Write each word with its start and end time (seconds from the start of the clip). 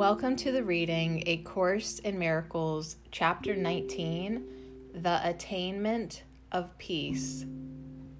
Welcome 0.00 0.36
to 0.36 0.50
the 0.50 0.64
reading 0.64 1.24
A 1.26 1.36
Course 1.42 1.98
in 1.98 2.18
Miracles, 2.18 2.96
Chapter 3.10 3.54
19 3.54 4.42
The 4.94 5.20
Attainment 5.28 6.22
of 6.52 6.78
Peace, 6.78 7.44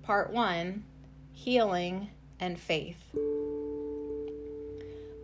Part 0.03 0.31
1 0.31 0.85
Healing 1.33 2.11
and 2.39 2.61
Faith. 2.61 3.03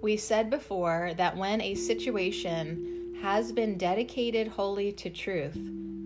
We 0.00 0.16
said 0.16 0.48
before 0.48 1.12
that 1.18 1.36
when 1.36 1.60
a 1.60 1.74
situation 1.74 3.18
has 3.20 3.52
been 3.52 3.76
dedicated 3.76 4.48
wholly 4.48 4.92
to 4.92 5.10
truth, 5.10 5.58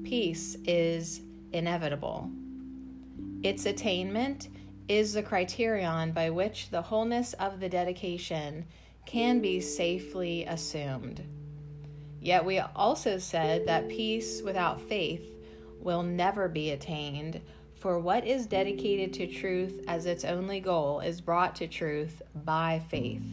peace 0.02 0.56
is 0.64 1.20
inevitable. 1.52 2.28
Its 3.44 3.66
attainment 3.66 4.48
is 4.88 5.12
the 5.12 5.22
criterion 5.22 6.10
by 6.10 6.28
which 6.28 6.70
the 6.70 6.82
wholeness 6.82 7.34
of 7.34 7.60
the 7.60 7.68
dedication 7.68 8.64
can 9.06 9.40
be 9.40 9.60
safely 9.60 10.44
assumed. 10.44 11.24
Yet 12.20 12.44
we 12.44 12.58
also 12.58 13.18
said 13.18 13.66
that 13.66 13.88
peace 13.88 14.42
without 14.42 14.80
faith 14.80 15.24
will 15.80 16.02
never 16.02 16.48
be 16.48 16.70
attained, 16.70 17.40
for 17.74 17.98
what 17.98 18.26
is 18.26 18.46
dedicated 18.46 19.14
to 19.14 19.26
truth 19.26 19.82
as 19.88 20.04
its 20.04 20.24
only 20.24 20.60
goal 20.60 21.00
is 21.00 21.20
brought 21.20 21.56
to 21.56 21.66
truth 21.66 22.20
by 22.44 22.82
faith. 22.90 23.24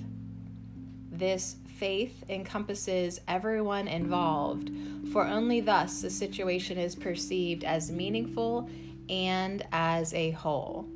This 1.12 1.58
faith 1.78 2.24
encompasses 2.30 3.20
everyone 3.28 3.90
involved, 3.90 4.72
for 5.12 5.26
only 5.26 5.60
thus 5.60 6.02
the 6.02 6.10
situation 6.10 6.78
is 6.78 6.96
perceived 6.96 7.66
as 7.66 7.92
meaningful 7.92 8.70
and 9.10 9.66
as 9.74 10.14
a 10.14 10.32
whole. 10.32 10.88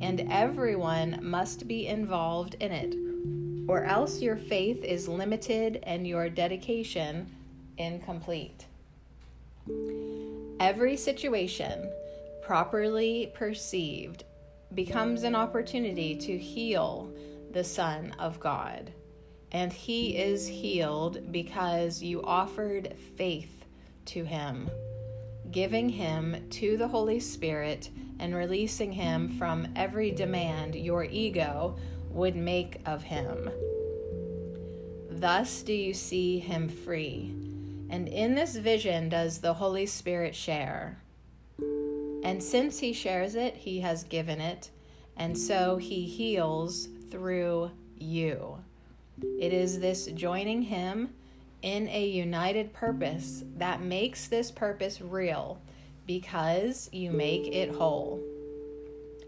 And 0.00 0.26
everyone 0.30 1.18
must 1.22 1.68
be 1.68 1.86
involved 1.86 2.54
in 2.60 2.72
it 2.72 3.07
or 3.68 3.84
else 3.84 4.20
your 4.20 4.36
faith 4.36 4.82
is 4.82 5.06
limited 5.06 5.80
and 5.82 6.06
your 6.06 6.28
dedication 6.30 7.30
incomplete. 7.76 8.64
Every 10.58 10.96
situation, 10.96 11.92
properly 12.42 13.30
perceived, 13.34 14.24
becomes 14.74 15.22
an 15.22 15.34
opportunity 15.34 16.16
to 16.16 16.36
heal 16.36 17.12
the 17.52 17.62
Son 17.62 18.14
of 18.18 18.40
God. 18.40 18.90
And 19.52 19.72
he 19.72 20.16
is 20.16 20.46
healed 20.46 21.30
because 21.30 22.02
you 22.02 22.22
offered 22.22 22.94
faith 23.16 23.64
to 24.06 24.24
him, 24.24 24.68
giving 25.50 25.88
him 25.88 26.48
to 26.50 26.76
the 26.76 26.88
Holy 26.88 27.20
Spirit 27.20 27.90
and 28.18 28.34
releasing 28.34 28.92
him 28.92 29.38
from 29.38 29.68
every 29.76 30.10
demand 30.10 30.74
your 30.74 31.04
ego 31.04 31.76
would 32.10 32.36
make 32.36 32.80
of 32.86 33.02
him. 33.02 33.50
Thus 35.10 35.62
do 35.62 35.72
you 35.72 35.94
see 35.94 36.38
him 36.38 36.68
free. 36.68 37.34
And 37.90 38.08
in 38.08 38.34
this 38.34 38.56
vision 38.56 39.08
does 39.08 39.38
the 39.38 39.54
Holy 39.54 39.86
Spirit 39.86 40.34
share. 40.34 40.98
And 42.22 42.42
since 42.42 42.78
he 42.78 42.92
shares 42.92 43.34
it, 43.34 43.56
he 43.56 43.80
has 43.80 44.04
given 44.04 44.40
it, 44.40 44.70
and 45.16 45.36
so 45.36 45.76
he 45.76 46.04
heals 46.04 46.88
through 47.10 47.70
you. 47.96 48.58
It 49.40 49.52
is 49.52 49.80
this 49.80 50.06
joining 50.06 50.62
him 50.62 51.10
in 51.62 51.88
a 51.88 52.06
united 52.06 52.72
purpose 52.72 53.42
that 53.56 53.82
makes 53.82 54.28
this 54.28 54.50
purpose 54.50 55.00
real 55.00 55.60
because 56.06 56.88
you 56.92 57.10
make 57.10 57.48
it 57.48 57.74
whole. 57.74 58.20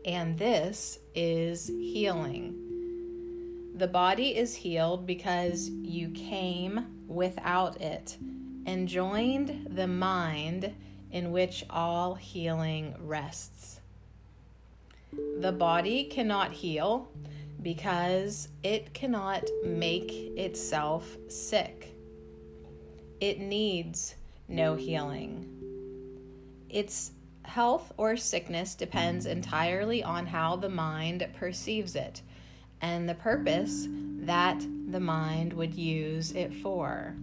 And 0.05 0.39
this 0.39 0.99
is 1.15 1.69
healing. 1.69 2.70
The 3.81 3.89
body 3.89 4.37
is 4.37 4.57
healed 4.57 5.07
because 5.07 5.71
you 5.71 6.11
came 6.11 6.85
without 7.09 7.81
it 7.81 8.19
and 8.67 8.87
joined 8.87 9.69
the 9.71 9.87
mind 9.87 10.75
in 11.11 11.33
which 11.33 11.65
all 11.71 12.15
healing 12.15 12.95
rests. 12.99 13.81
The 15.39 15.53
body 15.53 16.05
cannot 16.05 16.53
heal 16.53 17.09
because 17.63 18.49
it 18.63 18.93
cannot 18.93 19.49
make 19.65 20.13
itself 20.13 21.17
sick. 21.29 21.97
It 23.19 23.41
needs 23.41 24.15
no 24.47 24.75
healing. 24.75 25.47
Its 26.69 27.13
health 27.45 27.95
or 27.97 28.19
sickness 28.19 28.75
depends 28.75 29.25
entirely 29.25 30.03
on 30.03 30.27
how 30.27 30.57
the 30.57 30.69
mind 30.69 31.27
perceives 31.39 31.97
it 31.97 32.21
and 32.81 33.09
the 33.09 33.15
purpose 33.15 33.89
that 33.91 34.65
the 34.91 35.01
mind 35.01 35.53
would 35.53 35.75
use 35.75 36.33
it 36.33 36.53
for. 36.53 37.15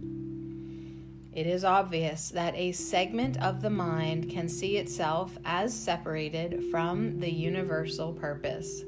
It 1.32 1.46
is 1.46 1.62
obvious 1.62 2.30
that 2.30 2.56
a 2.56 2.72
segment 2.72 3.40
of 3.40 3.62
the 3.62 3.70
mind 3.70 4.28
can 4.28 4.48
see 4.48 4.76
itself 4.76 5.38
as 5.44 5.72
separated 5.72 6.64
from 6.70 7.20
the 7.20 7.32
universal 7.32 8.12
purpose. 8.12 8.82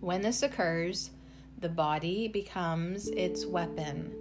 When 0.00 0.20
this 0.22 0.42
occurs, 0.42 1.12
the 1.58 1.68
body 1.68 2.26
becomes 2.26 3.06
its 3.06 3.46
weapon, 3.46 4.12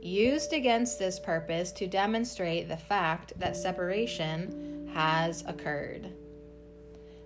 used 0.00 0.54
against 0.54 0.98
this 0.98 1.20
purpose 1.20 1.72
to 1.72 1.86
demonstrate 1.86 2.68
the 2.68 2.76
fact 2.78 3.38
that 3.38 3.54
separation 3.54 4.88
has 4.94 5.44
occurred. 5.46 6.13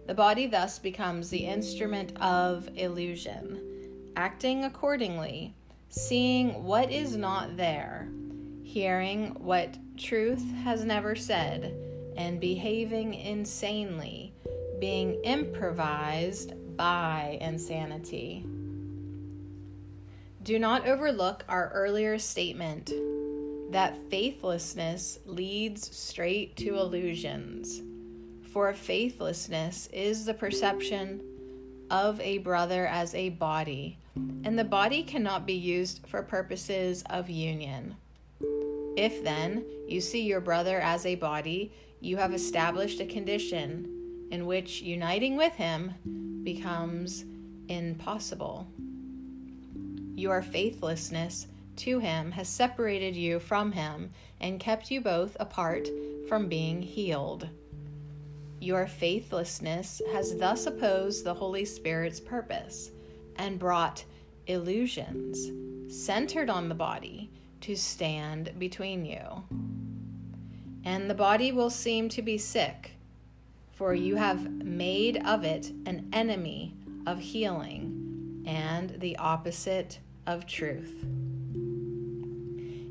The 0.08 0.14
body 0.14 0.46
thus 0.46 0.78
becomes 0.78 1.28
the 1.28 1.44
instrument 1.44 2.16
of 2.18 2.70
illusion, 2.76 3.60
acting 4.16 4.64
accordingly, 4.64 5.52
seeing 5.90 6.64
what 6.64 6.90
is 6.90 7.14
not 7.14 7.58
there, 7.58 8.08
hearing 8.62 9.34
what 9.34 9.76
truth 9.98 10.42
has 10.64 10.82
never 10.82 11.14
said, 11.14 11.74
and 12.16 12.40
behaving 12.40 13.12
insanely, 13.12 14.32
being 14.80 15.20
improvised 15.24 16.54
by 16.74 17.36
insanity. 17.42 18.46
Do 20.42 20.58
not 20.58 20.88
overlook 20.88 21.44
our 21.50 21.68
earlier 21.74 22.18
statement 22.18 22.90
that 23.72 23.94
faithlessness 24.08 25.18
leads 25.26 25.94
straight 25.94 26.56
to 26.56 26.78
illusions 26.78 27.82
for 28.52 28.72
faithlessness 28.72 29.88
is 29.92 30.24
the 30.24 30.34
perception 30.34 31.20
of 31.90 32.20
a 32.20 32.38
brother 32.38 32.86
as 32.86 33.14
a 33.14 33.30
body, 33.30 33.98
and 34.16 34.58
the 34.58 34.64
body 34.64 35.02
cannot 35.02 35.46
be 35.46 35.54
used 35.54 36.06
for 36.06 36.22
purposes 36.22 37.02
of 37.10 37.30
union. 37.30 37.96
If 38.96 39.22
then 39.22 39.64
you 39.86 40.00
see 40.00 40.22
your 40.22 40.40
brother 40.40 40.80
as 40.80 41.06
a 41.06 41.14
body, 41.14 41.72
you 42.00 42.16
have 42.16 42.34
established 42.34 43.00
a 43.00 43.06
condition 43.06 44.26
in 44.30 44.46
which 44.46 44.82
uniting 44.82 45.36
with 45.36 45.54
him 45.54 46.42
becomes 46.42 47.24
impossible. 47.68 48.66
Your 50.14 50.42
faithlessness 50.42 51.46
to 51.76 52.00
him 52.00 52.32
has 52.32 52.48
separated 52.48 53.14
you 53.14 53.38
from 53.38 53.72
him 53.72 54.10
and 54.40 54.58
kept 54.58 54.90
you 54.90 55.00
both 55.00 55.36
apart 55.38 55.88
from 56.28 56.48
being 56.48 56.82
healed. 56.82 57.48
Your 58.60 58.86
faithlessness 58.86 60.02
has 60.12 60.36
thus 60.36 60.66
opposed 60.66 61.24
the 61.24 61.34
Holy 61.34 61.64
Spirit's 61.64 62.20
purpose 62.20 62.90
and 63.36 63.58
brought 63.58 64.04
illusions 64.46 65.50
centered 65.88 66.50
on 66.50 66.68
the 66.68 66.74
body 66.74 67.30
to 67.60 67.76
stand 67.76 68.52
between 68.58 69.04
you. 69.04 69.44
And 70.84 71.08
the 71.08 71.14
body 71.14 71.52
will 71.52 71.70
seem 71.70 72.08
to 72.10 72.22
be 72.22 72.38
sick, 72.38 72.92
for 73.72 73.94
you 73.94 74.16
have 74.16 74.50
made 74.50 75.24
of 75.24 75.44
it 75.44 75.72
an 75.86 76.08
enemy 76.12 76.74
of 77.06 77.20
healing 77.20 78.42
and 78.46 78.90
the 78.98 79.16
opposite 79.18 79.98
of 80.26 80.46
truth. 80.46 81.04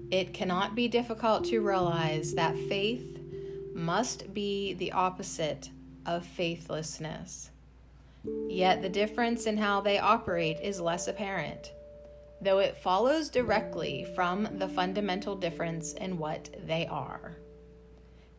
It 0.09 0.33
cannot 0.33 0.75
be 0.75 0.87
difficult 0.87 1.43
to 1.45 1.59
realize 1.59 2.33
that 2.35 2.55
faith 2.69 3.16
must 3.77 4.33
be 4.33 4.73
the 4.73 4.91
opposite 4.91 5.69
of 6.05 6.25
faithlessness. 6.25 7.51
Yet 8.49 8.81
the 8.81 8.89
difference 8.89 9.45
in 9.45 9.57
how 9.57 9.81
they 9.81 9.99
operate 9.99 10.59
is 10.61 10.81
less 10.81 11.07
apparent, 11.07 11.71
though 12.41 12.59
it 12.59 12.77
follows 12.77 13.29
directly 13.29 14.07
from 14.15 14.47
the 14.57 14.67
fundamental 14.67 15.35
difference 15.35 15.93
in 15.93 16.17
what 16.17 16.49
they 16.65 16.87
are. 16.87 17.37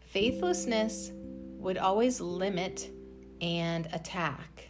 Faithlessness 0.00 1.12
would 1.14 1.79
always 1.79 2.20
limit 2.20 2.91
and 3.41 3.88
attack. 3.93 4.69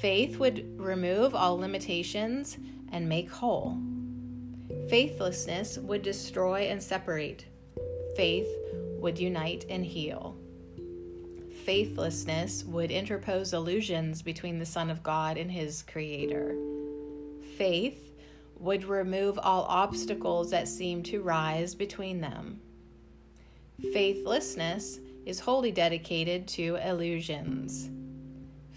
Faith 0.00 0.38
would 0.38 0.78
remove 0.78 1.34
all 1.34 1.56
limitations 1.56 2.58
and 2.92 3.08
make 3.08 3.30
whole. 3.30 3.78
Faithlessness 4.88 5.78
would 5.78 6.02
destroy 6.02 6.62
and 6.62 6.82
separate. 6.82 7.46
Faith 8.16 8.48
would 9.00 9.18
unite 9.18 9.64
and 9.68 9.84
heal. 9.84 10.36
Faithlessness 11.64 12.64
would 12.64 12.90
interpose 12.90 13.52
illusions 13.52 14.22
between 14.22 14.58
the 14.58 14.66
Son 14.66 14.90
of 14.90 15.02
God 15.02 15.36
and 15.36 15.50
his 15.50 15.82
Creator. 15.82 16.56
Faith 17.56 18.12
would 18.58 18.84
remove 18.84 19.38
all 19.38 19.64
obstacles 19.64 20.50
that 20.50 20.68
seem 20.68 21.02
to 21.02 21.22
rise 21.22 21.74
between 21.74 22.20
them. 22.20 22.60
Faithlessness 23.92 25.00
is 25.24 25.40
wholly 25.40 25.70
dedicated 25.70 26.46
to 26.46 26.76
illusions, 26.76 27.90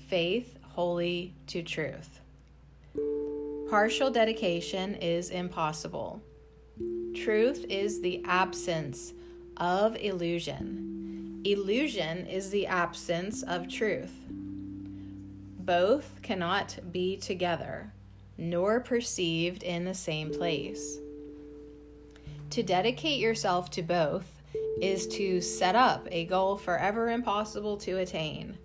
faith 0.08 0.58
wholly 0.62 1.34
to 1.48 1.62
truth. 1.62 2.20
Partial 3.70 4.12
dedication 4.12 4.96
is 4.96 5.30
impossible. 5.30 6.22
Truth 7.16 7.66
is 7.70 8.02
the 8.02 8.22
absence 8.26 9.14
of 9.64 9.96
illusion. 9.96 11.40
Illusion 11.46 12.28
is 12.28 12.50
the 12.50 12.68
absence 12.68 13.44
of 13.44 13.70
truth. 13.70 14.12
Both 15.58 16.20
cannot 16.22 16.78
be 16.92 17.16
together, 17.16 17.94
nor 18.38 18.82
perceived 18.82 19.64
in 19.64 19.86
the 19.86 19.94
same 19.94 20.32
place. 20.32 20.98
To 22.50 22.62
dedicate 22.62 23.22
yourself 23.22 23.70
to 23.70 23.82
both 23.82 24.42
is 24.82 25.08
to 25.08 25.40
set 25.40 25.78
up 25.78 26.10
a 26.12 26.26
goal 26.26 26.58
forever 26.58 27.10
impossible 27.10 27.78
to 27.78 28.00
attain, 28.00 28.58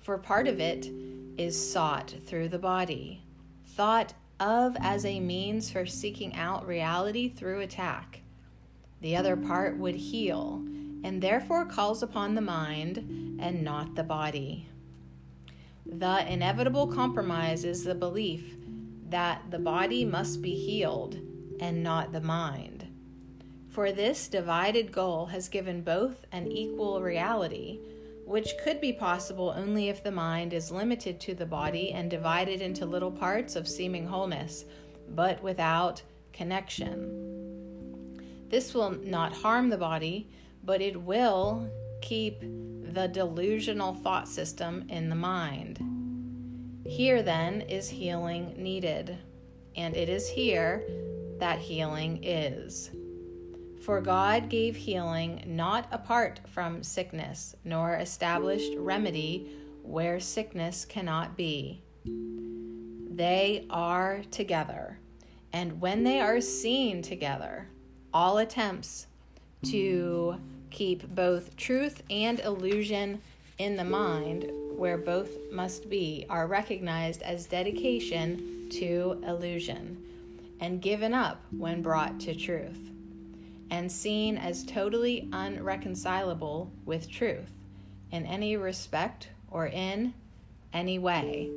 for 0.00 0.18
part 0.18 0.46
of 0.48 0.60
it 0.60 0.90
is 1.38 1.56
sought 1.72 2.14
through 2.26 2.50
the 2.50 2.58
body, 2.58 3.22
thought 3.68 4.12
of 4.38 4.76
as 4.80 5.06
a 5.06 5.18
means 5.18 5.70
for 5.70 5.86
seeking 5.86 6.34
out 6.34 6.66
reality 6.66 7.30
through 7.30 7.60
attack. 7.60 8.20
The 9.06 9.14
other 9.14 9.36
part 9.36 9.78
would 9.78 9.94
heal, 9.94 10.64
and 11.04 11.22
therefore 11.22 11.64
calls 11.64 12.02
upon 12.02 12.34
the 12.34 12.40
mind 12.40 13.38
and 13.38 13.62
not 13.62 13.94
the 13.94 14.02
body. 14.02 14.68
The 15.86 16.26
inevitable 16.28 16.88
compromise 16.88 17.62
is 17.62 17.84
the 17.84 17.94
belief 17.94 18.56
that 19.08 19.42
the 19.52 19.60
body 19.60 20.04
must 20.04 20.42
be 20.42 20.56
healed 20.56 21.20
and 21.60 21.84
not 21.84 22.10
the 22.10 22.20
mind. 22.20 22.88
For 23.68 23.92
this 23.92 24.26
divided 24.26 24.90
goal 24.90 25.26
has 25.26 25.48
given 25.48 25.82
both 25.82 26.24
an 26.32 26.48
equal 26.48 27.00
reality, 27.00 27.78
which 28.24 28.58
could 28.64 28.80
be 28.80 28.92
possible 28.92 29.54
only 29.56 29.88
if 29.88 30.02
the 30.02 30.10
mind 30.10 30.52
is 30.52 30.72
limited 30.72 31.20
to 31.20 31.34
the 31.36 31.46
body 31.46 31.92
and 31.92 32.10
divided 32.10 32.60
into 32.60 32.84
little 32.84 33.12
parts 33.12 33.54
of 33.54 33.68
seeming 33.68 34.08
wholeness, 34.08 34.64
but 35.10 35.40
without 35.44 36.02
connection. 36.32 37.35
This 38.48 38.74
will 38.74 38.90
not 38.90 39.32
harm 39.32 39.68
the 39.68 39.76
body, 39.76 40.28
but 40.62 40.80
it 40.80 41.00
will 41.00 41.70
keep 42.00 42.40
the 42.40 43.08
delusional 43.12 43.94
thought 43.94 44.28
system 44.28 44.84
in 44.88 45.08
the 45.08 45.16
mind. 45.16 45.78
Here, 46.86 47.22
then, 47.22 47.62
is 47.62 47.88
healing 47.88 48.54
needed, 48.56 49.18
and 49.74 49.96
it 49.96 50.08
is 50.08 50.28
here 50.28 50.84
that 51.38 51.58
healing 51.58 52.20
is. 52.22 52.90
For 53.82 54.00
God 54.00 54.48
gave 54.48 54.76
healing 54.76 55.42
not 55.46 55.88
apart 55.92 56.40
from 56.46 56.82
sickness, 56.82 57.54
nor 57.64 57.96
established 57.96 58.72
remedy 58.76 59.50
where 59.82 60.18
sickness 60.20 60.84
cannot 60.84 61.36
be. 61.36 61.82
They 62.04 63.66
are 63.70 64.22
together, 64.30 64.98
and 65.52 65.80
when 65.80 66.04
they 66.04 66.20
are 66.20 66.40
seen 66.40 67.02
together, 67.02 67.68
all 68.16 68.38
attempts 68.38 69.06
to 69.62 70.40
keep 70.70 71.06
both 71.14 71.54
truth 71.54 72.02
and 72.08 72.40
illusion 72.40 73.20
in 73.58 73.76
the 73.76 73.84
mind, 73.84 74.50
where 74.74 74.96
both 74.96 75.28
must 75.52 75.90
be, 75.90 76.24
are 76.30 76.46
recognized 76.46 77.20
as 77.20 77.44
dedication 77.44 78.70
to 78.70 79.22
illusion 79.26 80.02
and 80.60 80.80
given 80.80 81.12
up 81.12 81.42
when 81.50 81.82
brought 81.82 82.18
to 82.18 82.34
truth 82.34 82.88
and 83.70 83.92
seen 83.92 84.38
as 84.38 84.64
totally 84.64 85.28
unreconcilable 85.34 86.72
with 86.86 87.10
truth 87.10 87.52
in 88.12 88.24
any 88.24 88.56
respect 88.56 89.28
or 89.50 89.66
in 89.66 90.14
any 90.72 90.98
way. 90.98 91.50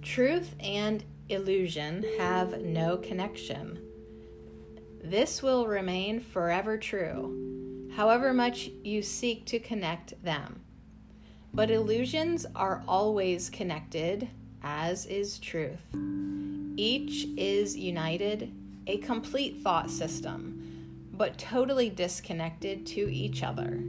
Truth 0.00 0.54
and 0.60 1.04
illusion 1.28 2.06
have 2.18 2.62
no 2.62 2.96
connection. 2.96 3.91
This 5.02 5.42
will 5.42 5.66
remain 5.66 6.20
forever 6.20 6.78
true, 6.78 7.90
however 7.96 8.32
much 8.32 8.70
you 8.84 9.02
seek 9.02 9.44
to 9.46 9.58
connect 9.58 10.22
them. 10.22 10.60
But 11.52 11.70
illusions 11.70 12.46
are 12.54 12.82
always 12.86 13.50
connected, 13.50 14.28
as 14.62 15.06
is 15.06 15.38
truth. 15.38 15.84
Each 16.76 17.26
is 17.36 17.76
united 17.76 18.52
a 18.86 18.98
complete 18.98 19.58
thought 19.58 19.90
system, 19.90 21.08
but 21.12 21.38
totally 21.38 21.90
disconnected 21.90 22.86
to 22.86 23.12
each 23.12 23.42
other. 23.42 23.82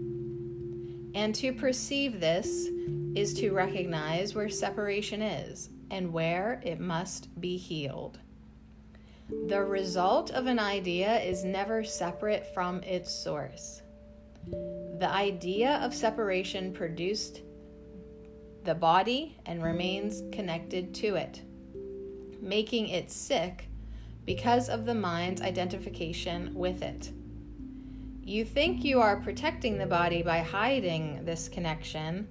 And 1.16 1.34
to 1.36 1.54
perceive 1.54 2.20
this 2.20 2.68
is 3.16 3.34
to 3.36 3.52
recognize 3.52 4.36
where 4.36 4.50
separation 4.50 5.22
is 5.22 5.70
and 5.92 6.12
where 6.12 6.62
it 6.64 6.80
must 6.80 7.40
be 7.40 7.58
healed. 7.58 8.20
The 9.48 9.64
result 9.64 10.32
of 10.32 10.48
an 10.48 10.60
idea 10.60 11.20
is 11.20 11.44
never 11.44 11.84
separate 11.84 12.54
from 12.54 12.82
its 12.84 13.12
source. 13.12 13.82
The 15.00 15.10
idea 15.10 15.78
of 15.84 15.94
separation 15.94 16.74
produced 16.74 17.42
the 18.64 18.76
body 18.76 19.38
and 19.46 19.62
remains 19.62 20.24
connected 20.32 20.94
to 20.96 21.16
it, 21.16 21.42
making 22.42 22.88
it 22.90 23.12
sick 23.12 23.68
because 24.26 24.70
of 24.70 24.86
the 24.86 24.96
mind's 24.96 25.42
identification 25.42 26.54
with 26.54 26.82
it. 26.82 27.12
You 28.24 28.46
think 28.46 28.86
you 28.86 29.02
are 29.02 29.18
protecting 29.18 29.78
the 29.78 29.86
body 29.86 30.24
by 30.24 30.40
hiding 30.40 31.26
this 31.26 31.50
connection, 31.50 32.28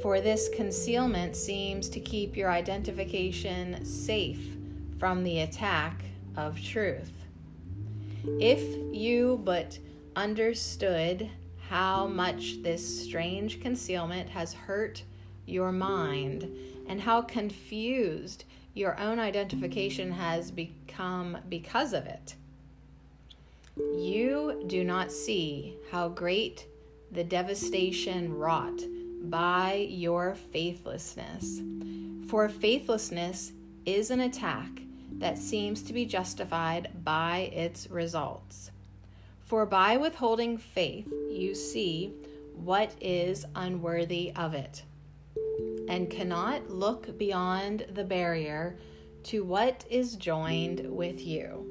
for 0.00 0.20
this 0.20 0.48
concealment 0.54 1.34
seems 1.34 1.88
to 1.88 2.00
keep 2.00 2.36
your 2.36 2.50
identification 2.50 3.84
safe 3.84 4.56
from 4.98 5.24
the 5.24 5.40
attack 5.40 6.04
of 6.36 6.62
truth. 6.62 7.12
If 8.40 8.60
you 8.92 9.40
but 9.44 9.78
understood 10.14 11.30
how 11.68 12.06
much 12.06 12.62
this 12.62 13.04
strange 13.04 13.60
concealment 13.60 14.28
has 14.30 14.52
hurt 14.52 15.02
your 15.46 15.72
mind 15.72 16.48
and 16.88 17.00
how 17.00 17.22
confused 17.22 18.44
your 18.74 18.98
own 19.00 19.18
identification 19.18 20.12
has 20.12 20.50
become 20.50 21.38
because 21.48 21.92
of 21.92 22.06
it. 22.06 22.34
You 23.76 24.64
do 24.66 24.84
not 24.84 25.12
see 25.12 25.76
how 25.90 26.08
great 26.08 26.66
the 27.12 27.24
devastation 27.24 28.34
wrought 28.34 28.82
by 29.22 29.86
your 29.88 30.34
faithlessness. 30.52 31.60
For 32.28 32.48
faithlessness 32.48 33.52
is 33.84 34.10
an 34.10 34.20
attack 34.20 34.82
that 35.18 35.38
seems 35.38 35.82
to 35.82 35.92
be 35.92 36.04
justified 36.04 36.90
by 37.04 37.50
its 37.52 37.88
results. 37.90 38.70
For 39.44 39.64
by 39.64 39.96
withholding 39.96 40.58
faith, 40.58 41.12
you 41.30 41.54
see 41.54 42.12
what 42.54 42.92
is 43.00 43.44
unworthy 43.54 44.32
of 44.34 44.54
it 44.54 44.82
and 45.88 46.10
cannot 46.10 46.68
look 46.68 47.16
beyond 47.16 47.86
the 47.92 48.04
barrier 48.04 48.76
to 49.24 49.44
what 49.44 49.84
is 49.88 50.16
joined 50.16 50.80
with 50.84 51.20
you. 51.20 51.64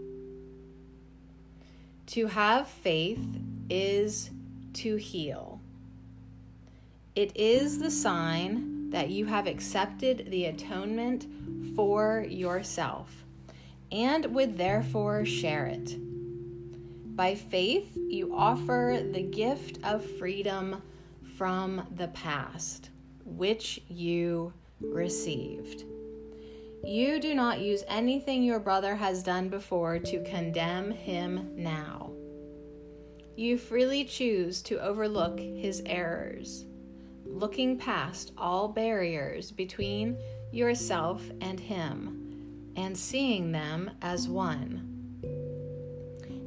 To 2.07 2.27
have 2.27 2.67
faith 2.67 3.25
is 3.69 4.29
to 4.73 4.95
heal. 4.95 5.59
It 7.15 7.35
is 7.35 7.79
the 7.79 7.91
sign 7.91 8.89
that 8.91 9.09
you 9.09 9.25
have 9.25 9.47
accepted 9.47 10.27
the 10.29 10.45
atonement 10.45 11.27
for 11.75 12.25
yourself 12.29 13.24
and 13.91 14.25
would 14.33 14.57
therefore 14.57 15.25
share 15.25 15.65
it. 15.65 15.95
By 17.15 17.35
faith, 17.35 17.95
you 17.95 18.35
offer 18.35 19.01
the 19.11 19.23
gift 19.23 19.79
of 19.83 20.03
freedom 20.03 20.81
from 21.37 21.87
the 21.95 22.09
past 22.09 22.89
which 23.25 23.81
you 23.87 24.53
received. 24.81 25.83
You 26.83 27.19
do 27.19 27.33
not 27.33 27.59
use 27.59 27.83
anything 27.87 28.43
your 28.43 28.59
brother 28.59 28.95
has 28.95 29.23
done 29.23 29.49
before 29.49 29.97
to 29.99 30.23
condemn 30.23 30.91
him 30.91 31.51
now. 31.55 32.11
You 33.35 33.57
freely 33.57 34.05
choose 34.05 34.61
to 34.63 34.79
overlook 34.79 35.39
his 35.39 35.81
errors, 35.85 36.65
looking 37.25 37.77
past 37.77 38.31
all 38.37 38.67
barriers 38.67 39.51
between 39.51 40.17
yourself 40.51 41.23
and 41.41 41.59
him, 41.59 42.24
and 42.75 42.97
seeing 42.97 43.51
them 43.51 43.91
as 44.01 44.27
one. 44.27 44.91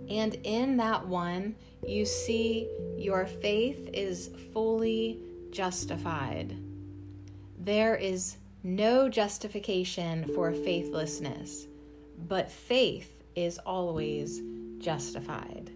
And 0.09 0.35
in 0.45 0.77
that 0.79 1.07
one, 1.07 1.55
you 1.87 2.05
see 2.05 2.69
your 2.97 3.27
faith 3.27 3.91
is 3.93 4.31
fully 4.53 5.21
justified. 5.51 6.57
There 7.59 7.95
is 7.95 8.37
no 8.63 9.09
justification 9.09 10.25
for 10.35 10.53
faithlessness, 10.53 11.67
but 12.27 12.51
faith 12.51 13.23
is 13.37 13.59
always 13.59 14.41
justified. 14.79 15.71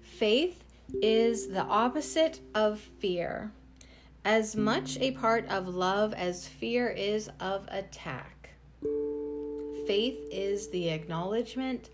Faith 0.00 0.64
is 1.00 1.48
the 1.48 1.64
opposite 1.64 2.40
of 2.54 2.80
fear, 2.80 3.52
as 4.24 4.56
much 4.56 4.98
a 4.98 5.12
part 5.12 5.46
of 5.48 5.68
love 5.68 6.12
as 6.14 6.46
fear 6.46 6.88
is 6.88 7.30
of 7.40 7.66
attack. 7.70 8.50
Faith 9.86 10.20
is 10.30 10.68
the 10.68 10.90
acknowledgement 10.90 11.90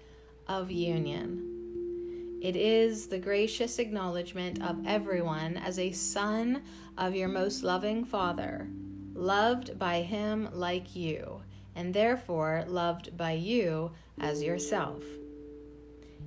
of 0.47 0.71
union. 0.71 2.39
It 2.43 2.55
is 2.55 3.07
the 3.07 3.19
gracious 3.19 3.79
acknowledgement 3.79 4.63
of 4.63 4.87
everyone 4.87 5.57
as 5.57 5.79
a 5.79 5.93
son 5.93 6.63
of 6.99 7.15
your 7.15 7.29
most 7.29 7.63
loving 7.63 8.05
Father, 8.05 8.69
loved 9.15 9.79
by 9.79 10.03
Him 10.03 10.51
like 10.53 10.95
you, 10.95 11.41
and 11.75 11.95
therefore 11.95 12.65
loved 12.69 13.17
by 13.17 13.33
you 13.33 13.93
as 14.21 14.43
yourself. 14.43 15.03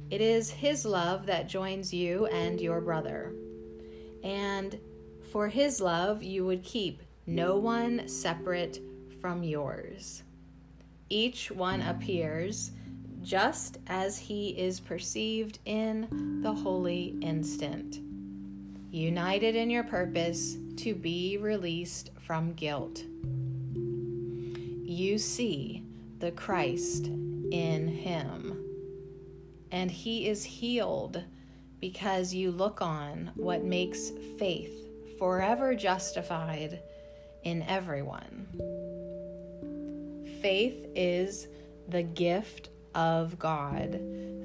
It 0.10 0.20
is 0.20 0.50
His 0.50 0.84
love 0.84 1.28
that 1.28 1.48
joins 1.48 1.94
you 1.94 2.26
and 2.26 2.60
your 2.60 2.82
brother. 2.82 3.34
And 4.24 4.80
for 5.32 5.48
His 5.48 5.80
love, 5.80 6.24
you 6.24 6.44
would 6.44 6.64
keep 6.64 7.04
no 7.28 7.58
one 7.58 8.08
separate 8.08 8.80
from 9.22 9.44
yours. 9.44 10.24
Each 11.12 11.52
one 11.52 11.82
appears 11.82 12.72
just 13.22 13.80
as 13.88 14.18
he 14.18 14.52
is 14.52 14.80
perceived 14.80 15.60
in 15.66 16.40
the 16.42 16.54
holy 16.54 17.18
instant, 17.22 18.00
united 18.90 19.54
in 19.58 19.70
your 19.70 19.84
purpose 19.84 20.56
to 20.78 20.96
be 20.96 21.38
released 21.38 22.12
from 22.22 22.54
guilt. 22.54 23.04
You 24.86 25.18
see 25.18 25.84
the 26.20 26.32
Christ 26.32 27.08
in 27.08 27.90
him 27.90 28.64
and 29.70 29.92
he 29.92 30.30
is 30.30 30.46
healed 30.46 31.26
because 31.82 32.34
you 32.34 32.52
look 32.52 32.82
on 32.82 33.32
what 33.36 33.66
makes 33.66 34.12
faith 34.40 34.88
forever 35.20 35.76
justified 35.76 36.80
in 37.44 37.64
everyone. 37.64 38.48
Faith 40.42 40.88
is 40.96 41.48
the 41.88 42.02
gift 42.02 42.70
of 42.96 43.38
God 43.38 44.02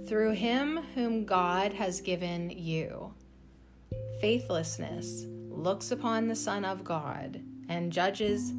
through 0.06 0.32
him 0.32 0.78
whom 0.94 1.24
God 1.24 1.72
has 1.72 2.02
given 2.02 2.50
you. 2.50 3.14
Faithlessness 4.20 5.24
looks 5.48 5.90
upon 5.90 6.28
the 6.28 6.36
Son 6.36 6.66
of 6.66 6.84
God 6.84 7.42
and 7.70 7.90
judges 7.90 8.52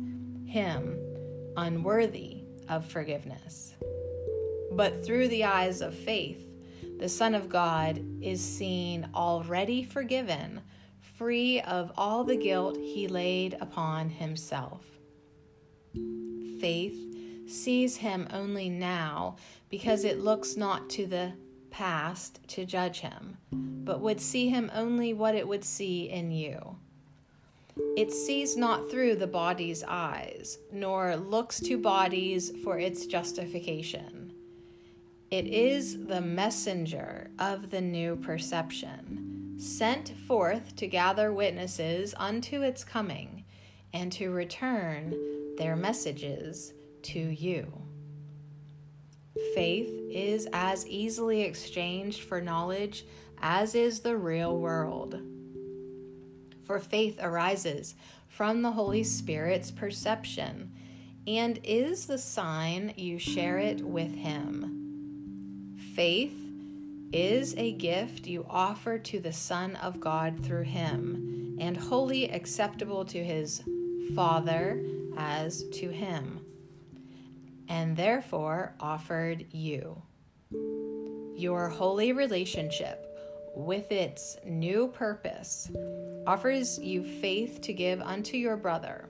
him 0.46 1.00
unworthy 1.56 2.44
of 2.70 2.86
forgiveness. 2.86 3.76
But 4.72 5.06
through 5.06 5.28
the 5.28 5.44
eyes 5.44 5.82
of 5.82 5.94
faith, 5.94 6.44
the 6.98 7.10
Son 7.10 7.36
of 7.36 7.50
God 7.50 8.04
is 8.20 8.42
seen 8.44 9.08
already 9.14 9.84
forgiven, 9.84 10.62
free 11.18 11.62
of 11.62 11.92
all 11.98 12.24
the 12.24 12.36
guilt 12.36 12.78
he 12.78 13.08
laid 13.08 13.58
upon 13.62 14.10
himself. 14.10 14.84
Faith 16.60 17.07
sees 17.50 17.98
him 17.98 18.28
only 18.32 18.70
now 18.70 19.36
because 19.70 20.04
it 20.04 20.20
looks 20.20 20.56
not 20.56 20.90
to 20.92 21.06
the 21.06 21.34
past 21.70 22.40
to 22.50 22.66
judge 22.66 23.00
him, 23.00 23.38
but 23.52 24.02
would 24.02 24.20
see 24.20 24.50
him 24.50 24.72
only 24.74 25.14
what 25.14 25.36
it 25.36 25.48
would 25.48 25.64
see 25.64 26.10
in 26.10 26.32
you. 26.32 26.78
It 27.96 28.12
sees 28.12 28.58
not 28.58 28.90
through 28.90 29.16
the 29.16 29.28
body's 29.28 29.84
eyes, 29.84 30.58
nor 30.72 31.16
looks 31.16 31.60
to 31.62 31.78
bodies 31.78 32.52
for 32.64 32.80
its 32.80 33.06
justification 33.06 34.28
it 35.30 35.48
is 35.48 36.06
the 36.06 36.22
messenger 36.22 37.30
of 37.38 37.70
the 37.70 37.82
new 37.82 38.16
perception, 38.16 39.56
sent 39.58 40.18
forth 40.26 40.74
to 40.78 40.88
gather 40.88 41.34
witnesses 41.34 42.14
unto 42.18 42.62
its 42.62 42.86
coming 42.86 43.44
and 43.94 44.10
to 44.14 44.32
return 44.32 45.14
their 45.58 45.76
messages 45.76 46.74
to 47.08 47.20
you. 47.20 47.72
Faith 49.54 49.90
is 50.12 50.48
as 50.54 50.88
easily 50.88 51.42
exchanged 51.42 52.24
for 52.24 52.42
knowledge 52.42 53.06
as 53.42 53.76
is 53.76 54.00
the 54.00 54.18
real 54.18 54.58
world. 54.58 55.20
For 56.66 56.80
faith 56.80 57.20
arises 57.22 57.96
from 58.28 58.62
the 58.62 58.72
Holy 58.72 59.04
Spirit's 59.04 59.72
perception 59.72 60.72
and 61.26 61.60
is 61.64 62.06
the 62.06 62.18
sign 62.18 62.94
you 62.96 63.20
share 63.20 63.58
it 63.58 63.82
with 63.82 64.14
Him. 64.16 65.76
Faith 65.96 66.48
is 67.12 67.56
a 67.56 67.72
gift 67.74 68.28
you 68.28 68.46
offer 68.50 68.98
to 68.98 69.20
the 69.20 69.32
Son 69.32 69.76
of 69.78 70.00
God 70.00 70.44
through 70.44 70.64
him, 70.64 71.58
and 71.60 71.78
wholly 71.78 72.30
acceptable 72.30 73.06
to 73.06 73.24
his 73.24 73.64
Father 74.14 74.84
as 75.18 75.64
to 75.70 75.90
him, 75.90 76.42
and 77.70 77.96
therefore 77.96 78.76
offered 78.80 79.46
you. 79.52 80.02
Your 81.36 81.70
holy 81.70 82.14
relationship 82.14 83.04
with 83.56 83.92
its 83.92 84.38
new 84.46 84.88
purpose 84.88 85.72
offers 86.26 86.80
you 86.80 87.04
faith 87.04 87.62
to 87.62 87.74
give 87.74 88.02
unto 88.02 88.38
your 88.38 88.58
brother. 88.58 89.10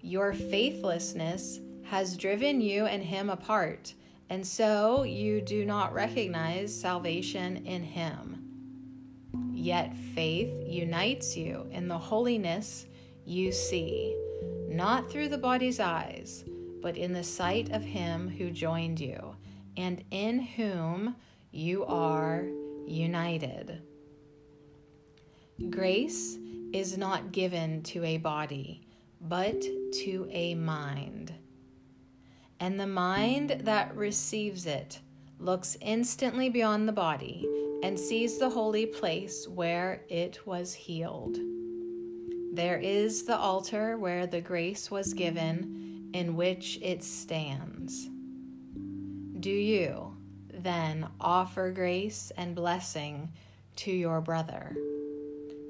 Your 0.00 0.32
faithlessness 0.32 1.60
has 1.84 2.16
driven 2.16 2.60
you 2.60 2.86
and 2.86 3.02
him 3.02 3.30
apart 3.30 3.94
and 4.32 4.46
so 4.46 5.02
you 5.02 5.42
do 5.42 5.66
not 5.66 5.92
recognize 5.92 6.74
salvation 6.74 7.66
in 7.66 7.82
Him. 7.82 8.42
Yet 9.52 9.94
faith 10.14 10.50
unites 10.66 11.36
you 11.36 11.66
in 11.70 11.86
the 11.86 11.98
holiness 11.98 12.86
you 13.26 13.52
see, 13.52 14.16
not 14.68 15.10
through 15.10 15.28
the 15.28 15.36
body's 15.36 15.80
eyes, 15.80 16.46
but 16.82 16.96
in 16.96 17.12
the 17.12 17.24
sight 17.24 17.70
of 17.70 17.82
Him 17.82 18.28
who 18.28 18.50
joined 18.50 19.00
you, 19.00 19.36
and 19.76 20.04
in 20.10 20.40
whom 20.40 21.16
you 21.50 21.84
are 21.86 22.44
united. 22.86 23.80
Grace 25.70 26.36
is 26.72 26.98
not 26.98 27.32
given 27.32 27.82
to 27.84 28.02
a 28.04 28.18
body, 28.18 28.86
but 29.20 29.62
to 29.92 30.28
a 30.30 30.54
mind 30.54 31.32
and 32.62 32.78
the 32.78 32.86
mind 32.86 33.62
that 33.64 33.94
receives 33.96 34.66
it 34.66 35.00
looks 35.40 35.76
instantly 35.80 36.48
beyond 36.48 36.86
the 36.86 36.92
body 36.92 37.44
and 37.82 37.98
sees 37.98 38.38
the 38.38 38.50
holy 38.50 38.86
place 38.86 39.48
where 39.48 40.02
it 40.08 40.46
was 40.46 40.72
healed. 40.72 41.36
There 42.52 42.78
is 42.78 43.24
the 43.24 43.36
altar 43.36 43.98
where 43.98 44.28
the 44.28 44.40
grace 44.40 44.92
was 44.92 45.12
given, 45.12 45.91
in 46.12 46.36
which 46.36 46.78
it 46.82 47.02
stands. 47.02 48.08
Do 49.40 49.50
you 49.50 50.16
then 50.52 51.08
offer 51.20 51.70
grace 51.70 52.30
and 52.36 52.54
blessing 52.54 53.32
to 53.76 53.90
your 53.90 54.20
brother? 54.20 54.76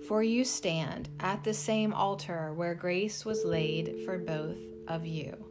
For 0.06 0.22
you 0.22 0.44
stand 0.44 1.08
at 1.20 1.44
the 1.44 1.54
same 1.54 1.94
altar 1.94 2.52
where 2.52 2.74
grace 2.74 3.24
was 3.24 3.44
laid 3.44 4.04
for 4.04 4.18
both 4.18 4.58
of 4.88 5.06
you 5.06 5.46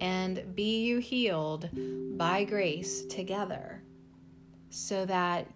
and 0.00 0.54
be 0.54 0.84
you 0.84 0.98
healed 0.98 1.68
by 2.16 2.44
grace 2.44 3.04
together 3.06 3.82
so 4.70 5.04
that 5.06 5.46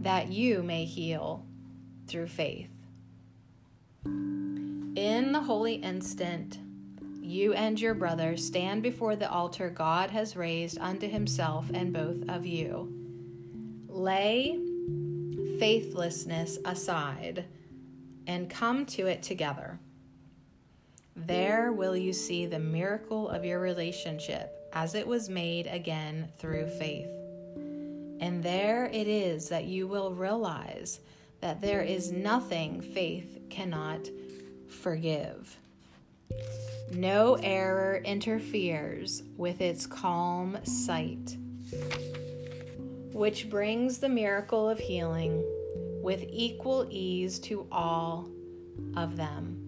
that 0.00 0.28
you 0.28 0.62
may 0.62 0.84
heal 0.84 1.44
through 2.06 2.26
faith 2.26 2.70
in 4.04 5.32
the 5.32 5.40
holy 5.40 5.74
instant 5.74 6.58
you 7.26 7.52
and 7.52 7.80
your 7.80 7.94
brother 7.94 8.36
stand 8.36 8.82
before 8.82 9.16
the 9.16 9.30
altar 9.30 9.68
God 9.68 10.10
has 10.10 10.36
raised 10.36 10.78
unto 10.78 11.08
himself 11.08 11.70
and 11.74 11.92
both 11.92 12.28
of 12.28 12.46
you 12.46 12.92
lay 13.88 14.58
faithlessness 15.58 16.58
aside 16.64 17.44
and 18.26 18.48
come 18.48 18.86
to 18.86 19.06
it 19.06 19.22
together 19.22 19.78
there 21.16 21.72
will 21.72 21.96
you 21.96 22.12
see 22.12 22.44
the 22.44 22.58
miracle 22.58 23.30
of 23.30 23.42
your 23.42 23.58
relationship 23.58 24.68
as 24.74 24.94
it 24.94 25.06
was 25.06 25.30
made 25.30 25.66
again 25.66 26.28
through 26.38 26.66
faith. 26.66 27.10
And 28.20 28.42
there 28.42 28.84
it 28.86 29.08
is 29.08 29.48
that 29.48 29.64
you 29.64 29.86
will 29.86 30.12
realize 30.12 31.00
that 31.40 31.62
there 31.62 31.80
is 31.80 32.12
nothing 32.12 32.82
faith 32.82 33.38
cannot 33.48 34.10
forgive. 34.68 35.56
No 36.92 37.34
error 37.42 38.00
interferes 38.04 39.22
with 39.36 39.60
its 39.60 39.86
calm 39.86 40.58
sight, 40.64 41.36
which 43.12 43.50
brings 43.50 43.98
the 43.98 44.08
miracle 44.08 44.68
of 44.68 44.78
healing 44.78 45.44
with 46.02 46.24
equal 46.28 46.86
ease 46.88 47.38
to 47.40 47.66
all 47.72 48.28
of 48.96 49.16
them. 49.16 49.66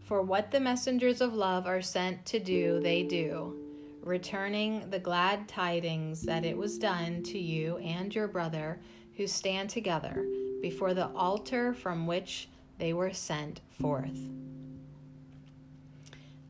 For 0.00 0.22
what 0.22 0.50
the 0.50 0.60
messengers 0.60 1.20
of 1.20 1.34
love 1.34 1.66
are 1.66 1.82
sent 1.82 2.24
to 2.26 2.38
do, 2.38 2.80
they 2.80 3.02
do, 3.02 3.56
returning 4.02 4.88
the 4.88 4.98
glad 4.98 5.48
tidings 5.48 6.22
that 6.22 6.44
it 6.44 6.56
was 6.56 6.78
done 6.78 7.22
to 7.24 7.38
you 7.38 7.76
and 7.78 8.14
your 8.14 8.28
brother 8.28 8.80
who 9.16 9.26
stand 9.26 9.68
together 9.68 10.24
before 10.62 10.94
the 10.94 11.08
altar 11.08 11.74
from 11.74 12.06
which 12.06 12.48
they 12.78 12.92
were 12.92 13.12
sent 13.12 13.60
forth. 13.80 14.18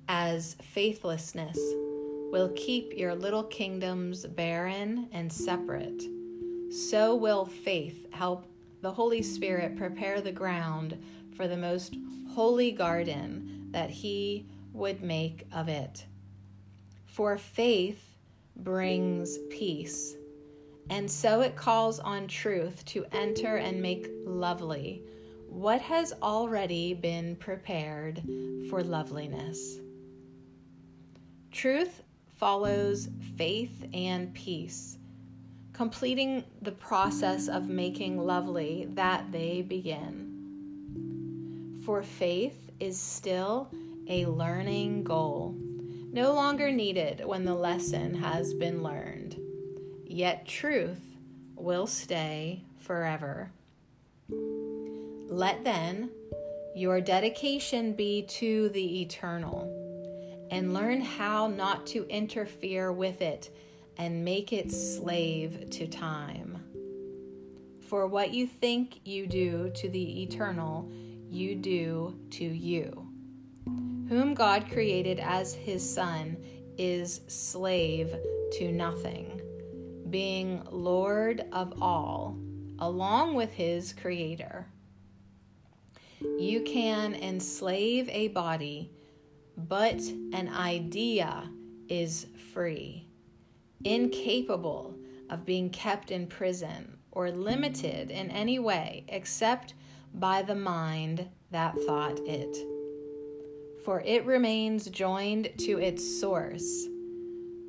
As 0.08 0.56
faithlessness 0.62 1.58
will 2.30 2.52
keep 2.54 2.96
your 2.96 3.12
little 3.12 3.42
kingdoms 3.42 4.24
barren 4.24 5.08
and 5.10 5.32
separate, 5.32 6.00
so 6.70 7.16
will 7.16 7.44
faith 7.44 8.06
help 8.12 8.46
the 8.82 8.92
Holy 8.92 9.20
Spirit 9.20 9.76
prepare 9.76 10.20
the 10.20 10.30
ground 10.30 10.96
for 11.36 11.48
the 11.48 11.56
most 11.56 11.96
holy 12.30 12.70
garden 12.70 13.68
that 13.72 13.90
He 13.90 14.46
would 14.72 15.02
make 15.02 15.44
of 15.52 15.68
it. 15.68 16.06
For 17.06 17.36
faith 17.36 18.16
brings 18.54 19.38
peace, 19.50 20.14
and 20.88 21.10
so 21.10 21.40
it 21.40 21.56
calls 21.56 21.98
on 21.98 22.28
truth 22.28 22.84
to 22.86 23.04
enter 23.10 23.56
and 23.56 23.82
make 23.82 24.08
lovely 24.24 25.02
what 25.48 25.80
has 25.80 26.12
already 26.22 26.94
been 26.94 27.34
prepared 27.36 28.22
for 28.70 28.84
loveliness. 28.84 29.80
Truth 31.56 32.02
follows 32.36 33.08
faith 33.38 33.88
and 33.94 34.34
peace, 34.34 34.98
completing 35.72 36.44
the 36.60 36.72
process 36.72 37.48
of 37.48 37.70
making 37.70 38.18
lovely 38.18 38.88
that 38.90 39.32
they 39.32 39.62
begin. 39.62 40.34
For 41.86 42.02
faith 42.02 42.70
is 42.78 43.00
still 43.00 43.70
a 44.06 44.26
learning 44.26 45.04
goal, 45.04 45.54
no 46.12 46.34
longer 46.34 46.70
needed 46.70 47.24
when 47.24 47.46
the 47.46 47.54
lesson 47.54 48.16
has 48.16 48.52
been 48.52 48.82
learned. 48.82 49.40
Yet 50.04 50.46
truth 50.46 51.16
will 51.54 51.86
stay 51.86 52.64
forever. 52.80 53.50
Let 54.28 55.64
then 55.64 56.10
your 56.74 57.00
dedication 57.00 57.94
be 57.94 58.24
to 58.24 58.68
the 58.68 59.00
eternal, 59.00 59.75
and 60.50 60.74
learn 60.74 61.00
how 61.00 61.48
not 61.48 61.86
to 61.88 62.06
interfere 62.08 62.92
with 62.92 63.20
it 63.22 63.50
and 63.96 64.24
make 64.24 64.52
it 64.52 64.70
slave 64.70 65.70
to 65.70 65.86
time. 65.86 66.62
For 67.88 68.06
what 68.06 68.34
you 68.34 68.46
think 68.46 69.00
you 69.04 69.26
do 69.26 69.70
to 69.70 69.88
the 69.88 70.22
eternal, 70.22 70.90
you 71.28 71.54
do 71.54 72.18
to 72.30 72.44
you 72.44 73.06
whom 74.08 74.34
God 74.34 74.70
created 74.70 75.18
as 75.18 75.54
his 75.54 75.88
Son, 75.88 76.36
is 76.78 77.22
slave 77.26 78.14
to 78.52 78.70
nothing, 78.70 79.40
being 80.10 80.62
Lord 80.70 81.44
of 81.52 81.82
all, 81.82 82.38
along 82.78 83.34
with 83.34 83.52
his 83.52 83.92
Creator. 83.92 84.66
You 86.38 86.62
can 86.62 87.14
enslave 87.14 88.08
a 88.10 88.28
body, 88.28 88.90
but 89.56 90.00
an 90.32 90.48
idea 90.54 91.50
is 91.88 92.26
free, 92.52 93.06
incapable 93.84 94.94
of 95.30 95.44
being 95.44 95.70
kept 95.70 96.10
in 96.10 96.26
prison 96.26 96.98
or 97.12 97.30
limited 97.30 98.10
in 98.10 98.30
any 98.30 98.58
way 98.58 99.04
except 99.08 99.74
by 100.14 100.42
the 100.42 100.54
mind 100.54 101.28
that 101.50 101.74
thought 101.86 102.18
it. 102.26 102.56
For 103.84 104.02
it 104.02 104.26
remains 104.26 104.90
joined 104.90 105.50
to 105.58 105.78
its 105.78 106.20
source, 106.20 106.86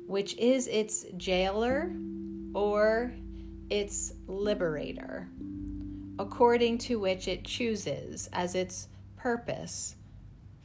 which 0.06 0.36
is 0.36 0.66
its 0.66 1.06
jailer 1.16 1.92
or 2.54 3.14
its 3.70 4.12
liberator, 4.26 5.28
according 6.18 6.78
to 6.78 6.98
which 6.98 7.28
it 7.28 7.44
chooses 7.44 8.28
as 8.32 8.54
its 8.54 8.88
purpose 9.16 9.94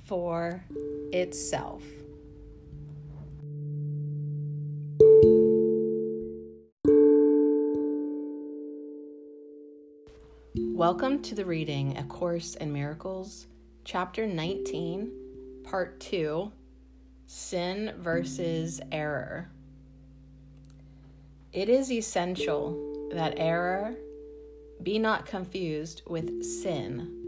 for 0.04 0.64
itself. 1.12 1.82
Welcome 10.56 11.22
to 11.22 11.36
the 11.36 11.46
reading 11.46 11.98
A 11.98 12.04
Course 12.04 12.56
in 12.56 12.74
Miracles, 12.74 13.48
Chapter 13.86 14.28
19 14.28 15.12
Part 15.64 16.00
2 16.02 16.52
Sin 17.26 17.94
versus 18.00 18.82
Error. 18.92 19.50
It 21.54 21.70
is 21.70 21.92
essential 21.92 23.10
that 23.14 23.36
error 23.38 23.96
be 24.82 25.00
not 25.00 25.26
confused 25.26 26.02
with 26.08 26.44
sin, 26.44 27.23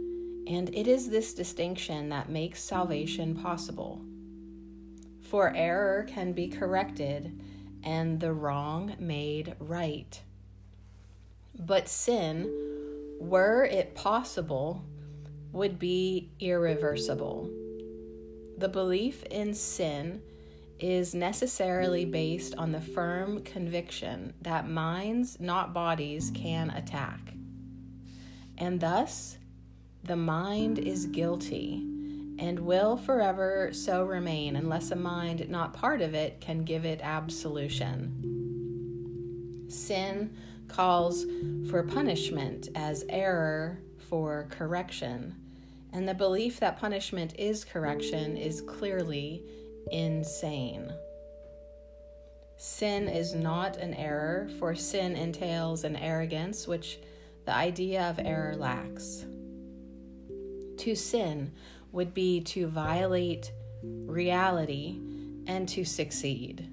and 0.47 0.73
it 0.73 0.87
is 0.87 1.09
this 1.09 1.33
distinction 1.33 2.09
that 2.09 2.29
makes 2.29 2.63
salvation 2.63 3.35
possible. 3.35 4.01
For 5.21 5.53
error 5.55 6.05
can 6.07 6.33
be 6.33 6.47
corrected 6.47 7.39
and 7.83 8.19
the 8.19 8.33
wrong 8.33 8.95
made 8.99 9.55
right. 9.59 10.21
But 11.57 11.87
sin, 11.87 12.51
were 13.19 13.65
it 13.65 13.95
possible, 13.95 14.83
would 15.51 15.79
be 15.79 16.29
irreversible 16.39 17.49
the 18.57 18.69
belief 18.69 19.23
in 19.23 19.53
sin 19.53 20.21
is 20.79 21.13
necessarily 21.13 22.05
based 22.05 22.55
on 22.55 22.71
the 22.71 22.81
firm 22.81 23.41
conviction 23.43 24.33
that 24.41 24.69
minds, 24.69 25.39
not 25.39 25.73
bodies, 25.73 26.31
can 26.33 26.69
attack. 26.69 27.33
And 28.57 28.79
thus, 28.79 29.37
the 30.05 30.15
mind 30.15 30.79
is 30.79 31.05
guilty 31.07 31.83
and 32.37 32.59
will 32.59 32.97
forever 32.97 33.69
so 33.71 34.03
remain 34.03 34.55
unless 34.55 34.91
a 34.91 34.95
mind 34.95 35.49
not 35.49 35.73
part 35.73 36.01
of 36.01 36.13
it 36.13 36.39
can 36.41 36.63
give 36.63 36.85
it 36.85 36.99
absolution. 37.01 38.11
Sin 39.67 40.35
calls 40.67 41.25
for 41.69 41.83
punishment 41.83 42.69
as 42.75 43.03
error 43.09 43.79
for 44.09 44.47
correction 44.51 45.35
and 45.95 46.07
the 46.07 46.13
belief 46.13 46.59
that 46.59 46.77
punishment 46.77 47.33
is 47.39 47.63
correction 47.63 48.35
is 48.35 48.59
clearly 48.59 49.41
insane. 49.91 50.91
Sin 52.57 53.07
is 53.07 53.33
not 53.33 53.77
an 53.77 53.93
error, 53.93 54.49
for 54.59 54.75
sin 54.75 55.15
entails 55.15 55.85
an 55.85 55.95
arrogance 55.95 56.67
which 56.67 56.99
the 57.45 57.53
idea 57.53 58.09
of 58.09 58.19
error 58.19 58.57
lacks. 58.57 59.25
To 60.79 60.95
sin 60.95 61.51
would 61.91 62.13
be 62.13 62.41
to 62.41 62.67
violate 62.67 63.51
reality 63.83 64.99
and 65.47 65.67
to 65.69 65.85
succeed. 65.85 66.69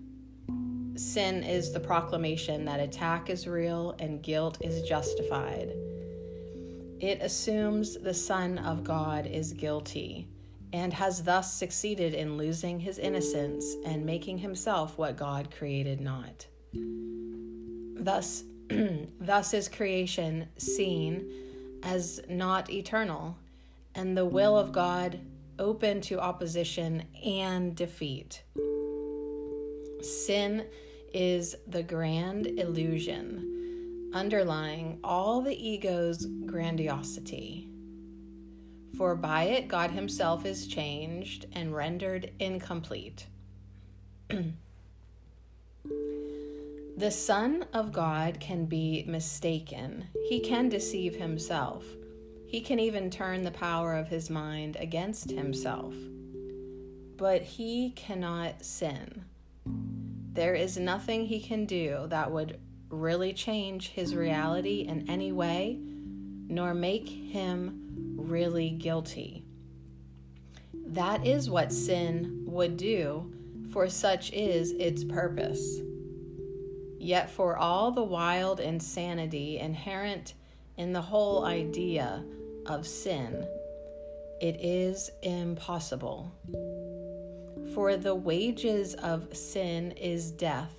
Sin 0.97 1.43
is 1.43 1.73
the 1.73 1.81
proclamation 1.81 2.65
that 2.67 2.81
attack 2.81 3.31
is 3.31 3.47
real 3.47 3.95
and 3.99 4.23
guilt 4.23 4.59
is 4.61 4.83
justified 4.83 5.73
it 7.03 7.21
assumes 7.21 7.99
the 7.99 8.15
Son 8.15 8.59
of 8.59 8.85
God 8.85 9.27
is 9.27 9.53
guilty 9.53 10.29
and 10.73 10.95
has 10.95 11.25
thus 11.25 11.53
succeeded 11.53 12.15
in 12.15 12.37
losing 12.37 12.79
his 12.79 12.97
innocence 12.97 13.75
and 13.85 14.07
making 14.07 14.39
himself 14.39 14.97
what 14.97 15.17
God 15.17 15.51
created 15.51 16.01
not. 16.01 16.47
Thus, 18.05 18.45
thus 19.21 19.53
is 19.53 19.69
creation 19.69 20.47
seen 20.59 21.29
as 21.83 22.21
not 22.29 22.71
eternal, 22.71 23.37
and 23.95 24.17
the 24.17 24.25
will 24.25 24.57
of 24.57 24.73
God 24.73 25.21
open 25.59 26.01
to 26.03 26.21
opposition 26.21 27.05
and 27.25 27.77
defeat. 27.77 28.43
Sin 30.01 30.67
is 31.13 31.55
the 31.67 31.83
grand 31.83 32.47
illusion 32.47 34.11
underlying 34.15 34.99
all 35.03 35.41
the 35.41 35.57
ego's 35.57 36.27
grandiosity. 36.47 37.69
For 38.97 39.15
by 39.15 39.45
it, 39.45 39.69
God 39.69 39.91
Himself 39.91 40.45
is 40.45 40.67
changed 40.67 41.47
and 41.53 41.75
rendered 41.75 42.33
incomplete. 42.39 43.27
the 44.29 44.53
Son 47.11 47.65
of 47.73 47.93
God 47.93 48.39
can 48.39 48.67
be 48.67 49.05
mistaken, 49.09 50.09
He 50.29 50.41
can 50.41 50.69
deceive 50.69 51.17
Himself, 51.17 51.85
He 52.53 52.61
can 52.61 52.79
even 52.79 53.11
turn 53.11 53.43
the 53.43 53.51
power 53.51 53.95
of 53.95 54.07
His 54.07 54.31
mind 54.31 54.77
against 54.79 55.31
Himself. 55.33 55.95
But 57.17 57.43
He 57.43 57.91
cannot 57.97 58.65
sin. 58.65 59.25
There 60.35 60.55
is 60.55 60.77
nothing 60.77 61.27
He 61.27 61.41
can 61.41 61.65
do 61.65 62.07
that 62.09 62.31
would 62.31 62.61
really 62.93 63.33
change 63.33 63.89
his 63.89 64.15
reality 64.15 64.83
in 64.83 65.09
any 65.09 65.33
way, 65.33 65.79
nor 66.49 66.75
make 66.75 67.09
him 67.09 68.15
really 68.17 68.71
guilty. 68.71 69.43
That 70.75 71.27
is 71.27 71.49
what 71.49 71.73
sin 71.73 72.45
would 72.47 72.77
do 72.77 73.33
for 73.73 73.89
such 73.89 74.31
is 74.33 74.73
its 74.73 75.05
purpose. 75.05 75.81
Yet, 76.99 77.31
for 77.31 77.57
all 77.57 77.91
the 77.91 78.05
wild 78.05 78.61
insanity 78.61 79.59
inherent 79.59 80.35
in 80.77 80.93
the 80.93 81.01
whole 81.01 81.45
idea 81.47 82.23
of 82.67 82.87
sin, 82.87 83.47
it 84.41 84.57
is 84.61 85.11
impossible. 85.23 86.33
For 87.75 87.97
the 87.97 88.15
wages 88.15 88.95
of 88.95 89.37
sin 89.37 89.93
is 89.93 90.31
death, 90.31 90.75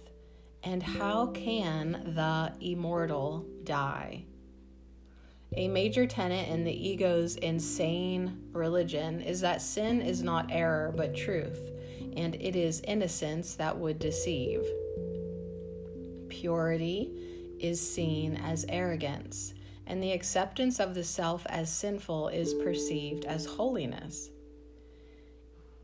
and 0.63 0.83
how 0.83 1.27
can 1.27 2.13
the 2.15 2.53
immortal 2.61 3.45
die? 3.63 4.25
A 5.55 5.67
major 5.67 6.07
tenet 6.07 6.49
in 6.49 6.63
the 6.63 6.89
ego's 6.89 7.35
insane 7.35 8.49
religion 8.53 9.21
is 9.21 9.41
that 9.41 9.61
sin 9.61 10.01
is 10.01 10.23
not 10.23 10.47
error 10.49 10.93
but 10.95 11.15
truth, 11.15 11.69
and 12.17 12.35
it 12.35 12.55
is 12.55 12.81
innocence 12.81 13.55
that 13.55 13.77
would 13.77 13.99
deceive. 13.99 14.65
Purity 16.27 17.11
is 17.59 17.79
seen 17.79 18.35
as 18.35 18.65
arrogance, 18.67 19.53
and 19.87 20.01
the 20.01 20.11
acceptance 20.11 20.79
of 20.79 20.93
the 20.93 21.03
self 21.03 21.45
as 21.47 21.71
sinful 21.71 22.29
is 22.29 22.53
perceived 22.55 23.25
as 23.25 23.45
holiness. 23.45 24.29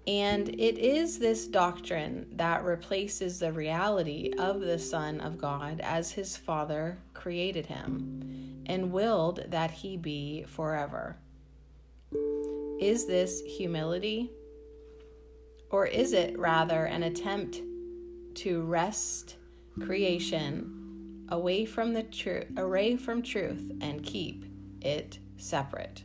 And 0.07 0.49
it 0.49 0.77
is 0.77 1.19
this 1.19 1.45
doctrine 1.45 2.25
that 2.31 2.63
replaces 2.63 3.39
the 3.39 3.51
reality 3.51 4.33
of 4.39 4.61
the 4.61 4.79
Son 4.79 5.19
of 5.21 5.37
God 5.37 5.81
as 5.83 6.11
his 6.11 6.35
Father 6.35 6.97
created 7.13 7.67
him 7.67 8.63
and 8.65 8.91
willed 8.91 9.43
that 9.49 9.71
he 9.71 9.97
be 9.97 10.45
forever. 10.47 11.17
Is 12.79 13.05
this 13.05 13.41
humility? 13.41 14.31
Or 15.69 15.85
is 15.85 16.13
it 16.13 16.39
rather 16.39 16.85
an 16.85 17.03
attempt 17.03 17.61
to 18.35 18.61
wrest 18.61 19.35
creation 19.81 20.78
away 21.29 21.65
from 21.65 21.93
the 21.93 22.03
truth, 22.03 22.47
away 22.57 22.97
from 22.97 23.21
truth 23.21 23.71
and 23.81 24.03
keep 24.03 24.45
it 24.81 25.19
separate? 25.37 26.03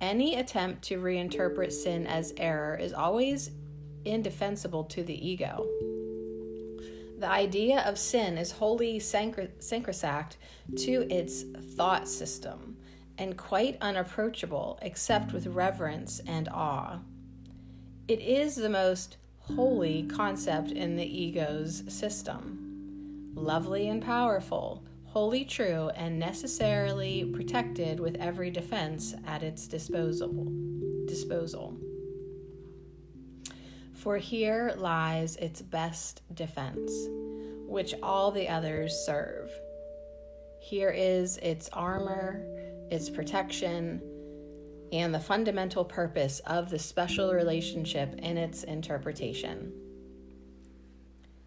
Any 0.00 0.36
attempt 0.36 0.82
to 0.84 0.98
reinterpret 0.98 1.72
sin 1.72 2.06
as 2.06 2.34
error 2.36 2.76
is 2.76 2.92
always 2.92 3.50
indefensible 4.04 4.84
to 4.84 5.02
the 5.02 5.28
ego. 5.28 5.66
The 7.18 7.28
idea 7.28 7.80
of 7.80 7.98
sin 7.98 8.36
is 8.36 8.52
wholly 8.52 9.00
sacrosanct 9.00 10.36
to 10.76 11.12
its 11.12 11.44
thought 11.74 12.06
system 12.06 12.76
and 13.16 13.38
quite 13.38 13.78
unapproachable 13.80 14.78
except 14.82 15.32
with 15.32 15.46
reverence 15.46 16.20
and 16.26 16.48
awe. 16.50 16.98
It 18.06 18.20
is 18.20 18.54
the 18.54 18.68
most 18.68 19.16
holy 19.38 20.02
concept 20.02 20.70
in 20.70 20.96
the 20.96 21.06
ego's 21.06 21.82
system. 21.88 22.65
Lovely 23.36 23.88
and 23.88 24.02
powerful, 24.02 24.82
wholly 25.04 25.44
true 25.44 25.90
and 25.90 26.18
necessarily 26.18 27.30
protected 27.34 28.00
with 28.00 28.16
every 28.16 28.50
defense 28.50 29.14
at 29.26 29.42
its 29.42 29.68
disposal. 29.68 30.46
disposal. 31.06 31.76
For 33.92 34.16
here 34.16 34.74
lies 34.78 35.36
its 35.36 35.60
best 35.60 36.22
defense, 36.34 36.90
which 37.66 37.94
all 38.02 38.30
the 38.30 38.48
others 38.48 38.94
serve. 39.04 39.50
Here 40.58 40.90
is 40.90 41.36
its 41.38 41.68
armor, 41.74 42.42
its 42.90 43.10
protection, 43.10 44.00
and 44.92 45.14
the 45.14 45.20
fundamental 45.20 45.84
purpose 45.84 46.40
of 46.46 46.70
the 46.70 46.78
special 46.78 47.34
relationship 47.34 48.14
in 48.18 48.38
its 48.38 48.64
interpretation. 48.64 49.85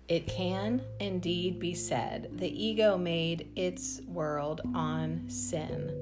It 0.09 0.25
can 0.25 0.81
indeed 0.99 1.59
be 1.59 1.75
said 1.75 2.31
the 2.39 2.49
ego 2.49 2.97
made 2.97 3.47
its 3.55 4.01
world 4.07 4.59
on 4.73 5.29
sin. 5.29 5.93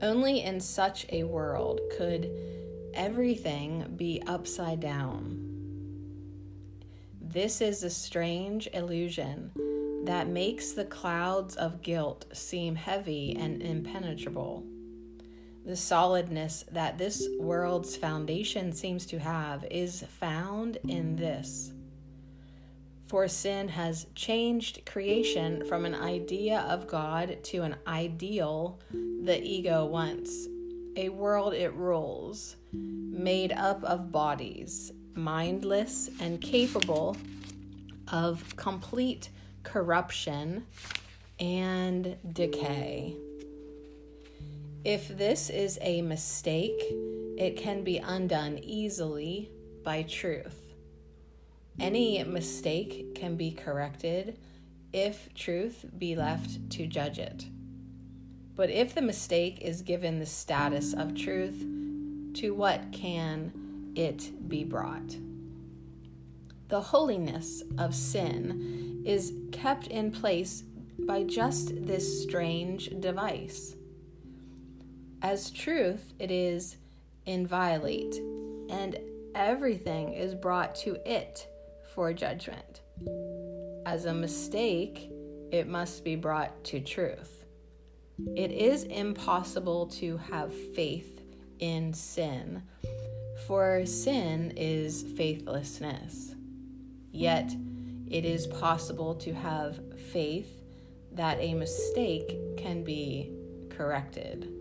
Only 0.00 0.42
in 0.42 0.60
such 0.60 1.06
a 1.10 1.24
world 1.24 1.80
could 1.98 2.30
everything 2.94 3.94
be 3.96 4.22
upside 4.28 4.78
down. 4.78 5.42
This 7.20 7.60
is 7.60 7.82
a 7.82 7.90
strange 7.90 8.68
illusion 8.72 9.50
that 10.04 10.28
makes 10.28 10.70
the 10.70 10.84
clouds 10.84 11.56
of 11.56 11.82
guilt 11.82 12.26
seem 12.32 12.76
heavy 12.76 13.34
and 13.36 13.60
impenetrable. 13.60 14.64
The 15.64 15.74
solidness 15.74 16.64
that 16.70 16.96
this 16.96 17.28
world's 17.40 17.96
foundation 17.96 18.72
seems 18.72 19.04
to 19.06 19.18
have 19.18 19.64
is 19.68 20.04
found 20.20 20.78
in 20.86 21.16
this 21.16 21.72
for 23.06 23.28
sin 23.28 23.68
has 23.68 24.06
changed 24.14 24.84
creation 24.84 25.64
from 25.66 25.84
an 25.84 25.94
idea 25.94 26.60
of 26.68 26.88
God 26.88 27.38
to 27.44 27.62
an 27.62 27.76
ideal 27.86 28.80
the 29.22 29.40
ego 29.42 29.84
wants, 29.84 30.48
a 30.96 31.08
world 31.08 31.54
it 31.54 31.72
rules, 31.74 32.56
made 32.72 33.52
up 33.52 33.82
of 33.84 34.10
bodies, 34.10 34.92
mindless 35.14 36.10
and 36.20 36.40
capable 36.40 37.16
of 38.12 38.56
complete 38.56 39.30
corruption 39.62 40.64
and 41.38 42.16
decay. 42.32 43.14
If 44.84 45.08
this 45.16 45.50
is 45.50 45.78
a 45.82 46.02
mistake, 46.02 46.80
it 47.36 47.56
can 47.56 47.82
be 47.82 47.98
undone 47.98 48.58
easily 48.62 49.50
by 49.82 50.02
truth. 50.04 50.65
Any 51.78 52.22
mistake 52.24 53.14
can 53.14 53.36
be 53.36 53.50
corrected 53.50 54.38
if 54.92 55.32
truth 55.34 55.84
be 55.98 56.16
left 56.16 56.70
to 56.70 56.86
judge 56.86 57.18
it. 57.18 57.46
But 58.54 58.70
if 58.70 58.94
the 58.94 59.02
mistake 59.02 59.60
is 59.60 59.82
given 59.82 60.18
the 60.18 60.26
status 60.26 60.94
of 60.94 61.14
truth, 61.14 61.60
to 62.36 62.54
what 62.54 62.92
can 62.92 63.92
it 63.94 64.48
be 64.48 64.64
brought? 64.64 65.16
The 66.68 66.80
holiness 66.80 67.62
of 67.76 67.94
sin 67.94 69.02
is 69.04 69.34
kept 69.52 69.88
in 69.88 70.10
place 70.10 70.64
by 71.00 71.24
just 71.24 71.86
this 71.86 72.22
strange 72.22 72.88
device. 73.00 73.76
As 75.20 75.50
truth, 75.50 76.14
it 76.18 76.30
is 76.30 76.78
inviolate, 77.26 78.16
and 78.70 78.98
everything 79.34 80.14
is 80.14 80.34
brought 80.34 80.74
to 80.76 80.96
it 81.08 81.46
for 81.96 82.12
judgment. 82.12 82.82
As 83.86 84.04
a 84.04 84.14
mistake, 84.14 85.10
it 85.50 85.66
must 85.66 86.04
be 86.04 86.14
brought 86.14 86.62
to 86.64 86.78
truth. 86.78 87.44
It 88.36 88.52
is 88.52 88.84
impossible 88.84 89.86
to 89.98 90.18
have 90.18 90.54
faith 90.74 91.22
in 91.58 91.92
sin, 91.94 92.62
for 93.46 93.84
sin 93.86 94.52
is 94.56 95.04
faithlessness. 95.16 96.34
Yet, 97.12 97.54
it 98.08 98.24
is 98.24 98.46
possible 98.46 99.14
to 99.16 99.32
have 99.32 99.80
faith 100.12 100.62
that 101.12 101.38
a 101.40 101.54
mistake 101.54 102.58
can 102.58 102.84
be 102.84 103.32
corrected. 103.70 104.52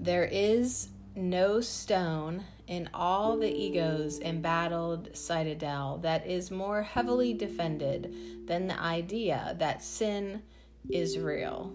There 0.00 0.24
is 0.24 0.88
no 1.14 1.60
stone 1.60 2.44
in 2.66 2.88
all 2.92 3.36
the 3.36 3.54
ego's 3.54 4.18
embattled 4.20 5.08
citadel 5.16 5.98
that 6.02 6.26
is 6.26 6.50
more 6.50 6.82
heavily 6.82 7.32
defended 7.32 8.14
than 8.46 8.66
the 8.66 8.80
idea 8.80 9.54
that 9.58 9.82
sin 9.82 10.42
is 10.90 11.18
real. 11.18 11.72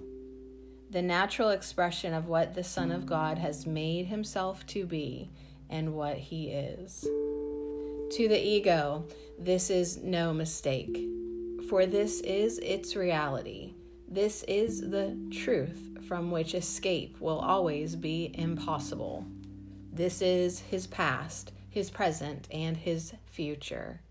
The 0.90 1.02
natural 1.02 1.52
expression 1.52 2.14
of 2.14 2.28
what 2.28 2.54
the 2.54 2.64
Son 2.64 2.92
of 2.92 3.06
God 3.06 3.38
has 3.38 3.66
made 3.66 4.08
himself 4.08 4.66
to 4.68 4.86
be 4.86 5.30
and 5.70 5.94
what 5.94 6.18
he 6.18 6.50
is. 6.50 7.02
To 7.04 8.28
the 8.28 8.46
ego, 8.46 9.06
this 9.40 9.70
is 9.70 9.98
no 10.04 10.34
mistake, 10.34 11.08
for 11.70 11.86
this 11.86 12.20
is 12.22 12.60
its 12.60 12.98
reality. 12.98 13.74
This 14.10 14.44
is 14.44 14.82
the 14.82 15.18
truth 15.32 15.80
from 16.06 16.30
which 16.30 16.54
escape 16.54 17.16
will 17.22 17.40
always 17.40 17.96
be 17.96 18.32
impossible. 18.34 19.26
This 19.94 20.22
is 20.22 20.60
his 20.62 20.88
past, 20.88 21.52
his 21.70 21.90
present, 21.90 22.48
and 22.50 22.78
his 22.78 23.14
future. 23.26 24.02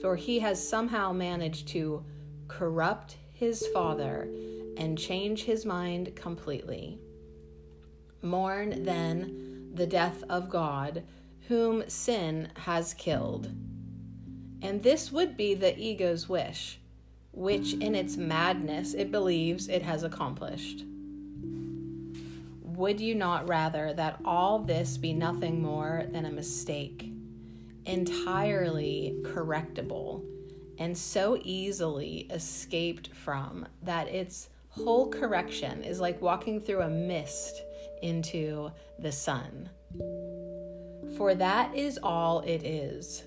For 0.00 0.16
he 0.16 0.40
has 0.40 0.66
somehow 0.66 1.12
managed 1.12 1.68
to 1.68 2.04
corrupt 2.48 3.16
his 3.32 3.66
father 3.68 4.28
and 4.76 4.98
change 4.98 5.44
his 5.44 5.64
mind 5.64 6.16
completely. 6.16 6.98
Mourn 8.22 8.84
then 8.84 9.70
the 9.74 9.86
death 9.86 10.24
of 10.28 10.50
God, 10.50 11.04
whom 11.48 11.88
sin 11.88 12.48
has 12.64 12.94
killed. 12.94 13.50
And 14.62 14.82
this 14.82 15.12
would 15.12 15.36
be 15.36 15.54
the 15.54 15.78
ego's 15.78 16.28
wish, 16.28 16.80
which 17.32 17.74
in 17.74 17.94
its 17.94 18.16
madness 18.16 18.94
it 18.94 19.10
believes 19.10 19.68
it 19.68 19.82
has 19.82 20.02
accomplished. 20.02 20.84
Would 22.76 23.00
you 23.00 23.14
not 23.14 23.48
rather 23.48 23.92
that 23.94 24.20
all 24.24 24.58
this 24.58 24.96
be 24.96 25.12
nothing 25.12 25.60
more 25.60 26.04
than 26.10 26.26
a 26.26 26.30
mistake, 26.30 27.12
entirely 27.86 29.16
correctable, 29.22 30.24
and 30.78 30.96
so 30.96 31.38
easily 31.42 32.28
escaped 32.30 33.08
from 33.14 33.66
that 33.82 34.08
its 34.08 34.48
whole 34.68 35.10
correction 35.10 35.82
is 35.82 36.00
like 36.00 36.22
walking 36.22 36.60
through 36.60 36.82
a 36.82 36.88
mist 36.88 37.62
into 38.02 38.70
the 38.98 39.12
sun? 39.12 39.68
For 41.16 41.34
that 41.34 41.74
is 41.74 41.98
all 42.02 42.40
it 42.40 42.62
is. 42.62 43.24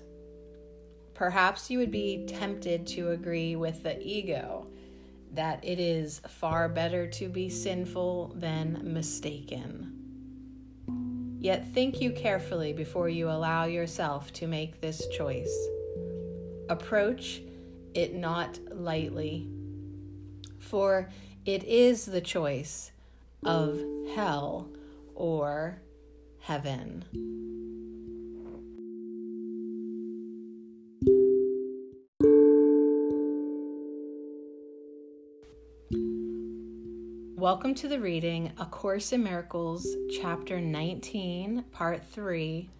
Perhaps 1.12 1.70
you 1.70 1.78
would 1.78 1.92
be 1.92 2.26
tempted 2.26 2.86
to 2.88 3.10
agree 3.10 3.54
with 3.56 3.82
the 3.82 4.00
ego 4.02 4.66
that 5.34 5.64
it 5.64 5.78
is 5.78 6.20
far 6.28 6.68
better 6.68 7.06
to 7.06 7.28
be 7.28 7.48
sinful 7.48 8.34
than 8.36 8.80
mistaken. 8.92 9.90
Yet 11.40 11.66
think 11.74 12.00
you 12.00 12.12
carefully 12.12 12.72
before 12.72 13.08
you 13.08 13.28
allow 13.28 13.64
yourself 13.64 14.32
to 14.34 14.46
make 14.46 14.80
this 14.80 15.06
choice. 15.08 15.54
Approach 16.70 17.42
it 17.92 18.14
not 18.14 18.58
lightly, 18.70 19.48
for 20.58 21.10
it 21.44 21.62
is 21.64 22.06
the 22.06 22.22
choice 22.22 22.92
of 23.44 23.78
hell 24.14 24.70
or 25.14 25.82
heaven. 26.40 27.04
Welcome 37.44 37.74
to 37.74 37.88
the 37.88 38.00
reading 38.00 38.52
A 38.58 38.64
Course 38.64 39.12
in 39.12 39.22
Miracles, 39.22 39.86
Chapter 40.18 40.62
19, 40.62 41.66
Part 41.72 42.02
3 42.02 42.70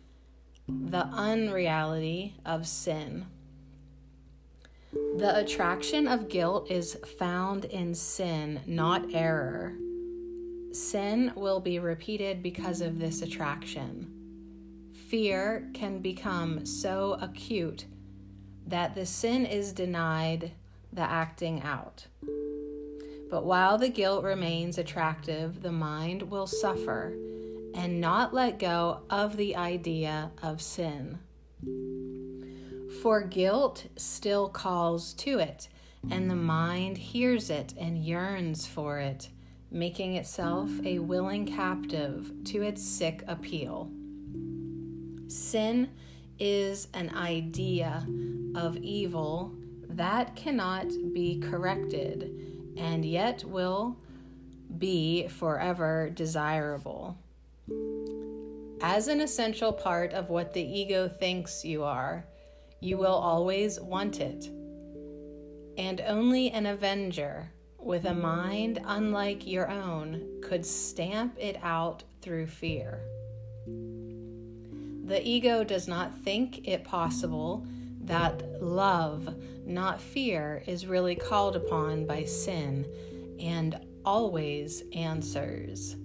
The 0.66 1.04
Unreality 1.04 2.36
of 2.46 2.66
Sin. 2.66 3.26
The 5.18 5.36
attraction 5.36 6.08
of 6.08 6.30
guilt 6.30 6.70
is 6.70 6.96
found 7.18 7.66
in 7.66 7.94
sin, 7.94 8.62
not 8.66 9.12
error. 9.12 9.74
Sin 10.72 11.34
will 11.36 11.60
be 11.60 11.78
repeated 11.78 12.42
because 12.42 12.80
of 12.80 12.98
this 12.98 13.20
attraction. 13.20 14.90
Fear 15.10 15.68
can 15.74 15.98
become 15.98 16.64
so 16.64 17.18
acute 17.20 17.84
that 18.66 18.94
the 18.94 19.04
sin 19.04 19.44
is 19.44 19.74
denied 19.74 20.52
the 20.90 21.02
acting 21.02 21.60
out. 21.60 22.06
But 23.30 23.44
while 23.44 23.78
the 23.78 23.88
guilt 23.88 24.24
remains 24.24 24.78
attractive, 24.78 25.62
the 25.62 25.72
mind 25.72 26.30
will 26.30 26.46
suffer 26.46 27.16
and 27.74 28.00
not 28.00 28.32
let 28.32 28.58
go 28.58 29.00
of 29.10 29.36
the 29.36 29.56
idea 29.56 30.30
of 30.42 30.62
sin. 30.62 31.18
For 33.02 33.22
guilt 33.22 33.86
still 33.96 34.48
calls 34.48 35.12
to 35.14 35.38
it, 35.38 35.68
and 36.10 36.30
the 36.30 36.36
mind 36.36 36.98
hears 36.98 37.50
it 37.50 37.74
and 37.78 37.98
yearns 37.98 38.66
for 38.66 38.98
it, 38.98 39.28
making 39.70 40.14
itself 40.14 40.70
a 40.84 41.00
willing 41.00 41.46
captive 41.46 42.30
to 42.44 42.62
its 42.62 42.82
sick 42.82 43.24
appeal. 43.26 43.90
Sin 45.26 45.90
is 46.38 46.88
an 46.94 47.14
idea 47.14 48.06
of 48.54 48.76
evil 48.76 49.54
that 49.88 50.36
cannot 50.36 50.86
be 51.12 51.40
corrected 51.40 52.43
and 52.76 53.04
yet 53.04 53.44
will 53.44 53.96
be 54.78 55.28
forever 55.28 56.10
desirable. 56.10 57.16
As 58.80 59.08
an 59.08 59.20
essential 59.20 59.72
part 59.72 60.12
of 60.12 60.28
what 60.28 60.52
the 60.52 60.62
ego 60.62 61.08
thinks 61.08 61.64
you 61.64 61.84
are, 61.84 62.26
you 62.80 62.98
will 62.98 63.14
always 63.14 63.80
want 63.80 64.20
it. 64.20 64.50
And 65.78 66.00
only 66.02 66.50
an 66.50 66.66
avenger 66.66 67.50
with 67.78 68.04
a 68.04 68.14
mind 68.14 68.80
unlike 68.84 69.46
your 69.46 69.70
own 69.70 70.40
could 70.42 70.64
stamp 70.64 71.36
it 71.38 71.56
out 71.62 72.02
through 72.20 72.46
fear. 72.46 73.00
The 75.06 75.20
ego 75.22 75.64
does 75.64 75.86
not 75.86 76.18
think 76.18 76.66
it 76.66 76.84
possible 76.84 77.66
that 78.02 78.62
love, 78.62 79.34
not 79.66 80.00
fear, 80.00 80.62
is 80.66 80.86
really 80.86 81.14
called 81.14 81.56
upon 81.56 82.06
by 82.06 82.24
sin 82.24 82.86
and 83.40 83.78
always 84.04 84.82
answers. 84.92 85.96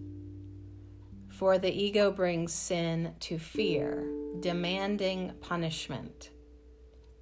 For 1.29 1.57
the 1.57 1.71
ego 1.71 2.11
brings 2.11 2.53
sin 2.53 3.13
to 3.21 3.37
fear, 3.37 4.09
demanding 4.39 5.33
punishment. 5.41 6.31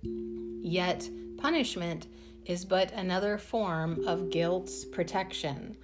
Yet, 0.04 1.10
punishment 1.38 2.08
is 2.46 2.66
but 2.66 2.92
another 2.94 3.38
form 3.38 4.08
of 4.08 4.30
guilt's 4.30 4.86
protection. 4.86 5.78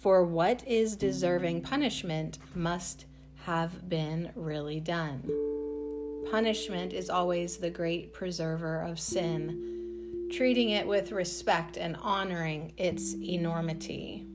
For 0.00 0.24
what 0.24 0.66
is 0.66 0.96
deserving 0.96 1.62
punishment 1.62 2.38
must 2.54 3.06
have 3.44 3.88
been 3.88 4.30
really 4.34 4.80
done 4.80 5.57
punishment 6.30 6.92
is 6.92 7.10
always 7.10 7.56
the 7.56 7.70
great 7.70 8.12
preserver 8.12 8.82
of 8.82 9.00
sin, 9.00 10.28
treating 10.32 10.70
it 10.70 10.86
with 10.86 11.12
respect 11.12 11.76
and 11.76 11.96
honoring 11.96 12.72
its 12.76 13.14
enormity. 13.14 14.26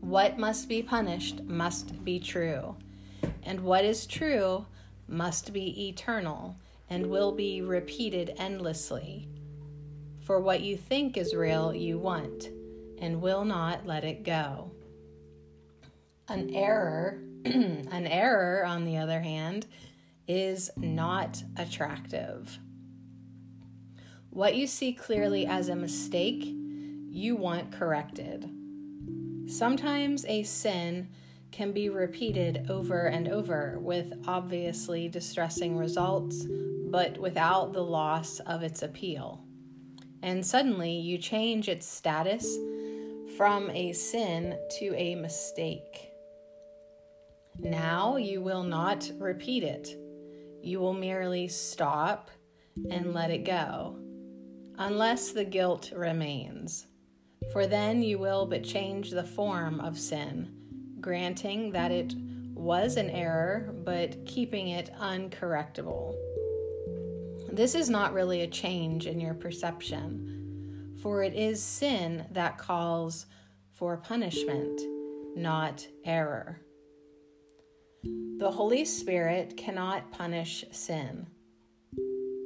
What 0.00 0.38
must 0.38 0.68
be 0.68 0.82
punished 0.82 1.42
must 1.44 2.04
be 2.04 2.20
true, 2.20 2.76
and 3.42 3.60
what 3.60 3.84
is 3.84 4.06
true 4.06 4.66
must 5.08 5.52
be 5.52 5.88
eternal 5.88 6.56
and 6.90 7.06
will 7.06 7.32
be 7.32 7.62
repeated 7.62 8.34
endlessly. 8.38 9.28
For 10.22 10.40
what 10.40 10.60
you 10.60 10.76
think 10.76 11.16
is 11.16 11.34
real, 11.34 11.74
you 11.74 11.98
want, 11.98 12.48
and 12.98 13.22
will 13.22 13.44
not 13.44 13.86
let 13.86 14.04
it 14.04 14.22
go. 14.22 14.70
An 16.28 16.54
error, 16.54 17.18
an 17.44 18.06
error, 18.06 18.64
on 18.64 18.84
the 18.84 18.98
other 18.98 19.20
hand, 19.20 19.66
is 20.28 20.70
not 20.76 21.42
attractive. 21.56 22.58
What 24.30 24.54
you 24.54 24.66
see 24.66 24.92
clearly 24.92 25.46
as 25.46 25.68
a 25.68 25.74
mistake, 25.74 26.44
you 26.44 27.34
want 27.34 27.72
corrected. 27.72 28.48
Sometimes 29.48 30.26
a 30.26 30.42
sin 30.42 31.08
can 31.50 31.72
be 31.72 31.88
repeated 31.88 32.66
over 32.68 33.06
and 33.06 33.26
over 33.26 33.78
with 33.80 34.12
obviously 34.26 35.08
distressing 35.08 35.78
results, 35.78 36.46
but 36.90 37.16
without 37.18 37.72
the 37.72 37.82
loss 37.82 38.38
of 38.40 38.62
its 38.62 38.82
appeal. 38.82 39.42
And 40.22 40.44
suddenly 40.44 40.92
you 40.92 41.16
change 41.16 41.68
its 41.68 41.86
status 41.86 42.58
from 43.38 43.70
a 43.70 43.92
sin 43.94 44.58
to 44.78 44.94
a 44.94 45.14
mistake. 45.14 46.12
Now 47.58 48.16
you 48.16 48.42
will 48.42 48.62
not 48.62 49.10
repeat 49.18 49.62
it 49.62 49.96
you 50.68 50.78
will 50.78 50.92
merely 50.92 51.48
stop 51.48 52.30
and 52.90 53.14
let 53.14 53.30
it 53.30 53.44
go, 53.44 53.98
unless 54.76 55.32
the 55.32 55.44
guilt 55.44 55.90
remains. 55.96 56.86
For 57.52 57.66
then 57.66 58.02
you 58.02 58.18
will 58.18 58.44
but 58.44 58.62
change 58.62 59.10
the 59.10 59.24
form 59.24 59.80
of 59.80 59.98
sin, 59.98 60.52
granting 61.00 61.72
that 61.72 61.90
it 61.90 62.14
was 62.54 62.96
an 62.98 63.08
error, 63.08 63.74
but 63.84 64.26
keeping 64.26 64.68
it 64.68 64.90
uncorrectable. 65.00 66.14
This 67.50 67.74
is 67.74 67.88
not 67.88 68.12
really 68.12 68.42
a 68.42 68.46
change 68.46 69.06
in 69.06 69.18
your 69.18 69.34
perception, 69.34 70.94
for 71.00 71.22
it 71.22 71.34
is 71.34 71.62
sin 71.62 72.26
that 72.32 72.58
calls 72.58 73.24
for 73.72 73.96
punishment, 73.96 74.82
not 75.34 75.86
error. 76.04 76.60
The 78.04 78.52
Holy 78.52 78.84
Spirit 78.84 79.56
cannot 79.56 80.12
punish 80.12 80.64
sin. 80.70 81.26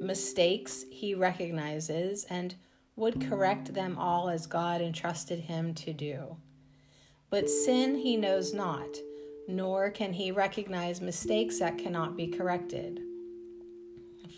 Mistakes 0.00 0.86
he 0.90 1.14
recognizes 1.14 2.24
and 2.30 2.54
would 2.96 3.28
correct 3.28 3.74
them 3.74 3.98
all 3.98 4.30
as 4.30 4.46
God 4.46 4.80
entrusted 4.80 5.40
him 5.40 5.74
to 5.74 5.92
do. 5.92 6.36
But 7.28 7.50
sin 7.50 7.96
he 7.96 8.16
knows 8.16 8.54
not, 8.54 8.96
nor 9.46 9.90
can 9.90 10.14
he 10.14 10.32
recognize 10.32 11.02
mistakes 11.02 11.58
that 11.58 11.76
cannot 11.76 12.16
be 12.16 12.28
corrected. 12.28 13.00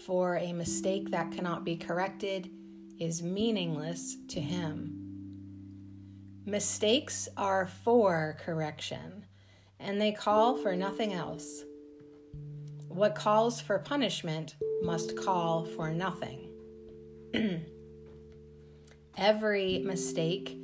For 0.05 0.37
a 0.37 0.53
mistake 0.53 1.13
that 1.13 1.31
cannot 1.31 1.65
be 1.65 1.77
corrected 1.77 2.51
is 2.99 3.23
meaningless 3.23 4.17
to 4.29 4.41
him. 4.41 5.01
Mistakes 6.45 7.29
are 7.37 7.69
for 7.85 8.37
correction 8.41 9.24
and 9.85 10.01
they 10.01 10.13
call 10.13 10.57
for 10.57 10.75
nothing 10.75 11.13
else. 11.13 11.65
What 12.89 13.15
calls 13.15 13.61
for 13.61 13.79
punishment 13.79 14.57
must 14.83 15.17
call 15.17 15.65
for 15.65 15.91
nothing. 15.91 16.51
Every 19.17 19.79
mistake 19.81 20.57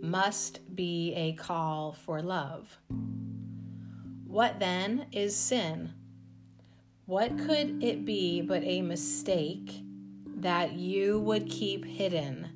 must 0.00 0.74
be 0.74 1.12
a 1.14 1.32
call 1.32 1.92
for 1.92 2.22
love. 2.22 2.78
What 4.26 4.58
then 4.60 5.06
is 5.12 5.36
sin? 5.36 5.92
What 7.06 7.36
could 7.36 7.82
it 7.82 8.04
be 8.04 8.40
but 8.42 8.62
a 8.64 8.80
mistake 8.80 9.82
that 10.36 10.72
you 10.72 11.20
would 11.20 11.50
keep 11.50 11.84
hidden, 11.84 12.48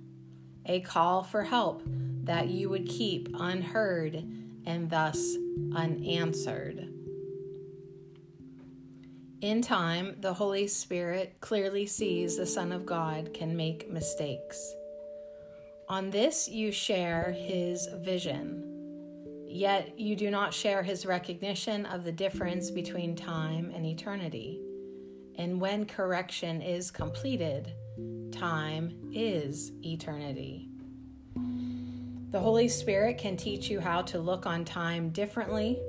a 0.65 0.81
call 0.81 1.23
for 1.23 1.43
help 1.45 1.83
that 2.25 2.49
you 2.49 2.69
would 2.69 2.89
keep 2.89 3.29
unheard 3.39 4.25
and 4.67 4.91
thus 4.91 5.37
unanswered? 5.75 6.93
In 9.43 9.63
time, 9.63 10.17
the 10.21 10.35
Holy 10.35 10.67
Spirit 10.67 11.37
clearly 11.41 11.87
sees 11.87 12.37
the 12.37 12.47
Son 12.47 12.73
of 12.73 12.87
God 12.87 13.33
can 13.33 13.57
make 13.57 13.91
mistakes. 13.91 14.75
On 15.89 16.11
this, 16.11 16.49
you 16.49 16.73
share 16.73 17.31
his 17.31 17.87
vision, 17.99 19.47
yet 19.47 19.99
you 20.01 20.17
do 20.17 20.31
not 20.31 20.53
share 20.53 20.83
his 20.83 21.07
recognition 21.07 21.87
of 21.87 22.03
the 22.03 22.11
difference 22.11 22.71
between 22.71 23.15
time 23.15 23.71
and 23.75 23.87
eternity. 23.87 24.61
And 25.37 25.61
when 25.61 25.85
correction 25.85 26.63
is 26.63 26.91
completed, 26.91 27.73
time 28.33 29.11
is 29.13 29.71
eternity. 29.85 30.71
The 32.31 32.41
Holy 32.41 32.69
Spirit 32.69 33.19
can 33.19 33.37
teach 33.37 33.71
you 33.71 33.79
how 33.79 34.03
to 34.03 34.19
look 34.19 34.47
on 34.47 34.65
time 34.65 35.11
differently 35.11 35.81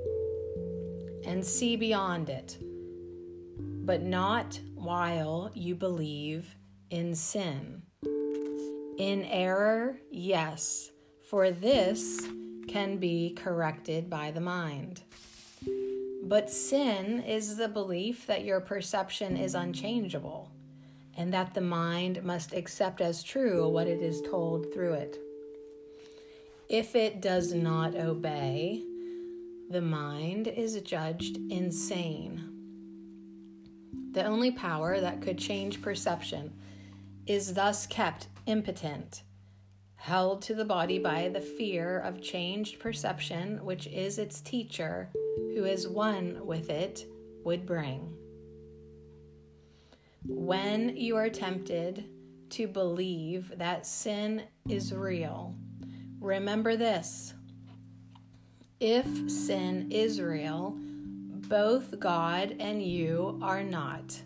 and 1.24 1.44
see 1.44 1.74
beyond 1.74 2.30
it, 2.30 2.58
but 3.58 4.02
not 4.02 4.60
while 4.74 5.50
you 5.52 5.74
believe 5.74 6.54
in 6.90 7.14
sin. 7.16 7.82
In 8.98 9.24
error, 9.24 9.98
yes, 10.10 10.92
for 11.28 11.50
this 11.50 12.28
can 12.68 12.98
be 12.98 13.30
corrected 13.34 14.08
by 14.08 14.30
the 14.30 14.40
mind. 14.40 15.02
But 16.22 16.50
sin 16.50 17.22
is 17.24 17.56
the 17.56 17.68
belief 17.68 18.26
that 18.26 18.44
your 18.44 18.60
perception 18.60 19.36
is 19.36 19.56
unchangeable 19.56 20.52
and 21.16 21.32
that 21.32 21.54
the 21.54 21.60
mind 21.60 22.22
must 22.22 22.52
accept 22.52 23.00
as 23.00 23.24
true 23.24 23.68
what 23.68 23.88
it 23.88 24.00
is 24.00 24.22
told 24.22 24.72
through 24.72 24.92
it. 24.92 25.18
If 26.68 26.94
it 26.94 27.22
does 27.22 27.54
not 27.54 27.94
obey, 27.94 28.84
the 29.70 29.80
mind 29.80 30.48
is 30.48 30.78
judged 30.82 31.38
insane. 31.50 32.44
The 34.12 34.24
only 34.24 34.50
power 34.50 35.00
that 35.00 35.22
could 35.22 35.38
change 35.38 35.80
perception 35.80 36.52
is 37.26 37.54
thus 37.54 37.86
kept 37.86 38.28
impotent, 38.44 39.22
held 39.96 40.42
to 40.42 40.54
the 40.54 40.64
body 40.66 40.98
by 40.98 41.30
the 41.30 41.40
fear 41.40 42.00
of 42.00 42.20
changed 42.20 42.80
perception, 42.80 43.64
which 43.64 43.86
is 43.86 44.18
its 44.18 44.42
teacher, 44.42 45.08
who 45.54 45.64
is 45.64 45.88
one 45.88 46.44
with 46.44 46.68
it, 46.68 47.06
would 47.44 47.64
bring. 47.64 48.14
When 50.26 50.94
you 50.98 51.16
are 51.16 51.30
tempted 51.30 52.04
to 52.50 52.66
believe 52.66 53.56
that 53.56 53.86
sin 53.86 54.42
is 54.68 54.92
real, 54.92 55.54
remember 56.20 56.76
this. 56.76 57.34
If 58.80 59.30
sin 59.30 59.90
is 59.90 60.20
real, 60.20 60.76
both 60.76 61.98
God 61.98 62.56
and 62.60 62.82
you 62.82 63.38
are 63.42 63.62
not. 63.62 64.20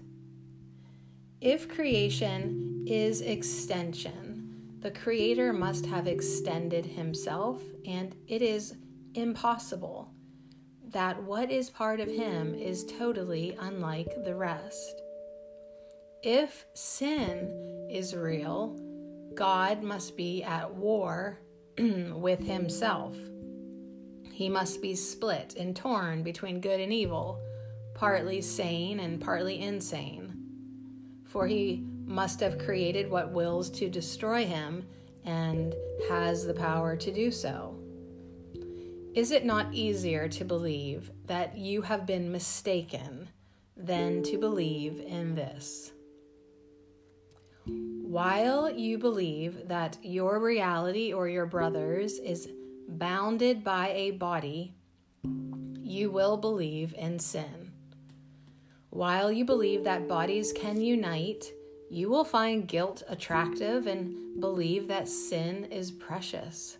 If 1.40 1.68
creation 1.68 2.85
is 2.87 3.20
extension, 3.20 4.76
the 4.81 4.90
Creator 4.90 5.52
must 5.52 5.87
have 5.87 6.07
extended 6.07 6.85
Himself, 6.85 7.62
and 7.87 8.14
it 8.26 8.42
is 8.42 8.74
impossible 9.14 10.11
that 10.88 11.22
what 11.22 11.50
is 11.50 11.70
part 11.70 12.00
of 12.00 12.09
Him 12.09 12.55
is 12.55 12.85
totally 12.85 13.57
unlike 13.61 14.24
the 14.24 14.35
rest. 14.35 15.00
If 16.22 16.66
sin 16.74 17.88
is 17.90 18.14
real, 18.14 18.78
God 19.35 19.83
must 19.83 20.16
be 20.16 20.42
at 20.42 20.72
war 20.74 21.40
with 21.78 22.40
Himself. 22.40 23.16
He 24.30 24.48
must 24.48 24.82
be 24.82 24.94
split 24.94 25.54
and 25.58 25.76
torn 25.76 26.22
between 26.22 26.61
good 26.61 26.80
and 26.80 26.92
evil, 26.92 27.40
partly 27.94 28.40
sane 28.40 29.00
and 29.00 29.20
partly 29.20 29.61
insane 29.61 30.42
for 31.32 31.46
he 31.46 31.82
must 32.04 32.40
have 32.40 32.58
created 32.58 33.11
what 33.11 33.32
wills 33.32 33.70
to 33.70 33.88
destroy 33.88 34.44
him 34.44 34.87
and 35.24 35.74
has 36.11 36.44
the 36.44 36.52
power 36.52 36.94
to 36.94 37.11
do 37.11 37.30
so. 37.30 37.78
Is 39.14 39.30
it 39.30 39.46
not 39.46 39.72
easier 39.72 40.28
to 40.28 40.44
believe 40.44 41.11
that 41.26 41.56
you 41.56 41.80
have 41.82 42.06
been 42.06 42.30
mistaken 42.30 43.30
than 43.76 44.22
to 44.24 44.37
believe 44.37 45.00
in 45.00 45.35
this? 45.35 45.92
While 48.12 48.70
you 48.70 48.98
believe 48.98 49.68
that 49.68 49.96
your 50.03 50.38
reality 50.38 51.14
or 51.14 51.31
your 51.31 51.46
brother's 51.46 52.18
is 52.18 52.46
bounded 52.87 53.64
by 53.64 53.88
a 53.88 54.11
body, 54.11 54.75
you 55.81 56.11
will 56.11 56.37
believe 56.37 56.92
in 56.98 57.18
sin. 57.18 57.72
While 58.90 59.33
you 59.33 59.46
believe 59.46 59.85
that 59.85 60.09
bodies 60.09 60.53
can 60.53 60.79
unite, 60.79 61.53
you 61.88 62.11
will 62.11 62.27
find 62.27 62.68
guilt 62.68 63.03
attractive 63.09 63.87
and 63.87 64.38
believe 64.38 64.88
that 64.88 65.09
sin 65.09 65.64
is 65.70 65.90
precious. 65.90 66.77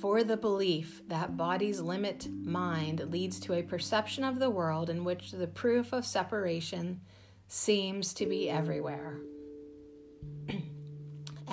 For 0.00 0.24
the 0.24 0.36
belief 0.36 1.00
that 1.06 1.36
bodies 1.36 1.80
limit 1.80 2.26
mind 2.42 3.08
leads 3.08 3.38
to 3.38 3.52
a 3.52 3.62
perception 3.62 4.24
of 4.24 4.40
the 4.40 4.50
world 4.50 4.90
in 4.90 5.04
which 5.04 5.30
the 5.30 5.46
proof 5.46 5.92
of 5.92 6.04
separation 6.04 7.02
seems 7.46 8.12
to 8.14 8.26
be 8.26 8.50
everywhere. 8.50 9.20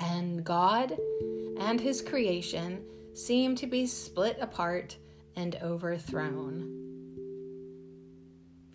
And 0.02 0.44
God 0.44 0.98
and 1.58 1.80
His 1.80 2.02
creation 2.02 2.82
seem 3.14 3.54
to 3.56 3.66
be 3.66 3.86
split 3.86 4.36
apart 4.40 4.96
and 5.36 5.56
overthrown. 5.62 6.78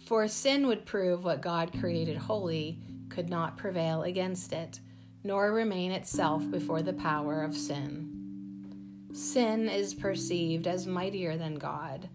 For 0.06 0.28
sin 0.28 0.68
would 0.68 0.86
prove 0.86 1.26
what 1.26 1.42
God 1.42 1.78
created 1.80 2.18
holy 2.18 2.80
could 3.10 3.30
not 3.30 3.58
prevail 3.58 4.04
against 4.04 4.54
it, 4.54 4.80
nor 5.24 5.52
remain 5.52 5.92
itself 5.92 6.50
before 6.50 6.82
the 6.82 6.94
power 6.94 7.44
of 7.44 7.56
sin. 7.56 9.10
Sin 9.12 9.68
is 9.68 9.94
perceived 9.94 10.66
as 10.66 10.88
mightier 10.88 11.38
than 11.38 11.56
God, 11.56 12.08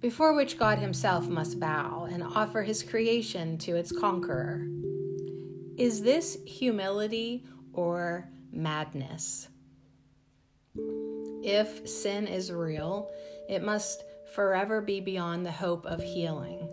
before 0.00 0.34
which 0.34 0.58
God 0.58 0.78
himself 0.78 1.28
must 1.28 1.60
bow 1.60 2.08
and 2.10 2.22
offer 2.22 2.62
his 2.62 2.82
creation 2.82 3.58
to 3.58 3.76
its 3.76 3.92
conqueror. 3.92 4.66
Is 5.76 6.02
this 6.02 6.38
humility 6.46 7.44
or 7.72 8.28
madness? 8.54 9.48
If 11.42 11.88
sin 11.88 12.26
is 12.26 12.50
real, 12.50 13.10
it 13.48 13.62
must 13.62 14.04
forever 14.34 14.80
be 14.80 15.00
beyond 15.00 15.44
the 15.44 15.52
hope 15.52 15.84
of 15.86 16.02
healing 16.02 16.68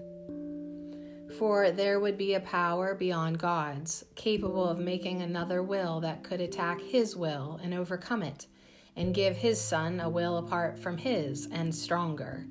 for 1.41 1.71
there 1.71 1.99
would 1.99 2.19
be 2.19 2.35
a 2.35 2.39
power 2.39 2.93
beyond 2.93 3.39
God's, 3.39 4.05
capable 4.13 4.67
of 4.67 4.77
making 4.77 5.23
another 5.23 5.63
will 5.63 5.99
that 6.01 6.23
could 6.23 6.39
attack 6.39 6.79
his 6.79 7.15
will 7.15 7.59
and 7.63 7.73
overcome 7.73 8.21
it, 8.21 8.45
and 8.95 9.11
give 9.11 9.37
his 9.37 9.59
son 9.59 9.99
a 9.99 10.07
will 10.07 10.37
apart 10.37 10.77
from 10.77 10.99
his 10.99 11.47
and 11.51 11.73
stronger. 11.73 12.45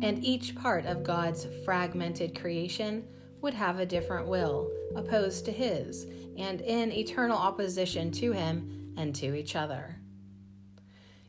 And 0.00 0.24
each 0.24 0.54
part 0.54 0.86
of 0.86 1.04
God's 1.04 1.46
fragmented 1.66 2.40
creation 2.40 3.04
would 3.42 3.52
have 3.52 3.78
a 3.78 3.84
different 3.84 4.28
will, 4.28 4.70
opposed 4.96 5.44
to 5.44 5.52
his, 5.52 6.06
and 6.38 6.60
in 6.60 6.92
eternal 6.92 7.38
opposition 7.38 8.10
to 8.12 8.32
him 8.32 8.94
and 8.96 9.14
to 9.16 9.34
each 9.34 9.56
other. 9.56 9.96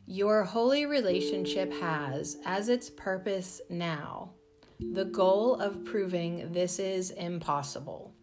Your 0.06 0.44
holy 0.44 0.86
relationship 0.86 1.72
has, 1.80 2.36
as 2.44 2.68
its 2.68 2.88
purpose 2.88 3.60
now, 3.68 4.30
the 4.78 5.04
goal 5.04 5.54
of 5.56 5.84
proving 5.84 6.52
this 6.52 6.78
is 6.78 7.10
impossible. 7.10 8.14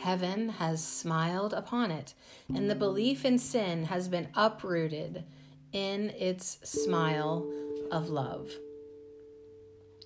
Heaven 0.00 0.48
has 0.48 0.82
smiled 0.82 1.52
upon 1.52 1.90
it, 1.90 2.14
and 2.54 2.70
the 2.70 2.74
belief 2.74 3.24
in 3.24 3.38
sin 3.38 3.84
has 3.86 4.08
been 4.08 4.28
uprooted 4.34 5.24
in 5.72 6.10
its 6.10 6.58
smile 6.62 7.48
of 7.90 8.08
love. 8.08 8.50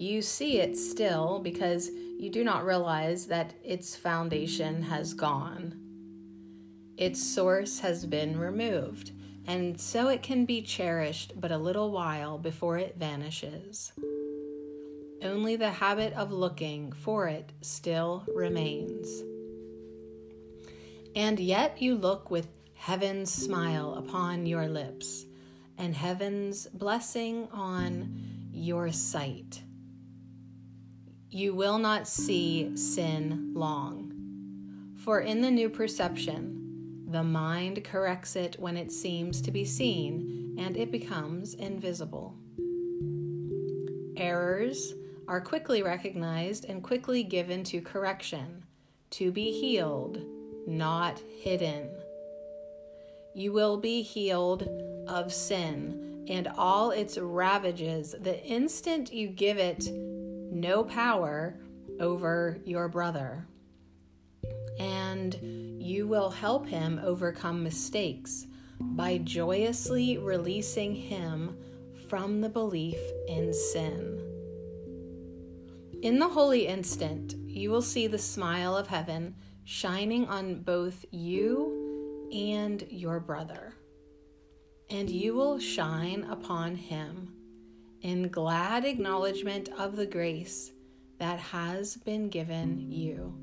You 0.02 0.20
see 0.20 0.58
it 0.58 0.76
still 0.76 1.38
because 1.38 1.88
you 2.18 2.28
do 2.28 2.42
not 2.42 2.64
realize 2.64 3.26
that 3.26 3.54
its 3.62 3.94
foundation 3.94 4.82
has 4.82 5.14
gone. 5.14 5.76
Its 6.96 7.22
source 7.22 7.78
has 7.78 8.04
been 8.04 8.36
removed, 8.36 9.12
and 9.46 9.80
so 9.80 10.08
it 10.08 10.20
can 10.20 10.44
be 10.44 10.60
cherished 10.60 11.34
but 11.40 11.52
a 11.52 11.56
little 11.56 11.92
while 11.92 12.36
before 12.36 12.78
it 12.78 12.96
vanishes 12.98 13.92
only 15.22 15.54
the 15.54 15.70
habit 15.70 16.12
of 16.14 16.32
looking 16.32 16.90
for 16.90 17.28
it 17.28 17.52
still 17.60 18.24
remains. 18.34 19.22
And 21.14 21.38
yet 21.38 21.80
you 21.80 21.94
look 21.94 22.28
with 22.28 22.48
heaven's 22.74 23.32
smile 23.32 23.94
upon 23.94 24.46
your 24.46 24.66
lips, 24.66 25.26
and 25.78 25.94
heaven's 25.94 26.66
blessing 26.66 27.46
on 27.52 28.50
your 28.52 28.90
sight. 28.90 29.62
You 31.32 31.54
will 31.54 31.78
not 31.78 32.06
see 32.06 32.76
sin 32.76 33.52
long. 33.54 34.12
For 34.96 35.20
in 35.20 35.40
the 35.40 35.50
new 35.50 35.68
perception, 35.68 37.04
the 37.08 37.24
mind 37.24 37.82
corrects 37.82 38.36
it 38.36 38.56
when 38.58 38.76
it 38.76 38.92
seems 38.92 39.40
to 39.42 39.50
be 39.50 39.64
seen, 39.64 40.54
and 40.58 40.76
it 40.76 40.92
becomes 40.92 41.54
invisible. 41.54 42.36
Errors 44.16 44.94
are 45.26 45.40
quickly 45.40 45.82
recognized 45.82 46.66
and 46.66 46.82
quickly 46.82 47.22
given 47.22 47.64
to 47.64 47.80
correction, 47.80 48.64
to 49.10 49.32
be 49.32 49.50
healed, 49.50 50.20
not 50.66 51.18
hidden 51.40 51.88
you 53.34 53.52
will 53.52 53.76
be 53.76 54.02
healed 54.02 54.68
of 55.08 55.32
sin 55.32 56.24
and 56.28 56.48
all 56.56 56.90
its 56.90 57.18
ravages 57.18 58.14
the 58.20 58.42
instant 58.44 59.12
you 59.12 59.28
give 59.28 59.58
it 59.58 59.88
no 60.52 60.84
power 60.84 61.58
over 61.98 62.58
your 62.64 62.88
brother. 62.88 63.46
And 64.78 65.34
you 65.82 66.06
will 66.06 66.30
help 66.30 66.66
him 66.68 67.00
overcome 67.02 67.62
mistakes 67.62 68.46
by 68.78 69.18
joyously 69.18 70.18
releasing 70.18 70.94
him 70.94 71.56
from 72.08 72.40
the 72.40 72.48
belief 72.48 72.98
in 73.28 73.52
sin. 73.54 74.20
In 76.02 76.18
the 76.18 76.28
holy 76.28 76.66
instant, 76.66 77.34
you 77.46 77.70
will 77.70 77.82
see 77.82 78.06
the 78.06 78.18
smile 78.18 78.76
of 78.76 78.88
heaven 78.88 79.36
shining 79.64 80.26
on 80.26 80.62
both 80.62 81.04
you 81.10 82.28
and 82.32 82.84
your 82.90 83.20
brother, 83.20 83.74
and 84.90 85.08
you 85.08 85.34
will 85.34 85.58
shine 85.60 86.24
upon 86.24 86.74
him 86.74 87.31
in 88.02 88.28
glad 88.28 88.84
acknowledgement 88.84 89.68
of 89.78 89.96
the 89.96 90.06
grace 90.06 90.72
that 91.18 91.38
has 91.38 91.96
been 91.96 92.28
given 92.28 92.90
you. 92.90 93.38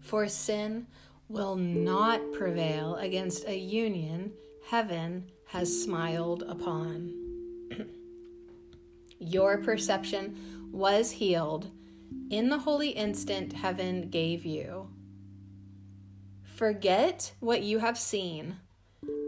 For 0.00 0.26
sin 0.26 0.86
will 1.28 1.56
not 1.56 2.32
prevail 2.32 2.96
against 2.96 3.46
a 3.46 3.56
union 3.56 4.32
heaven 4.66 5.30
has 5.46 5.82
smiled 5.82 6.42
upon. 6.42 7.14
Your 9.18 9.58
perception 9.58 10.68
was 10.72 11.10
healed 11.10 11.70
in 12.30 12.48
the 12.48 12.58
holy 12.58 12.90
instant 12.90 13.52
heaven 13.52 14.08
gave 14.08 14.44
you 14.44 14.88
Forget 16.58 17.32
what 17.38 17.62
you 17.62 17.78
have 17.78 17.96
seen 17.96 18.56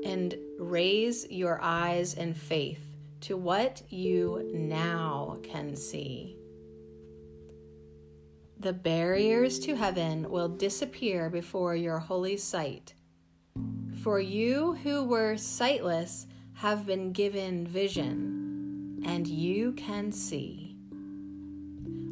and 0.04 0.34
raise 0.58 1.30
your 1.30 1.60
eyes 1.62 2.14
in 2.14 2.34
faith 2.34 2.89
to 3.22 3.36
what 3.36 3.82
you 3.88 4.50
now 4.54 5.38
can 5.42 5.76
see. 5.76 6.36
The 8.58 8.72
barriers 8.72 9.58
to 9.60 9.74
heaven 9.74 10.30
will 10.30 10.48
disappear 10.48 11.30
before 11.30 11.74
your 11.74 11.98
holy 11.98 12.36
sight. 12.36 12.94
For 14.02 14.20
you 14.20 14.74
who 14.82 15.04
were 15.04 15.36
sightless 15.36 16.26
have 16.54 16.86
been 16.86 17.12
given 17.12 17.66
vision, 17.66 19.02
and 19.04 19.26
you 19.26 19.72
can 19.72 20.12
see. 20.12 20.76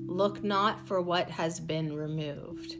Look 0.07 0.43
not 0.43 0.87
for 0.87 1.01
what 1.01 1.31
has 1.31 1.61
been 1.61 1.95
removed 1.95 2.77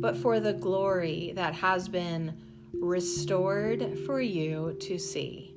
but 0.00 0.16
for 0.16 0.40
the 0.40 0.52
glory 0.52 1.32
that 1.34 1.54
has 1.54 1.88
been 1.88 2.36
restored 2.72 3.98
for 4.06 4.20
you 4.20 4.76
to 4.80 4.98
see. 4.98 5.54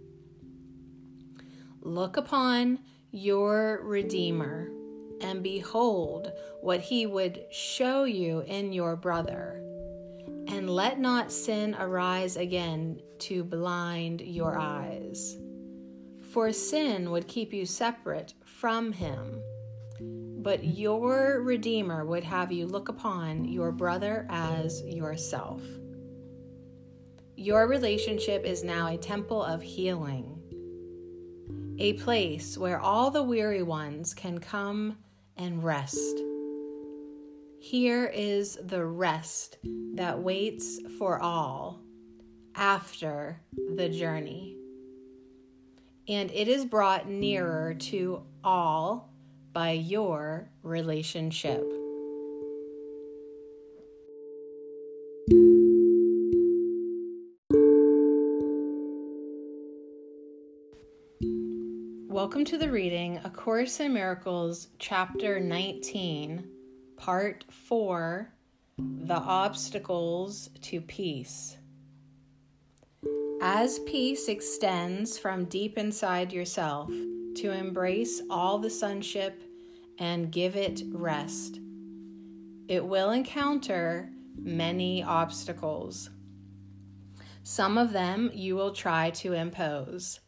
Look 1.82 2.18
upon 2.18 2.80
your 3.12 3.82
Redeemer 3.84 4.70
and 5.22 5.44
behold 5.44 6.32
what 6.62 6.80
he 6.80 7.06
would 7.06 7.46
show 7.52 8.06
you 8.06 8.42
in 8.48 8.72
your 8.74 8.96
brother. 8.96 9.62
And 10.48 10.70
let 10.70 11.00
not 11.00 11.32
sin 11.32 11.76
arise 11.78 12.38
again 12.38 13.02
to 13.20 13.44
blind 13.44 14.22
your 14.22 14.58
eyes. 14.58 15.38
For 16.32 16.54
sin 16.54 17.12
would 17.12 17.28
keep 17.28 17.54
you 17.54 17.66
separate 17.66 18.34
from 18.46 18.94
him 18.94 19.42
but 20.42 20.64
your 20.64 21.42
Redeemer 21.42 22.04
would 22.04 22.24
have 22.24 22.52
you 22.52 22.66
look 22.66 22.90
upon 22.90 23.46
your 23.46 23.72
brother 23.72 24.26
as 24.30 24.82
yourself. 24.84 25.62
Your 27.36 27.68
relationship 27.68 28.44
is 28.44 28.64
now 28.64 28.88
a 28.88 28.98
temple 28.98 29.44
of 29.44 29.62
healing, 29.62 30.41
a 31.82 31.94
place 31.94 32.60
where 32.60 32.80
all 32.80 33.10
the 33.10 33.24
weary 33.24 33.64
ones 33.64 34.14
can 34.14 34.38
come 34.38 34.96
and 35.36 35.64
rest. 35.64 36.22
Here 37.60 38.06
is 38.06 38.60
the 38.64 38.86
rest 38.86 39.58
that 39.96 40.20
waits 40.20 40.80
for 41.00 41.20
all 41.20 41.82
after 42.54 43.42
the 43.76 43.90
journey. 43.90 44.58
And 46.08 46.30
it 46.30 46.48
is 46.48 46.66
brought 46.66 47.10
nearer 47.10 47.74
to 47.74 48.28
all 48.44 49.12
by 49.52 49.72
your 49.72 50.52
relationship. 50.62 51.81
Welcome 62.22 62.46
to 62.46 62.58
the 62.60 62.70
reading 62.70 63.20
A 63.24 63.32
Course 63.32 63.80
in 63.80 63.96
Miracles, 63.96 64.68
Chapter 64.78 65.40
19, 65.40 66.48
Part 66.96 67.46
4 67.50 68.32
The 68.78 69.16
Obstacles 69.16 70.52
to 70.62 70.82
Peace. 70.82 71.58
As 73.42 73.80
peace 73.88 74.28
extends 74.28 75.18
from 75.18 75.46
deep 75.46 75.80
inside 75.80 76.32
yourself, 76.32 76.90
to 77.38 77.50
embrace 77.50 78.22
all 78.30 78.60
the 78.60 78.70
sonship 78.70 79.42
and 79.98 80.32
give 80.32 80.56
it 80.56 80.84
rest. 80.94 81.60
It 82.68 82.86
will 82.86 83.10
encounter 83.10 84.12
many 84.38 85.02
obstacles. 85.02 86.12
Some 87.42 87.80
of 87.80 87.94
them 87.94 88.30
you 88.32 88.56
will 88.56 88.74
try 88.74 89.10
to 89.10 89.34
impose. 89.34 90.20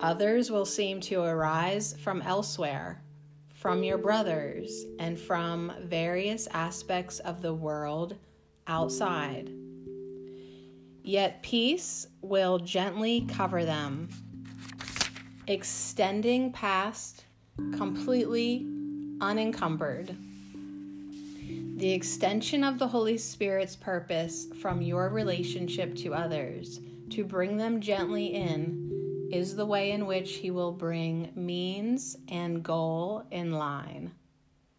Others 0.00 0.50
will 0.50 0.66
seem 0.66 1.00
to 1.00 1.22
arise 1.22 1.94
from 1.98 2.20
elsewhere, 2.22 3.02
from 3.54 3.82
your 3.82 3.98
brothers, 3.98 4.84
and 4.98 5.18
from 5.18 5.72
various 5.84 6.46
aspects 6.52 7.18
of 7.20 7.40
the 7.40 7.54
world 7.54 8.16
outside. 8.66 9.50
Yet 11.02 11.42
peace 11.42 12.06
will 12.20 12.58
gently 12.58 13.26
cover 13.30 13.64
them 13.64 14.08
extending 15.46 16.52
past 16.52 17.24
completely 17.72 18.66
unencumbered. 19.20 20.16
The 21.76 21.92
extension 21.92 22.64
of 22.64 22.78
the 22.78 22.88
Holy 22.88 23.16
Spirit's 23.16 23.76
purpose 23.76 24.48
from 24.60 24.82
your 24.82 25.08
relationship 25.08 25.94
to 25.96 26.14
others 26.14 26.80
to 27.10 27.24
bring 27.24 27.56
them 27.56 27.80
gently 27.80 28.34
in 28.34 28.85
is 29.32 29.56
the 29.56 29.66
way 29.66 29.92
in 29.92 30.06
which 30.06 30.34
He 30.34 30.50
will 30.50 30.72
bring 30.72 31.32
means 31.34 32.16
and 32.28 32.62
goal 32.62 33.24
in 33.30 33.52
line. 33.52 34.12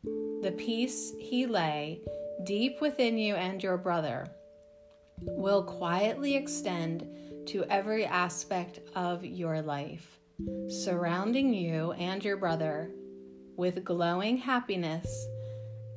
The 0.04 0.54
peace 0.58 1.14
He 1.20 1.46
lay 1.46 2.02
deep 2.44 2.82
within 2.82 3.18
you 3.18 3.36
and 3.36 3.62
your 3.62 3.78
brother 3.78 4.28
will 5.22 5.64
quietly 5.64 6.36
extend 6.36 7.08
to 7.48 7.64
every 7.66 8.06
aspect 8.06 8.80
of 8.96 9.26
your 9.26 9.62
life 9.62 10.20
surrounding 10.70 11.54
you 11.54 11.94
and 11.94 12.24
your 12.24 12.38
brother 12.38 12.92
with 13.56 13.84
glowing 13.84 14.38
happiness 14.38 15.28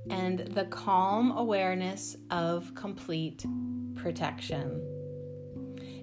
and 0.08 0.38
the 0.38 0.64
calm 0.66 1.36
awareness 1.36 2.16
of 2.30 2.74
complete 2.74 3.44
protection. 3.96 4.99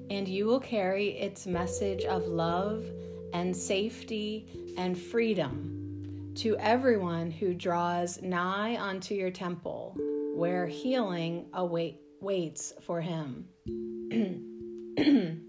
And 0.10 0.28
you 0.28 0.46
will 0.46 0.60
carry 0.60 1.10
its 1.10 1.46
message 1.46 2.06
of 2.06 2.28
love 2.28 2.86
and 3.34 3.56
safety 3.56 4.48
and 4.78 4.98
freedom 4.98 6.34
to 6.36 6.56
everyone 6.58 7.32
who 7.32 7.54
draws 7.54 8.22
nigh 8.22 8.78
unto 8.80 9.16
your 9.16 9.32
temple, 9.32 9.96
where 10.36 10.68
healing 10.68 11.48
await, 11.54 12.00
waits 12.22 12.74
for 12.82 13.02
him. 13.02 13.46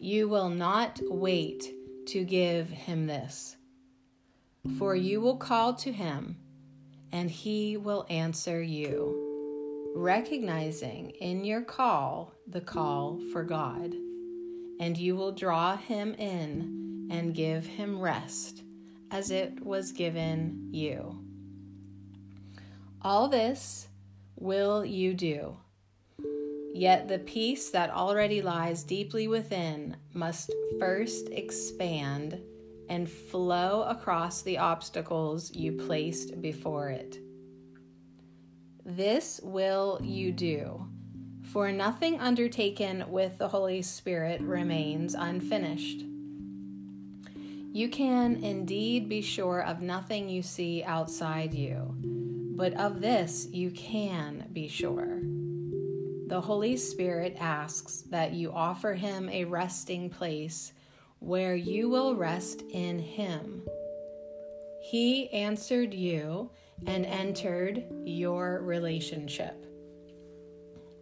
You 0.00 0.28
will 0.28 0.48
not 0.48 1.00
wait 1.02 1.74
to 2.06 2.22
give 2.22 2.68
him 2.68 3.08
this, 3.08 3.56
for 4.78 4.94
you 4.94 5.20
will 5.20 5.36
call 5.36 5.74
to 5.74 5.92
him, 5.92 6.36
and 7.10 7.28
he 7.28 7.76
will 7.76 8.06
answer 8.08 8.62
you. 8.62 9.27
Recognizing 9.98 11.10
in 11.10 11.44
your 11.44 11.60
call 11.60 12.32
the 12.46 12.60
call 12.60 13.20
for 13.32 13.42
God, 13.42 13.94
and 14.78 14.96
you 14.96 15.16
will 15.16 15.32
draw 15.32 15.76
him 15.76 16.14
in 16.14 17.08
and 17.10 17.34
give 17.34 17.66
him 17.66 18.00
rest 18.00 18.62
as 19.10 19.32
it 19.32 19.60
was 19.60 19.90
given 19.90 20.68
you. 20.70 21.18
All 23.02 23.28
this 23.28 23.88
will 24.36 24.84
you 24.84 25.14
do. 25.14 25.56
Yet 26.72 27.08
the 27.08 27.18
peace 27.18 27.70
that 27.70 27.90
already 27.90 28.40
lies 28.40 28.84
deeply 28.84 29.26
within 29.26 29.96
must 30.14 30.52
first 30.78 31.28
expand 31.32 32.40
and 32.88 33.10
flow 33.10 33.82
across 33.82 34.42
the 34.42 34.58
obstacles 34.58 35.52
you 35.52 35.72
placed 35.72 36.40
before 36.40 36.90
it. 36.90 37.18
This 38.90 39.38
will 39.44 40.00
you 40.02 40.32
do, 40.32 40.86
for 41.42 41.70
nothing 41.70 42.18
undertaken 42.20 43.04
with 43.10 43.36
the 43.36 43.48
Holy 43.48 43.82
Spirit 43.82 44.40
remains 44.40 45.12
unfinished. 45.14 46.06
You 47.70 47.90
can 47.90 48.42
indeed 48.42 49.06
be 49.06 49.20
sure 49.20 49.62
of 49.62 49.82
nothing 49.82 50.30
you 50.30 50.40
see 50.40 50.82
outside 50.84 51.52
you, 51.52 51.96
but 52.56 52.72
of 52.80 53.02
this 53.02 53.46
you 53.52 53.72
can 53.72 54.46
be 54.54 54.68
sure. 54.68 55.20
The 56.28 56.40
Holy 56.40 56.78
Spirit 56.78 57.36
asks 57.38 58.04
that 58.08 58.32
you 58.32 58.50
offer 58.52 58.94
Him 58.94 59.28
a 59.28 59.44
resting 59.44 60.08
place 60.08 60.72
where 61.18 61.54
you 61.54 61.90
will 61.90 62.16
rest 62.16 62.62
in 62.70 62.98
Him. 63.00 63.68
He 64.80 65.28
answered 65.30 65.92
you 65.92 66.52
and 66.86 67.04
entered 67.06 67.84
your 68.04 68.60
relationship. 68.62 69.66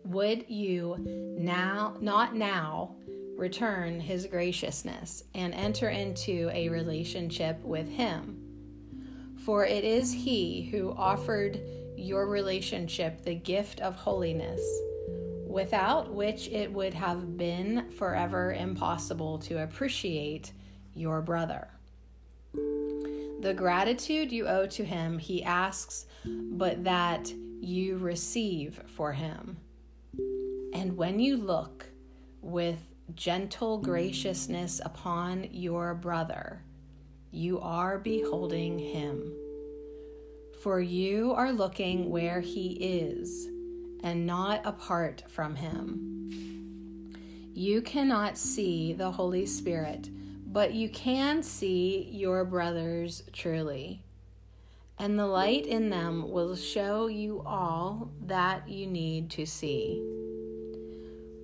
Would 0.05 0.49
you 0.49 0.97
now, 1.39 1.97
not 2.01 2.35
now, 2.35 2.97
return 3.37 4.01
His 4.01 4.27
graciousness 4.27 5.25
and 5.35 5.53
enter 5.53 5.89
into 5.89 6.51
a 6.53 6.69
relationship 6.69 7.61
with 7.63 7.89
Him? 7.89 8.43
For 9.45 9.65
it 9.65 9.85
is 9.85 10.13
He 10.13 10.69
who 10.71 10.93
offered 10.97 11.61
your 11.97 12.29
relationship 12.29 13.23
the 13.23 13.35
gift 13.35 13.81
of 13.81 13.97
holiness 13.97 14.61
without 15.47 16.13
which 16.13 16.49
it 16.49 16.71
would 16.73 16.93
have 16.93 17.37
been 17.39 17.91
forever 17.93 18.53
impossible 18.53 19.39
to 19.39 19.63
appreciate 19.63 20.53
your 20.95 21.23
brother. 21.23 21.69
The 23.41 23.55
gratitude 23.55 24.33
you 24.33 24.47
owe 24.47 24.67
to 24.67 24.85
him, 24.85 25.19
he 25.19 25.43
asks, 25.43 26.07
but 26.25 26.85
that 26.85 27.33
you 27.61 27.99
receive 27.99 28.81
for 28.87 29.13
him. 29.13 29.59
And 30.73 30.97
when 30.97 31.19
you 31.19 31.37
look 31.37 31.87
with 32.41 32.95
gentle 33.15 33.79
graciousness 33.79 34.81
upon 34.85 35.49
your 35.51 35.95
brother, 35.95 36.63
you 37.31 37.61
are 37.61 37.99
beholding 37.99 38.79
him. 38.79 39.33
For 40.63 40.81
you 40.81 41.33
are 41.33 41.53
looking 41.53 42.11
where 42.11 42.41
he 42.41 42.73
is 42.73 43.49
and 44.07 44.25
not 44.27 44.65
apart 44.65 45.25
from 45.29 45.57
Him. 45.57 47.13
You 47.55 47.83
cannot 47.83 48.39
see 48.39 48.93
the 48.93 49.11
Holy 49.11 49.47
Spirit, 49.47 50.09
but 50.57 50.73
you 50.73 50.89
can 50.89 51.43
see 51.43 52.09
your 52.11 52.43
brothers 52.43 53.23
truly. 53.31 54.03
And 54.99 55.19
the 55.19 55.27
light 55.27 55.67
in 55.67 55.91
them 55.91 56.31
will 56.31 56.57
show 56.57 57.09
you 57.09 57.43
all 57.45 58.11
that 58.25 58.67
you 58.67 58.87
need 58.87 59.29
to 59.33 59.45
see. 59.45 60.03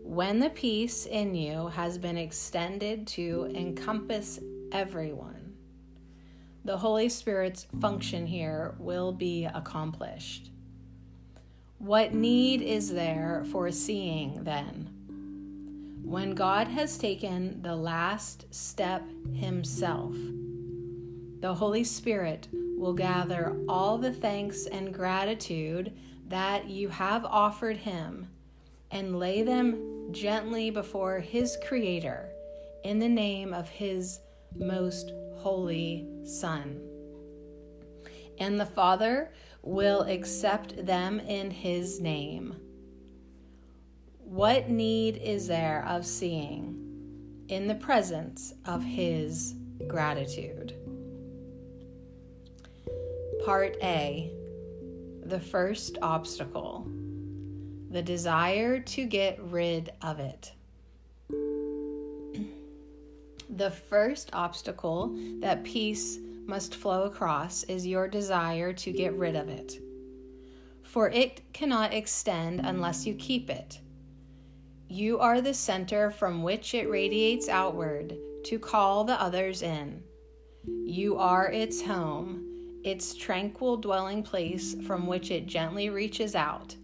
When 0.02 0.38
the 0.38 0.48
peace 0.48 1.04
in 1.04 1.34
you 1.34 1.68
has 1.68 1.98
been 1.98 2.16
extended 2.16 3.06
to 3.08 3.52
encompass 3.54 4.40
everyone, 4.72 5.56
the 6.64 6.78
Holy 6.78 7.10
Spirit's 7.10 7.66
function 7.82 8.24
here 8.24 8.76
will 8.78 9.12
be 9.12 9.44
accomplished. 9.44 10.50
What 11.76 12.14
need 12.14 12.62
is 12.62 12.90
there 12.90 13.44
for 13.52 13.70
seeing 13.72 14.44
then? 14.44 15.01
When 16.04 16.34
God 16.34 16.68
has 16.68 16.98
taken 16.98 17.62
the 17.62 17.76
last 17.76 18.52
step 18.52 19.02
Himself, 19.32 20.14
the 21.40 21.54
Holy 21.54 21.84
Spirit 21.84 22.48
will 22.52 22.92
gather 22.92 23.56
all 23.68 23.98
the 23.98 24.12
thanks 24.12 24.66
and 24.66 24.92
gratitude 24.92 25.92
that 26.28 26.68
you 26.68 26.88
have 26.88 27.24
offered 27.24 27.76
Him 27.76 28.28
and 28.90 29.18
lay 29.18 29.42
them 29.42 30.08
gently 30.12 30.70
before 30.70 31.20
His 31.20 31.56
Creator 31.66 32.28
in 32.84 32.98
the 32.98 33.08
name 33.08 33.54
of 33.54 33.68
His 33.68 34.18
most 34.56 35.12
holy 35.36 36.06
Son. 36.24 36.80
And 38.38 38.58
the 38.58 38.66
Father 38.66 39.32
will 39.62 40.02
accept 40.02 40.84
them 40.84 41.20
in 41.20 41.50
His 41.50 42.00
name. 42.00 42.56
What 44.32 44.70
need 44.70 45.18
is 45.18 45.46
there 45.46 45.84
of 45.86 46.06
seeing 46.06 47.44
in 47.48 47.66
the 47.66 47.74
presence 47.74 48.54
of 48.64 48.82
His 48.82 49.54
gratitude? 49.86 50.74
Part 53.44 53.76
A 53.82 54.32
The 55.26 55.38
first 55.38 55.98
obstacle 56.00 56.90
the 57.90 58.00
desire 58.00 58.80
to 58.80 59.04
get 59.04 59.38
rid 59.38 59.92
of 60.00 60.18
it. 60.18 60.54
The 63.50 63.70
first 63.70 64.30
obstacle 64.32 65.14
that 65.40 65.62
peace 65.62 66.18
must 66.46 66.76
flow 66.76 67.02
across 67.02 67.64
is 67.64 67.86
your 67.86 68.08
desire 68.08 68.72
to 68.72 68.92
get 68.92 69.12
rid 69.12 69.36
of 69.36 69.50
it. 69.50 69.78
For 70.84 71.10
it 71.10 71.42
cannot 71.52 71.92
extend 71.92 72.60
unless 72.64 73.04
you 73.04 73.12
keep 73.16 73.50
it. 73.50 73.81
You 74.92 75.20
are 75.20 75.40
the 75.40 75.54
center 75.54 76.10
from 76.10 76.42
which 76.42 76.74
it 76.74 76.86
radiates 76.90 77.48
outward 77.48 78.14
to 78.44 78.58
call 78.58 79.04
the 79.04 79.18
others 79.18 79.62
in. 79.62 80.02
You 80.84 81.16
are 81.16 81.50
its 81.50 81.80
home, 81.80 82.78
its 82.84 83.14
tranquil 83.14 83.78
dwelling 83.78 84.22
place 84.22 84.76
from 84.86 85.06
which 85.06 85.30
it 85.30 85.46
gently 85.46 85.88
reaches 85.88 86.34
out, 86.34 86.76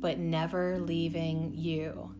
but 0.00 0.16
never 0.16 0.78
leaving 0.78 1.52
you. 1.54 2.14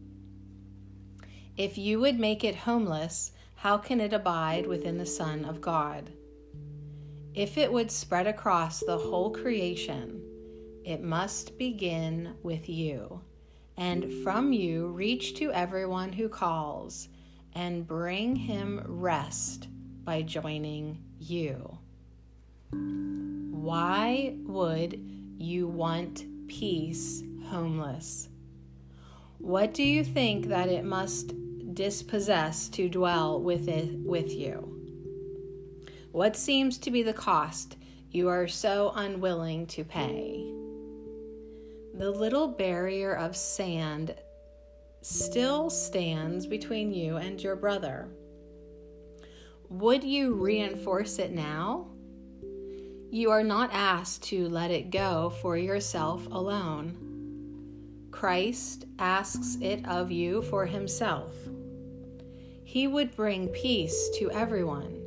If 1.56 1.78
you 1.78 1.98
would 2.00 2.20
make 2.20 2.44
it 2.44 2.54
homeless, 2.54 3.32
how 3.56 3.78
can 3.78 4.02
it 4.02 4.12
abide 4.12 4.66
within 4.66 4.98
the 4.98 5.06
Son 5.06 5.46
of 5.46 5.62
God? 5.62 6.10
If 7.32 7.56
it 7.56 7.72
would 7.72 7.90
spread 7.90 8.26
across 8.26 8.80
the 8.80 8.98
whole 8.98 9.30
creation, 9.30 10.22
it 10.84 11.02
must 11.02 11.56
begin 11.56 12.34
with 12.42 12.68
you, 12.68 13.22
and 13.82 14.12
from 14.22 14.52
you 14.52 14.86
reach 14.86 15.34
to 15.34 15.50
everyone 15.50 16.12
who 16.12 16.28
calls, 16.28 17.08
and 17.56 17.84
bring 17.84 18.36
him 18.36 18.80
rest 18.86 19.66
by 20.04 20.22
joining 20.22 21.02
you. 21.18 21.78
Why 22.70 24.36
would 24.44 25.00
you 25.36 25.66
want 25.66 26.24
peace 26.46 27.24
homeless? 27.48 28.28
What 29.38 29.74
do 29.74 29.82
you 29.82 30.04
think 30.04 30.46
that 30.46 30.68
it 30.68 30.84
must 30.84 31.34
dispossess 31.74 32.68
to 32.68 32.88
dwell 32.88 33.42
with 33.42 33.66
it 33.66 33.98
with 33.98 34.32
you? 34.32 34.78
What 36.12 36.36
seems 36.36 36.78
to 36.78 36.92
be 36.92 37.02
the 37.02 37.12
cost 37.12 37.76
you 38.12 38.28
are 38.28 38.46
so 38.46 38.92
unwilling 38.94 39.66
to 39.66 39.82
pay? 39.82 40.61
The 41.94 42.10
little 42.10 42.48
barrier 42.48 43.14
of 43.14 43.36
sand 43.36 44.14
still 45.02 45.68
stands 45.68 46.46
between 46.46 46.92
you 46.92 47.16
and 47.16 47.42
your 47.42 47.54
brother. 47.54 48.08
Would 49.68 50.02
you 50.02 50.34
reinforce 50.34 51.18
it 51.18 51.32
now? 51.32 51.88
You 53.10 53.30
are 53.30 53.44
not 53.44 53.70
asked 53.72 54.22
to 54.24 54.48
let 54.48 54.70
it 54.70 54.90
go 54.90 55.34
for 55.42 55.56
yourself 55.56 56.26
alone. 56.30 56.96
Christ 58.10 58.86
asks 58.98 59.58
it 59.60 59.86
of 59.86 60.10
you 60.10 60.42
for 60.42 60.64
himself. 60.64 61.34
He 62.64 62.86
would 62.86 63.14
bring 63.14 63.48
peace 63.48 64.08
to 64.18 64.30
everyone, 64.30 65.02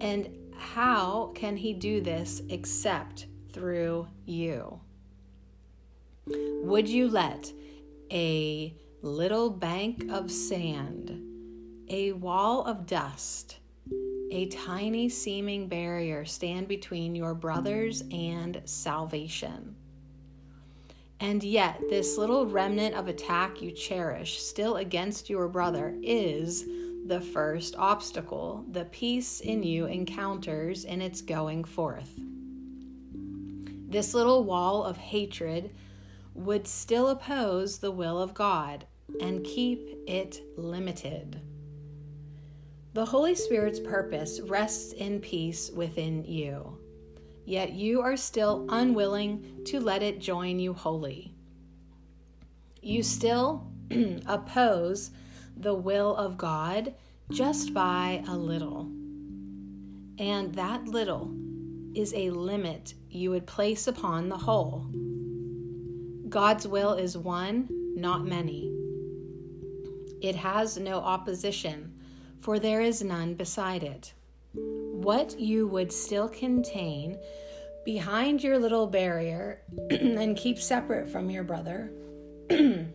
and 0.00 0.28
how 0.54 1.32
can 1.34 1.56
he 1.56 1.72
do 1.72 2.00
this 2.00 2.42
except 2.50 3.26
through 3.52 4.06
you? 4.26 4.80
Would 6.62 6.88
you 6.88 7.08
let 7.08 7.52
a 8.12 8.74
little 9.02 9.50
bank 9.50 10.06
of 10.10 10.30
sand, 10.30 11.10
a 11.88 12.12
wall 12.12 12.64
of 12.64 12.86
dust, 12.86 13.58
a 14.30 14.46
tiny 14.46 15.08
seeming 15.08 15.68
barrier 15.68 16.24
stand 16.24 16.68
between 16.68 17.14
your 17.14 17.34
brothers 17.34 18.02
and 18.12 18.60
salvation? 18.64 19.74
And 21.20 21.44
yet, 21.44 21.80
this 21.90 22.16
little 22.16 22.46
remnant 22.46 22.94
of 22.94 23.08
attack 23.08 23.60
you 23.60 23.72
cherish 23.72 24.40
still 24.40 24.76
against 24.76 25.28
your 25.28 25.48
brother 25.48 25.94
is 26.02 26.64
the 27.06 27.20
first 27.20 27.74
obstacle 27.76 28.64
the 28.70 28.84
peace 28.86 29.40
in 29.40 29.62
you 29.62 29.86
encounters 29.86 30.84
in 30.84 31.02
its 31.02 31.20
going 31.20 31.64
forth. 31.64 32.10
This 33.88 34.14
little 34.14 34.44
wall 34.44 34.84
of 34.84 34.96
hatred 34.96 35.72
would 36.34 36.66
still 36.66 37.08
oppose 37.08 37.78
the 37.78 37.90
will 37.90 38.20
of 38.20 38.34
God 38.34 38.86
and 39.20 39.44
keep 39.44 39.98
it 40.06 40.40
limited. 40.56 41.40
The 42.92 43.04
Holy 43.04 43.34
Spirit's 43.34 43.80
purpose 43.80 44.40
rests 44.40 44.92
in 44.92 45.20
peace 45.20 45.70
within 45.70 46.24
you, 46.24 46.78
yet 47.44 47.72
you 47.72 48.00
are 48.00 48.16
still 48.16 48.66
unwilling 48.68 49.62
to 49.66 49.80
let 49.80 50.02
it 50.02 50.20
join 50.20 50.58
you 50.58 50.72
wholly. 50.72 51.34
You 52.82 53.02
still 53.02 53.66
oppose 54.26 55.10
the 55.56 55.74
will 55.74 56.16
of 56.16 56.38
God 56.38 56.94
just 57.30 57.72
by 57.74 58.24
a 58.26 58.36
little. 58.36 58.90
And 60.18 60.54
that 60.54 60.86
little 60.86 61.32
is 61.94 62.12
a 62.14 62.30
limit 62.30 62.94
you 63.08 63.30
would 63.30 63.46
place 63.46 63.86
upon 63.86 64.28
the 64.28 64.36
whole. 64.36 64.86
God's 66.30 66.66
will 66.66 66.94
is 66.94 67.18
one, 67.18 67.68
not 67.94 68.24
many. 68.24 68.72
It 70.22 70.36
has 70.36 70.78
no 70.78 70.96
opposition, 70.98 71.92
for 72.38 72.58
there 72.58 72.80
is 72.80 73.02
none 73.02 73.34
beside 73.34 73.82
it. 73.82 74.14
What 74.54 75.38
you 75.38 75.66
would 75.66 75.92
still 75.92 76.28
contain 76.28 77.18
behind 77.84 78.42
your 78.42 78.58
little 78.58 78.86
barrier 78.86 79.60
and 79.90 80.36
keep 80.36 80.58
separate 80.58 81.10
from 81.10 81.30
your 81.30 81.44
brother 81.44 81.92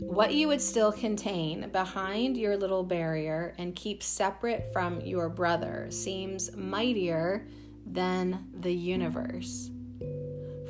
what 0.00 0.34
you 0.34 0.48
would 0.48 0.60
still 0.60 0.90
contain 0.90 1.68
behind 1.70 2.36
your 2.36 2.56
little 2.56 2.82
barrier 2.82 3.54
and 3.58 3.76
keep 3.76 4.02
separate 4.02 4.72
from 4.72 5.00
your 5.00 5.28
brother 5.28 5.86
seems 5.90 6.54
mightier 6.56 7.46
than 7.86 8.48
the 8.60 8.74
universe, 8.74 9.70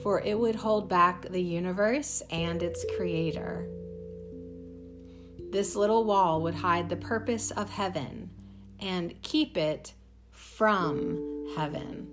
for 0.04 0.20
it 0.20 0.38
would 0.38 0.54
hold 0.54 0.86
back 0.86 1.22
the 1.30 1.42
universe 1.42 2.22
and 2.30 2.62
its 2.62 2.84
creator. 2.94 3.66
This 5.50 5.74
little 5.74 6.04
wall 6.04 6.42
would 6.42 6.54
hide 6.54 6.90
the 6.90 6.96
purpose 6.96 7.50
of 7.50 7.70
heaven 7.70 8.28
and 8.80 9.20
keep 9.22 9.56
it 9.56 9.94
from 10.30 11.48
heaven. 11.56 12.10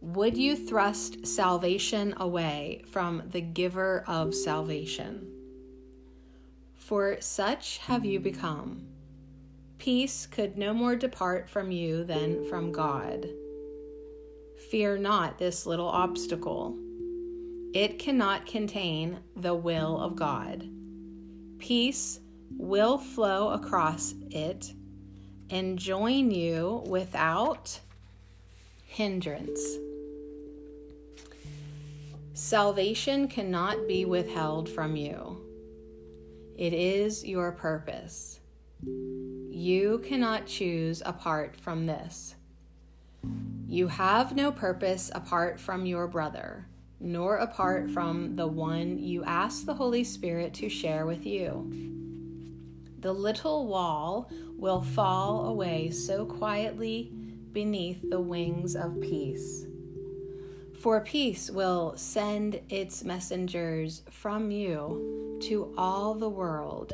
Would 0.00 0.38
you 0.38 0.56
thrust 0.56 1.26
salvation 1.26 2.14
away 2.16 2.82
from 2.86 3.22
the 3.30 3.42
giver 3.42 4.04
of 4.06 4.34
salvation? 4.34 5.30
For 6.76 7.18
such 7.20 7.76
have 7.78 8.06
you 8.06 8.20
become. 8.20 8.86
Peace 9.76 10.24
could 10.24 10.56
no 10.56 10.72
more 10.72 10.96
depart 10.96 11.50
from 11.50 11.70
you 11.70 12.04
than 12.04 12.48
from 12.48 12.72
God. 12.72 13.26
Fear 14.74 14.98
not 14.98 15.38
this 15.38 15.66
little 15.66 15.86
obstacle. 15.86 16.76
It 17.72 18.00
cannot 18.00 18.44
contain 18.44 19.20
the 19.36 19.54
will 19.54 20.00
of 20.00 20.16
God. 20.16 20.68
Peace 21.60 22.18
will 22.50 22.98
flow 22.98 23.50
across 23.50 24.16
it 24.32 24.72
and 25.48 25.78
join 25.78 26.32
you 26.32 26.82
without 26.88 27.78
hindrance. 28.84 29.76
Salvation 32.32 33.28
cannot 33.28 33.86
be 33.86 34.04
withheld 34.04 34.68
from 34.68 34.96
you. 34.96 35.40
It 36.58 36.72
is 36.72 37.24
your 37.24 37.52
purpose. 37.52 38.40
You 38.82 40.02
cannot 40.04 40.46
choose 40.46 41.00
apart 41.06 41.54
from 41.60 41.86
this. 41.86 42.33
You 43.66 43.88
have 43.88 44.36
no 44.36 44.52
purpose 44.52 45.10
apart 45.14 45.58
from 45.58 45.86
your 45.86 46.06
brother, 46.06 46.66
nor 47.00 47.38
apart 47.38 47.90
from 47.90 48.36
the 48.36 48.46
one 48.46 48.98
you 48.98 49.24
ask 49.24 49.66
the 49.66 49.74
Holy 49.74 50.04
Spirit 50.04 50.54
to 50.54 50.68
share 50.68 51.06
with 51.06 51.26
you. 51.26 51.70
The 53.00 53.12
little 53.12 53.66
wall 53.66 54.30
will 54.56 54.80
fall 54.80 55.46
away 55.46 55.90
so 55.90 56.24
quietly 56.24 57.12
beneath 57.52 58.08
the 58.08 58.20
wings 58.20 58.76
of 58.76 59.00
peace. 59.00 59.66
For 60.80 61.00
peace 61.00 61.50
will 61.50 61.94
send 61.96 62.60
its 62.68 63.04
messengers 63.04 64.02
from 64.10 64.50
you 64.50 65.38
to 65.42 65.74
all 65.76 66.14
the 66.14 66.28
world, 66.28 66.92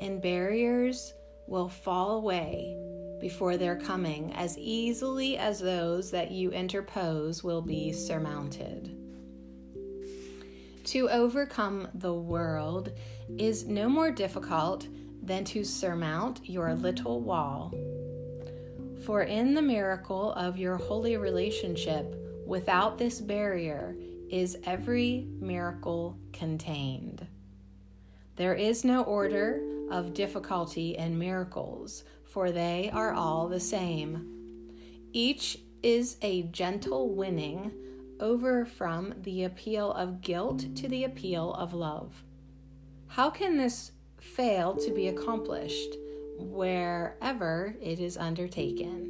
and 0.00 0.22
barriers 0.22 1.12
will 1.46 1.68
fall 1.68 2.12
away 2.12 2.76
before 3.20 3.56
their 3.56 3.76
coming 3.76 4.32
as 4.34 4.58
easily 4.58 5.36
as 5.38 5.58
those 5.58 6.10
that 6.10 6.30
you 6.30 6.50
interpose 6.50 7.42
will 7.42 7.62
be 7.62 7.92
surmounted. 7.92 8.96
To 10.84 11.10
overcome 11.10 11.88
the 11.94 12.14
world 12.14 12.92
is 13.38 13.66
no 13.66 13.88
more 13.88 14.10
difficult 14.10 14.86
than 15.22 15.44
to 15.44 15.64
surmount 15.64 16.48
your 16.48 16.74
little 16.74 17.20
wall. 17.20 17.74
For 19.04 19.22
in 19.22 19.54
the 19.54 19.62
miracle 19.62 20.32
of 20.32 20.58
your 20.58 20.76
holy 20.76 21.16
relationship, 21.16 22.14
Without 22.46 22.96
this 22.96 23.20
barrier 23.20 23.96
is 24.30 24.56
every 24.64 25.26
miracle 25.40 26.16
contained. 26.32 27.26
There 28.36 28.54
is 28.54 28.84
no 28.84 29.02
order 29.02 29.60
of 29.90 30.14
difficulty 30.14 30.96
in 30.96 31.18
miracles, 31.18 32.04
for 32.36 32.52
they 32.52 32.90
are 32.92 33.14
all 33.14 33.48
the 33.48 33.58
same. 33.58 34.68
Each 35.14 35.56
is 35.82 36.18
a 36.20 36.42
gentle 36.42 37.14
winning 37.14 37.72
over 38.20 38.66
from 38.66 39.14
the 39.22 39.44
appeal 39.44 39.90
of 39.92 40.20
guilt 40.20 40.76
to 40.76 40.86
the 40.86 41.04
appeal 41.04 41.54
of 41.54 41.72
love. 41.72 42.24
How 43.06 43.30
can 43.30 43.56
this 43.56 43.92
fail 44.20 44.76
to 44.76 44.92
be 44.92 45.08
accomplished 45.08 45.96
wherever 46.38 47.74
it 47.80 48.00
is 48.00 48.18
undertaken? 48.18 49.00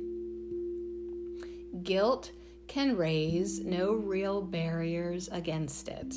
Guilt 1.82 2.30
can 2.68 2.96
raise 2.96 3.58
no 3.58 3.92
real 3.92 4.40
barriers 4.40 5.28
against 5.32 5.88
it. 5.88 6.14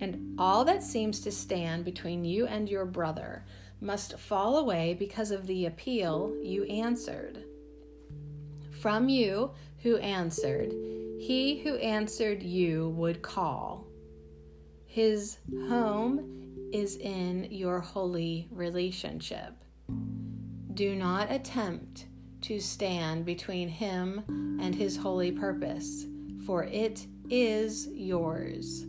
And 0.00 0.36
all 0.38 0.64
that 0.64 0.82
seems 0.82 1.20
to 1.20 1.30
stand 1.30 1.84
between 1.84 2.24
you 2.24 2.46
and 2.46 2.66
your 2.66 2.86
brother 2.86 3.44
must 3.80 4.18
fall 4.18 4.58
away 4.58 4.94
because 4.94 5.30
of 5.30 5.46
the 5.46 5.66
appeal 5.66 6.34
you 6.42 6.64
answered. 6.64 7.44
From 8.80 9.08
you 9.08 9.52
who 9.82 9.96
answered, 9.98 10.72
he 11.18 11.60
who 11.62 11.76
answered 11.76 12.42
you 12.42 12.90
would 12.90 13.22
call. 13.22 13.86
His 14.86 15.38
home 15.68 16.70
is 16.72 16.96
in 16.96 17.46
your 17.50 17.80
holy 17.80 18.48
relationship. 18.50 19.54
Do 20.74 20.94
not 20.94 21.30
attempt 21.30 22.06
to 22.42 22.58
stand 22.58 23.24
between 23.24 23.68
him 23.68 24.58
and 24.60 24.74
his 24.74 24.96
holy 24.96 25.30
purpose, 25.30 26.06
for 26.46 26.64
it 26.64 27.06
is 27.28 27.86
yours. 27.88 28.86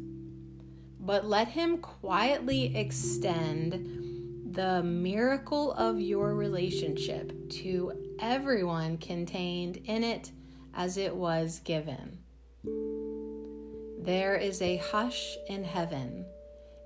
But 0.99 1.25
let 1.25 1.49
him 1.49 1.79
quietly 1.79 2.75
extend 2.77 4.10
the 4.53 4.83
miracle 4.83 5.73
of 5.73 5.99
your 5.99 6.35
relationship 6.35 7.49
to 7.49 7.93
everyone 8.19 8.97
contained 8.97 9.77
in 9.85 10.03
it 10.03 10.31
as 10.73 10.97
it 10.97 11.15
was 11.15 11.59
given. 11.59 12.19
There 14.03 14.35
is 14.35 14.61
a 14.61 14.77
hush 14.77 15.37
in 15.47 15.63
heaven, 15.63 16.25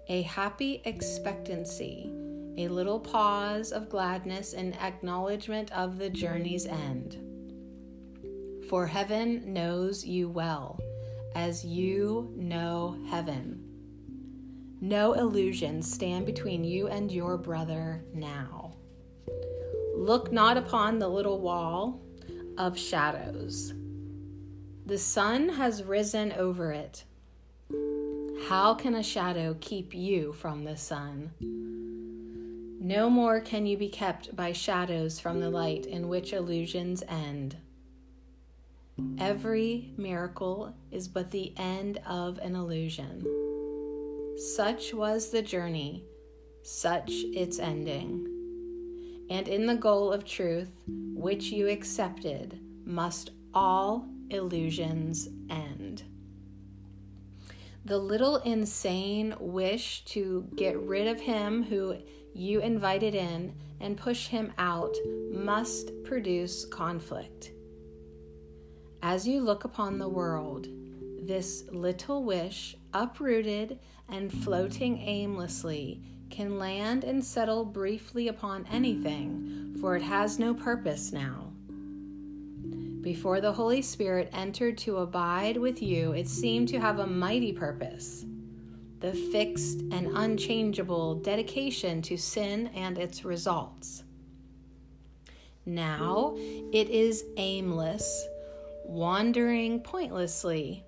a 0.08 0.24
happy 0.24 0.82
expectancy 0.86 2.12
a 2.58 2.68
little 2.70 3.00
pause 3.00 3.72
of 3.72 3.90
gladness 3.90 4.54
in 4.54 4.74
acknowledgement 4.76 5.72
of 5.72 5.98
the 5.98 6.10
journey's 6.10 6.66
end. 6.66 7.20
For 8.70 8.88
heaven 8.88 9.54
knows 9.54 10.06
you 10.06 10.30
well, 10.30 10.80
as 11.36 11.66
you 11.66 12.34
know 12.36 12.98
heaven. 13.10 13.65
No 14.82 15.14
illusions 15.14 15.92
stand 15.92 16.26
between 16.26 16.64
you 16.64 16.88
and 16.88 17.12
your 17.12 17.38
brother 17.38 18.04
now. 18.14 18.74
Look 19.96 20.32
not 20.32 20.58
upon 20.58 21.00
the 21.00 21.08
little 21.08 21.40
wall 21.40 22.02
of 22.58 22.78
shadows. 22.78 23.74
The 24.86 24.98
sun 24.98 25.50
has 25.50 25.84
risen 25.84 26.32
over 26.34 26.72
it. 26.72 27.06
How 28.50 28.76
can 28.76 28.94
a 28.94 29.02
shadow 29.02 29.56
keep 29.60 29.96
you 29.96 30.34
from 30.34 30.64
the 30.64 30.78
sun? 30.78 31.32
No 32.80 33.10
more 33.10 33.40
can 33.40 33.66
you 33.66 33.78
be 33.78 33.90
kept 33.90 34.36
by 34.36 34.52
shadows 34.52 35.20
from 35.20 35.40
the 35.40 35.50
light 35.50 35.88
in 35.88 36.08
which 36.08 36.34
illusions 36.34 37.02
end. 37.08 37.58
Every 39.18 39.94
miracle 39.98 40.76
is 40.92 41.08
but 41.08 41.32
the 41.32 41.54
end 41.58 42.00
of 42.06 42.38
an 42.38 42.56
illusion. 42.56 43.26
Such 44.38 44.94
was 44.94 45.30
the 45.30 45.42
journey, 45.42 46.04
such 46.62 47.10
its 47.10 47.58
ending. 47.58 48.28
And 49.30 49.48
in 49.48 49.66
the 49.66 49.76
goal 49.76 50.12
of 50.12 50.26
truth, 50.26 50.82
which 50.88 51.46
you 51.46 51.70
accepted, 51.70 52.60
must 52.84 53.32
all 53.54 54.10
illusions 54.30 55.30
end. 55.50 56.04
The 57.86 57.98
little 57.98 58.38
insane 58.38 59.36
wish 59.40 60.04
to 60.06 60.50
get 60.56 60.78
rid 60.82 61.08
of 61.08 61.22
him 61.22 61.64
who 61.64 61.96
you 62.34 62.60
invited 62.60 63.16
in 63.16 63.54
and 63.80 63.96
push 63.96 64.28
him 64.28 64.52
out 64.58 64.96
must 65.32 65.92
produce 66.04 66.66
conflict. 66.66 67.52
As 69.02 69.28
you 69.28 69.40
look 69.40 69.64
upon 69.64 69.98
the 69.98 70.10
world, 70.10 70.68
this 71.22 71.64
little 71.72 72.24
wish, 72.24 72.76
uprooted 72.94 73.80
and 74.10 74.32
floating 74.32 74.98
aimlessly, 75.00 76.02
can 76.30 76.58
land 76.58 77.04
and 77.04 77.24
settle 77.24 77.66
briefly 77.66 78.28
upon 78.28 78.66
anything, 78.72 79.76
for 79.80 79.96
it 79.96 80.02
has 80.02 80.40
no 80.40 80.54
purpose 80.54 81.12
now. 81.12 81.52
Before 83.02 83.40
the 83.40 83.54
Holy 83.54 83.82
Spirit 83.82 84.30
entered 84.34 84.78
to 84.80 84.98
abide 84.98 85.58
with 85.58 85.82
you, 85.82 86.14
it 86.14 86.28
seemed 86.28 86.68
to 86.70 86.80
have 86.80 87.00
a 87.00 87.08
mighty 87.08 87.54
purpose 87.54 88.26
the 89.02 89.14
fixed 89.14 89.82
and 89.92 90.08
unchangeable 90.16 91.16
dedication 91.16 92.02
to 92.02 92.18
sin 92.18 92.68
and 92.74 92.98
its 92.98 93.24
results. 93.24 94.04
Now 95.66 96.36
it 96.38 96.90
is 96.90 97.26
aimless, 97.38 98.28
wandering 98.86 99.82
pointlessly, 99.82 100.84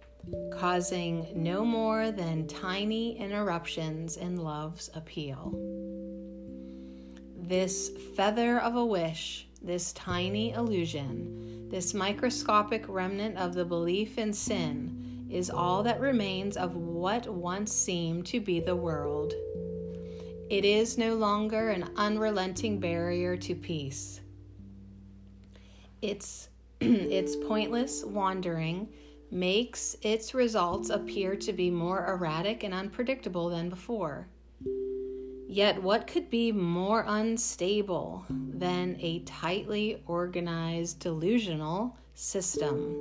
causing 0.51 1.27
no 1.35 1.63
more 1.63 2.11
than 2.11 2.47
tiny 2.47 3.17
interruptions 3.17 4.17
in 4.17 4.37
love's 4.37 4.89
appeal. 4.93 5.53
This 7.37 7.91
feather 8.15 8.59
of 8.59 8.75
a 8.75 8.85
wish, 8.85 9.47
this 9.61 9.93
tiny 9.93 10.51
illusion, 10.51 11.69
this 11.69 11.93
microscopic 11.93 12.85
remnant 12.87 13.37
of 13.37 13.53
the 13.53 13.65
belief 13.65 14.17
in 14.17 14.33
sin 14.33 15.27
is 15.29 15.49
all 15.49 15.83
that 15.83 15.99
remains 15.99 16.57
of 16.57 16.75
what 16.75 17.27
once 17.27 17.71
seemed 17.71 18.25
to 18.25 18.39
be 18.39 18.59
the 18.59 18.75
world. 18.75 19.33
It 20.49 20.63
is 20.63 20.97
no 20.97 21.15
longer 21.15 21.69
an 21.69 21.89
unrelenting 21.97 22.79
barrier 22.79 23.35
to 23.37 23.53
peace. 23.53 24.21
Its, 26.01 26.47
its 26.79 27.35
pointless 27.35 28.05
wandering 28.05 28.87
makes 29.31 29.95
its 30.01 30.33
results 30.33 30.89
appear 30.89 31.35
to 31.35 31.53
be 31.53 31.69
more 31.69 32.05
erratic 32.07 32.63
and 32.63 32.73
unpredictable 32.73 33.49
than 33.49 33.69
before. 33.69 34.27
Yet, 35.49 35.81
what 35.81 36.07
could 36.07 36.29
be 36.29 36.51
more 36.51 37.05
unstable 37.07 38.25
than 38.29 38.97
a 38.99 39.19
tightly 39.19 40.03
organized 40.05 40.99
delusional 40.99 41.97
system? 42.15 42.95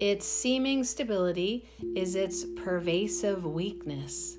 Its 0.00 0.26
seeming 0.26 0.82
stability 0.82 1.68
is 1.94 2.16
its 2.16 2.44
pervasive 2.56 3.44
weakness, 3.44 4.38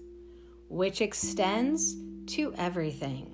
which 0.68 1.02
extends 1.02 1.96
to 2.26 2.54
everything. 2.58 3.31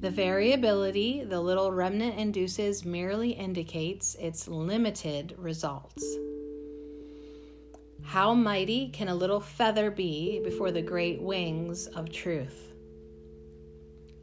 The 0.00 0.10
variability 0.10 1.24
the 1.24 1.42
little 1.42 1.70
remnant 1.70 2.18
induces 2.18 2.86
merely 2.86 3.32
indicates 3.32 4.14
its 4.14 4.48
limited 4.48 5.34
results. 5.36 6.02
How 8.02 8.32
mighty 8.32 8.88
can 8.88 9.08
a 9.08 9.14
little 9.14 9.40
feather 9.40 9.90
be 9.90 10.40
before 10.42 10.70
the 10.70 10.80
great 10.80 11.20
wings 11.20 11.86
of 11.88 12.10
truth? 12.10 12.72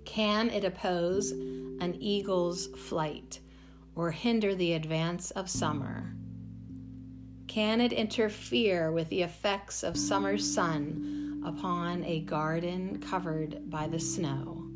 Can 0.04 0.50
it 0.50 0.64
oppose 0.64 1.30
an 1.30 1.96
eagle's 2.00 2.66
flight 2.76 3.40
or 3.94 4.10
hinder 4.10 4.56
the 4.56 4.74
advance 4.74 5.30
of 5.30 5.48
summer? 5.48 6.16
Can 7.48 7.82
it 7.82 7.94
interfere 7.94 8.92
with 8.92 9.10
the 9.10 9.22
effects 9.22 9.84
of 9.84 9.96
summer's 9.96 10.52
sun 10.52 11.44
upon 11.46 12.04
a 12.04 12.22
garden 12.22 13.00
covered 13.00 13.70
by 13.70 13.86
the 13.86 14.00
snow? 14.00 14.67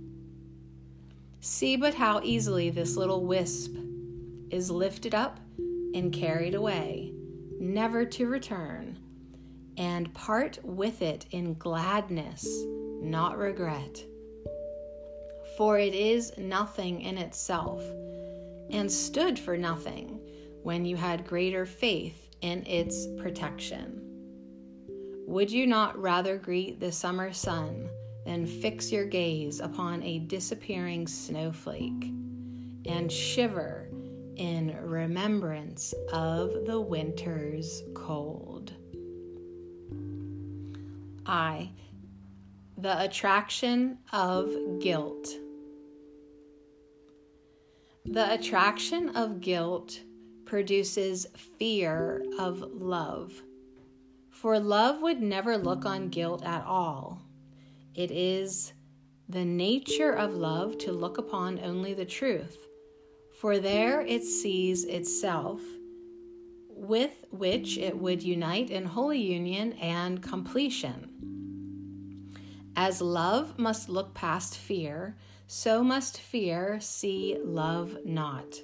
See 1.44 1.76
but 1.76 1.96
how 1.96 2.22
easily 2.24 2.70
this 2.70 2.96
little 2.96 3.26
wisp 3.26 3.76
is 4.52 4.70
lifted 4.70 5.16
up 5.16 5.40
and 5.58 6.14
carried 6.14 6.54
away 6.54 7.14
never 7.60 8.06
to 8.06 8.28
return, 8.28 8.98
and 9.78 10.14
part 10.14 10.58
with 10.64 11.02
it 11.02 11.26
in 11.32 11.54
gladness, 11.56 12.48
not 13.02 13.38
regret. 13.38 14.04
For 15.58 15.78
it 15.78 15.94
is 15.94 16.36
nothing 16.38 17.02
in 17.02 17.18
itself, 17.18 17.84
and 18.72 18.92
stood 18.92 19.38
for 19.38 19.58
nothing 19.58 20.20
when 20.64 20.86
you 20.86 20.96
had 20.96 21.28
greater 21.28 21.66
faith 21.66 22.30
in 22.42 22.66
its 22.66 23.08
protection. 23.20 24.02
Would 25.28 25.52
you 25.52 25.68
not 25.68 26.00
rather 26.00 26.38
greet 26.38 26.80
the 26.80 26.92
summer 26.92 27.32
sun 27.32 27.90
than 28.26 28.46
fix 28.46 28.92
your 28.92 29.06
gaze 29.06 29.60
upon 29.60 30.04
a 30.04 30.20
disappearing 30.20 31.08
snowflake 31.08 32.12
and 32.86 33.12
shiver 33.12 33.90
in 34.36 34.76
remembrance 34.82 35.94
of 36.12 36.66
the 36.66 36.80
winter's 36.80 37.84
cold. 37.94 38.74
I, 41.26 41.72
the 42.78 43.04
attraction 43.04 44.00
of 44.12 44.52
guilt. 44.80 45.28
The 48.06 48.34
attraction 48.34 49.10
of 49.10 49.42
guilt 49.42 50.00
produces 50.46 51.28
fear 51.60 52.26
of 52.40 52.60
love. 52.74 53.44
For 54.32 54.60
love 54.60 55.02
would 55.04 55.22
never 55.22 55.58
look 55.58 55.86
on 55.86 56.10
guilt 56.10 56.44
at 56.44 56.66
all. 56.66 57.21
It 57.96 58.12
is 58.12 58.74
the 59.30 59.46
nature 59.46 60.12
of 60.12 60.34
love 60.34 60.78
to 60.80 60.92
look 60.92 61.18
upon 61.18 61.60
only 61.60 61.94
the 61.94 62.06
truth 62.06 62.68
for 63.42 63.58
there 63.58 64.02
it 64.02 64.24
sees 64.24 64.86
itself, 64.86 65.62
with 66.70 67.26
which 67.32 67.76
it 67.80 67.98
would 67.98 68.22
unite 68.22 68.70
in 68.70 68.86
holy 68.86 69.20
union 69.20 69.74
and 69.74 70.22
completion. 70.22 71.10
As 72.76 73.02
love 73.02 73.58
must 73.58 73.90
look 73.90 74.14
past 74.14 74.60
fear, 74.60 75.18
so 75.48 75.84
must 75.84 76.20
fear 76.20 76.80
see 76.80 77.36
love 77.44 77.98
not. 78.06 78.60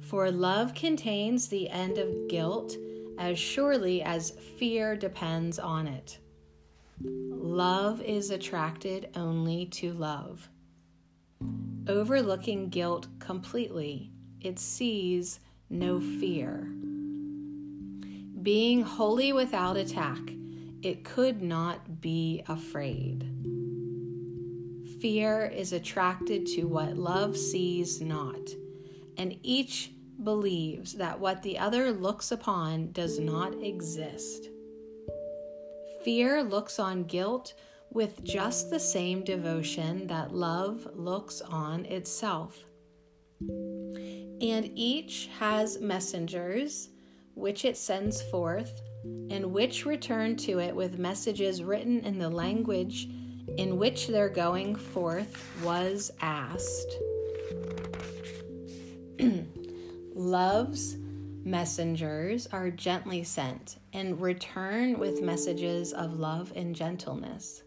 For 0.00 0.30
love 0.30 0.72
contains 0.72 1.48
the 1.48 1.68
end 1.68 1.98
of 1.98 2.28
guilt 2.28 2.74
as 3.18 3.38
surely 3.38 4.02
as 4.02 4.30
fear 4.56 4.96
depends 4.96 5.58
on 5.58 5.86
it. 5.86 6.20
Love 7.00 8.00
is 8.00 8.30
attracted 8.30 9.08
only 9.16 9.66
to 9.66 9.92
love. 9.92 10.48
Overlooking 11.88 12.68
guilt 12.68 13.08
completely, 13.18 14.10
it 14.40 14.58
sees 14.58 15.40
no 15.68 16.00
fear. 16.00 16.70
Being 18.42 18.82
wholly 18.82 19.32
without 19.32 19.76
attack, 19.76 20.20
it 20.82 21.04
could 21.04 21.42
not 21.42 22.00
be 22.00 22.42
afraid. 22.48 23.28
Fear 25.00 25.46
is 25.46 25.72
attracted 25.72 26.46
to 26.46 26.64
what 26.64 26.96
love 26.96 27.36
sees 27.36 28.00
not, 28.00 28.50
and 29.16 29.38
each 29.42 29.90
believes 30.22 30.94
that 30.94 31.18
what 31.20 31.42
the 31.42 31.58
other 31.58 31.90
looks 31.90 32.30
upon 32.30 32.92
does 32.92 33.18
not 33.18 33.54
exist. 33.62 34.48
Fear 36.04 36.42
looks 36.42 36.78
on 36.78 37.04
guilt 37.04 37.54
with 37.90 38.22
just 38.24 38.68
the 38.68 38.78
same 38.78 39.24
devotion 39.24 40.06
that 40.08 40.34
love 40.34 40.86
looks 40.92 41.40
on 41.40 41.86
itself. 41.86 42.62
And 43.40 44.70
each 44.74 45.30
has 45.38 45.80
messengers 45.80 46.90
which 47.34 47.64
it 47.64 47.78
sends 47.78 48.20
forth, 48.22 48.82
and 49.30 49.46
which 49.46 49.86
return 49.86 50.36
to 50.36 50.58
it 50.58 50.76
with 50.76 50.98
messages 50.98 51.62
written 51.62 52.00
in 52.00 52.18
the 52.18 52.28
language 52.28 53.08
in 53.56 53.78
which 53.78 54.06
their 54.08 54.28
going 54.28 54.76
forth 54.76 55.50
was 55.64 56.10
asked. 56.20 56.98
Love's 60.14 60.96
messengers 61.44 62.46
are 62.52 62.70
gently 62.70 63.24
sent 63.24 63.78
and 63.94 64.20
return 64.20 64.98
with 64.98 65.22
messages 65.22 65.92
of 65.92 66.18
love 66.18 66.52
and 66.56 66.74
gentleness. 66.74 67.62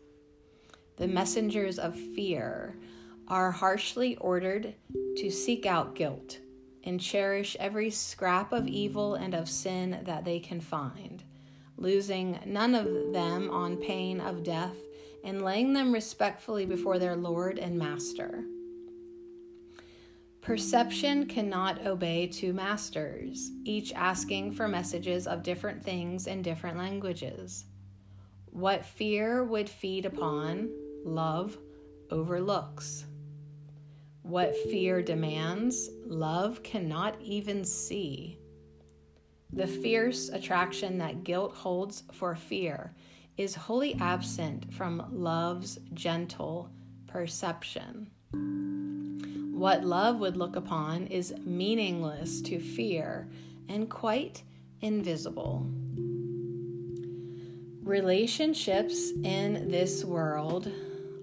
The 0.97 1.07
messengers 1.07 1.79
of 1.79 1.95
fear 1.95 2.75
are 3.29 3.51
harshly 3.51 4.17
ordered 4.17 4.75
to 5.17 5.31
seek 5.31 5.65
out 5.65 5.95
guilt 5.95 6.39
and 6.83 6.99
cherish 6.99 7.55
every 7.59 7.89
scrap 7.89 8.51
of 8.51 8.67
evil 8.67 9.15
and 9.15 9.33
of 9.33 9.49
sin 9.49 10.01
that 10.03 10.25
they 10.25 10.39
can 10.39 10.59
find, 10.59 11.23
losing 11.77 12.39
none 12.45 12.75
of 12.75 13.13
them 13.13 13.49
on 13.49 13.77
pain 13.77 14.19
of 14.19 14.43
death, 14.43 14.75
and 15.23 15.41
laying 15.41 15.73
them 15.73 15.93
respectfully 15.93 16.65
before 16.65 16.99
their 16.99 17.15
Lord 17.15 17.57
and 17.57 17.77
Master. 17.77 18.43
Perception 20.47 21.25
cannot 21.25 21.85
obey 21.85 22.25
two 22.25 22.53
masters, 22.53 23.51
each 23.65 23.91
asking 23.91 24.53
for 24.53 24.65
messages 24.65 25.27
of 25.27 25.43
different 25.43 25.83
things 25.83 26.25
in 26.25 26.41
different 26.41 26.77
languages. 26.77 27.65
What 28.45 28.85
fear 28.85 29.43
would 29.43 29.67
feed 29.67 30.05
upon, 30.05 30.69
love 31.03 31.57
overlooks. 32.11 33.03
What 34.21 34.55
fear 34.69 35.01
demands, 35.01 35.89
love 36.05 36.63
cannot 36.63 37.19
even 37.21 37.65
see. 37.65 38.39
The 39.51 39.67
fierce 39.67 40.29
attraction 40.29 40.97
that 40.99 41.25
guilt 41.25 41.55
holds 41.55 42.03
for 42.13 42.37
fear 42.37 42.95
is 43.35 43.53
wholly 43.53 43.95
absent 43.99 44.73
from 44.73 45.09
love's 45.11 45.77
gentle 45.93 46.71
perception. 47.05 48.11
What 49.57 49.83
love 49.83 50.19
would 50.19 50.37
look 50.37 50.55
upon 50.55 51.07
is 51.07 51.33
meaningless 51.43 52.43
to 52.43 52.59
fear 52.59 53.27
and 53.67 53.89
quite 53.89 54.43
invisible. 54.81 55.65
Relationships 57.81 59.09
in 59.23 59.67
this 59.67 60.05
world 60.05 60.71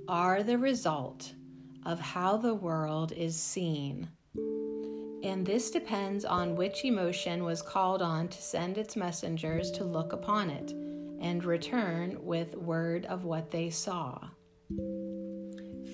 are 0.08 0.42
the 0.42 0.58
result 0.58 1.32
of 1.86 2.00
how 2.00 2.36
the 2.36 2.54
world 2.54 3.12
is 3.12 3.40
seen. 3.40 4.08
And 5.22 5.46
this 5.46 5.70
depends 5.70 6.24
on 6.24 6.56
which 6.56 6.84
emotion 6.84 7.44
was 7.44 7.62
called 7.62 8.02
on 8.02 8.26
to 8.26 8.42
send 8.42 8.78
its 8.78 8.96
messengers 8.96 9.70
to 9.70 9.84
look 9.84 10.12
upon 10.12 10.50
it 10.50 10.72
and 11.20 11.44
return 11.44 12.18
with 12.20 12.56
word 12.56 13.06
of 13.06 13.22
what 13.22 13.52
they 13.52 13.70
saw. 13.70 14.18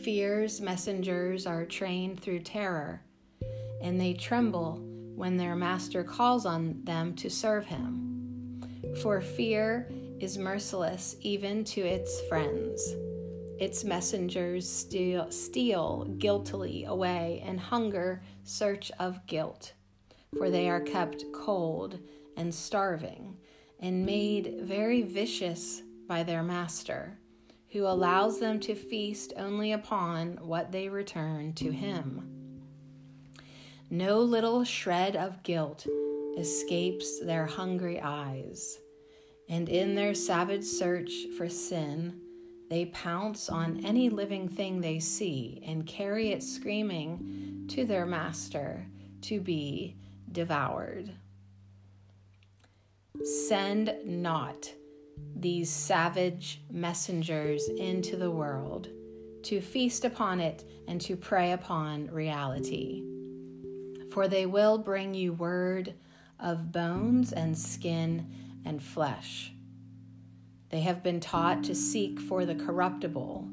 Fear's 0.02 0.62
messengers 0.62 1.46
are 1.46 1.66
trained 1.66 2.20
through 2.20 2.38
terror, 2.40 3.02
and 3.82 4.00
they 4.00 4.14
tremble 4.14 4.78
when 5.14 5.36
their 5.36 5.54
master 5.54 6.02
calls 6.02 6.46
on 6.46 6.80
them 6.84 7.14
to 7.16 7.28
serve 7.28 7.66
him. 7.66 8.62
For 9.02 9.20
fear 9.20 9.90
is 10.18 10.38
merciless 10.38 11.16
even 11.20 11.64
to 11.64 11.82
its 11.82 12.18
friends. 12.28 12.94
Its 13.58 13.84
messengers 13.84 14.66
steal, 14.66 15.30
steal 15.30 16.06
guiltily 16.16 16.84
away 16.84 17.42
and 17.44 17.60
hunger 17.60 18.22
search 18.42 18.90
of 18.98 19.26
guilt, 19.26 19.74
for 20.38 20.48
they 20.48 20.70
are 20.70 20.80
kept 20.80 21.26
cold 21.34 21.98
and 22.38 22.54
starving 22.54 23.36
and 23.80 24.06
made 24.06 24.60
very 24.62 25.02
vicious 25.02 25.82
by 26.08 26.22
their 26.22 26.42
master 26.42 27.18
who 27.72 27.86
allows 27.86 28.40
them 28.40 28.58
to 28.60 28.74
feast 28.74 29.32
only 29.36 29.72
upon 29.72 30.32
what 30.42 30.72
they 30.72 30.88
return 30.88 31.52
to 31.54 31.70
him. 31.70 32.26
No 33.88 34.20
little 34.20 34.64
shred 34.64 35.16
of 35.16 35.42
guilt 35.42 35.86
escapes 36.36 37.20
their 37.20 37.46
hungry 37.46 38.00
eyes, 38.00 38.78
and 39.48 39.68
in 39.68 39.94
their 39.94 40.14
savage 40.14 40.64
search 40.64 41.12
for 41.36 41.48
sin, 41.48 42.20
they 42.68 42.86
pounce 42.86 43.48
on 43.48 43.84
any 43.84 44.08
living 44.08 44.48
thing 44.48 44.80
they 44.80 45.00
see 45.00 45.60
and 45.66 45.86
carry 45.86 46.30
it 46.30 46.42
screaming 46.42 47.64
to 47.68 47.84
their 47.84 48.06
master 48.06 48.86
to 49.22 49.40
be 49.40 49.96
devoured. 50.30 51.10
Send 53.24 53.94
not 54.04 54.72
these 55.34 55.70
savage 55.70 56.62
messengers 56.70 57.68
into 57.68 58.16
the 58.16 58.30
world 58.30 58.88
to 59.44 59.60
feast 59.60 60.04
upon 60.04 60.40
it 60.40 60.64
and 60.86 61.00
to 61.00 61.16
prey 61.16 61.52
upon 61.52 62.10
reality. 62.10 63.02
For 64.12 64.28
they 64.28 64.46
will 64.46 64.76
bring 64.78 65.14
you 65.14 65.32
word 65.32 65.94
of 66.38 66.72
bones 66.72 67.32
and 67.32 67.56
skin 67.56 68.26
and 68.64 68.82
flesh. 68.82 69.52
They 70.70 70.80
have 70.80 71.02
been 71.02 71.20
taught 71.20 71.64
to 71.64 71.74
seek 71.74 72.20
for 72.20 72.44
the 72.44 72.54
corruptible 72.54 73.48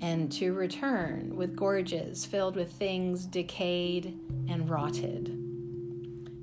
and 0.00 0.30
to 0.32 0.52
return 0.52 1.36
with 1.36 1.56
gorges 1.56 2.26
filled 2.26 2.56
with 2.56 2.72
things 2.72 3.24
decayed 3.24 4.18
and 4.48 4.68
rotted. 4.68 5.38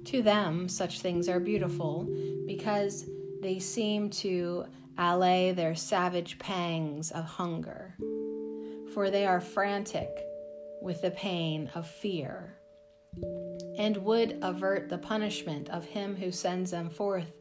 To 0.05 0.21
them, 0.23 0.69
such 0.69 1.01
things 1.01 1.27
are 1.27 1.39
beautiful 1.39 2.07
because 2.47 3.05
they 3.41 3.59
seem 3.59 4.09
to 4.09 4.65
allay 4.97 5.51
their 5.51 5.75
savage 5.75 6.37
pangs 6.39 7.11
of 7.11 7.23
hunger, 7.23 7.95
for 8.93 9.09
they 9.09 9.25
are 9.25 9.39
frantic 9.39 10.09
with 10.81 11.01
the 11.01 11.11
pain 11.11 11.69
of 11.73 11.87
fear, 11.87 12.57
and 13.77 13.97
would 13.97 14.37
avert 14.41 14.89
the 14.89 14.97
punishment 14.97 15.69
of 15.69 15.85
him 15.85 16.15
who 16.15 16.31
sends 16.31 16.71
them 16.71 16.89
forth 16.89 17.37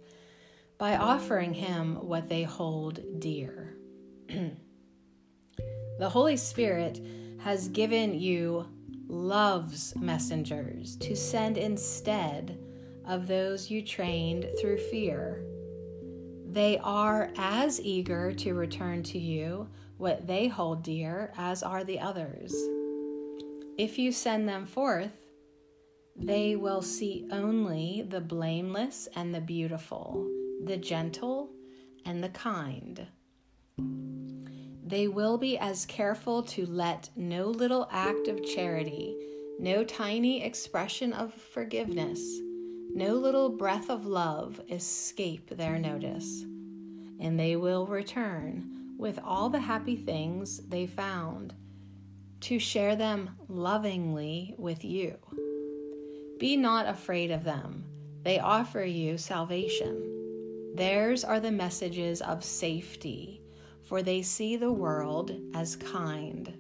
by 0.79 0.97
offering 0.97 1.53
him 1.53 1.97
what 1.97 2.29
they 2.29 2.45
hold 2.45 3.01
dear. 3.19 3.75
the 4.29 6.09
Holy 6.09 6.37
Spirit 6.37 7.01
has 7.41 7.69
given 7.69 8.19
you 8.19 8.69
love's 9.09 9.97
messengers 9.97 10.97
to 10.97 11.17
send 11.17 11.59
instead 11.59 12.59
of 13.07 13.27
those 13.27 13.71
you 13.71 13.83
trained 13.83 14.47
through 14.61 14.79
fear 14.79 15.43
they 16.59 16.77
are 16.79 17.31
as 17.37 17.81
eager 17.81 18.33
to 18.33 18.53
return 18.53 19.01
to 19.01 19.17
you 19.17 19.69
what 19.97 20.27
they 20.27 20.49
hold 20.49 20.83
dear 20.83 21.33
as 21.37 21.63
are 21.63 21.85
the 21.85 22.01
others. 22.01 22.53
If 23.79 23.97
you 23.97 24.11
send 24.11 24.49
them 24.49 24.67
forth, 24.67 25.13
they 26.17 26.57
will 26.57 26.83
see 26.83 27.29
only 27.31 28.05
the 28.09 28.21
blameless 28.21 29.07
and 29.15 29.33
the 29.33 29.41
beautiful, 29.41 30.29
the 30.65 30.77
gentle 30.77 31.49
and 32.05 32.25
the 32.25 32.29
kind. 32.31 33.07
They 34.85 35.07
will 35.07 35.39
be 35.39 35.59
as 35.59 35.87
careful 35.87 36.43
to 36.43 36.67
let 36.67 37.09
no 37.15 37.45
little 37.45 37.89
act 37.93 38.27
of 38.27 38.45
charity, 38.45 39.17
no 39.61 39.85
tiny 39.85 40.43
expression 40.43 41.13
of 41.13 41.33
forgiveness, 41.33 42.19
no 42.95 43.15
little 43.15 43.49
breath 43.51 43.91
of 43.91 44.07
love 44.07 44.61
escape 44.71 45.51
their 45.51 45.79
notice, 45.79 46.43
and 47.21 47.39
they 47.39 47.57
will 47.57 47.87
return 47.87 48.95
with 48.99 49.19
all 49.25 49.49
the 49.49 49.61
happy 49.61 49.97
things 49.97 50.59
they 50.69 50.87
found 50.87 51.55
to 52.41 52.59
share 52.59 52.97
them 52.97 53.31
lovingly 53.49 54.55
with 54.59 54.85
you. 54.85 55.17
Be 56.39 56.57
not 56.57 56.89
afraid 56.89 57.31
of 57.31 57.45
them, 57.45 57.85
they 58.23 58.39
offer 58.39 58.83
you 58.83 59.19
salvation. 59.19 60.73
Theirs 60.75 61.25
are 61.25 61.41
the 61.41 61.51
messages 61.51 62.21
of 62.21 62.45
safety, 62.45 63.43
for 63.83 64.03
they 64.03 64.23
see 64.23 64.57
the 64.57 64.73
world 64.73 65.33
as 65.55 65.77
kind. 65.77 66.55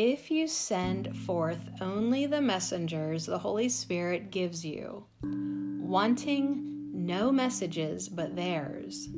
If 0.00 0.30
you 0.30 0.46
send 0.46 1.18
forth 1.26 1.70
only 1.80 2.24
the 2.26 2.40
messengers 2.40 3.26
the 3.26 3.36
Holy 3.36 3.68
Spirit 3.68 4.30
gives 4.30 4.64
you, 4.64 5.04
wanting 5.24 6.92
no 6.92 7.32
messages 7.32 8.08
but 8.08 8.36
theirs, 8.36 9.08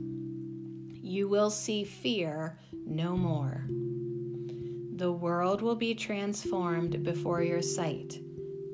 you 1.03 1.29
will 1.29 1.51
see 1.51 1.85
fear 1.85 2.59
no 2.87 3.15
more. 3.15 3.67
The 4.97 5.13
world 5.13 5.61
will 5.61 5.77
be 5.77 5.95
transformed 5.95 7.05
before 7.05 7.43
your 7.43 7.61
sight, 7.61 8.19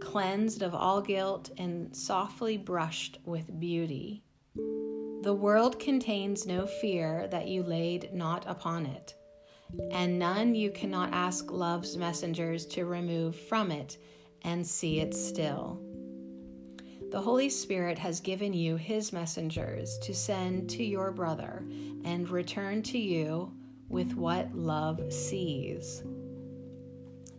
cleansed 0.01 0.63
of 0.63 0.77
all 0.77 1.03
guilt 1.03 1.51
and 1.59 1.97
softly 1.97 2.57
brushed 2.57 3.19
with 3.25 3.59
beauty. 3.59 4.23
The 4.55 5.37
world 5.37 5.81
contains 5.81 6.47
no 6.47 6.69
fear 6.69 7.27
that 7.33 7.49
you 7.49 7.65
laid 7.65 8.15
not 8.15 8.45
upon 8.47 8.87
it 8.87 9.17
and 9.91 10.19
none 10.19 10.55
you 10.55 10.71
cannot 10.71 11.12
ask 11.12 11.51
love's 11.51 11.97
messengers 11.97 12.67
to 12.67 12.85
remove 12.85 13.37
from 13.37 13.71
it 13.71 13.99
and 14.43 14.67
see 14.67 15.01
it 15.01 15.14
still. 15.14 15.81
The 17.11 17.21
Holy 17.21 17.49
Spirit 17.49 17.99
has 17.99 18.21
given 18.21 18.53
you 18.53 18.77
his 18.77 19.12
messengers 19.12 19.97
to 19.99 20.14
send 20.14 20.69
to 20.71 20.85
your 20.85 21.12
brother 21.12 21.64
and 22.05 22.29
return 22.29 22.83
to 22.85 22.99
you 22.99 23.53
with 23.89 24.14
what 24.14 24.55
love 24.55 25.12
sees. 25.12 26.03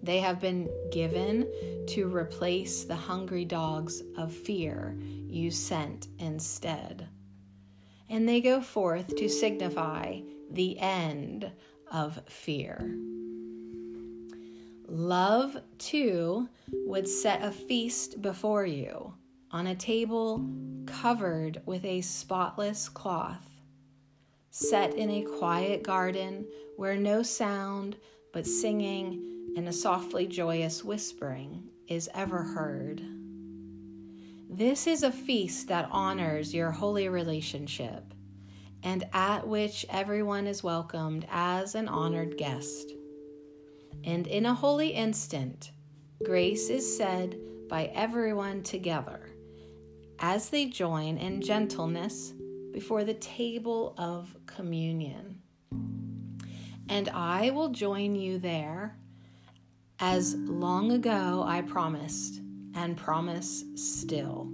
They 0.02 0.20
have 0.20 0.40
been 0.40 0.70
given 0.92 1.48
to 1.88 2.08
replace 2.08 2.86
the 2.86 2.96
hungry 2.96 3.44
dogs 3.44 4.04
of 4.18 4.32
fear 4.32 4.98
you 5.28 5.52
sent 5.52 6.08
instead. 6.20 7.08
And 8.10 8.28
they 8.28 8.40
go 8.40 8.62
forth 8.62 9.16
to 9.18 9.28
signify 9.28 10.22
the 10.52 10.80
end 10.80 11.52
of 11.92 12.20
fear. 12.28 12.98
Love, 14.88 15.58
too, 15.78 16.48
would 16.86 17.08
set 17.08 17.44
a 17.44 17.52
feast 17.52 18.22
before 18.22 18.66
you 18.66 19.14
on 19.52 19.68
a 19.68 19.76
table 19.76 20.50
covered 20.86 21.62
with 21.66 21.84
a 21.86 22.02
spotless 22.02 22.90
cloth, 22.90 23.62
set 24.50 24.94
in 24.96 25.10
a 25.10 25.38
quiet 25.38 25.84
garden 25.84 26.46
where 26.78 26.96
no 26.96 27.24
sound 27.24 27.98
but 28.34 28.46
singing 28.46 29.54
and 29.56 29.68
a 29.68 29.74
softly 29.74 30.28
joyous 30.28 30.84
whispering 30.84 31.64
is 31.88 32.10
ever 32.14 32.44
heard. 32.44 33.02
This 34.50 34.88
is 34.88 35.04
a 35.04 35.12
feast 35.12 35.68
that 35.68 35.90
honors 35.92 36.54
your 36.54 36.72
holy 36.72 37.10
relationship 37.10 38.14
and 38.88 39.06
at 39.12 39.46
which 39.46 39.86
everyone 39.90 40.48
is 40.48 40.64
welcomed 40.64 41.28
as 41.30 41.76
an 41.76 41.90
honored 41.90 42.38
guest. 42.38 42.94
And 44.06 44.26
in 44.28 44.46
a 44.46 44.54
holy 44.54 44.92
instant, 44.92 45.72
grace 46.24 46.70
is 46.70 46.98
said 46.98 47.38
by 47.68 47.92
everyone 47.94 48.64
together 48.64 49.30
as 50.20 50.50
they 50.50 50.68
join 50.68 51.18
in 51.18 51.42
gentleness 51.42 52.34
before 52.72 53.04
the 53.04 53.16
table 53.16 53.94
of 53.98 54.34
communion. 54.46 55.42
And 56.88 57.10
I 57.10 57.50
will 57.50 57.70
join 57.70 58.16
you 58.16 58.40
there 58.40 58.96
as 60.00 60.34
long 60.36 60.94
ago 60.94 61.44
I 61.46 61.62
promised 61.62 62.40
and 62.74 62.96
promise 62.96 63.66
still. 63.76 64.50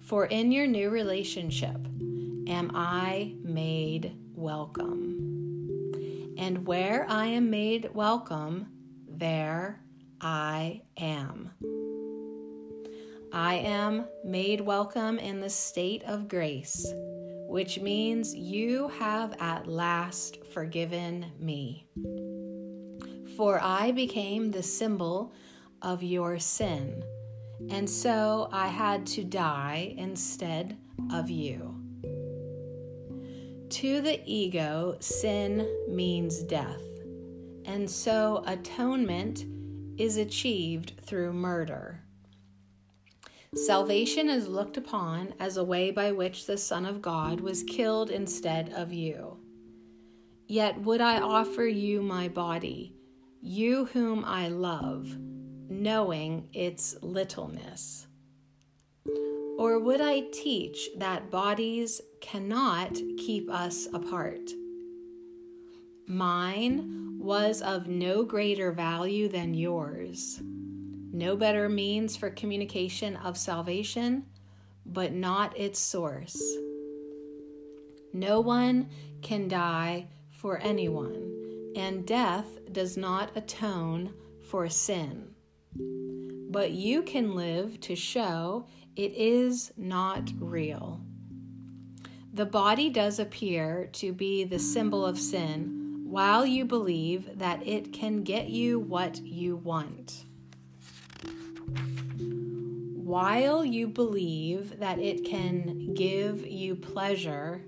For 0.00 0.24
in 0.24 0.50
your 0.50 0.66
new 0.66 0.88
relationship 0.88 1.76
am 2.46 2.70
I 2.74 3.34
made 3.42 4.16
welcome. 4.34 5.32
And 6.38 6.66
where 6.66 7.06
I 7.08 7.26
am 7.26 7.50
made 7.50 7.90
welcome, 7.94 8.68
there 9.08 9.80
I 10.20 10.82
am. 10.96 11.50
I 13.32 13.54
am 13.54 14.06
made 14.24 14.60
welcome 14.60 15.18
in 15.18 15.40
the 15.40 15.50
state 15.50 16.02
of 16.04 16.28
grace, 16.28 16.86
which 17.48 17.80
means 17.80 18.34
you 18.34 18.88
have 18.88 19.34
at 19.40 19.66
last 19.66 20.44
forgiven 20.52 21.26
me. 21.38 21.86
For 23.36 23.60
I 23.62 23.92
became 23.92 24.50
the 24.50 24.62
symbol 24.62 25.32
of 25.80 26.02
your 26.02 26.38
sin. 26.38 27.02
And 27.70 27.88
so 27.88 28.48
I 28.52 28.66
had 28.66 29.06
to 29.08 29.24
die 29.24 29.94
instead 29.96 30.76
of 31.12 31.30
you. 31.30 31.81
To 33.72 34.02
the 34.02 34.20
ego, 34.26 34.96
sin 35.00 35.66
means 35.88 36.42
death. 36.42 36.82
And 37.64 37.88
so 37.88 38.44
atonement 38.46 39.46
is 39.96 40.18
achieved 40.18 40.92
through 41.00 41.32
murder. 41.32 42.02
Salvation 43.54 44.28
is 44.28 44.46
looked 44.46 44.76
upon 44.76 45.32
as 45.40 45.56
a 45.56 45.64
way 45.64 45.90
by 45.90 46.12
which 46.12 46.44
the 46.44 46.58
Son 46.58 46.84
of 46.84 47.00
God 47.00 47.40
was 47.40 47.62
killed 47.62 48.10
instead 48.10 48.74
of 48.74 48.92
you. 48.92 49.38
Yet 50.46 50.78
would 50.82 51.00
I 51.00 51.22
offer 51.22 51.64
you 51.64 52.02
my 52.02 52.28
body, 52.28 52.94
you 53.40 53.86
whom 53.86 54.22
I 54.26 54.48
love 54.48 55.16
knowing 55.70 56.50
its 56.52 56.94
littleness? 57.00 58.06
Or 59.58 59.78
would 59.78 60.00
I 60.00 60.20
teach 60.32 60.88
that 60.96 61.30
bodies 61.30 62.00
cannot 62.20 62.94
keep 63.16 63.50
us 63.50 63.86
apart? 63.92 64.50
Mine 66.06 67.18
was 67.18 67.62
of 67.62 67.86
no 67.86 68.24
greater 68.24 68.72
value 68.72 69.28
than 69.28 69.54
yours, 69.54 70.40
no 71.12 71.36
better 71.36 71.68
means 71.68 72.16
for 72.16 72.30
communication 72.30 73.16
of 73.16 73.36
salvation, 73.36 74.26
but 74.84 75.12
not 75.12 75.56
its 75.58 75.78
source. 75.78 76.40
No 78.12 78.40
one 78.40 78.88
can 79.22 79.46
die 79.48 80.08
for 80.30 80.58
anyone, 80.58 81.72
and 81.76 82.06
death 82.06 82.46
does 82.72 82.96
not 82.96 83.30
atone 83.36 84.12
for 84.42 84.68
sin 84.68 85.32
but 86.52 86.70
you 86.70 87.02
can 87.02 87.34
live 87.34 87.80
to 87.80 87.96
show 87.96 88.66
it 88.96 89.12
is 89.14 89.72
not 89.76 90.30
real. 90.38 91.00
The 92.34 92.46
body 92.46 92.90
does 92.90 93.18
appear 93.18 93.88
to 93.92 94.12
be 94.12 94.44
the 94.44 94.58
symbol 94.58 95.04
of 95.04 95.18
sin 95.18 96.04
while 96.04 96.44
you 96.44 96.64
believe 96.64 97.38
that 97.38 97.66
it 97.66 97.92
can 97.92 98.22
get 98.22 98.48
you 98.48 98.78
what 98.78 99.20
you 99.22 99.56
want. 99.56 100.24
While 103.02 103.64
you 103.64 103.88
believe 103.88 104.78
that 104.78 104.98
it 104.98 105.24
can 105.24 105.94
give 105.94 106.46
you 106.46 106.74
pleasure, 106.74 107.62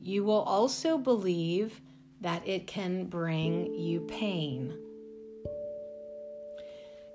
you 0.00 0.24
will 0.24 0.42
also 0.42 0.98
believe 0.98 1.80
that 2.20 2.46
it 2.46 2.66
can 2.66 3.06
bring 3.06 3.74
you 3.74 4.00
pain. 4.00 4.76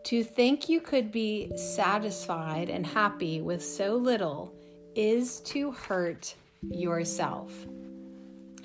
To 0.09 0.23
think 0.23 0.67
you 0.67 0.81
could 0.81 1.11
be 1.11 1.55
satisfied 1.55 2.71
and 2.71 2.83
happy 2.83 3.43
with 3.43 3.63
so 3.63 3.95
little 3.95 4.55
is 4.95 5.39
to 5.41 5.69
hurt 5.69 6.33
yourself 6.63 7.53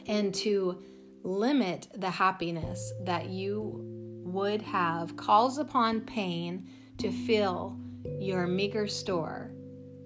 and 0.06 0.32
to 0.36 0.82
limit 1.22 1.88
the 1.96 2.08
happiness 2.08 2.94
that 3.02 3.26
you 3.26 3.78
would 4.24 4.62
have 4.62 5.18
calls 5.18 5.58
upon 5.58 6.00
pain 6.00 6.66
to 6.96 7.12
fill 7.12 7.78
your 8.18 8.46
meager 8.46 8.86
store 8.86 9.50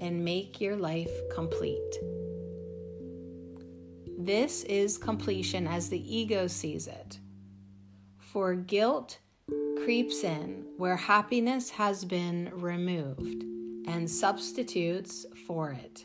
and 0.00 0.24
make 0.24 0.60
your 0.60 0.74
life 0.74 1.12
complete. 1.32 1.98
This 4.18 4.64
is 4.64 4.98
completion 4.98 5.68
as 5.68 5.88
the 5.88 6.16
ego 6.16 6.48
sees 6.48 6.88
it. 6.88 7.20
For 8.18 8.56
guilt 8.56 9.20
creeps 9.82 10.24
in 10.24 10.64
where 10.76 10.96
happiness 10.96 11.70
has 11.70 12.04
been 12.04 12.50
removed 12.52 13.42
and 13.86 14.08
substitutes 14.08 15.24
for 15.46 15.72
it. 15.72 16.04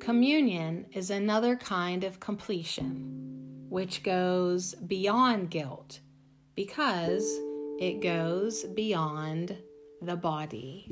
Communion 0.00 0.86
is 0.92 1.10
another 1.10 1.54
kind 1.54 2.02
of 2.02 2.18
completion, 2.18 3.66
which 3.68 4.02
goes 4.02 4.74
beyond 4.74 5.50
guilt 5.50 6.00
because 6.56 7.38
it 7.78 8.02
goes 8.02 8.64
beyond 8.64 9.56
the 10.00 10.16
body. 10.16 10.90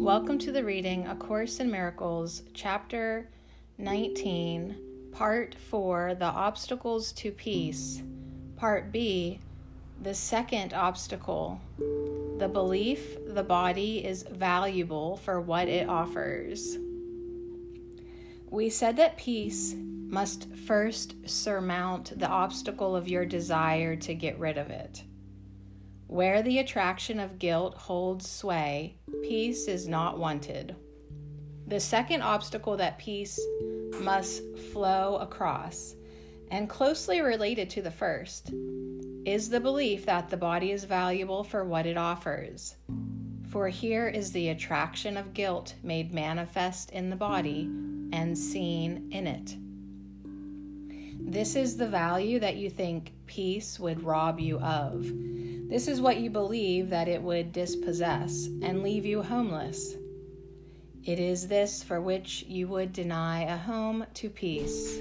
Welcome 0.00 0.38
to 0.38 0.50
the 0.50 0.64
reading 0.64 1.06
A 1.06 1.14
Course 1.14 1.60
in 1.60 1.70
Miracles, 1.70 2.42
Chapter 2.54 3.28
19, 3.76 5.10
Part 5.12 5.54
4 5.54 6.14
The 6.14 6.24
Obstacles 6.24 7.12
to 7.12 7.30
Peace, 7.30 8.02
Part 8.56 8.92
B 8.92 9.40
The 10.00 10.14
Second 10.14 10.72
Obstacle 10.72 11.60
The 12.38 12.48
Belief 12.48 13.18
the 13.26 13.42
Body 13.42 14.02
is 14.02 14.22
Valuable 14.22 15.18
for 15.18 15.38
What 15.38 15.68
It 15.68 15.86
Offers. 15.86 16.78
We 18.48 18.70
said 18.70 18.96
that 18.96 19.18
peace 19.18 19.74
must 19.76 20.50
first 20.54 21.14
surmount 21.28 22.18
the 22.18 22.26
obstacle 22.26 22.96
of 22.96 23.06
your 23.06 23.26
desire 23.26 23.96
to 23.96 24.14
get 24.14 24.38
rid 24.38 24.56
of 24.56 24.70
it. 24.70 25.04
Where 26.10 26.42
the 26.42 26.58
attraction 26.58 27.20
of 27.20 27.38
guilt 27.38 27.76
holds 27.76 28.28
sway, 28.28 28.96
peace 29.22 29.68
is 29.68 29.86
not 29.86 30.18
wanted. 30.18 30.74
The 31.68 31.78
second 31.78 32.22
obstacle 32.22 32.76
that 32.78 32.98
peace 32.98 33.38
must 34.00 34.42
flow 34.72 35.18
across, 35.18 35.94
and 36.50 36.68
closely 36.68 37.20
related 37.20 37.70
to 37.70 37.82
the 37.82 37.92
first, 37.92 38.50
is 39.24 39.48
the 39.48 39.60
belief 39.60 40.04
that 40.06 40.28
the 40.30 40.36
body 40.36 40.72
is 40.72 40.82
valuable 40.82 41.44
for 41.44 41.64
what 41.64 41.86
it 41.86 41.96
offers. 41.96 42.74
For 43.48 43.68
here 43.68 44.08
is 44.08 44.32
the 44.32 44.48
attraction 44.48 45.16
of 45.16 45.32
guilt 45.32 45.76
made 45.84 46.12
manifest 46.12 46.90
in 46.90 47.10
the 47.10 47.14
body 47.14 47.70
and 48.12 48.36
seen 48.36 49.10
in 49.12 49.28
it. 49.28 49.54
This 51.20 51.54
is 51.54 51.76
the 51.76 51.86
value 51.86 52.40
that 52.40 52.56
you 52.56 52.68
think 52.68 53.12
peace 53.26 53.78
would 53.78 54.02
rob 54.02 54.40
you 54.40 54.58
of 54.58 55.08
this 55.70 55.86
is 55.86 56.00
what 56.00 56.18
you 56.18 56.30
believe 56.30 56.90
that 56.90 57.06
it 57.06 57.22
would 57.22 57.52
dispossess 57.52 58.46
and 58.60 58.82
leave 58.82 59.06
you 59.06 59.22
homeless. 59.22 59.94
It 61.04 61.20
is 61.20 61.46
this 61.46 61.84
for 61.84 62.00
which 62.00 62.42
you 62.48 62.66
would 62.66 62.92
deny 62.92 63.44
a 63.44 63.56
home 63.56 64.04
to 64.14 64.28
peace. 64.28 65.00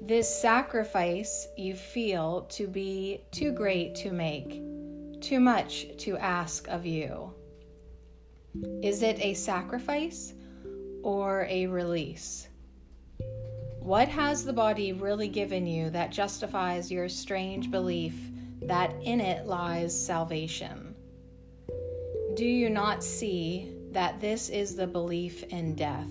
This 0.00 0.40
sacrifice 0.40 1.48
you 1.58 1.74
feel 1.74 2.46
to 2.50 2.66
be 2.66 3.20
too 3.30 3.52
great 3.52 3.94
to 3.96 4.10
make, 4.10 4.62
too 5.20 5.38
much 5.38 5.86
to 5.98 6.16
ask 6.16 6.66
of 6.68 6.86
you. 6.86 7.34
Is 8.82 9.02
it 9.02 9.20
a 9.20 9.34
sacrifice 9.34 10.32
or 11.02 11.46
a 11.50 11.66
release? 11.66 12.48
What 13.80 14.08
has 14.08 14.44
the 14.44 14.52
body 14.54 14.94
really 14.94 15.28
given 15.28 15.66
you 15.66 15.90
that 15.90 16.10
justifies 16.10 16.90
your 16.90 17.10
strange 17.10 17.70
belief 17.70 18.14
that 18.62 18.94
in 19.02 19.20
it 19.20 19.46
lies 19.46 19.98
salvation? 19.98 20.94
Do 22.34 22.44
you 22.44 22.68
not 22.70 23.02
see 23.02 23.72
that 23.92 24.20
this 24.20 24.48
is 24.48 24.76
the 24.76 24.86
belief 24.86 25.42
in 25.44 25.74
death? 25.74 26.10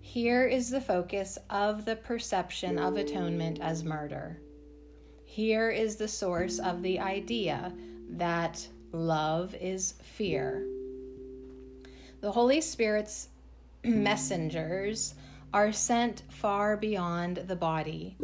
Here 0.00 0.46
is 0.46 0.68
the 0.68 0.80
focus 0.80 1.38
of 1.48 1.86
the 1.86 1.96
perception 1.96 2.78
of 2.78 2.96
atonement 2.96 3.60
as 3.62 3.84
murder. 3.84 4.40
Here 5.24 5.70
is 5.70 5.96
the 5.96 6.08
source 6.08 6.58
of 6.58 6.82
the 6.82 7.00
idea 7.00 7.72
that 8.10 8.68
love 8.92 9.54
is 9.54 9.94
fear. 10.02 10.66
The 12.20 12.30
Holy 12.30 12.60
Spirit's 12.60 13.28
messengers 13.84 15.14
are 15.52 15.72
sent 15.72 16.22
far 16.30 16.76
beyond 16.76 17.44
the 17.46 17.56
body, 17.56 18.16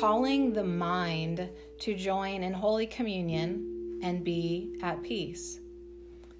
calling 0.00 0.52
the 0.52 0.64
mind 0.64 1.48
to 1.78 1.94
join 1.94 2.42
in 2.42 2.52
Holy 2.52 2.86
Communion 2.86 4.00
and 4.02 4.24
be 4.24 4.78
at 4.82 5.02
peace. 5.02 5.60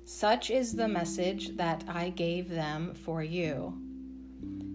Such 0.05 0.51
is 0.51 0.73
the 0.73 0.89
message 0.89 1.57
that 1.57 1.85
I 1.87 2.09
gave 2.11 2.49
them 2.49 2.95
for 2.95 3.23
you. 3.23 3.79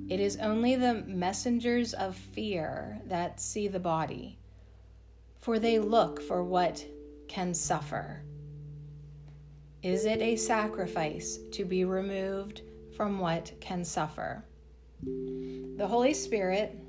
It 0.08 0.20
is 0.20 0.38
only 0.38 0.76
the 0.76 1.04
messengers 1.08 1.94
of 1.94 2.16
fear 2.16 3.02
that 3.08 3.40
see 3.40 3.68
the 3.68 3.80
body, 3.80 4.38
for 5.40 5.58
they 5.58 5.80
look 5.80 6.22
for 6.22 6.44
what 6.44 6.86
can 7.28 7.56
suffer. 7.56 8.22
Is 9.82 10.06
it 10.06 10.22
a 10.22 10.36
sacrifice 10.36 11.40
to 11.54 11.66
be 11.66 11.86
removed 11.86 12.62
from 12.96 13.18
what 13.18 13.52
can 13.60 13.84
suffer? 13.84 14.46
The 15.06 15.88
Holy 15.88 16.14
Spirit 16.14 16.80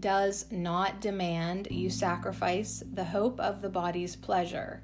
does 0.00 0.46
not 0.50 1.00
demand 1.00 1.68
you 1.70 1.90
sacrifice 1.90 2.82
the 2.94 3.04
hope 3.04 3.38
of 3.40 3.60
the 3.60 3.68
body's 3.68 4.16
pleasure. 4.16 4.82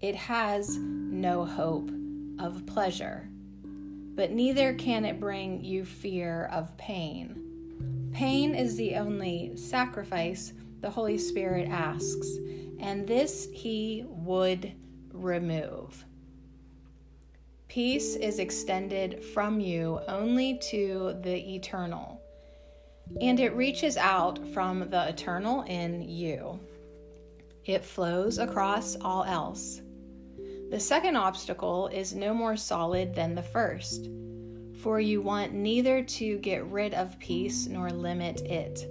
It 0.00 0.16
has 0.16 0.76
no 0.78 1.44
hope 1.44 1.90
of 2.38 2.66
pleasure 2.66 3.30
but 4.20 4.32
neither 4.32 4.74
can 4.74 5.06
it 5.06 5.18
bring 5.18 5.64
you 5.64 5.82
fear 5.82 6.50
of 6.52 6.76
pain. 6.76 8.10
Pain 8.12 8.54
is 8.54 8.76
the 8.76 8.96
only 8.96 9.56
sacrifice 9.56 10.52
the 10.82 10.90
Holy 10.90 11.16
Spirit 11.16 11.68
asks, 11.70 12.36
and 12.80 13.06
this 13.06 13.48
He 13.50 14.04
would 14.08 14.72
remove. 15.12 16.04
Peace 17.70 18.16
is 18.16 18.40
extended 18.40 19.24
from 19.26 19.60
you 19.60 20.00
only 20.08 20.58
to 20.58 21.16
the 21.22 21.54
eternal, 21.54 22.20
and 23.20 23.38
it 23.38 23.54
reaches 23.54 23.96
out 23.96 24.44
from 24.48 24.90
the 24.90 25.08
eternal 25.08 25.62
in 25.62 26.02
you. 26.02 26.58
It 27.64 27.84
flows 27.84 28.38
across 28.38 28.96
all 28.96 29.22
else. 29.22 29.82
The 30.70 30.80
second 30.80 31.14
obstacle 31.14 31.86
is 31.86 32.12
no 32.12 32.34
more 32.34 32.56
solid 32.56 33.14
than 33.14 33.36
the 33.36 33.42
first, 33.44 34.10
for 34.82 34.98
you 34.98 35.22
want 35.22 35.52
neither 35.52 36.02
to 36.02 36.38
get 36.38 36.66
rid 36.66 36.92
of 36.92 37.20
peace 37.20 37.68
nor 37.68 37.90
limit 37.90 38.40
it. 38.40 38.84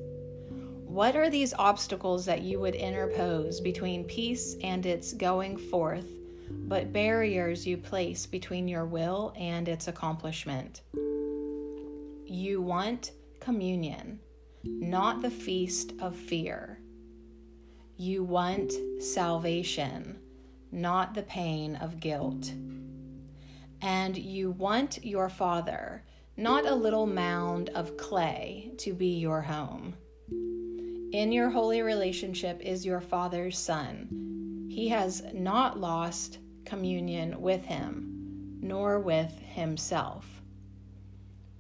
What 0.86 1.18
are 1.18 1.30
these 1.30 1.54
obstacles 1.60 2.26
that 2.28 2.44
you 2.44 2.62
would 2.62 2.76
interpose 2.76 3.60
between 3.60 4.06
peace 4.06 4.56
and 4.64 4.86
its 4.86 5.12
going 5.12 5.58
forth, 5.58 6.08
but 6.50 6.94
barriers 6.94 7.66
you 7.66 7.78
place 7.78 8.26
between 8.26 8.68
your 8.68 8.86
will 8.86 9.34
and 9.38 9.68
its 9.68 9.88
accomplishment? 9.88 10.82
You 12.26 12.62
want 12.62 13.12
communion, 13.40 14.20
not 14.64 15.22
the 15.22 15.32
feast 15.32 15.94
of 16.00 16.16
fear. 16.16 16.80
You 17.98 18.24
want 18.24 18.74
salvation 19.02 20.20
not 20.72 21.14
the 21.14 21.24
pain 21.24 21.76
of 21.78 22.00
guilt. 22.00 22.52
And 23.82 24.18
you 24.18 24.52
want 24.52 25.04
your 25.06 25.30
father, 25.30 26.04
not 26.38 26.66
a 26.66 26.76
little 26.76 27.06
mound 27.06 27.70
of 27.70 27.98
clay, 27.98 28.72
to 28.80 28.94
be 28.94 29.18
your 29.18 29.42
home. 29.42 29.96
In 31.12 31.32
your 31.32 31.50
holy 31.50 31.82
relationship 31.82 32.60
is 32.62 32.86
your 32.86 33.02
father's 33.02 33.58
son. 33.58 34.29
He 34.70 34.90
has 34.90 35.24
not 35.34 35.80
lost 35.80 36.38
communion 36.64 37.42
with 37.42 37.66
him, 37.66 38.60
nor 38.62 39.00
with 39.00 39.32
himself. 39.40 40.44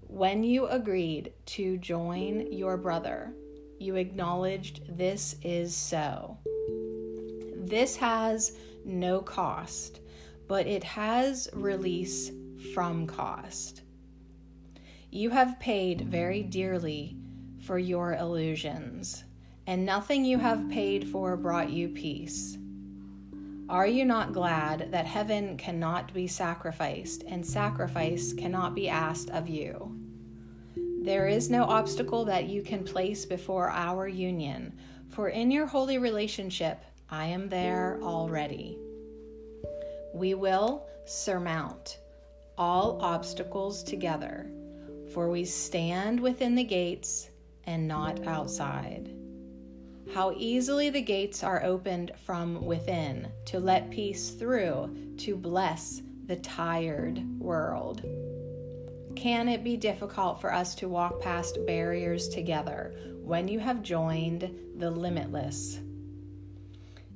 When 0.01 0.43
you 0.43 0.67
agreed 0.67 1.33
to 1.47 1.77
join 1.79 2.51
your 2.53 2.77
brother, 2.77 3.33
you 3.79 3.95
acknowledged 3.95 4.81
this 4.95 5.35
is 5.41 5.75
so. 5.75 6.37
This 7.55 7.95
has 7.95 8.55
no 8.85 9.21
cost, 9.21 10.01
but 10.47 10.67
it 10.67 10.83
has 10.83 11.49
release 11.53 12.31
from 12.75 13.07
cost. 13.07 13.81
You 15.09 15.31
have 15.31 15.59
paid 15.59 16.01
very 16.01 16.43
dearly 16.43 17.17
for 17.61 17.79
your 17.79 18.13
illusions, 18.13 19.23
and 19.65 19.83
nothing 19.83 20.25
you 20.25 20.37
have 20.37 20.69
paid 20.69 21.07
for 21.07 21.35
brought 21.35 21.71
you 21.71 21.89
peace. 21.89 22.58
Are 23.69 23.85
you 23.85 24.03
not 24.03 24.33
glad 24.33 24.91
that 24.91 25.05
heaven 25.05 25.55
cannot 25.55 26.11
be 26.11 26.25
sacrificed, 26.25 27.23
and 27.27 27.45
sacrifice 27.45 28.33
cannot 28.33 28.73
be 28.73 28.89
asked 28.89 29.29
of 29.29 29.47
you? 29.47 29.95
There 31.03 31.27
is 31.27 31.51
no 31.51 31.65
obstacle 31.65 32.25
that 32.25 32.49
you 32.49 32.63
can 32.63 32.83
place 32.83 33.27
before 33.27 33.69
our 33.69 34.07
union, 34.07 34.75
for 35.09 35.29
in 35.29 35.51
your 35.51 35.67
holy 35.67 35.99
relationship, 35.99 36.83
I 37.11 37.25
am 37.25 37.47
there 37.47 37.99
already. 38.01 38.79
We 40.15 40.33
will 40.33 40.87
surmount 41.05 41.99
all 42.57 42.99
obstacles 43.03 43.83
together, 43.83 44.49
for 45.13 45.29
we 45.29 45.45
stand 45.45 46.19
within 46.19 46.55
the 46.55 46.63
gates 46.63 47.29
and 47.65 47.87
not 47.87 48.25
outside. 48.25 49.13
How 50.13 50.33
easily 50.35 50.89
the 50.89 51.01
gates 51.01 51.43
are 51.43 51.63
opened 51.63 52.11
from 52.25 52.65
within 52.65 53.27
to 53.45 53.59
let 53.59 53.91
peace 53.91 54.31
through 54.31 55.15
to 55.17 55.35
bless 55.35 56.01
the 56.25 56.37
tired 56.37 57.23
world. 57.39 58.01
Can 59.15 59.49
it 59.49 59.63
be 59.63 59.77
difficult 59.77 60.41
for 60.41 60.53
us 60.53 60.73
to 60.75 60.87
walk 60.89 61.21
past 61.21 61.57
barriers 61.67 62.27
together 62.27 62.93
when 63.23 63.47
you 63.47 63.59
have 63.59 63.83
joined 63.83 64.49
the 64.77 64.89
limitless? 64.89 65.79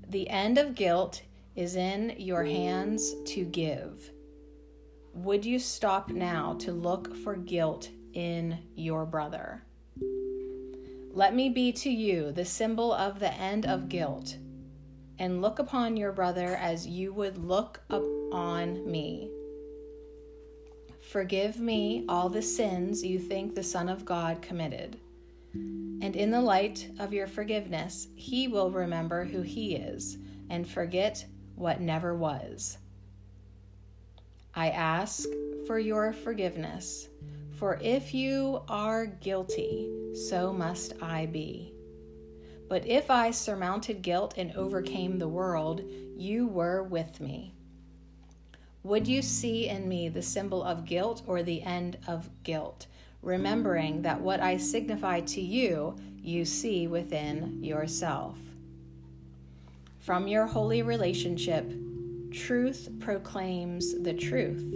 The 0.09 0.29
end 0.29 0.57
of 0.57 0.75
guilt 0.75 1.21
is 1.55 1.75
in 1.75 2.15
your 2.17 2.43
hands 2.43 3.15
to 3.25 3.45
give. 3.45 4.11
Would 5.13 5.45
you 5.45 5.59
stop 5.59 6.09
now 6.09 6.53
to 6.59 6.71
look 6.71 7.15
for 7.17 7.35
guilt 7.35 7.89
in 8.13 8.59
your 8.75 9.05
brother? 9.05 9.63
Let 11.15 11.35
me 11.35 11.49
be 11.49 11.71
to 11.73 11.91
you 11.91 12.31
the 12.31 12.43
symbol 12.43 12.91
of 12.91 13.19
the 13.19 13.31
end 13.31 13.67
of 13.67 13.87
guilt, 13.87 14.35
and 15.19 15.43
look 15.43 15.59
upon 15.59 15.95
your 15.95 16.11
brother 16.11 16.55
as 16.55 16.87
you 16.87 17.13
would 17.13 17.37
look 17.37 17.81
upon 17.91 18.89
me. 18.89 19.29
Forgive 21.11 21.59
me 21.59 22.03
all 22.09 22.29
the 22.29 22.41
sins 22.41 23.03
you 23.05 23.19
think 23.19 23.53
the 23.53 23.61
Son 23.61 23.89
of 23.89 24.05
God 24.05 24.41
committed. 24.41 24.99
And 25.53 26.15
in 26.15 26.31
the 26.31 26.41
light 26.41 26.89
of 26.97 27.13
your 27.13 27.27
forgiveness, 27.27 28.07
he 28.15 28.47
will 28.47 28.71
remember 28.71 29.23
who 29.23 29.43
he 29.43 29.75
is 29.75 30.17
and 30.49 30.67
forget 30.67 31.23
what 31.53 31.79
never 31.79 32.15
was. 32.15 32.79
I 34.55 34.71
ask 34.71 35.29
for 35.67 35.77
your 35.77 36.11
forgiveness, 36.11 37.07
for 37.63 37.79
if 37.81 38.13
you 38.13 38.61
are 38.67 39.05
guilty, 39.05 39.89
so 40.13 40.51
must 40.51 41.01
I 41.01 41.27
be. 41.27 41.73
But 42.67 42.85
if 42.85 43.09
I 43.09 43.31
surmounted 43.31 44.01
guilt 44.01 44.33
and 44.35 44.51
overcame 44.51 45.17
the 45.17 45.29
world, 45.29 45.81
you 46.17 46.45
were 46.45 46.83
with 46.83 47.21
me. 47.21 47.53
Would 48.83 49.07
you 49.07 49.21
see 49.21 49.69
in 49.69 49.87
me 49.87 50.09
the 50.09 50.21
symbol 50.21 50.61
of 50.61 50.83
guilt 50.83 51.21
or 51.25 51.41
the 51.41 51.61
end 51.61 51.99
of 52.05 52.29
guilt? 52.43 52.87
remembering 53.21 54.01
that 54.01 54.19
what 54.19 54.41
I 54.41 54.57
signify 54.57 55.21
to 55.21 55.39
you, 55.39 55.95
you 56.17 56.43
see 56.43 56.87
within 56.87 57.63
yourself. 57.63 58.37
From 60.01 60.27
your 60.27 60.47
holy 60.47 60.81
relationship, 60.81 61.71
truth 62.33 62.89
proclaims 62.99 63.97
the 64.03 64.13
truth, 64.13 64.75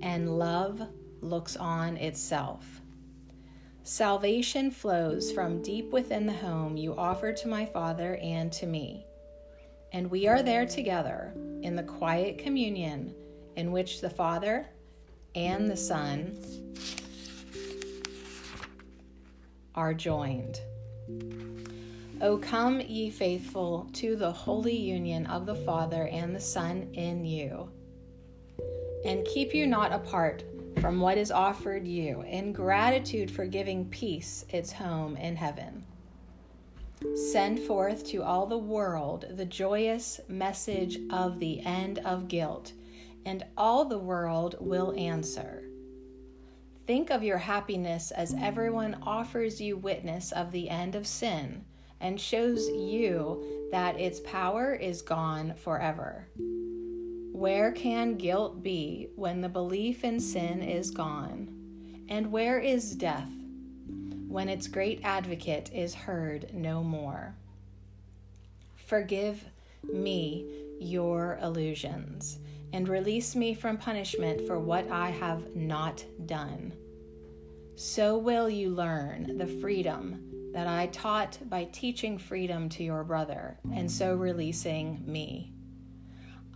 and 0.00 0.38
love 0.38 0.88
looks 1.20 1.56
on 1.56 1.96
itself. 1.96 2.80
Salvation 3.82 4.70
flows 4.70 5.32
from 5.32 5.62
deep 5.62 5.90
within 5.92 6.26
the 6.26 6.32
home 6.32 6.76
you 6.76 6.94
offer 6.96 7.32
to 7.32 7.48
my 7.48 7.64
Father 7.64 8.16
and 8.22 8.52
to 8.52 8.66
me. 8.66 9.06
And 9.92 10.10
we 10.10 10.28
are 10.28 10.42
there 10.42 10.66
together 10.66 11.32
in 11.62 11.74
the 11.74 11.82
quiet 11.82 12.38
communion 12.38 13.14
in 13.56 13.72
which 13.72 14.00
the 14.00 14.10
Father, 14.10 14.68
and 15.34 15.70
the 15.70 15.76
Son 15.76 16.38
are 19.74 19.94
joined. 19.94 20.60
O 22.20 22.36
come, 22.36 22.80
ye 22.80 23.10
faithful, 23.10 23.88
to 23.94 24.16
the 24.16 24.30
holy 24.30 24.76
union 24.76 25.24
of 25.26 25.46
the 25.46 25.54
Father 25.54 26.08
and 26.08 26.34
the 26.34 26.40
Son 26.40 26.90
in 26.92 27.24
you. 27.24 27.70
And 29.04 29.24
keep 29.24 29.54
you 29.54 29.66
not 29.66 29.92
apart 29.92 30.44
from 30.80 31.00
what 31.00 31.18
is 31.18 31.30
offered 31.30 31.86
you, 31.86 32.22
in 32.22 32.52
gratitude 32.52 33.30
for 33.30 33.46
giving 33.46 33.88
peace 33.88 34.44
its 34.50 34.72
home 34.72 35.16
in 35.16 35.34
heaven. 35.36 35.84
Send 37.32 37.60
forth 37.60 38.04
to 38.06 38.22
all 38.22 38.46
the 38.46 38.58
world 38.58 39.26
the 39.30 39.44
joyous 39.44 40.20
message 40.28 40.98
of 41.10 41.38
the 41.40 41.64
end 41.64 41.98
of 42.00 42.28
guilt, 42.28 42.72
and 43.24 43.44
all 43.56 43.84
the 43.84 43.98
world 43.98 44.56
will 44.60 44.94
answer. 44.96 45.64
Think 46.86 47.10
of 47.10 47.22
your 47.22 47.38
happiness 47.38 48.10
as 48.10 48.34
everyone 48.40 48.98
offers 49.02 49.60
you 49.60 49.76
witness 49.76 50.32
of 50.32 50.52
the 50.52 50.70
end 50.70 50.94
of 50.94 51.06
sin 51.06 51.64
and 52.00 52.20
shows 52.20 52.68
you 52.68 53.68
that 53.72 54.00
its 54.00 54.20
power 54.20 54.74
is 54.74 55.02
gone 55.02 55.54
forever. 55.56 56.28
Where 57.32 57.70
can 57.72 58.16
guilt 58.16 58.62
be 58.62 59.08
when 59.14 59.40
the 59.40 59.48
belief 59.48 60.04
in 60.04 60.18
sin 60.20 60.62
is 60.62 60.90
gone? 60.90 61.54
And 62.08 62.32
where 62.32 62.58
is 62.58 62.96
death 62.96 63.30
when 64.26 64.48
its 64.48 64.66
great 64.66 65.00
advocate 65.04 65.70
is 65.72 65.94
heard 65.94 66.52
no 66.52 66.82
more? 66.82 67.34
Forgive 68.76 69.44
me 69.82 70.46
your 70.80 71.38
illusions 71.42 72.38
and 72.72 72.88
release 72.88 73.36
me 73.36 73.54
from 73.54 73.76
punishment 73.76 74.46
for 74.46 74.58
what 74.58 74.90
I 74.90 75.10
have 75.10 75.54
not 75.54 76.04
done. 76.26 76.72
So 77.76 78.18
will 78.18 78.50
you 78.50 78.70
learn 78.70 79.38
the 79.38 79.46
freedom 79.46 80.50
that 80.52 80.66
I 80.66 80.86
taught 80.88 81.38
by 81.48 81.64
teaching 81.64 82.18
freedom 82.18 82.68
to 82.70 82.82
your 82.82 83.04
brother, 83.04 83.58
and 83.72 83.90
so 83.90 84.14
releasing 84.14 85.02
me. 85.06 85.52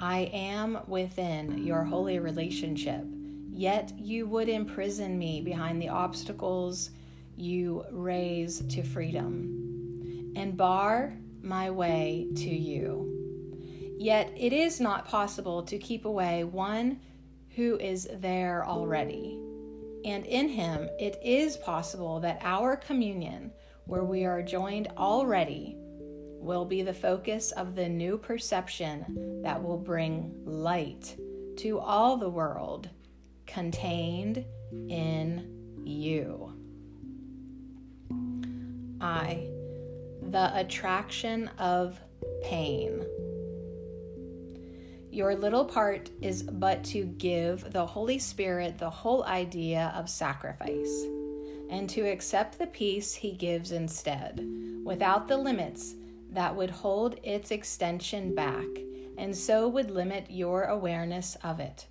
I 0.02 0.28
am 0.32 0.80
within 0.88 1.64
your 1.64 1.84
holy 1.84 2.18
relationship, 2.18 3.04
yet 3.52 3.92
you 3.96 4.26
would 4.26 4.48
imprison 4.48 5.16
me 5.16 5.40
behind 5.40 5.80
the 5.80 5.90
obstacles 5.90 6.90
you 7.36 7.84
raise 7.92 8.62
to 8.66 8.82
freedom 8.82 10.32
and 10.34 10.56
bar 10.56 11.16
my 11.40 11.70
way 11.70 12.26
to 12.34 12.50
you. 12.50 13.94
Yet 13.96 14.32
it 14.36 14.52
is 14.52 14.80
not 14.80 15.06
possible 15.06 15.62
to 15.62 15.78
keep 15.78 16.04
away 16.04 16.42
one 16.42 16.98
who 17.54 17.78
is 17.78 18.08
there 18.14 18.66
already. 18.66 19.38
And 20.04 20.26
in 20.26 20.48
him, 20.48 20.88
it 20.98 21.16
is 21.22 21.56
possible 21.56 22.18
that 22.20 22.40
our 22.42 22.74
communion 22.74 23.52
where 23.84 24.02
we 24.02 24.24
are 24.24 24.42
joined 24.42 24.88
already, 24.96 25.76
will 26.42 26.64
be 26.64 26.82
the 26.82 26.92
focus 26.92 27.52
of 27.52 27.74
the 27.74 27.88
new 27.88 28.18
perception 28.18 29.40
that 29.42 29.62
will 29.62 29.78
bring 29.78 30.34
light 30.44 31.16
to 31.56 31.78
all 31.78 32.16
the 32.16 32.28
world 32.28 32.88
contained 33.46 34.44
in 34.88 35.80
you. 35.84 36.52
I, 39.00 39.48
the 40.22 40.50
attraction 40.58 41.48
of 41.58 42.00
pain. 42.42 43.04
Your 45.10 45.34
little 45.34 45.64
part 45.64 46.10
is 46.22 46.42
but 46.42 46.82
to 46.84 47.04
give 47.04 47.70
the 47.72 47.84
Holy 47.84 48.18
Spirit 48.18 48.78
the 48.78 48.90
whole 48.90 49.24
idea 49.24 49.92
of 49.94 50.08
sacrifice 50.08 51.04
and 51.68 51.88
to 51.90 52.00
accept 52.02 52.58
the 52.58 52.66
peace 52.66 53.14
he 53.14 53.32
gives 53.32 53.72
instead, 53.72 54.46
without 54.84 55.28
the 55.28 55.36
limits 55.36 55.94
that 56.32 56.56
would 56.56 56.70
hold 56.70 57.18
its 57.22 57.50
extension 57.50 58.34
back, 58.34 58.66
and 59.18 59.36
so 59.36 59.68
would 59.68 59.90
limit 59.90 60.26
your 60.30 60.64
awareness 60.64 61.36
of 61.44 61.60
it. 61.60 61.86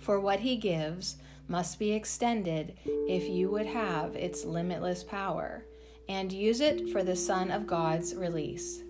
For 0.00 0.20
what 0.20 0.40
he 0.40 0.56
gives 0.56 1.16
must 1.48 1.78
be 1.78 1.92
extended 1.92 2.78
if 2.84 3.28
you 3.28 3.50
would 3.50 3.66
have 3.66 4.14
its 4.14 4.44
limitless 4.44 5.02
power, 5.02 5.64
and 6.08 6.32
use 6.32 6.60
it 6.60 6.90
for 6.90 7.02
the 7.02 7.16
Son 7.16 7.50
of 7.50 7.66
God's 7.66 8.14
release. 8.14 8.82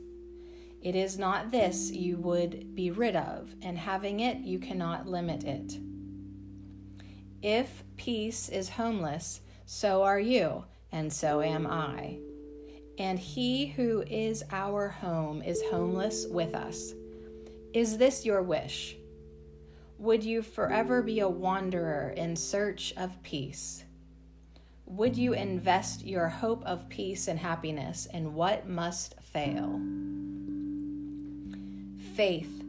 It 0.83 0.97
is 0.97 1.19
not 1.19 1.51
this 1.51 1.91
you 1.91 2.17
would 2.19 2.75
be 2.75 2.91
rid 2.91 3.17
of, 3.17 3.55
and 3.63 3.79
having 3.79 4.21
it, 4.21 4.39
you 4.39 4.59
cannot 4.59 5.07
limit 5.07 5.45
it. 5.45 5.79
If 7.43 7.85
peace 7.97 8.49
is 8.49 8.71
homeless, 8.71 9.41
so 9.67 10.03
are 10.03 10.21
you, 10.21 10.65
and 10.91 11.13
so 11.13 11.43
am 11.43 11.67
I. 11.67 12.19
And 13.01 13.19
he 13.19 13.69
who 13.69 14.03
is 14.03 14.45
our 14.53 14.89
home 14.89 15.41
is 15.41 15.63
homeless 15.71 16.27
with 16.31 16.55
us. 16.55 16.93
Is 17.73 17.97
this 17.97 18.27
your 18.27 18.43
wish? 18.43 18.95
Would 19.97 20.23
you 20.23 20.43
forever 20.43 21.01
be 21.01 21.21
a 21.21 21.29
wanderer 21.29 22.13
in 22.15 22.37
search 22.37 22.93
of 22.99 23.23
peace? 23.23 23.85
Would 24.85 25.17
you 25.17 25.33
invest 25.33 26.05
your 26.05 26.29
hope 26.29 26.63
of 26.67 26.91
peace 26.91 27.27
and 27.27 27.39
happiness 27.39 28.07
in 28.13 28.35
what 28.35 28.69
must 28.69 29.15
fail? 29.23 29.81
Faith 32.15 32.63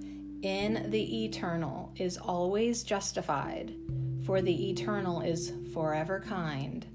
in 0.43 0.89
the 0.91 1.25
eternal 1.25 1.91
is 1.97 2.17
always 2.17 2.83
justified 2.83 3.73
for 4.25 4.41
the 4.41 4.69
eternal 4.69 5.19
is 5.19 5.51
forever 5.73 6.21
kind, 6.25 6.85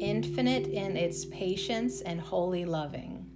infinite 0.00 0.66
in 0.66 0.96
its 0.96 1.24
patience 1.26 2.00
and 2.00 2.20
wholly 2.20 2.64
loving. 2.64 3.26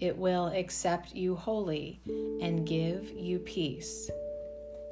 It 0.00 0.16
will 0.16 0.48
accept 0.48 1.14
you 1.14 1.34
wholly 1.34 2.00
and 2.42 2.66
give 2.66 3.10
you 3.10 3.38
peace. 3.38 4.10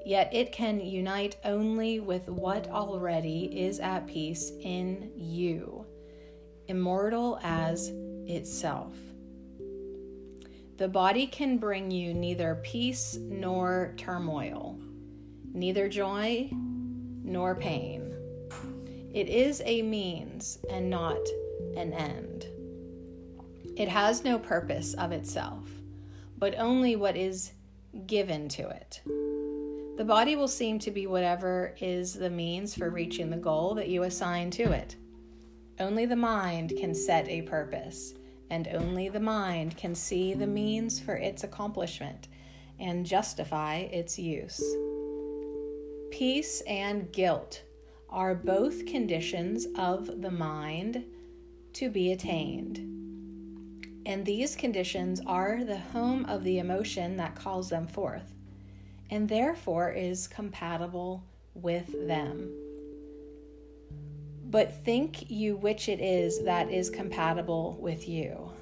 Yet 0.05 0.33
it 0.33 0.53
can 0.53 0.81
unite 0.81 1.37
only 1.45 2.01
with 2.01 2.29
what 2.29 2.69
already 2.69 3.45
is 3.67 3.81
at 3.81 4.07
peace 4.07 4.53
in 4.61 5.11
you, 5.17 5.87
immortal 6.69 7.39
as 7.43 7.91
itself. 8.27 8.95
The 10.77 10.89
body 10.89 11.27
can 11.27 11.59
bring 11.59 11.91
you 11.91 12.13
neither 12.13 12.57
peace 12.57 13.17
nor 13.21 13.95
turmoil, 13.97 14.79
neither 15.53 15.89
joy 15.89 16.51
nor 16.53 17.55
pain. 17.55 18.04
It 19.15 19.29
is 19.29 19.63
a 19.65 19.81
means 19.81 20.59
and 20.69 20.91
not 20.91 21.21
an 21.77 21.93
end. 21.93 22.47
It 23.77 23.89
has 23.89 24.25
no 24.25 24.41
purpose 24.41 24.95
of 24.95 25.13
itself, 25.13 25.71
but 26.37 26.59
only 26.59 26.97
what 26.97 27.17
is 27.17 27.53
given 28.07 28.49
to 28.49 28.69
it. 28.69 29.01
The 29.97 30.05
body 30.05 30.35
will 30.35 30.49
seem 30.49 30.81
to 30.81 30.91
be 30.91 31.07
whatever 31.07 31.77
is 31.81 32.15
the 32.15 32.29
means 32.29 32.75
for 32.75 32.91
reaching 32.91 33.31
the 33.31 33.37
goal 33.37 33.77
that 33.77 33.89
you 33.89 34.03
assign 34.03 34.51
to 34.51 34.73
it. 34.73 34.97
Only 35.79 36.07
the 36.07 36.17
mind 36.17 36.73
can 36.77 36.93
set 36.93 37.29
a 37.29 37.43
purpose, 37.43 38.15
and 38.51 38.67
only 38.67 39.09
the 39.09 39.21
mind 39.21 39.77
can 39.77 39.95
see 39.95 40.35
the 40.35 40.49
means 40.49 40.99
for 40.99 41.15
its 41.15 41.45
accomplishment 41.45 42.27
and 42.81 43.07
justify 43.07 43.77
its 43.77 44.19
use. 44.19 44.61
Peace 46.11 46.63
and 46.63 47.13
guilt 47.13 47.63
are 48.15 48.35
both 48.35 48.87
conditions 48.87 49.67
of 49.77 50.23
the 50.23 50.31
mind 50.31 51.05
to 51.73 51.91
be 51.91 52.13
attained. 52.13 52.79
And 54.07 54.25
these 54.25 54.55
conditions 54.55 55.21
are 55.27 55.65
the 55.65 55.79
home 55.79 56.25
of 56.27 56.45
the 56.45 56.61
emotion 56.61 57.17
that 57.17 57.35
calls 57.35 57.69
them 57.69 57.89
forth, 57.89 58.33
and 59.11 59.29
therefore 59.29 59.91
is 59.91 60.29
compatible 60.29 61.25
with 61.55 62.07
them. 62.07 62.55
But 64.45 64.85
think 64.85 65.29
you 65.29 65.57
which 65.57 65.89
it 65.89 66.01
is 66.01 66.45
that 66.45 66.71
is 66.71 66.91
compatible 66.91 67.77
with 67.81 68.09
you. 68.09 68.53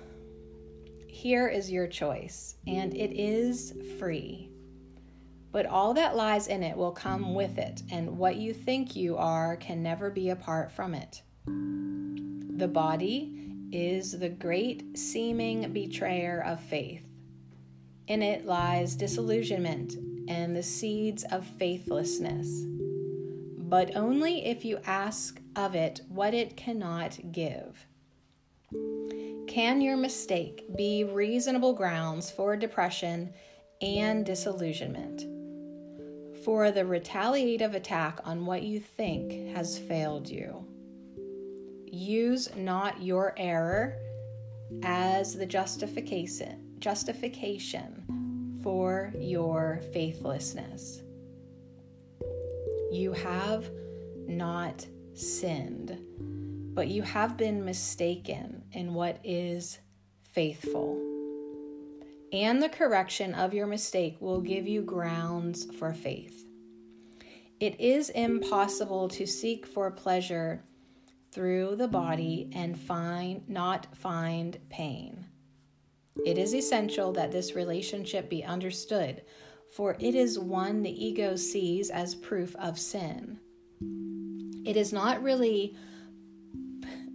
Here 1.07 1.47
is 1.49 1.71
your 1.71 1.87
choice, 1.87 2.57
and 2.67 2.95
it 2.95 3.13
is 3.13 3.75
free 3.99 4.52
but 5.53 5.67
all 5.67 5.93
that 5.95 6.17
lies 6.17 6.49
in 6.49 6.63
it 6.63 6.77
will 6.77 6.93
come 6.93 7.35
with 7.35 7.57
mm. 7.57 7.69
it, 7.69 7.83
and 7.91 8.19
what 8.19 8.37
you 8.37 8.55
think 8.55 8.97
you 8.97 9.17
are 9.19 9.57
can 9.57 9.83
never 9.83 10.11
be 10.11 10.31
apart 10.31 10.73
from 10.73 10.95
it. 10.95 11.23
The 11.47 12.69
body 12.69 13.39
is 13.71 14.19
the 14.19 14.29
great 14.29 14.99
seeming 14.99 15.73
betrayer 15.73 16.43
of 16.45 16.61
faith. 16.61 17.07
In 18.07 18.23
it 18.23 18.47
lies 18.47 18.97
disillusionment 18.97 19.97
and 20.29 20.57
the 20.57 20.63
seeds 20.63 21.25
of 21.31 21.47
faithlessness, 21.47 22.65
but 23.59 23.97
only 23.97 24.47
if 24.47 24.65
you 24.65 24.79
ask 24.87 25.41
of 25.57 25.75
it 25.75 26.01
what 26.09 26.35
it 26.35 26.57
cannot 26.57 27.19
give. 27.31 27.87
Can 29.49 29.81
your 29.81 29.97
mistake 29.97 30.65
be 30.77 31.05
reasonable 31.05 31.75
grounds 31.75 32.31
for 32.31 32.57
depression 32.57 33.33
and 33.81 34.25
disillusionment? 34.25 35.25
For 36.45 36.71
the 36.71 36.85
retaliative 36.85 37.75
attack 37.75 38.19
on 38.25 38.47
what 38.47 38.63
you 38.63 38.81
think 38.81 39.55
has 39.55 39.79
failed 39.79 40.29
you. 40.29 40.67
Use 41.87 42.49
not 42.57 43.03
your 43.03 43.35
error 43.37 43.97
as 44.83 45.35
the 45.35 45.47
justification 45.47 46.59
justification 46.79 48.59
for 48.63 49.13
your 49.17 49.81
faithlessness. 49.93 51.03
You 52.91 53.13
have 53.13 53.71
not 54.27 54.85
sinned, 55.15 55.97
but 56.75 56.89
you 56.89 57.03
have 57.03 57.37
been 57.37 57.65
mistaken 57.65 58.65
in 58.73 58.95
what 58.95 59.21
is 59.23 59.79
faithful. 60.33 61.12
And 62.33 62.63
the 62.63 62.69
correction 62.69 63.35
of 63.35 63.53
your 63.53 63.67
mistake 63.67 64.17
will 64.21 64.41
give 64.41 64.67
you 64.67 64.83
grounds 64.83 65.67
for 65.79 65.93
faith. 65.93 66.47
It 67.61 67.79
is 67.79 68.09
impossible 68.11 69.09
to 69.11 69.27
seek 69.27 69.67
for 69.67 69.91
pleasure 69.91 70.65
through 71.31 71.77
the 71.77 71.89
body 71.89 72.51
and 72.55 72.79
find 72.79 73.49
not 73.49 73.87
find 73.95 74.59
pain. 74.71 75.27
It 76.27 76.39
is 76.39 76.55
essential 76.55 77.13
that 77.13 77.33
this 77.33 77.55
relationship 77.55 78.29
be 78.29 78.45
understood, 78.45 79.23
for 79.71 79.97
it 79.99 80.15
is 80.15 80.39
one 80.39 80.83
the 80.83 81.05
ego 81.05 81.37
sees 81.37 81.91
as 81.91 82.15
proof 82.15 82.57
of 82.57 82.79
sin. 82.79 83.39
It 84.67 84.77
is 84.77 84.93
not 84.93 85.23
really 85.23 85.77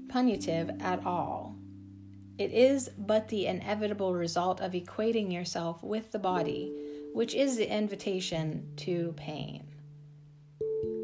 punitive 0.10 0.72
at 0.80 1.06
all. 1.06 1.57
It 2.38 2.52
is 2.52 2.90
but 2.98 3.30
the 3.30 3.48
inevitable 3.48 4.14
result 4.14 4.62
of 4.62 4.74
equating 4.74 5.34
yourself 5.34 5.82
with 5.82 6.12
the 6.12 6.20
body, 6.20 6.72
which 7.14 7.34
is 7.34 7.58
the 7.58 7.72
invitation 7.72 8.70
to 8.78 9.14
pain. 9.18 9.66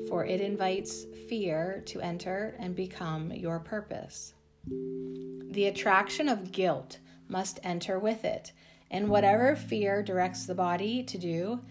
For 0.08 0.26
it 0.26 0.42
invites 0.42 1.06
fear 1.28 1.82
to 1.88 2.02
enter 2.02 2.56
and 2.60 2.76
become 2.76 3.32
your 3.32 3.60
purpose. 3.60 4.36
The 4.68 5.66
attraction 5.66 6.30
of 6.30 6.52
guilt 6.52 7.00
must 7.28 7.60
enter 7.64 7.98
with 7.98 8.26
it, 8.26 8.52
and 8.92 9.10
whatever 9.10 9.56
fear 9.56 10.04
directs 10.04 10.46
the 10.46 10.54
body 10.54 11.02
to 11.02 11.18
do 11.18 11.62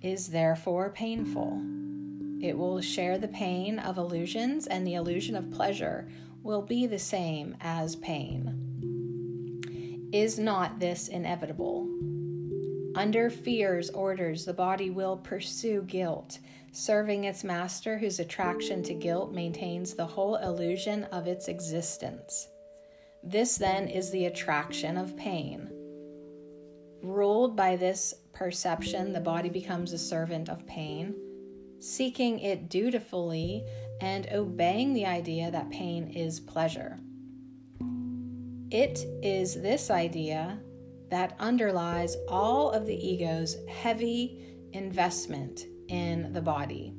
is 0.00 0.28
therefore 0.28 0.88
painful. 0.88 1.60
It 2.40 2.56
will 2.56 2.80
share 2.80 3.18
the 3.18 3.28
pain 3.28 3.78
of 3.78 3.98
illusions, 3.98 4.66
and 4.66 4.86
the 4.86 4.94
illusion 4.94 5.36
of 5.36 5.50
pleasure 5.50 6.08
will 6.42 6.62
be 6.62 6.86
the 6.86 6.98
same 6.98 7.56
as 7.60 7.96
pain. 7.96 8.93
Is 10.14 10.38
not 10.38 10.78
this 10.78 11.08
inevitable? 11.08 11.88
Under 12.94 13.28
fear's 13.28 13.90
orders, 13.90 14.44
the 14.44 14.54
body 14.54 14.88
will 14.90 15.16
pursue 15.16 15.82
guilt, 15.82 16.38
serving 16.70 17.24
its 17.24 17.42
master, 17.42 17.98
whose 17.98 18.20
attraction 18.20 18.84
to 18.84 18.94
guilt 18.94 19.32
maintains 19.32 19.92
the 19.94 20.06
whole 20.06 20.36
illusion 20.36 21.02
of 21.10 21.26
its 21.26 21.48
existence. 21.48 22.46
This 23.24 23.58
then 23.58 23.88
is 23.88 24.12
the 24.12 24.26
attraction 24.26 24.96
of 24.96 25.16
pain. 25.16 25.68
Ruled 27.02 27.56
by 27.56 27.74
this 27.74 28.14
perception, 28.32 29.12
the 29.12 29.20
body 29.20 29.48
becomes 29.48 29.92
a 29.92 29.98
servant 29.98 30.48
of 30.48 30.64
pain 30.64 31.16
seeking 31.84 32.38
it 32.38 32.70
dutifully, 32.70 33.62
and 34.00 34.26
obeying 34.32 34.94
the 34.94 35.04
idea 35.04 35.50
that 35.50 35.70
pain 35.70 36.08
is 36.08 36.40
pleasure. 36.40 36.98
It 38.74 39.06
is 39.22 39.62
this 39.62 39.88
idea 39.88 40.58
that 41.08 41.36
underlies 41.38 42.16
all 42.28 42.72
of 42.72 42.86
the 42.86 43.08
ego's 43.08 43.56
heavy 43.68 44.56
investment 44.72 45.66
in 45.86 46.32
the 46.32 46.42
body. 46.42 46.92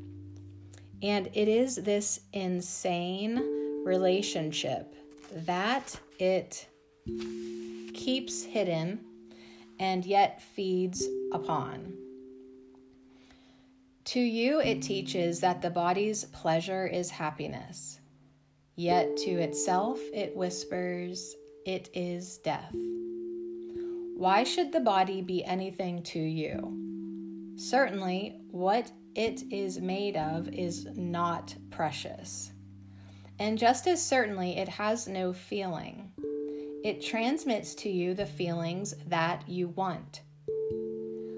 And 1.04 1.28
it 1.34 1.50
is 1.50 1.76
this 1.76 2.22
insane 2.32 3.84
relationship 3.84 4.96
that 5.34 6.00
it 6.18 6.66
keeps 7.94 8.42
hidden 8.42 9.04
and 9.78 10.06
yet 10.06 10.42
feeds 10.42 11.06
upon. 11.34 11.94
To 14.06 14.22
you, 14.22 14.62
it 14.62 14.82
teaches 14.82 15.42
that 15.42 15.62
the 15.62 15.72
body's 15.72 16.24
pleasure 16.24 16.88
is 16.88 17.10
happiness, 17.10 18.00
yet 18.78 19.18
to 19.18 19.32
itself, 19.32 20.00
it 20.14 20.38
whispers, 20.38 21.36
it 21.66 21.90
is 21.94 22.38
death. 22.38 22.76
Why 24.16 24.44
should 24.44 24.72
the 24.72 24.80
body 24.80 25.22
be 25.22 25.44
anything 25.44 26.04
to 26.04 26.20
you? 26.20 27.54
Certainly, 27.58 28.40
what 28.52 28.92
it 29.16 29.44
is 29.52 29.80
made 29.82 30.16
of 30.16 30.48
is 30.50 30.88
not 30.96 31.56
precious. 31.72 32.52
And 33.40 33.58
just 33.58 33.88
as 33.88 34.02
certainly, 34.02 34.58
it 34.58 34.70
has 34.70 35.08
no 35.08 35.34
feeling. 35.34 36.12
It 36.84 37.04
transmits 37.04 37.74
to 37.76 37.90
you 37.90 38.14
the 38.14 38.26
feelings 38.26 38.94
that 39.08 39.44
you 39.50 39.70
want. 39.70 40.22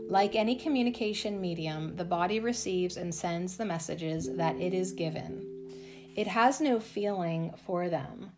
Like 0.09 0.35
any 0.35 0.55
communication 0.55 1.39
medium, 1.39 1.95
the 1.95 2.05
body 2.05 2.39
receives 2.39 2.97
and 2.97 3.15
sends 3.15 3.55
the 3.55 3.65
messages 3.65 4.35
that 4.35 4.57
it 4.57 4.73
is 4.73 4.91
given. 4.91 5.71
It 6.15 6.27
has 6.27 6.59
no 6.59 6.79
feeling 6.79 7.53
for 7.65 7.89
them. 7.89 8.31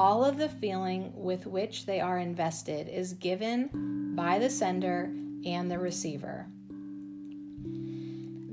All 0.00 0.24
of 0.24 0.38
the 0.38 0.48
feeling 0.48 1.12
with 1.14 1.46
which 1.46 1.84
they 1.84 2.00
are 2.00 2.18
invested 2.18 2.88
is 2.88 3.12
given 3.12 4.14
by 4.16 4.38
the 4.38 4.48
sender 4.48 5.12
and 5.44 5.70
the 5.70 5.78
receiver. 5.78 6.46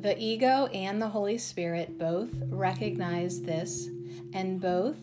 The 0.02 0.14
ego 0.20 0.66
and 0.74 1.02
the 1.02 1.08
Holy 1.08 1.38
Spirit 1.38 1.98
both 1.98 2.32
recognize 2.50 3.42
this, 3.42 3.88
and 4.34 4.60
both 4.60 4.98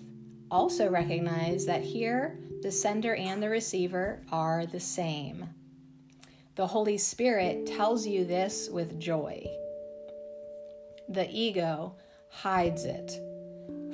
also 0.51 0.91
recognize 0.91 1.65
that 1.65 1.81
here 1.81 2.39
the 2.61 2.71
sender 2.71 3.15
and 3.15 3.43
the 3.43 3.49
receiver 3.49 4.21
are 4.31 4.67
the 4.67 4.81
same. 4.81 5.49
The 6.57 6.67
Holy 6.67 6.99
Spirit 6.99 7.65
tells 7.65 8.07
you 8.07 8.27
this 8.27 8.69
with 8.69 9.01
joy. 9.01 9.47
The 11.09 11.27
ego 11.31 11.95
hides 12.29 12.85
it, 12.85 13.13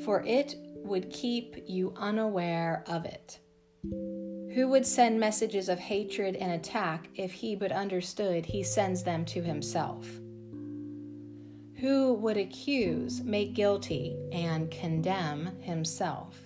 for 0.04 0.24
it 0.26 0.56
would 0.84 1.10
keep 1.10 1.56
you 1.66 1.94
unaware 1.96 2.84
of 2.86 3.04
it. 3.04 3.38
Who 3.82 4.68
would 4.68 4.84
send 4.84 5.20
messages 5.20 5.68
of 5.68 5.78
hatred 5.78 6.36
and 6.36 6.52
attack 6.52 7.08
if 7.14 7.32
he 7.32 7.54
but 7.54 7.72
understood 7.72 8.44
he 8.44 8.62
sends 8.62 9.02
them 9.02 9.24
to 9.26 9.42
himself? 9.42 10.06
Who 11.76 12.14
would 12.14 12.36
accuse, 12.36 13.22
make 13.22 13.54
guilty, 13.54 14.18
and 14.32 14.70
condemn 14.70 15.46
himself? 15.60 16.38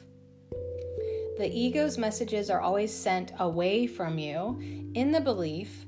The 1.39 1.51
ego's 1.51 1.99
messages 1.99 2.51
are 2.51 2.61
always 2.61 2.93
sent 2.93 3.33
away 3.41 3.89
from 3.89 4.19
you 4.19 4.61
in 4.95 5.11
the 5.11 5.21
belief 5.21 5.87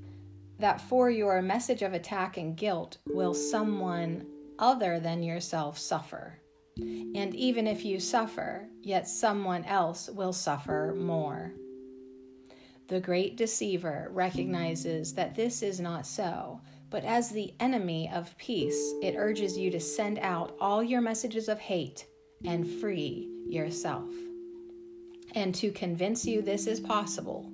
that 0.59 0.81
for 0.81 1.11
your 1.11 1.41
message 1.43 1.83
of 1.83 1.93
attack 1.93 2.39
and 2.39 2.57
guilt 2.57 2.99
will 3.09 3.35
someone 3.35 4.27
other 4.59 4.99
than 4.99 5.23
yourself 5.23 5.79
suffer. 5.79 6.41
And 6.79 7.35
even 7.35 7.67
if 7.67 7.85
you 7.85 7.99
suffer, 7.99 8.69
yet 8.83 9.09
someone 9.09 9.65
else 9.65 10.09
will 10.09 10.33
suffer 10.33 10.95
more. 10.99 11.53
The 12.89 13.01
great 13.01 13.37
deceiver 13.37 14.09
recognizes 14.13 15.15
that 15.15 15.35
this 15.35 15.63
is 15.63 15.81
not 15.81 16.07
so, 16.07 16.61
but 16.91 17.05
as 17.05 17.31
the 17.31 17.53
enemy 17.59 18.11
of 18.13 18.37
peace, 18.39 18.95
it 19.03 19.17
urges 19.17 19.59
you 19.59 19.71
to 19.71 19.81
send 19.81 20.19
out 20.21 20.57
all 20.61 20.83
your 20.83 21.01
messages 21.01 21.49
of 21.49 21.59
hate 21.59 22.07
and 22.45 22.67
free 22.67 23.29
yourself. 23.49 24.11
And 25.35 25.55
to 25.57 25.73
convince 25.73 26.25
you 26.25 26.43
this 26.43 26.67
is 26.67 26.79
possible, 26.79 27.51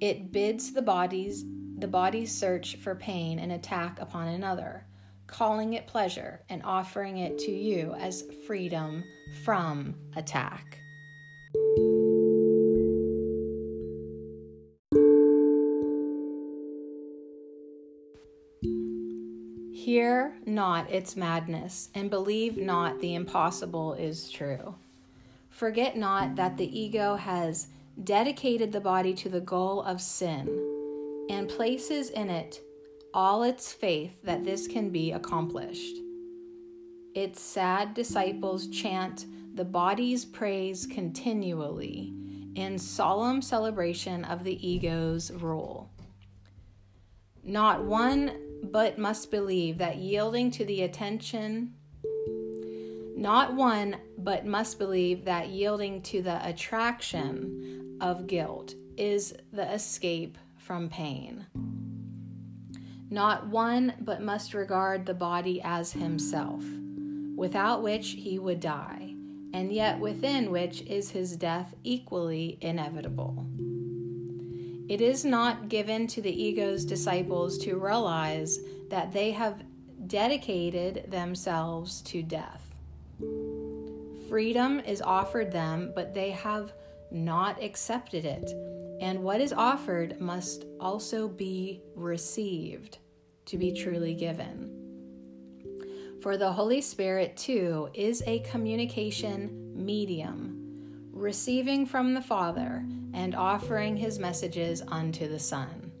it 0.00 0.32
bids 0.32 0.72
the 0.72 0.82
bodies 0.82 1.44
the 1.82 1.88
body's 1.88 2.32
search 2.32 2.76
for 2.76 2.94
pain 2.94 3.40
and 3.40 3.50
attack 3.50 4.00
upon 4.00 4.28
another, 4.28 4.86
calling 5.32 5.72
it 5.72 5.86
pleasure 5.86 6.42
and 6.50 6.62
offering 6.62 7.18
it 7.18 7.38
to 7.38 7.50
you 7.50 7.94
as 7.98 8.24
freedom 8.46 9.02
from 9.44 9.94
attack. 10.14 10.78
Hear 19.74 20.34
not 20.46 20.90
its 20.92 21.16
madness, 21.16 21.88
and 21.94 22.08
believe 22.08 22.56
not 22.56 23.00
the 23.00 23.14
impossible 23.14 23.94
is 23.94 24.30
true. 24.30 24.76
Forget 25.48 25.96
not 25.96 26.36
that 26.36 26.56
the 26.56 26.78
ego 26.78 27.16
has 27.16 27.68
dedicated 28.04 28.70
the 28.70 28.80
body 28.80 29.12
to 29.14 29.28
the 29.28 29.40
goal 29.40 29.82
of 29.82 30.00
sin 30.00 30.46
and 31.28 31.48
places 31.48 32.10
in 32.10 32.30
it 32.30 32.60
all 33.14 33.42
its 33.42 33.72
faith 33.72 34.12
that 34.22 34.44
this 34.44 34.66
can 34.66 34.90
be 34.90 35.12
accomplished. 35.12 35.96
Its 37.14 37.40
sad 37.40 37.94
disciples 37.94 38.68
chant 38.68 39.26
the 39.54 39.64
body's 39.64 40.24
praise 40.24 40.86
continually 40.86 42.14
in 42.54 42.78
solemn 42.78 43.42
celebration 43.42 44.24
of 44.24 44.44
the 44.44 44.66
ego's 44.66 45.30
rule. 45.30 45.90
Not 47.44 47.84
one 47.84 48.32
but 48.62 48.98
must 48.98 49.30
believe 49.30 49.78
that 49.78 49.96
yielding 49.96 50.50
to 50.52 50.64
the 50.64 50.82
attention, 50.82 51.74
not 53.16 53.54
one, 53.54 53.96
but 54.16 54.46
must 54.46 54.78
believe 54.78 55.24
that 55.24 55.48
yielding 55.48 56.00
to 56.02 56.22
the 56.22 56.46
attraction 56.46 57.98
of 58.00 58.26
guilt 58.26 58.74
is 58.96 59.34
the 59.52 59.70
escape 59.72 60.38
from 60.56 60.88
pain. 60.88 61.46
Not 63.12 63.48
one, 63.48 63.92
but 64.00 64.22
must 64.22 64.54
regard 64.54 65.04
the 65.04 65.12
body 65.12 65.60
as 65.62 65.92
himself, 65.92 66.64
without 67.36 67.82
which 67.82 68.12
he 68.12 68.38
would 68.38 68.58
die, 68.58 69.14
and 69.52 69.70
yet 69.70 70.00
within 70.00 70.50
which 70.50 70.80
is 70.86 71.10
his 71.10 71.36
death 71.36 71.74
equally 71.84 72.56
inevitable. 72.62 73.46
It 74.88 75.02
is 75.02 75.26
not 75.26 75.68
given 75.68 76.06
to 76.06 76.22
the 76.22 76.42
ego's 76.42 76.86
disciples 76.86 77.58
to 77.58 77.76
realize 77.76 78.58
that 78.88 79.12
they 79.12 79.32
have 79.32 79.62
dedicated 80.06 81.04
themselves 81.10 82.00
to 82.04 82.22
death. 82.22 82.64
Freedom 84.30 84.80
is 84.80 85.02
offered 85.02 85.52
them, 85.52 85.92
but 85.94 86.14
they 86.14 86.30
have 86.30 86.72
not 87.10 87.62
accepted 87.62 88.24
it, 88.24 88.50
and 89.02 89.22
what 89.22 89.42
is 89.42 89.52
offered 89.52 90.18
must 90.18 90.64
also 90.80 91.28
be 91.28 91.82
received 91.94 93.00
to 93.46 93.58
be 93.58 93.72
truly 93.72 94.14
given. 94.14 94.70
For 96.22 96.36
the 96.36 96.52
Holy 96.52 96.80
Spirit, 96.80 97.36
too, 97.36 97.88
is 97.94 98.22
a 98.26 98.40
communication 98.40 99.72
medium 99.74 100.62
receiving 101.12 101.84
from 101.86 102.14
the 102.14 102.20
Father 102.20 102.84
and 103.12 103.34
offering 103.34 103.96
his 103.96 104.18
messages 104.18 104.82
unto 104.88 105.28
the 105.28 105.38
Son. 105.38 105.92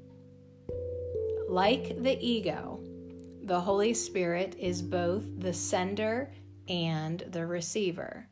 Like 1.48 2.02
the 2.02 2.18
ego, 2.24 2.80
the 3.42 3.60
Holy 3.60 3.94
Spirit 3.94 4.56
is 4.58 4.80
both 4.80 5.24
the 5.40 5.52
sender 5.52 6.32
and 6.68 7.20
the 7.30 7.46
receiver. 7.46 8.26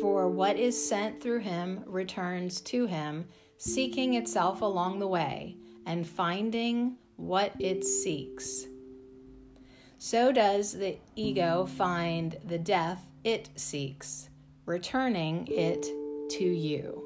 For 0.00 0.28
what 0.28 0.56
is 0.56 0.88
sent 0.88 1.22
through 1.22 1.38
him 1.38 1.82
returns 1.86 2.60
to 2.62 2.86
him, 2.86 3.26
seeking 3.56 4.14
itself 4.14 4.60
along 4.60 4.98
the 4.98 5.08
way 5.08 5.56
and 5.86 6.06
finding 6.06 6.96
what 7.16 7.52
it 7.58 7.84
seeks. 7.84 8.66
So 9.98 10.30
does 10.30 10.72
the 10.72 10.98
ego 11.14 11.66
find 11.66 12.36
the 12.46 12.58
death 12.58 13.02
it 13.24 13.48
seeks 13.56 14.28
returning 14.66 15.48
it 15.50 15.82
to 16.30 16.44
you. 16.44 17.02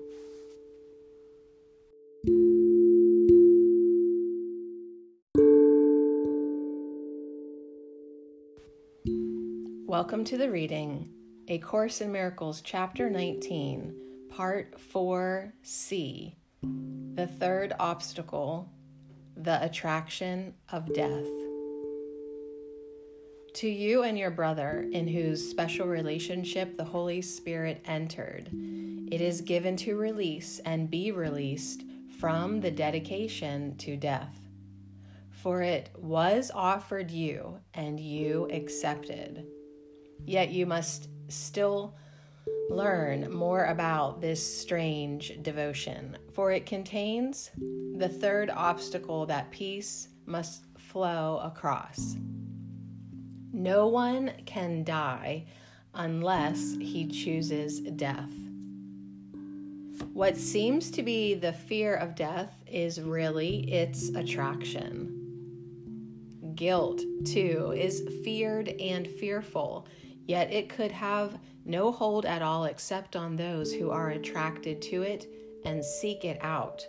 Welcome 9.87 10.25
to 10.25 10.39
the 10.39 10.51
reading, 10.51 11.11
A 11.49 11.59
Course 11.59 12.01
in 12.01 12.13
Miracles, 12.13 12.61
Chapter 12.61 13.11
19, 13.11 13.95
Part 14.29 14.77
4C 14.93 16.35
The 17.15 17.27
Third 17.27 17.73
Obstacle, 17.79 18.71
the 19.43 19.65
Attraction 19.65 20.53
of 20.71 20.93
Death. 20.93 21.27
To 23.55 23.69
you 23.69 24.03
and 24.03 24.19
your 24.19 24.31
brother, 24.31 24.87
in 24.93 25.09
whose 25.09 25.49
special 25.49 25.87
relationship 25.87 26.77
the 26.77 26.85
Holy 26.85 27.23
Spirit 27.23 27.81
entered, 27.87 28.51
it 29.11 29.23
is 29.23 29.41
given 29.41 29.77
to 29.79 29.97
release 29.97 30.59
and 30.67 30.91
be 30.91 31.11
released 31.11 31.85
from 32.19 32.61
the 32.61 32.71
dedication 32.71 33.79
to 33.79 33.97
death. 33.97 34.37
For 35.31 35.63
it 35.63 35.89
was 35.97 36.51
offered 36.55 37.11
you, 37.11 37.61
and 37.73 37.99
you 37.99 38.47
accepted. 38.53 39.47
Yet 40.27 40.51
you 40.51 40.67
must 40.67 41.09
still 41.29 41.97
learn 42.71 43.33
more 43.33 43.65
about 43.65 44.21
this 44.21 44.61
strange 44.61 45.39
devotion, 45.43 46.17
for 46.33 46.53
it 46.53 46.67
contains 46.67 47.51
the 47.97 48.09
third 48.09 48.51
obstacle 48.51 49.27
that 49.27 49.51
peace 49.51 50.09
must 50.27 50.65
flow 50.79 51.41
across. 51.43 52.17
No 53.53 53.89
one 53.89 54.33
can 54.47 54.85
die 54.85 55.47
unless 55.95 56.77
he 56.81 57.07
chooses 57.07 57.81
death. 57.81 58.33
What 60.13 60.37
seems 60.37 60.91
to 60.93 61.03
be 61.03 61.35
the 61.35 61.53
fear 61.53 61.95
of 61.95 62.15
death 62.15 62.63
is 62.67 63.01
really 63.01 63.71
its 63.71 64.09
attraction. 64.11 65.17
Guilt, 66.55 67.03
too, 67.25 67.73
is 67.77 68.09
feared 68.25 68.69
and 68.69 69.07
fearful, 69.07 69.87
yet 70.27 70.53
it 70.53 70.69
could 70.69 70.93
have 70.93 71.39
no 71.71 71.93
hold 71.93 72.27
at 72.27 72.43
all 72.43 72.65
except 72.65 73.15
on 73.17 73.37
those 73.37 73.73
who 73.73 73.91
are 73.91 74.11
attracted 74.11 74.83
to 74.83 75.03
it 75.03 75.27
and 75.65 75.85
seek 75.85 76.25
it 76.25 76.39
out. 76.43 76.85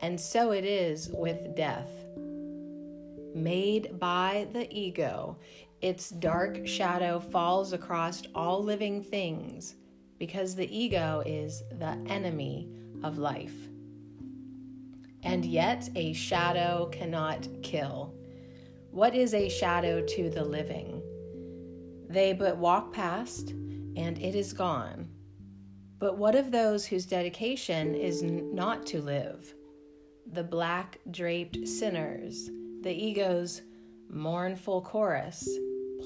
And 0.00 0.20
so 0.20 0.52
it 0.52 0.64
is 0.64 1.10
with 1.12 1.56
death. 1.56 1.90
Made 3.34 3.98
by 3.98 4.46
the 4.52 4.72
ego, 4.72 5.36
its 5.82 6.10
dark 6.10 6.66
shadow 6.66 7.20
falls 7.20 7.72
across 7.72 8.22
all 8.34 8.62
living 8.62 9.02
things 9.02 9.74
because 10.18 10.54
the 10.54 10.76
ego 10.76 11.22
is 11.26 11.62
the 11.78 11.98
enemy 12.06 12.68
of 13.02 13.18
life. 13.18 13.54
And 15.22 15.44
yet, 15.44 15.88
a 15.96 16.12
shadow 16.12 16.88
cannot 16.92 17.48
kill. 17.62 18.14
What 18.90 19.14
is 19.14 19.34
a 19.34 19.48
shadow 19.48 20.00
to 20.04 20.30
the 20.30 20.44
living? 20.44 21.02
They 22.08 22.32
but 22.32 22.56
walk 22.56 22.92
past, 22.92 23.52
and 23.98 24.16
it 24.18 24.34
is 24.34 24.52
gone. 24.52 25.08
But 25.98 26.16
what 26.16 26.36
of 26.36 26.52
those 26.52 26.86
whose 26.86 27.04
dedication 27.04 27.94
is 27.94 28.22
not 28.22 28.86
to 28.86 29.02
live? 29.02 29.52
The 30.32 30.44
black 30.44 30.98
draped 31.10 31.66
sinners, 31.66 32.48
the 32.82 32.92
ego's 32.92 33.62
mournful 34.08 34.82
chorus, 34.82 35.48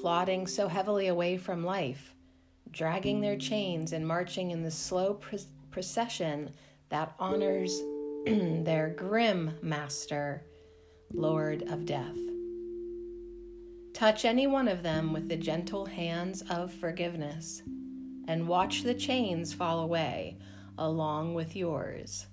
plodding 0.00 0.46
so 0.46 0.68
heavily 0.68 1.08
away 1.08 1.36
from 1.36 1.64
life, 1.64 2.14
dragging 2.70 3.20
their 3.20 3.36
chains 3.36 3.92
and 3.92 4.06
marching 4.06 4.50
in 4.50 4.62
the 4.62 4.70
slow 4.70 5.20
procession 5.70 6.50
that 6.88 7.14
honors 7.18 7.78
their 8.26 8.94
grim 8.96 9.58
master, 9.60 10.46
Lord 11.12 11.64
of 11.64 11.84
Death. 11.84 12.16
Touch 13.92 14.24
any 14.24 14.46
one 14.46 14.68
of 14.68 14.82
them 14.82 15.12
with 15.12 15.28
the 15.28 15.36
gentle 15.36 15.84
hands 15.84 16.42
of 16.48 16.72
forgiveness, 16.72 17.62
and 18.28 18.48
watch 18.48 18.82
the 18.82 18.94
chains 18.94 19.52
fall 19.52 19.80
away 19.80 20.36
along 20.78 21.34
with 21.34 21.56
yours. 21.56 22.26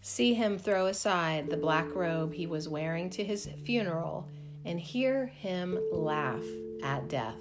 See 0.00 0.34
him 0.34 0.58
throw 0.58 0.86
aside 0.86 1.50
the 1.50 1.56
black 1.56 1.92
robe 1.94 2.32
he 2.32 2.46
was 2.46 2.68
wearing 2.68 3.10
to 3.10 3.24
his 3.24 3.48
funeral 3.64 4.28
and 4.64 4.78
hear 4.78 5.26
him 5.26 5.78
laugh 5.92 6.44
at 6.82 7.08
death. 7.08 7.40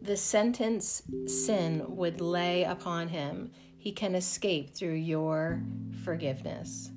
The 0.00 0.16
sentence 0.16 1.02
sin 1.26 1.84
would 1.86 2.20
lay 2.20 2.64
upon 2.64 3.08
him, 3.08 3.52
he 3.76 3.92
can 3.92 4.14
escape 4.14 4.74
through 4.74 4.94
your 4.94 5.62
forgiveness. 6.04 6.90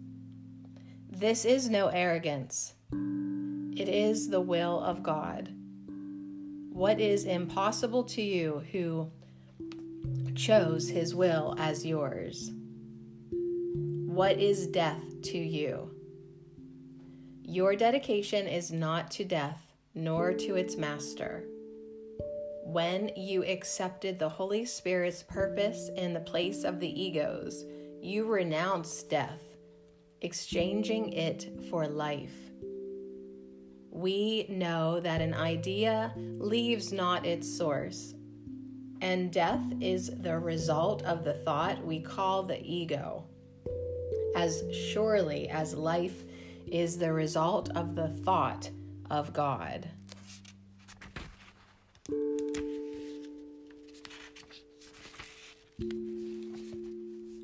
This 1.09 1.45
is 1.45 1.69
no 1.69 1.87
arrogance, 1.87 2.73
it 2.91 3.89
is 3.89 4.29
the 4.29 4.41
will 4.41 4.79
of 4.79 5.03
God. 5.03 5.53
What 6.75 6.99
is 6.99 7.23
impossible 7.23 8.03
to 8.03 8.21
you 8.21 8.61
who 8.73 9.09
chose 10.35 10.89
his 10.89 11.15
will 11.15 11.55
as 11.57 11.85
yours? 11.85 12.51
What 13.31 14.37
is 14.41 14.67
death 14.67 15.21
to 15.21 15.37
you? 15.37 15.95
Your 17.43 17.77
dedication 17.77 18.45
is 18.45 18.73
not 18.73 19.09
to 19.11 19.23
death, 19.23 19.71
nor 19.93 20.33
to 20.33 20.57
its 20.57 20.75
master. 20.75 21.45
When 22.65 23.09
you 23.15 23.45
accepted 23.45 24.19
the 24.19 24.27
Holy 24.27 24.65
Spirit's 24.65 25.23
purpose 25.23 25.89
in 25.95 26.13
the 26.13 26.19
place 26.19 26.65
of 26.65 26.81
the 26.81 27.01
egos, 27.01 27.63
you 28.01 28.25
renounced 28.25 29.09
death, 29.09 29.41
exchanging 30.19 31.13
it 31.13 31.49
for 31.69 31.87
life. 31.87 32.35
We 33.95 34.45
know 34.49 34.99
that 34.99 35.21
an 35.21 35.33
idea 35.33 36.11
leaves 36.17 36.91
not 36.91 37.25
its 37.25 37.49
source, 37.49 38.13
and 38.99 39.31
death 39.31 39.63
is 39.79 40.11
the 40.19 40.37
result 40.37 41.01
of 41.03 41.23
the 41.23 41.33
thought 41.33 41.81
we 41.81 42.01
call 42.01 42.43
the 42.43 42.61
ego. 42.61 43.23
As 44.35 44.65
surely 44.91 45.47
as 45.47 45.73
life 45.73 46.25
is 46.67 46.97
the 46.97 47.13
result 47.13 47.69
of 47.69 47.95
the 47.95 48.09
thought 48.09 48.69
of 49.09 49.31
God. 49.31 49.89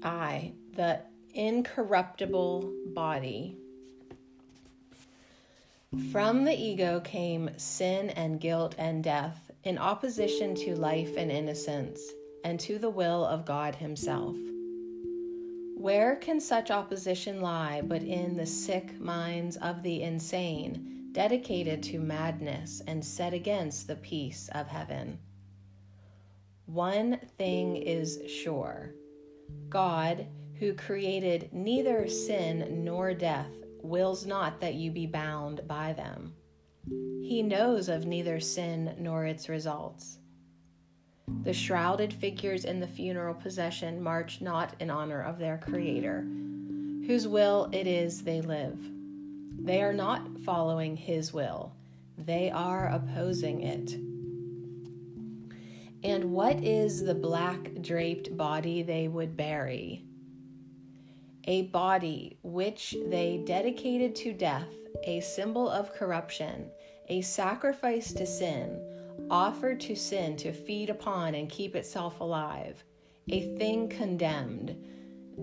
I, 0.03 0.51
the 0.75 0.99
incorruptible 1.33 2.73
body, 2.87 3.57
From 6.13 6.45
the 6.45 6.57
ego 6.57 7.01
came 7.01 7.49
sin 7.57 8.11
and 8.11 8.39
guilt 8.39 8.75
and 8.77 9.03
death 9.03 9.51
in 9.65 9.77
opposition 9.77 10.55
to 10.55 10.73
life 10.73 11.17
and 11.17 11.29
innocence 11.29 11.99
and 12.45 12.57
to 12.61 12.79
the 12.79 12.89
will 12.89 13.25
of 13.25 13.43
God 13.43 13.75
Himself. 13.75 14.37
Where 15.75 16.15
can 16.15 16.39
such 16.39 16.71
opposition 16.71 17.41
lie 17.41 17.81
but 17.81 18.03
in 18.03 18.37
the 18.37 18.45
sick 18.45 19.01
minds 19.01 19.57
of 19.57 19.83
the 19.83 20.01
insane, 20.01 21.09
dedicated 21.11 21.83
to 21.83 21.99
madness 21.99 22.81
and 22.87 23.03
set 23.03 23.33
against 23.33 23.87
the 23.87 23.97
peace 23.97 24.49
of 24.53 24.67
heaven? 24.67 25.19
One 26.67 27.19
thing 27.37 27.75
is 27.75 28.17
sure 28.29 28.93
God, 29.67 30.25
who 30.57 30.73
created 30.73 31.49
neither 31.51 32.07
sin 32.07 32.85
nor 32.85 33.13
death, 33.13 33.51
wills 33.83 34.25
not 34.25 34.59
that 34.61 34.75
you 34.75 34.91
be 34.91 35.05
bound 35.05 35.67
by 35.67 35.93
them. 35.93 36.33
He 37.21 37.43
knows 37.43 37.89
of 37.89 38.05
neither 38.05 38.39
sin 38.39 38.95
nor 38.99 39.25
its 39.25 39.49
results. 39.49 40.17
The 41.43 41.53
shrouded 41.53 42.13
figures 42.13 42.65
in 42.65 42.79
the 42.79 42.87
funeral 42.87 43.33
procession 43.33 44.01
march 44.01 44.41
not 44.41 44.75
in 44.79 44.89
honor 44.89 45.21
of 45.21 45.39
their 45.39 45.57
Creator, 45.57 46.21
whose 47.07 47.27
will 47.27 47.69
it 47.71 47.87
is 47.87 48.23
they 48.23 48.41
live. 48.41 48.79
They 49.59 49.81
are 49.81 49.93
not 49.93 50.39
following 50.43 50.97
His 50.97 51.33
will, 51.33 51.73
they 52.17 52.51
are 52.51 52.87
opposing 52.89 53.61
it. 53.61 53.93
And 56.03 56.31
what 56.31 56.63
is 56.63 57.03
the 57.03 57.13
black 57.13 57.73
draped 57.81 58.35
body 58.35 58.81
they 58.81 59.07
would 59.07 59.37
bury? 59.37 60.03
A 61.45 61.63
body 61.63 62.37
which 62.43 62.95
they 63.07 63.41
dedicated 63.45 64.15
to 64.17 64.33
death, 64.33 64.73
a 65.05 65.21
symbol 65.21 65.67
of 65.69 65.93
corruption, 65.93 66.69
a 67.09 67.21
sacrifice 67.21 68.13
to 68.13 68.25
sin 68.25 68.79
offered 69.29 69.79
to 69.79 69.95
sin 69.95 70.35
to 70.37 70.51
feed 70.51 70.89
upon 70.89 71.35
and 71.35 71.49
keep 71.49 71.75
itself 71.75 72.19
alive, 72.19 72.83
a 73.29 73.55
thing 73.57 73.87
condemned, 73.87 74.75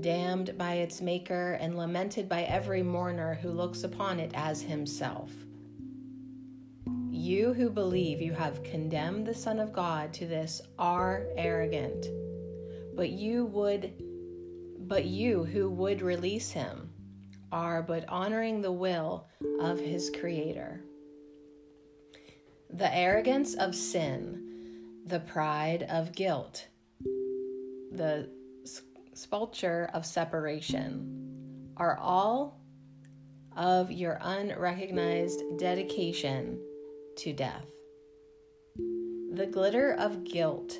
damned 0.01 0.57
by 0.57 0.75
its 0.75 1.01
maker, 1.01 1.53
and 1.55 1.77
lamented 1.77 2.29
by 2.29 2.43
every 2.43 2.83
mourner 2.83 3.35
who 3.35 3.51
looks 3.51 3.85
upon 3.85 4.21
it 4.21 4.31
as 4.35 4.63
himself. 4.63 5.33
You 7.11 7.53
who 7.53 7.71
believe 7.71 8.21
you 8.21 8.33
have 8.33 8.63
condemned 8.63 9.27
the 9.27 9.35
Son 9.35 9.59
of 9.59 9.73
God 9.73 10.13
to 10.15 10.27
this 10.27 10.63
are 10.79 11.27
arrogant, 11.37 12.07
but 12.95 13.11
you 13.11 13.47
would 13.47 13.93
but 14.89 15.05
you 15.05 15.45
who 15.45 15.71
would 15.71 16.03
release 16.03 16.51
him 16.51 16.91
are 17.53 17.83
but 17.83 18.09
honoring 18.09 18.61
the 18.61 18.73
will 18.73 19.29
of 19.61 19.79
his 19.79 20.11
creator 20.11 20.83
the 22.71 22.95
arrogance 22.95 23.55
of 23.55 23.75
sin, 23.75 25.01
the 25.07 25.21
pride 25.21 25.87
of 25.89 26.13
guilt, 26.13 26.67
the 27.93 28.29
sculpture 29.15 29.91
of 29.95 30.05
separation 30.05 31.73
are 31.79 31.97
all 31.97 32.61
of 33.57 33.91
your 33.91 34.19
unrecognized 34.21 35.41
dedication 35.59 36.61
to 37.17 37.33
death. 37.33 37.71
The 39.33 39.49
glitter 39.51 39.93
of 39.95 40.25
guilt 40.25 40.79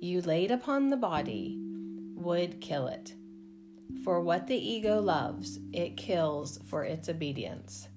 you 0.00 0.20
laid 0.22 0.52
upon 0.52 0.88
the 0.88 0.96
body 0.96 1.58
would 2.14 2.60
kill 2.60 2.86
it. 2.86 3.15
For 4.04 4.20
what 4.20 4.46
the 4.46 4.56
ego 4.56 5.00
loves, 5.00 5.58
it 5.72 5.96
kills 5.96 6.58
for 6.64 6.84
its 6.84 7.08
obedience 7.08 7.88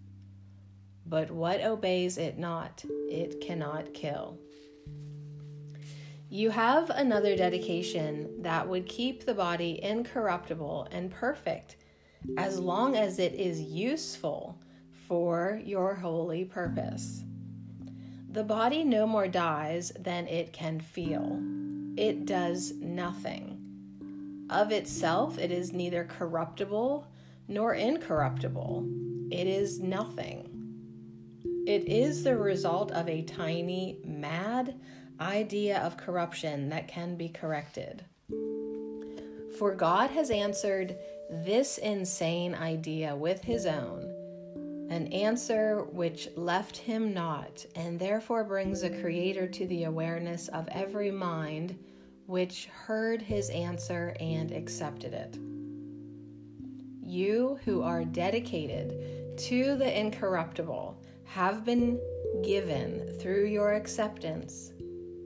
but 1.09 1.31
what 1.31 1.61
obeys 1.61 2.17
it 2.17 2.37
not, 2.37 2.83
it 3.09 3.41
cannot 3.41 3.93
kill. 3.93 4.37
You 6.29 6.51
have 6.51 6.91
another 6.91 7.35
dedication 7.35 8.43
that 8.43 8.67
would 8.67 8.87
keep 8.87 9.25
the 9.25 9.33
body 9.33 9.79
incorruptible 9.81 10.87
and 10.91 11.09
perfect 11.09 11.77
as 12.37 12.59
long 12.59 12.95
as 12.95 13.17
it 13.17 13.33
is 13.33 13.59
useful 13.59 14.59
for 15.07 15.59
your 15.65 15.95
holy 15.95 16.45
purpose. 16.45 17.23
The 18.31 18.43
body 18.43 18.83
no 18.83 19.07
more 19.07 19.27
dies 19.27 19.91
than 19.97 20.27
it 20.27 20.53
can 20.53 20.79
feel. 20.79 21.41
It 21.97 22.27
does 22.27 22.73
nothing. 22.73 23.58
Of 24.49 24.71
itself, 24.71 25.37
it 25.37 25.51
is 25.51 25.73
neither 25.73 26.03
corruptible 26.03 27.07
nor 27.47 27.75
incorruptible. 27.75 28.87
It 29.31 29.45
is 29.45 29.79
nothing. 29.79 30.49
It 31.67 31.87
is 31.87 32.23
the 32.23 32.35
result 32.35 32.91
of 32.91 33.07
a 33.07 33.21
tiny, 33.21 33.99
mad 34.03 34.79
idea 35.19 35.79
of 35.79 35.97
corruption 35.97 36.69
that 36.69 36.87
can 36.87 37.15
be 37.15 37.29
corrected. 37.29 38.05
For 39.57 39.75
God 39.75 40.09
has 40.11 40.31
answered 40.31 40.97
this 41.29 41.77
insane 41.77 42.55
idea 42.55 43.15
with 43.15 43.43
his 43.43 43.67
own, 43.67 44.87
an 44.89 45.07
answer 45.07 45.83
which 45.91 46.29
left 46.35 46.77
him 46.77 47.13
not, 47.13 47.65
and 47.75 47.99
therefore 47.99 48.43
brings 48.43 48.81
the 48.81 48.89
Creator 48.89 49.47
to 49.49 49.67
the 49.67 49.83
awareness 49.83 50.47
of 50.47 50.67
every 50.69 51.11
mind 51.11 51.77
which 52.29 52.67
heard 52.67 53.23
his 53.23 53.49
answer 53.49 54.15
and 54.19 54.51
accepted 54.51 55.15
it. 55.15 55.35
You 57.01 57.59
who 57.65 57.81
are 57.81 58.05
dedicated 58.05 59.35
to 59.49 59.75
the 59.75 59.99
incorruptible 59.99 61.01
have 61.23 61.65
been 61.65 61.99
given 62.43 63.17
through 63.19 63.47
your 63.47 63.73
acceptance 63.73 64.73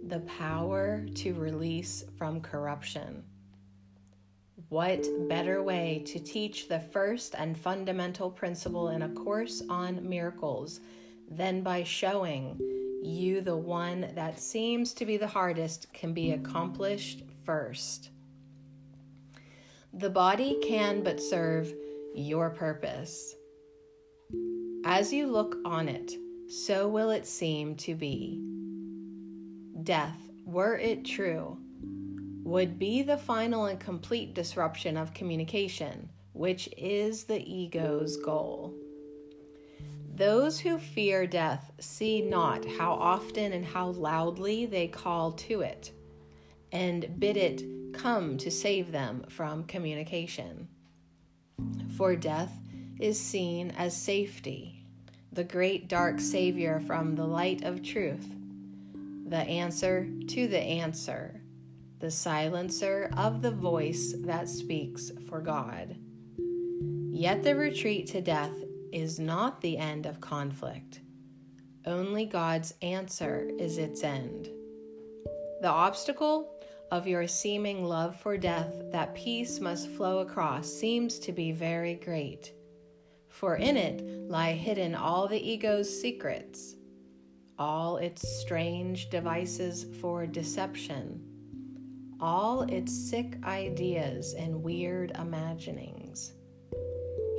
the 0.07 0.21
power 0.21 1.05
to 1.15 1.34
release 1.34 2.05
from 2.17 2.39
corruption. 2.39 3.21
What 4.69 5.05
better 5.27 5.61
way 5.61 6.03
to 6.05 6.19
teach 6.19 6.69
the 6.69 6.80
first 6.80 7.35
and 7.38 7.57
fundamental 7.57 8.31
principle 8.31 8.91
in 8.91 9.01
a 9.01 9.09
course 9.09 9.61
on 9.67 10.07
miracles 10.07 10.80
than 11.30 11.63
by 11.63 11.84
showing 11.84 12.61
you 13.03 13.41
the 13.41 13.57
one 13.57 14.09
that 14.15 14.39
seems 14.39 14.93
to 14.93 15.05
be 15.05 15.17
the 15.17 15.27
hardest 15.27 15.91
can 15.93 16.13
be 16.13 16.31
accomplished 16.31 17.23
first? 17.43 18.09
The 19.93 20.09
body 20.09 20.59
can 20.63 21.03
but 21.03 21.21
serve 21.21 21.73
your 22.15 22.49
purpose. 22.49 23.35
As 24.85 25.13
you 25.13 25.27
look 25.27 25.57
on 25.65 25.88
it, 25.88 26.13
so 26.49 26.88
will 26.88 27.09
it 27.09 27.25
seem 27.25 27.75
to 27.77 27.95
be. 27.95 28.41
Death, 29.84 30.17
were 30.45 30.77
it 30.77 31.05
true, 31.05 31.57
would 32.43 32.77
be 32.77 33.01
the 33.01 33.17
final 33.17 33.65
and 33.65 33.80
complete 33.80 34.34
disruption 34.34 34.97
of 34.97 35.13
communication, 35.13 36.09
which 36.34 36.69
is 36.77 37.23
the 37.23 37.41
ego's 37.41 38.17
goal. 38.17 38.73
Those 40.15 40.60
who 40.60 40.77
fear 40.77 41.26
death 41.26 41.72
see 41.80 42.22
not 42.22 42.65
how 42.65 42.94
often 42.94 43.52
and 43.52 43.65
how 43.65 43.88
loudly 43.88 44.68
they 44.68 44.88
call 44.88 45.31
to 45.31 45.61
it 45.61 45.91
and 46.72 47.19
bid 47.19 47.35
it 47.35 47.64
come 47.94 48.38
to 48.38 48.52
save 48.52 48.91
them 48.91 49.26
from 49.30 49.64
communication. 49.64 50.68
For 51.98 52.15
death 52.15 52.52
is 52.99 53.19
seen 53.19 53.72
as 53.72 53.95
safety, 53.95 54.85
the 55.31 55.44
great 55.44 55.88
dark 55.88 56.19
Savior 56.19 56.80
from 56.85 57.15
the 57.15 57.26
light 57.26 57.64
of 57.64 57.81
truth, 57.81 58.35
the 59.26 59.38
answer 59.38 60.07
to 60.27 60.48
the 60.48 60.60
answer, 60.60 61.41
the 61.99 62.11
silencer 62.11 63.10
of 63.18 63.41
the 63.41 63.52
voice 63.52 64.14
that 64.19 64.48
speaks 64.48 65.11
for 65.27 65.41
God. 65.41 65.95
Yet 67.11 67.44
the 67.44 67.56
retreat 67.56 68.07
to 68.07 68.22
death 68.22 68.53
is 68.94 69.20
not 69.20 69.60
the 69.61 69.78
end 69.78 70.06
of 70.06 70.22
conflict. 70.22 71.02
Only 71.86 72.26
God's 72.26 72.74
answer 72.82 73.49
is 73.60 73.78
its 73.78 74.03
end. 74.03 74.49
The 75.61 75.70
obstacle 75.70 76.49
of 76.91 77.07
your 77.07 77.28
seeming 77.28 77.84
love 77.84 78.20
for 78.22 78.38
death 78.38 78.74
that 78.91 79.15
peace 79.15 79.60
must 79.60 79.90
flow 79.90 80.20
across 80.20 80.68
seems 80.68 81.20
to 81.20 81.32
be 81.32 81.52
very 81.52 81.95
great 81.95 82.53
for 83.34 83.56
in 83.56 83.76
it 83.76 84.03
lie 84.30 84.53
hidden 84.53 84.94
all 84.94 85.28
the 85.28 85.52
ego's 85.52 85.90
secrets, 86.02 86.76
all 87.57 87.98
its 87.98 88.22
strange 88.40 89.10
devices 89.10 89.88
for 89.99 90.28
deception, 90.28 91.20
all 92.22 92.61
its 92.61 92.94
sick 92.94 93.38
ideas 93.44 94.36
and 94.36 94.64
weird 94.64 95.11
imaginings. 95.18 96.02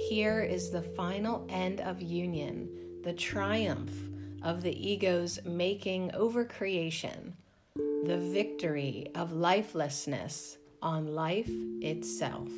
Here 0.08 0.42
is 0.42 0.70
the 0.70 0.82
final 0.82 1.46
end 1.48 1.80
of 1.80 2.02
union, 2.02 2.68
the 3.02 3.14
triumph 3.14 3.90
of 4.42 4.60
the 4.60 4.90
ego's 4.90 5.42
making 5.46 6.14
over 6.14 6.44
creation, 6.44 7.34
the 7.74 8.18
victory 8.18 9.08
of 9.14 9.32
lifelessness 9.32 10.58
on 10.82 11.14
life 11.14 11.50
itself. 11.80 12.50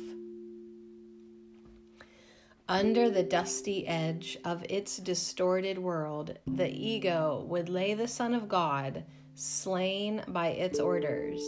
Under 2.67 3.09
the 3.09 3.23
dusty 3.23 3.87
edge 3.87 4.37
of 4.43 4.65
its 4.69 4.97
distorted 4.97 5.77
world, 5.77 6.37
the 6.45 6.69
ego 6.69 7.45
would 7.47 7.69
lay 7.69 7.93
the 7.93 8.09
Son 8.09 8.33
of 8.33 8.49
God, 8.49 9.05
slain 9.35 10.21
by 10.27 10.49
its 10.49 10.79
orders, 10.79 11.41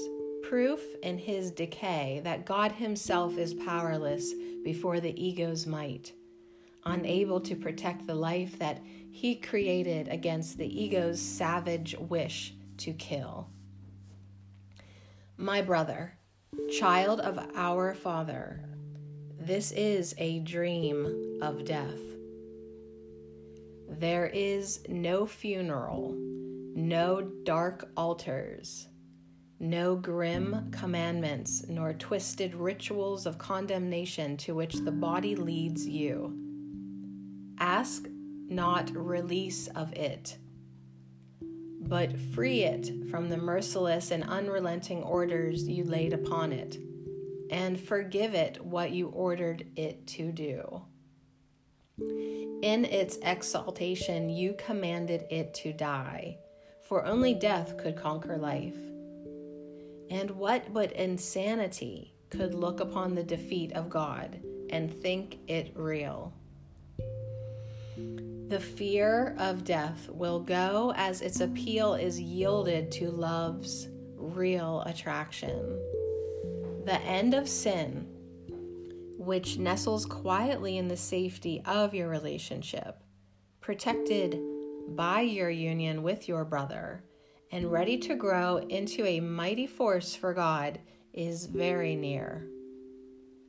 proof 0.44 0.82
in 1.04 1.18
his 1.18 1.52
decay 1.52 2.22
that 2.24 2.46
God 2.46 2.72
himself 2.74 3.38
is 3.38 3.54
powerless 3.54 4.34
before 4.64 5.00
the 5.00 5.20
ego's 5.22 5.66
might, 5.66 6.14
unable 6.86 7.40
to 7.42 7.56
protect 7.56 8.08
the 8.08 8.16
life 8.16 8.58
that 8.60 8.82
he 9.12 9.36
created 9.36 10.08
against 10.08 10.58
the 10.58 10.82
ego's 10.82 11.22
savage 11.22 11.96
wish 11.98 12.54
to 12.78 12.94
kill. 12.94 13.50
My 15.38 15.62
brother, 15.62 16.18
child 16.78 17.20
of 17.20 17.40
our 17.56 17.94
Father, 17.94 18.64
this 19.40 19.72
is 19.72 20.14
a 20.18 20.40
dream 20.40 21.40
of 21.42 21.66
death. 21.66 22.00
There 23.88 24.28
is 24.28 24.82
no 24.88 25.26
funeral, 25.26 26.14
no 26.76 27.22
dark 27.22 27.90
altars, 27.98 28.88
no 29.60 29.96
grim 29.96 30.72
commandments, 30.72 31.66
nor 31.68 31.94
twisted 31.94 32.56
rituals 32.56 33.26
of 33.26 33.38
condemnation 33.38 34.38
to 34.38 34.56
which 34.56 34.76
the 34.76 34.92
body 34.92 35.36
leads 35.36 35.88
you. 35.88 36.34
Ask 37.60 38.08
not 38.48 38.90
release 38.96 39.68
of 39.70 39.92
it, 39.94 40.38
but 41.82 42.18
free 42.34 42.64
it 42.64 43.10
from 43.12 43.30
the 43.30 43.38
merciless 43.38 44.12
and 44.12 44.24
unrelenting 44.24 45.04
orders 45.04 45.68
you 45.68 45.84
laid 45.84 46.14
upon 46.14 46.54
it 46.54 46.78
and 47.50 47.80
forgive 47.80 48.34
it 48.34 48.64
what 48.64 48.92
you 48.92 49.08
ordered 49.10 49.66
it 49.76 50.06
to 50.08 50.32
do. 50.32 50.82
In 52.62 52.86
its 52.86 53.18
exaltation, 53.24 54.30
you 54.30 54.54
commanded 54.54 55.26
it 55.30 55.54
to 55.56 55.74
die, 55.74 56.38
for 56.84 57.06
only 57.06 57.34
death 57.34 57.78
could 57.78 57.96
conquer 57.96 58.38
life. 58.38 58.78
And 60.10 60.32
what 60.32 60.74
but 60.74 60.92
insanity 60.94 62.14
could 62.30 62.54
look 62.54 62.80
upon 62.80 63.16
the 63.16 63.24
defeat 63.24 63.74
of 63.74 63.90
God 63.90 64.40
and 64.70 64.94
think 64.94 65.38
it 65.48 65.72
real? 65.76 66.34
The 67.96 68.60
fear 68.60 69.36
of 69.38 69.64
death 69.64 70.10
will 70.10 70.40
go 70.40 70.94
as 70.96 71.22
its 71.22 71.40
appeal 71.40 71.94
is 71.94 72.20
yielded 72.20 72.92
to 72.94 73.12
love's 73.12 73.90
real 74.16 74.82
attraction 74.86 75.80
the 76.90 77.00
end 77.02 77.36
of 77.36 77.48
sin, 77.48 78.08
which 79.18 79.60
nestles 79.60 80.08
quietly 80.08 80.78
in 80.80 80.88
the 80.88 80.98
safety 80.98 81.62
of 81.66 81.94
your 81.94 82.10
relationship, 82.10 83.04
protected 83.62 84.40
by 84.96 85.22
your 85.22 85.52
union 85.52 86.02
with 86.02 86.28
your 86.28 86.44
brother, 86.44 87.04
and 87.52 87.72
ready 87.72 87.98
to 87.98 88.16
grow 88.16 88.58
into 88.58 89.06
a 89.06 89.20
mighty 89.20 89.68
force 89.68 90.16
for 90.16 90.34
God, 90.34 90.80
is 91.14 91.48
very 91.48 91.96
near. 91.96 92.48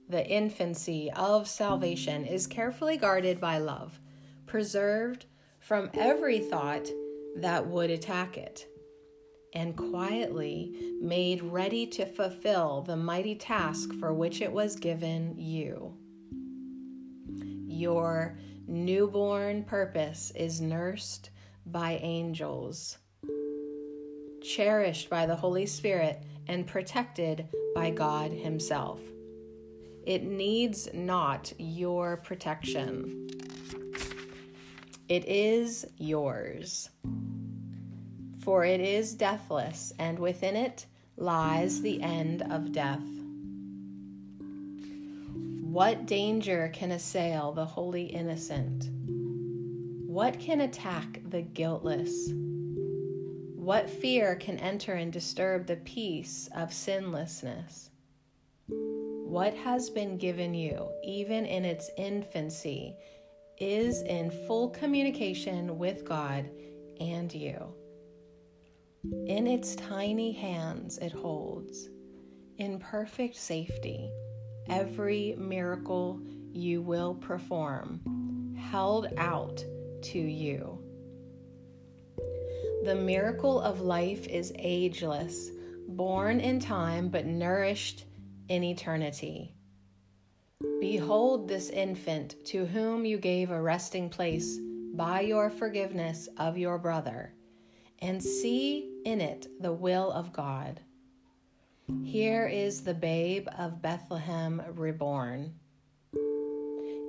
The 0.09 0.27
infancy 0.27 1.11
of 1.15 1.47
salvation 1.47 2.25
is 2.25 2.47
carefully 2.47 2.97
guarded 2.97 3.41
by 3.41 3.59
love, 3.59 4.01
preserved 4.47 5.27
from 5.61 5.91
every 5.95 6.41
thought 6.41 6.89
that 7.37 7.67
would 7.67 7.91
attack 7.91 8.37
it 8.37 8.67
and 9.55 9.77
quietly 9.77 10.95
made 11.01 11.43
ready 11.43 11.87
to 11.87 12.07
fulfill 12.07 12.83
the 12.83 12.97
mighty 12.97 13.35
task 13.35 13.93
for 13.95 14.13
which 14.15 14.41
it 14.41 14.53
was 14.53 14.77
given 14.77 15.35
you. 15.37 15.95
Your 17.67 18.39
newborn 18.67 19.65
purpose 19.65 20.33
is 20.35 20.61
nursed 20.61 21.31
by 21.67 21.99
angels, 22.03 22.99
cherished 24.43 25.11
by 25.11 25.27
the 25.27 25.37
Holy 25.37 25.67
Spirit, 25.67 26.23
and 26.49 26.67
protected 26.67 27.49
by 27.75 27.91
God 27.91 28.33
Himself. 28.33 29.01
It 30.05 30.25
needs 30.25 30.89
not 30.93 31.53
your 31.59 32.17
protection, 32.17 33.29
it 35.09 35.25
is 35.27 35.87
yours 35.99 36.91
for 38.41 38.65
it 38.65 38.81
is 38.81 39.15
deathless, 39.15 39.93
and 39.99 40.19
within 40.19 40.57
it 40.57 40.87
lies 41.17 41.83
the 41.83 42.03
end 42.03 42.43
of 42.43 42.73
death. 42.73 43.03
What 45.63 46.07
danger 46.07 46.71
can 46.75 46.91
assail 46.91 47.53
the 47.53 47.67
holy 47.67 48.05
innocent? 48.05 48.89
What 50.07 50.41
can 50.41 50.63
attack 50.63 51.21
the 51.29 51.43
guiltless? 51.43 52.31
What 53.61 53.91
fear 53.91 54.37
can 54.37 54.57
enter 54.57 54.95
and 54.95 55.13
disturb 55.13 55.67
the 55.67 55.77
peace 55.77 56.49
of 56.57 56.73
sinlessness? 56.73 57.91
What 58.69 59.53
has 59.53 59.91
been 59.91 60.17
given 60.17 60.55
you, 60.55 60.89
even 61.05 61.45
in 61.45 61.67
its 61.67 61.91
infancy, 61.99 62.97
is 63.59 64.01
in 64.01 64.31
full 64.47 64.71
communication 64.71 65.77
with 65.79 66.07
God 66.07 66.49
and 67.01 67.31
you. 67.35 67.75
In 69.27 69.47
its 69.47 69.77
tiny 69.77 70.33
hands, 70.33 70.97
it 70.97 71.13
holds, 71.13 71.91
in 72.57 72.79
perfect 72.79 73.37
safety, 73.37 74.11
every 74.71 75.35
miracle 75.37 76.19
you 76.51 76.81
will 76.81 77.15
perform, 77.15 78.57
held 78.59 79.09
out 79.19 79.63
to 80.01 80.19
you. 80.19 80.80
The 82.83 82.95
miracle 82.95 83.61
of 83.61 83.83
life 83.83 84.27
is 84.27 84.55
ageless, 84.59 85.51
born 85.87 86.41
in 86.41 86.61
time 86.61 87.11
but 87.11 87.27
nourished 87.27 88.07
in 88.49 88.65
eternity. 88.65 89.55
Behold 90.81 91.47
this 91.47 91.69
infant 91.69 92.37
to 92.47 92.65
whom 92.65 93.05
you 93.05 93.19
gave 93.19 93.51
a 93.51 93.61
resting 93.61 94.09
place 94.09 94.59
by 94.95 95.21
your 95.21 95.51
forgiveness 95.51 96.27
of 96.39 96.57
your 96.57 96.79
brother 96.79 97.35
and 97.99 98.23
see 98.23 98.91
in 99.05 99.21
it 99.21 99.49
the 99.61 99.75
will 99.75 100.11
of 100.11 100.33
God. 100.33 100.81
Here 102.03 102.47
is 102.47 102.83
the 102.83 102.95
babe 102.95 103.47
of 103.59 103.83
Bethlehem 103.83 104.63
reborn. 104.75 105.53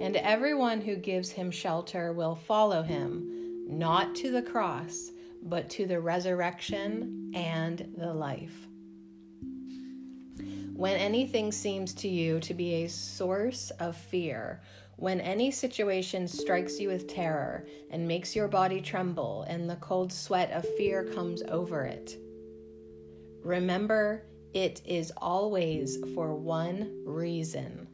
And 0.01 0.17
everyone 0.17 0.81
who 0.81 0.97
gives 0.97 1.31
him 1.31 1.49
shelter 1.49 2.11
will 2.11 2.35
follow 2.35 2.83
him, 2.83 3.67
not 3.69 4.15
to 4.15 4.31
the 4.31 4.41
cross, 4.41 5.11
but 5.41 5.69
to 5.71 5.85
the 5.85 5.99
resurrection 5.99 7.31
and 7.33 7.93
the 7.97 8.13
life. 8.13 8.67
When 10.73 10.97
anything 10.97 11.51
seems 11.51 11.93
to 11.95 12.07
you 12.07 12.39
to 12.41 12.53
be 12.53 12.83
a 12.83 12.89
source 12.89 13.71
of 13.79 13.95
fear 13.95 14.61
when 15.01 15.19
any 15.19 15.49
situation 15.49 16.27
strikes 16.27 16.79
you 16.79 16.87
with 16.89 17.07
terror 17.07 17.65
and 17.89 18.07
makes 18.07 18.35
your 18.35 18.47
body 18.47 18.79
tremble 18.79 19.41
and 19.49 19.67
the 19.67 19.75
cold 19.77 20.13
sweat 20.13 20.51
of 20.51 20.63
fear 20.77 21.05
comes 21.05 21.41
over 21.47 21.85
it, 21.85 22.17
remember 23.43 24.21
it 24.53 24.79
is 24.85 25.11
always 25.17 25.97
for 26.13 26.35
one 26.35 27.03
reason. 27.03 27.87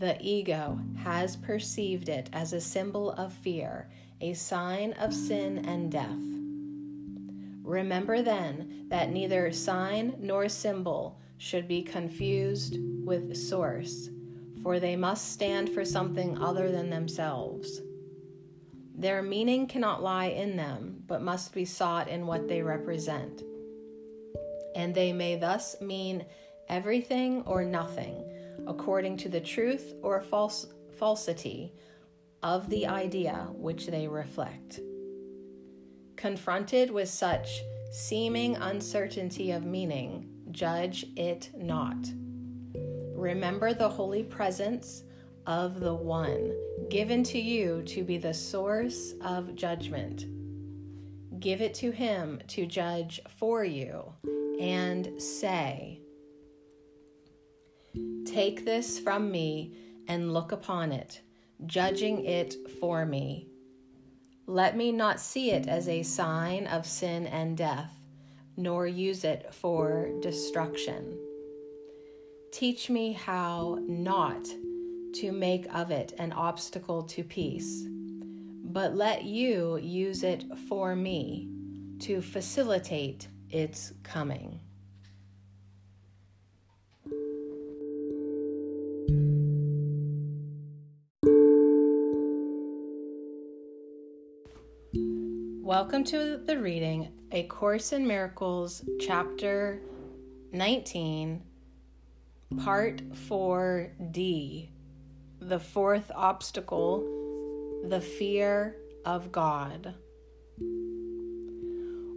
The 0.00 0.16
ego 0.20 0.80
has 0.96 1.36
perceived 1.36 2.08
it 2.08 2.28
as 2.32 2.52
a 2.52 2.60
symbol 2.60 3.12
of 3.12 3.32
fear, 3.32 3.88
a 4.20 4.34
sign 4.34 4.92
of 4.94 5.12
sin 5.14 5.64
and 5.66 5.90
death. 5.90 6.20
Remember 7.62 8.22
then 8.22 8.86
that 8.88 9.10
neither 9.10 9.50
sign 9.52 10.16
nor 10.18 10.48
symbol 10.48 11.18
should 11.38 11.66
be 11.66 11.82
confused 11.82 12.78
with 13.04 13.36
source 13.36 14.08
for 14.64 14.80
they 14.80 14.96
must 14.96 15.30
stand 15.30 15.68
for 15.68 15.84
something 15.84 16.38
other 16.38 16.72
than 16.72 16.88
themselves. 16.88 17.82
Their 18.96 19.22
meaning 19.22 19.66
cannot 19.66 20.02
lie 20.02 20.28
in 20.28 20.56
them, 20.56 21.02
but 21.06 21.20
must 21.20 21.52
be 21.52 21.66
sought 21.66 22.08
in 22.08 22.26
what 22.26 22.48
they 22.48 22.62
represent. 22.62 23.42
And 24.74 24.94
they 24.94 25.12
may 25.12 25.36
thus 25.36 25.78
mean 25.82 26.24
everything 26.70 27.42
or 27.42 27.62
nothing, 27.62 28.24
according 28.66 29.18
to 29.18 29.28
the 29.28 29.40
truth 29.40 29.92
or 30.02 30.22
false, 30.22 30.66
falsity 30.96 31.74
of 32.44 32.70
the 32.70 32.86
idea 32.86 33.48
which 33.54 33.88
they 33.88 34.06
reflect. 34.06 34.78
Confronted 36.14 36.92
with 36.92 37.08
such 37.08 37.60
seeming 37.90 38.54
uncertainty 38.54 39.50
of 39.50 39.64
meaning, 39.64 40.28
judge 40.52 41.04
it 41.16 41.50
not 41.56 41.96
Remember 43.24 43.72
the 43.72 43.88
holy 43.88 44.22
presence 44.22 45.04
of 45.46 45.80
the 45.80 45.94
One 45.94 46.52
given 46.90 47.22
to 47.24 47.40
you 47.40 47.82
to 47.84 48.04
be 48.04 48.18
the 48.18 48.34
source 48.34 49.14
of 49.22 49.54
judgment. 49.54 50.26
Give 51.40 51.62
it 51.62 51.72
to 51.74 51.90
Him 51.90 52.40
to 52.48 52.66
judge 52.66 53.20
for 53.38 53.64
you 53.64 54.12
and 54.60 55.22
say, 55.22 56.02
Take 58.26 58.66
this 58.66 58.98
from 58.98 59.30
me 59.30 59.74
and 60.06 60.34
look 60.34 60.52
upon 60.52 60.92
it, 60.92 61.22
judging 61.66 62.24
it 62.24 62.54
for 62.80 63.06
me. 63.06 63.48
Let 64.46 64.76
me 64.76 64.92
not 64.92 65.20
see 65.20 65.50
it 65.52 65.68
as 65.68 65.88
a 65.88 66.02
sign 66.02 66.66
of 66.66 66.86
sin 66.86 67.26
and 67.26 67.56
death, 67.56 67.92
nor 68.56 68.86
use 68.86 69.24
it 69.24 69.54
for 69.54 70.10
destruction. 70.20 71.18
Teach 72.52 72.90
me 72.90 73.12
how 73.12 73.78
not 73.82 74.44
to 75.14 75.32
make 75.32 75.66
of 75.74 75.90
it 75.90 76.12
an 76.18 76.32
obstacle 76.32 77.02
to 77.04 77.24
peace, 77.24 77.84
but 78.64 78.94
let 78.94 79.24
you 79.24 79.78
use 79.78 80.22
it 80.22 80.44
for 80.68 80.94
me 80.94 81.48
to 82.00 82.20
facilitate 82.20 83.28
its 83.50 83.92
coming. 84.02 84.60
Welcome 95.84 96.04
to 96.04 96.38
the 96.38 96.58
reading 96.58 97.12
A 97.30 97.42
Course 97.42 97.92
in 97.92 98.06
Miracles, 98.06 98.82
Chapter 99.00 99.82
19, 100.50 101.42
Part 102.56 103.06
4D 103.12 104.70
The 105.40 105.58
Fourth 105.60 106.10
Obstacle 106.14 107.00
The 107.84 108.00
Fear 108.00 108.76
of 109.04 109.30
God. 109.30 109.94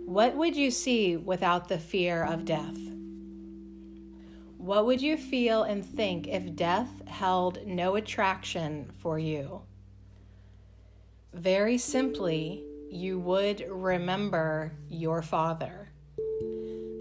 What 0.05 0.37
would 0.37 0.55
you 0.55 0.71
see 0.71 1.17
without 1.17 1.67
the 1.67 1.77
fear 1.77 2.23
of 2.23 2.45
death? 2.45 2.79
What 4.57 4.85
would 4.85 5.01
you 5.01 5.17
feel 5.17 5.63
and 5.63 5.85
think 5.85 6.29
if 6.29 6.55
death 6.55 7.05
held 7.05 7.67
no 7.67 7.95
attraction 7.95 8.93
for 8.99 9.19
you? 9.19 9.63
Very 11.33 11.77
simply, 11.77 12.63
you 12.89 13.19
would 13.19 13.65
remember 13.69 14.71
your 14.89 15.21
Father, 15.21 15.89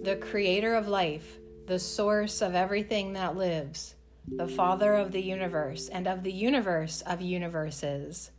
the 0.02 0.18
creator 0.20 0.74
of 0.74 0.88
life, 0.88 1.38
the 1.66 1.78
source 1.78 2.42
of 2.42 2.54
everything 2.54 3.12
that 3.12 3.36
lives, 3.36 3.94
the 4.26 4.48
Father 4.48 4.94
of 4.94 5.12
the 5.12 5.22
universe, 5.22 5.88
and 5.88 6.06
of 6.06 6.22
the 6.22 6.32
universe 6.32 7.02
of 7.02 7.20
universes, 7.20 8.30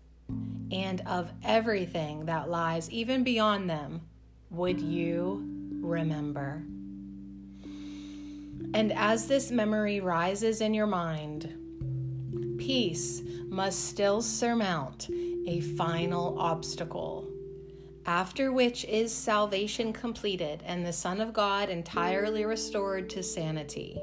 and 0.71 1.01
of 1.05 1.31
everything 1.43 2.25
that 2.25 2.49
lies 2.49 2.89
even 2.89 3.23
beyond 3.23 3.69
them, 3.69 4.01
would 4.49 4.81
you 4.81 5.45
remember? 5.81 6.63
And 8.73 8.91
as 8.93 9.27
this 9.27 9.51
memory 9.51 10.01
rises 10.01 10.59
in 10.61 10.73
your 10.73 10.87
mind, 10.87 11.53
peace 12.57 13.21
must 13.47 13.85
still 13.85 14.21
surmount 14.21 15.09
a 15.47 15.61
final 15.61 16.37
obstacle 16.37 17.27
after 18.07 18.53
which 18.53 18.85
is 18.85 19.13
salvation 19.13 19.91
completed 19.91 20.63
and 20.65 20.85
the 20.85 20.93
Son 20.93 21.19
of 21.19 21.33
God 21.33 21.67
entirely 21.69 22.45
restored 22.45 23.09
to 23.09 23.21
sanity. 23.21 24.01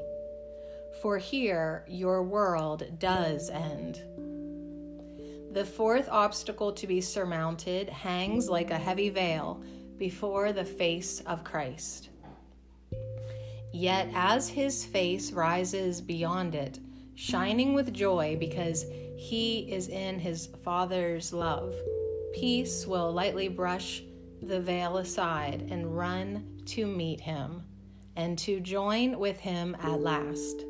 For 1.01 1.17
here 1.17 1.83
your 1.87 2.21
world 2.21 2.99
does 2.99 3.49
end. 3.49 3.99
The 5.53 5.65
fourth 5.65 6.07
obstacle 6.07 6.71
to 6.73 6.85
be 6.85 7.01
surmounted 7.01 7.89
hangs 7.89 8.47
like 8.47 8.69
a 8.69 8.77
heavy 8.77 9.09
veil 9.09 9.63
before 9.97 10.53
the 10.53 10.65
face 10.65 11.21
of 11.21 11.43
Christ. 11.43 12.09
Yet 13.73 14.07
as 14.13 14.47
his 14.47 14.85
face 14.85 15.31
rises 15.31 15.99
beyond 15.99 16.53
it, 16.53 16.79
shining 17.15 17.73
with 17.73 17.91
joy 17.91 18.37
because 18.39 18.85
he 19.17 19.71
is 19.71 19.87
in 19.87 20.19
his 20.19 20.49
Father's 20.63 21.33
love 21.33 21.73
Peace 22.35 22.85
will 22.85 23.13
lightly 23.13 23.47
brush 23.47 24.03
the 24.41 24.59
veil 24.59 24.97
aside 24.97 25.69
and 25.69 25.95
run 25.97 26.61
to 26.65 26.85
meet 26.85 27.21
him 27.21 27.63
and 28.17 28.37
to 28.39 28.59
join 28.59 29.17
with 29.17 29.39
him 29.39 29.73
at 29.79 30.01
last. 30.01 30.65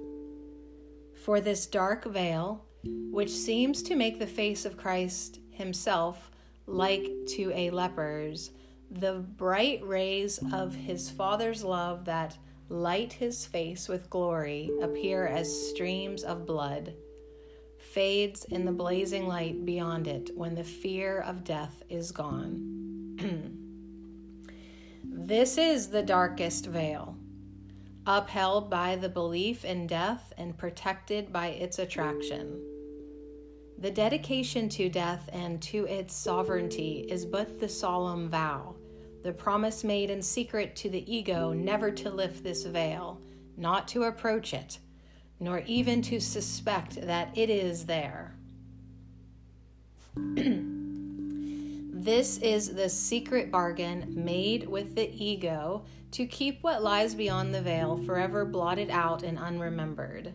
For 1.24 1.42
this 1.42 1.66
dark 1.66 2.06
veil, 2.06 2.64
which 3.10 3.32
seems 3.32 3.82
to 3.82 3.96
make 3.96 4.20
the 4.20 4.28
face 4.28 4.64
of 4.64 4.78
Christ 4.78 5.40
himself 5.50 6.30
like 6.68 7.10
to 7.30 7.52
a 7.56 7.72
leper's, 7.72 8.52
the 8.92 9.26
bright 9.36 9.84
rays 9.84 10.40
of 10.54 10.76
his 10.76 11.10
Father's 11.10 11.64
love 11.64 12.06
that 12.06 12.38
light 12.70 13.12
his 13.12 13.44
face 13.44 13.90
with 13.90 14.12
glory 14.12 14.70
appear 14.84 15.26
as 15.26 15.70
streams 15.70 16.24
of 16.24 16.46
blood 16.46 16.94
fades 17.96 18.44
in 18.44 18.66
the 18.66 18.72
blazing 18.74 19.26
light 19.26 19.64
beyond 19.64 20.06
it 20.06 20.30
when 20.36 20.54
the 20.54 20.64
fear 20.66 21.22
of 21.22 21.46
death 21.46 21.82
is 21.88 22.12
gone. 22.12 23.16
this 25.06 25.58
is 25.58 25.88
the 25.88 26.04
darkest 26.04 26.66
veil, 26.66 27.16
upheld 28.06 28.70
by 28.70 28.98
the 28.98 29.08
belief 29.08 29.64
in 29.64 29.88
death 29.88 30.34
and 30.38 30.58
protected 30.58 31.32
by 31.32 31.48
its 31.48 31.80
attraction. 31.80 32.62
The 33.78 33.92
dedication 33.92 34.68
to 34.70 34.90
death 34.90 35.30
and 35.32 35.62
to 35.62 35.86
its 35.86 36.14
sovereignty 36.14 37.06
is 37.08 37.26
but 37.26 37.62
the 37.62 37.70
solemn 37.70 38.28
vow, 38.28 38.76
the 39.24 39.32
promise 39.32 39.86
made 39.86 40.10
in 40.10 40.22
secret 40.22 40.76
to 40.76 40.90
the 40.90 41.10
ego 41.10 41.54
never 41.54 41.92
to 41.92 42.10
lift 42.10 42.44
this 42.44 42.66
veil, 42.66 43.22
not 43.56 43.88
to 43.88 44.04
approach 44.04 44.54
it 44.54 44.80
nor 45.40 45.60
even 45.66 46.02
to 46.02 46.20
suspect 46.20 47.02
that 47.06 47.38
it 47.38 47.50
is 47.50 47.86
there. 47.86 48.36
this 51.96 52.38
is 52.38 52.74
the 52.74 52.88
secret 52.88 53.52
bargain 53.52 54.06
made 54.16 54.68
with 54.68 54.96
the 54.96 55.12
ego 55.12 55.84
to 56.12 56.26
keep 56.26 56.64
what 56.64 56.82
lies 56.82 57.14
beyond 57.14 57.54
the 57.54 57.62
veil 57.62 57.98
forever 58.06 58.46
blotted 58.46 58.90
out 58.90 59.24
and 59.24 59.38
unremembered. 59.38 60.32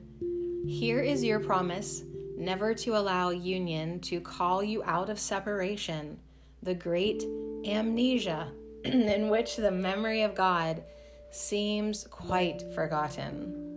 Here 0.66 1.00
is 1.00 1.24
your 1.24 1.40
promise 1.40 2.02
never 2.36 2.74
to 2.74 2.96
allow 2.96 3.30
union 3.30 4.00
to 4.00 4.20
call 4.20 4.62
you 4.62 4.82
out 4.84 5.08
of 5.08 5.18
separation, 5.18 6.18
the 6.62 6.74
great 6.74 7.24
amnesia 7.64 8.52
in 8.84 9.28
which 9.28 9.56
the 9.56 9.70
memory 9.70 10.22
of 10.22 10.34
God 10.34 10.82
seems 11.30 12.06
quite 12.10 12.62
forgotten 12.74 13.69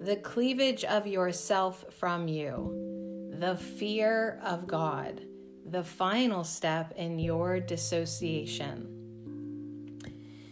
the 0.00 0.16
cleavage 0.16 0.84
of 0.84 1.06
yourself 1.06 1.84
from 1.98 2.28
you, 2.28 3.32
the 3.38 3.56
fear 3.56 4.40
of 4.44 4.66
God, 4.66 5.22
the 5.64 5.82
final 5.84 6.44
step 6.44 6.92
in 6.96 7.18
your 7.18 7.60
dissociation. 7.60 8.92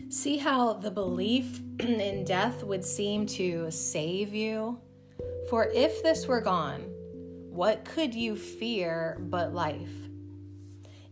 See 0.09 0.39
how 0.39 0.75
the 0.75 0.91
belief 0.91 1.61
in 1.79 2.25
death 2.25 2.63
would 2.63 2.85
seem 2.85 3.27
to 3.27 3.71
save 3.71 4.35
you? 4.35 4.79
For 5.51 5.67
if 5.67 6.03
this 6.03 6.27
were 6.27 6.41
gone, 6.41 6.83
what 7.51 7.85
could 7.85 8.15
you 8.15 8.37
fear 8.37 9.19
but 9.21 9.53
life? 9.53 9.93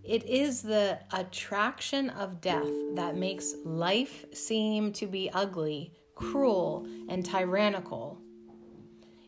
It 0.02 0.24
is 0.24 0.62
the 0.62 0.98
attraction 1.12 2.10
of 2.10 2.40
death 2.40 2.68
that 2.94 3.16
makes 3.16 3.54
life 3.64 4.24
seem 4.32 4.92
to 4.94 5.06
be 5.06 5.30
ugly 5.32 5.92
cruel, 6.14 6.86
and 7.08 7.24
tyrannical. 7.24 8.20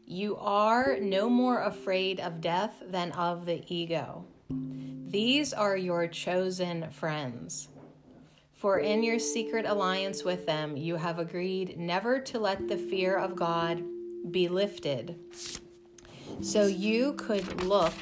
You 0.07 0.37
are 0.37 0.99
no 1.01 1.31
more 1.31 1.63
afraid 1.63 2.21
of 2.21 2.41
death 2.41 2.83
than 2.87 3.13
of 3.13 3.47
the 3.47 3.63
ego. 3.69 4.27
These 4.51 5.53
are 5.53 5.77
your 5.77 6.07
chosen 6.09 6.91
friends. 6.91 7.69
For 8.53 8.79
in 8.79 9.03
your 9.03 9.19
secret 9.19 9.67
alliance 9.67 10.25
with 10.25 10.47
them, 10.47 10.77
you 10.77 10.97
have 10.97 11.19
agreed 11.19 11.79
never 11.79 12.19
to 12.21 12.39
let 12.39 12.69
the 12.69 12.77
fear 12.77 13.17
of 13.17 13.37
God 13.37 13.83
be 14.31 14.49
lifted. 14.49 15.19
So 16.41 16.67
you 16.67 17.13
could 17.15 17.63
look 17.65 17.93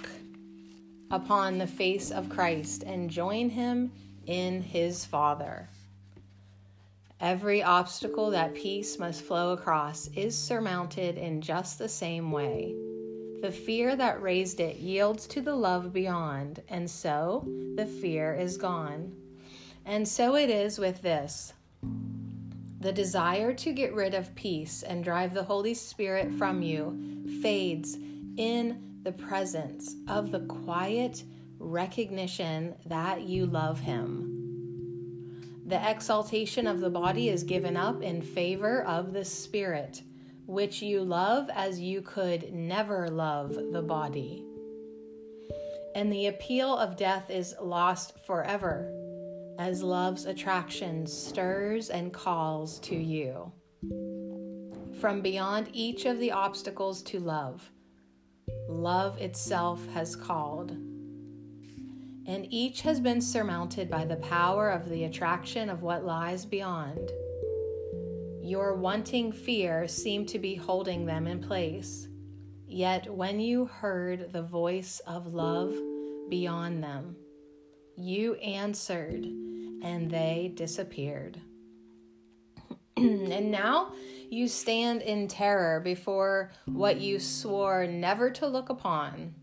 upon 1.11 1.59
the 1.59 1.67
face 1.67 2.11
of 2.11 2.29
Christ 2.29 2.83
and 2.85 3.11
join 3.11 3.51
him 3.51 3.93
in 4.27 4.63
his 4.63 5.05
Father. 5.05 5.69
Every 7.23 7.63
obstacle 7.63 8.33
that 8.33 8.53
peace 8.53 8.99
must 8.99 9.23
flow 9.23 9.53
across 9.53 10.09
is 10.09 10.37
surmounted 10.37 11.17
in 11.17 11.41
just 11.41 11.79
the 11.79 11.89
same 11.89 12.33
way. 12.33 12.75
The 13.43 13.53
fear 13.53 13.95
that 13.95 14.21
raised 14.21 14.59
it 14.59 14.79
yields 14.79 15.29
to 15.29 15.41
the 15.41 15.55
love 15.55 15.93
beyond, 15.93 16.65
and 16.69 16.91
so 16.91 17.49
the 17.77 17.87
fear 17.87 18.35
is 18.35 18.57
gone. 18.57 19.15
And 19.87 20.07
so 20.07 20.35
it 20.35 20.51
is 20.51 20.81
with 20.81 21.01
this. 21.01 21.53
The 22.81 22.93
desire 22.93 23.53
to 23.55 23.73
get 23.73 23.95
rid 23.95 24.15
of 24.15 24.35
peace 24.35 24.83
and 24.83 25.05
drive 25.05 25.33
the 25.33 25.45
Holy 25.45 25.75
Spirit 25.75 26.33
from 26.33 26.61
you 26.61 27.23
fades 27.41 27.99
in 28.37 28.99
the 29.05 29.13
presence 29.13 29.95
of 30.09 30.33
the 30.33 30.41
quiet 30.41 31.23
recognition 31.61 32.75
that 32.87 33.23
you 33.23 33.47
love 33.47 33.79
Him. 33.79 34.42
The 35.65 35.91
exaltation 35.91 36.67
of 36.67 36.81
the 36.81 36.91
body 36.91 37.29
is 37.29 37.45
given 37.45 37.77
up 37.77 38.03
in 38.03 38.21
favor 38.21 38.83
of 38.83 39.13
the 39.13 39.25
spirit, 39.25 40.03
which 40.47 40.83
you 40.83 41.03
love 41.03 41.49
as 41.55 41.79
you 41.79 42.03
could 42.03 42.53
never 42.53 43.09
love 43.09 43.55
the 43.71 43.83
body. 43.83 44.45
And 45.95 46.13
the 46.13 46.27
appeal 46.27 46.77
of 46.77 46.97
death 46.97 47.31
is 47.31 47.55
lost 47.61 48.19
forever, 48.27 48.93
as 49.59 49.83
love's 49.83 50.25
attraction 50.25 51.07
stirs 51.07 51.91
and 51.91 52.13
calls 52.13 52.81
to 52.81 52.97
you. 52.97 53.53
From 55.01 55.21
beyond 55.21 55.69
each 55.73 56.07
of 56.07 56.19
the 56.19 56.33
obstacles 56.33 57.03
to 57.03 57.21
love, 57.21 57.71
love 58.69 59.19
itself 59.19 59.87
has 59.95 60.17
called. 60.17 60.77
And 62.27 62.47
each 62.51 62.83
has 62.83 63.01
been 63.01 63.21
surmounted 63.21 63.91
by 63.91 64.05
the 64.05 64.17
power 64.17 64.71
of 64.71 64.89
the 64.89 65.05
attraction 65.05 65.69
of 65.69 65.83
what 65.83 66.05
lies 66.05 66.45
beyond. 66.45 67.11
Your 68.41 68.75
wanting 68.75 69.33
fear 69.33 69.89
seemed 69.89 70.29
to 70.29 70.39
be 70.39 70.55
holding 70.55 71.07
them 71.07 71.27
in 71.27 71.41
place. 71.41 72.09
Yet 72.67 73.13
when 73.13 73.41
you 73.41 73.67
heard 73.67 74.33
the 74.33 74.43
voice 74.43 75.01
of 75.07 75.35
love 75.35 75.75
beyond 76.29 76.83
them, 76.83 77.17
you 77.97 78.35
answered 78.37 79.25
and 79.25 80.11
they 80.11 80.53
disappeared. 80.55 81.41
and 82.97 83.51
now 83.51 83.93
you 84.31 84.49
stand 84.49 85.03
in 85.03 85.29
terror 85.29 85.81
before 85.81 86.53
what 86.67 87.01
you 87.01 87.19
swore 87.19 87.87
never 87.87 88.31
to 88.31 88.47
look 88.47 88.71
upon. 88.71 89.35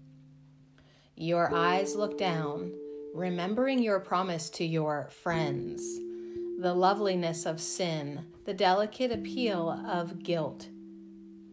Your 1.22 1.54
eyes 1.54 1.98
look 1.98 2.18
down, 2.18 2.72
remembering 3.14 3.84
your 3.84 4.00
promise 4.00 4.50
to 4.52 4.64
your 4.64 5.10
friends 5.12 6.00
the 6.62 6.74
loveliness 6.74 7.46
of 7.46 7.60
sin, 7.60 8.26
the 8.46 8.54
delicate 8.54 9.12
appeal 9.12 9.70
of 9.86 10.24
guilt, 10.24 10.70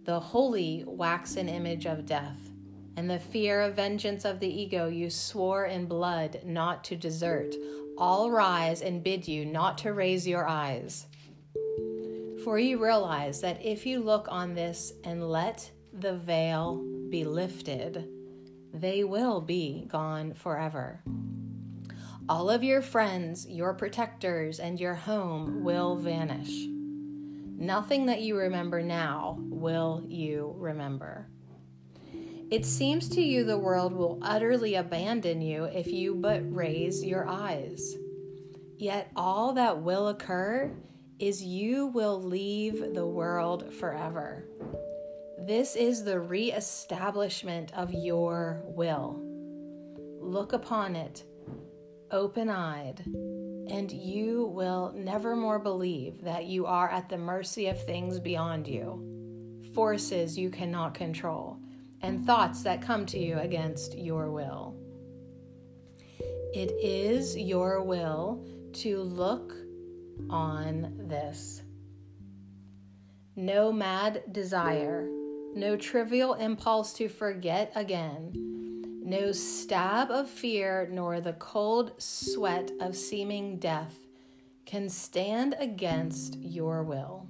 the 0.04 0.20
holy 0.20 0.84
waxen 0.86 1.48
image 1.48 1.84
of 1.84 2.06
death, 2.06 2.38
and 2.96 3.10
the 3.10 3.18
fear 3.18 3.60
of 3.60 3.74
vengeance 3.74 4.24
of 4.24 4.38
the 4.38 4.48
ego 4.48 4.86
you 4.86 5.10
swore 5.10 5.64
in 5.64 5.86
blood 5.86 6.42
not 6.44 6.84
to 6.84 6.94
desert, 6.94 7.52
all 7.98 8.30
rise 8.30 8.82
and 8.82 9.02
bid 9.02 9.26
you 9.26 9.44
not 9.44 9.78
to 9.78 9.92
raise 9.92 10.28
your 10.28 10.46
eyes. 10.46 11.08
For 12.44 12.56
you 12.60 12.80
realize 12.80 13.40
that 13.40 13.64
if 13.66 13.84
you 13.84 13.98
look 13.98 14.28
on 14.30 14.54
this 14.54 14.92
and 15.02 15.28
let 15.28 15.68
the 15.92 16.14
veil 16.14 16.84
be 17.10 17.24
lifted, 17.24 18.15
they 18.72 19.04
will 19.04 19.40
be 19.40 19.86
gone 19.88 20.34
forever. 20.34 21.02
All 22.28 22.50
of 22.50 22.64
your 22.64 22.82
friends, 22.82 23.46
your 23.48 23.74
protectors, 23.74 24.58
and 24.58 24.80
your 24.80 24.94
home 24.94 25.62
will 25.62 25.96
vanish. 25.96 26.66
Nothing 27.58 28.06
that 28.06 28.20
you 28.20 28.36
remember 28.36 28.82
now 28.82 29.38
will 29.38 30.04
you 30.08 30.54
remember. 30.58 31.28
It 32.50 32.64
seems 32.64 33.08
to 33.10 33.20
you 33.20 33.44
the 33.44 33.58
world 33.58 33.92
will 33.92 34.18
utterly 34.22 34.74
abandon 34.74 35.40
you 35.40 35.64
if 35.64 35.86
you 35.88 36.14
but 36.14 36.42
raise 36.54 37.04
your 37.04 37.28
eyes. 37.28 37.96
Yet 38.76 39.10
all 39.16 39.52
that 39.54 39.82
will 39.82 40.08
occur 40.08 40.70
is 41.18 41.42
you 41.42 41.86
will 41.86 42.22
leave 42.22 42.94
the 42.94 43.06
world 43.06 43.72
forever. 43.74 44.46
This 45.38 45.76
is 45.76 46.02
the 46.02 46.18
reestablishment 46.18 47.72
of 47.74 47.92
your 47.92 48.62
will. 48.64 49.22
Look 50.20 50.52
upon 50.52 50.96
it 50.96 51.24
open 52.10 52.48
eyed, 52.48 53.02
and 53.04 53.90
you 53.90 54.46
will 54.46 54.92
never 54.96 55.34
more 55.34 55.58
believe 55.58 56.22
that 56.22 56.46
you 56.46 56.66
are 56.66 56.88
at 56.88 57.08
the 57.08 57.18
mercy 57.18 57.66
of 57.66 57.84
things 57.84 58.20
beyond 58.20 58.66
you, 58.66 59.70
forces 59.74 60.38
you 60.38 60.50
cannot 60.50 60.94
control, 60.94 61.58
and 62.02 62.24
thoughts 62.24 62.62
that 62.62 62.80
come 62.80 63.04
to 63.06 63.18
you 63.18 63.38
against 63.38 63.98
your 63.98 64.30
will. 64.30 64.76
It 66.54 66.72
is 66.80 67.36
your 67.36 67.82
will 67.82 68.46
to 68.74 69.02
look 69.02 69.52
on 70.30 70.94
this. 71.08 71.62
No 73.34 73.72
mad 73.72 74.22
desire, 74.32 75.08
no 75.56 75.76
trivial 75.76 76.34
impulse 76.34 76.92
to 76.92 77.08
forget 77.08 77.72
again 77.74 78.56
no 79.06 79.30
stab 79.30 80.10
of 80.10 80.28
fear 80.28 80.88
nor 80.90 81.20
the 81.20 81.34
cold 81.34 81.92
sweat 81.96 82.72
of 82.80 82.96
seeming 82.96 83.56
death 83.56 83.94
can 84.64 84.88
stand 84.88 85.54
against 85.60 86.36
your 86.40 86.82
will. 86.82 87.28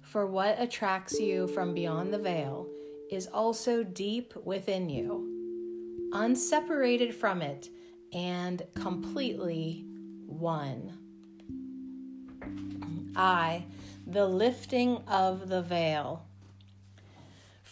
For 0.00 0.26
what 0.26 0.60
attracts 0.60 1.20
you 1.20 1.46
from 1.46 1.72
beyond 1.72 2.12
the 2.12 2.18
veil 2.18 2.66
is 3.12 3.28
also 3.28 3.84
deep 3.84 4.34
within 4.44 4.90
you, 4.90 6.10
unseparated 6.12 7.14
from 7.14 7.40
it 7.40 7.68
and 8.12 8.60
completely 8.74 9.84
one. 10.26 10.98
I, 13.14 13.66
the 14.04 14.26
lifting 14.26 14.96
of 15.06 15.48
the 15.48 15.62
veil, 15.62 16.26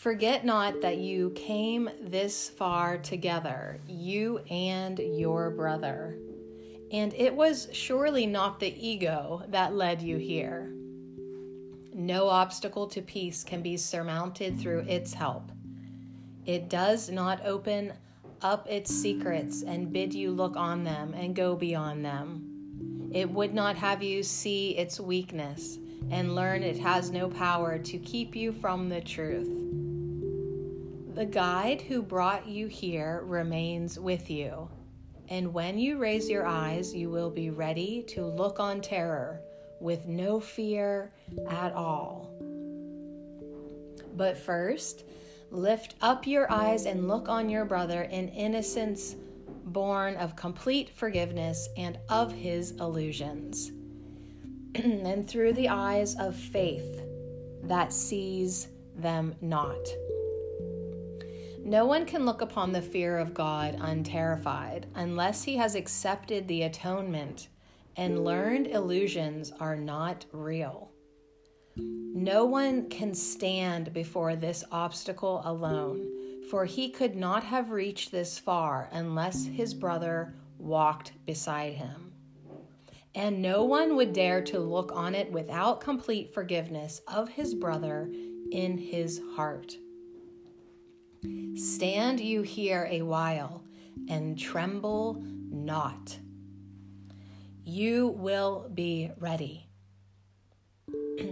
Forget 0.01 0.47
not 0.47 0.81
that 0.81 0.97
you 0.97 1.29
came 1.37 1.91
this 2.01 2.49
far 2.49 2.97
together, 2.97 3.79
you 3.87 4.39
and 4.49 4.99
your 4.99 5.51
brother. 5.51 6.17
And 6.91 7.13
it 7.13 7.35
was 7.35 7.69
surely 7.73 8.25
not 8.25 8.61
the 8.61 8.75
ego 8.83 9.43
that 9.49 9.75
led 9.75 10.01
you 10.01 10.17
here. 10.17 10.73
No 11.93 12.31
obstacle 12.31 12.87
to 12.87 13.03
peace 13.03 13.45
can 13.45 13.61
be 13.61 13.77
surmounted 13.77 14.59
through 14.59 14.87
its 14.89 15.13
help. 15.13 15.53
It 16.47 16.71
does 16.71 17.11
not 17.11 17.45
open 17.45 17.93
up 18.41 18.67
its 18.71 18.91
secrets 18.91 19.65
and 19.65 19.93
bid 19.93 20.15
you 20.15 20.31
look 20.31 20.57
on 20.57 20.83
them 20.83 21.13
and 21.13 21.37
go 21.37 21.55
beyond 21.55 22.07
them. 22.07 23.11
It 23.13 23.31
would 23.31 23.53
not 23.53 23.77
have 23.77 24.03
you 24.03 24.23
see 24.23 24.71
its 24.79 24.99
weakness 24.99 25.79
and 26.11 26.35
learn 26.35 26.63
it 26.63 26.79
has 26.79 27.11
no 27.11 27.29
power 27.29 27.79
to 27.79 27.99
keep 27.99 28.35
you 28.35 28.51
from 28.51 28.89
the 28.89 29.03
truth. 29.03 29.70
The 31.15 31.27
guide 31.27 31.83
who 31.83 32.03
brought 32.03 32.47
you 32.47 32.69
here 32.69 33.23
remains 33.25 33.99
with 33.99 34.31
you, 34.31 34.71
and 35.29 35.53
when 35.53 35.77
you 35.77 35.99
raise 35.99 36.31
your 36.31 36.47
eyes, 36.47 36.95
you 36.95 37.11
will 37.11 37.31
be 37.31 37.51
ready 37.51 38.05
to 38.11 38.25
look 38.25 38.61
on 38.61 38.81
terror 38.81 39.41
with 39.81 40.07
no 40.07 40.39
fear 40.39 41.11
at 41.49 41.73
all. 41.73 42.31
But 44.17 44.39
first, 44.39 45.05
lift 45.51 45.97
up 46.01 46.29
your 46.29 46.51
eyes 46.51 46.87
and 46.87 47.09
look 47.09 47.29
on 47.29 47.49
your 47.49 47.65
brother 47.65 48.03
in 48.03 48.29
innocence 48.29 49.17
born 49.65 50.15
of 50.17 50.37
complete 50.37 50.91
forgiveness 50.91 51.69
and 51.77 51.99
of 52.09 52.33
his 52.33 52.71
illusions, 52.73 53.73
and 54.77 55.29
through 55.29 55.55
the 55.55 55.69
eyes 55.69 56.15
of 56.17 56.37
faith 56.37 57.03
that 57.65 57.93
sees 57.93 58.69
them 58.97 59.35
not. 59.41 59.89
No 61.65 61.85
one 61.87 62.07
can 62.07 62.25
look 62.25 62.41
upon 62.41 62.73
the 62.73 62.83
fear 62.83 63.19
of 63.19 63.35
God 63.35 63.77
unterrified 63.81 64.87
unless 64.95 65.45
he 65.45 65.57
has 65.57 65.75
accepted 65.75 66.49
the 66.49 66.63
atonement 66.63 67.49
and 67.97 68.25
learned 68.25 68.67
illusions 68.67 69.53
are 69.61 69.77
not 69.77 70.25
real. 70.33 70.91
No 71.77 72.45
one 72.45 72.89
can 72.89 73.15
stand 73.15 73.93
before 73.93 74.37
this 74.37 74.65
obstacle 74.73 75.43
alone, 75.45 76.43
for 76.51 76.65
he 76.65 76.89
could 76.89 77.15
not 77.15 77.45
have 77.45 77.71
reached 77.71 78.11
this 78.11 78.39
far 78.39 78.89
unless 78.93 79.45
his 79.45 79.75
brother 79.75 80.35
walked 80.59 81.13
beside 81.27 81.75
him. 81.75 82.13
And 83.15 83.43
no 83.43 83.65
one 83.65 83.97
would 83.97 84.13
dare 84.13 84.43
to 84.45 84.59
look 84.59 84.93
on 84.93 85.15
it 85.15 85.31
without 85.31 85.81
complete 85.81 86.33
forgiveness 86.33 87.01
of 87.07 87.29
his 87.29 87.55
brother 87.55 88.11
in 88.51 88.79
his 88.79 89.21
heart. 89.37 89.77
Stand 91.55 92.21
you 92.21 92.43
here 92.43 92.89
a 92.91 93.03
while 93.03 93.65
and 94.09 94.39
tremble 94.39 95.23
not. 95.51 96.19
You 97.65 98.09
will 98.09 98.71
be 98.73 99.11
ready. 99.19 99.69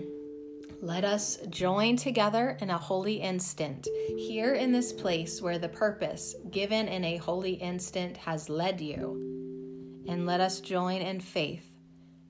Let 0.82 1.04
us 1.04 1.38
join 1.48 1.96
together 1.96 2.58
in 2.60 2.70
a 2.70 2.78
holy 2.78 3.20
instant, 3.20 3.88
here 4.16 4.54
in 4.54 4.72
this 4.72 4.92
place 4.92 5.40
where 5.40 5.58
the 5.58 5.68
purpose 5.68 6.34
given 6.50 6.86
in 6.88 7.04
a 7.04 7.16
holy 7.16 7.54
instant 7.54 8.16
has 8.18 8.48
led 8.48 8.80
you. 8.80 10.04
And 10.08 10.24
let 10.24 10.40
us 10.40 10.60
join 10.60 11.02
in 11.02 11.20
faith 11.20 11.74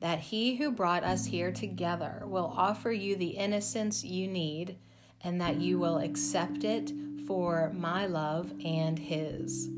that 0.00 0.18
He 0.18 0.56
who 0.56 0.72
brought 0.72 1.04
us 1.04 1.26
here 1.26 1.52
together 1.52 2.22
will 2.24 2.52
offer 2.56 2.90
you 2.90 3.16
the 3.16 3.28
innocence 3.28 4.02
you 4.02 4.26
need 4.26 4.78
and 5.22 5.40
that 5.40 5.60
you 5.60 5.78
will 5.78 5.98
accept 5.98 6.64
it 6.64 6.92
for 7.28 7.70
my 7.76 8.06
love 8.06 8.50
and 8.64 8.98
His. 8.98 9.68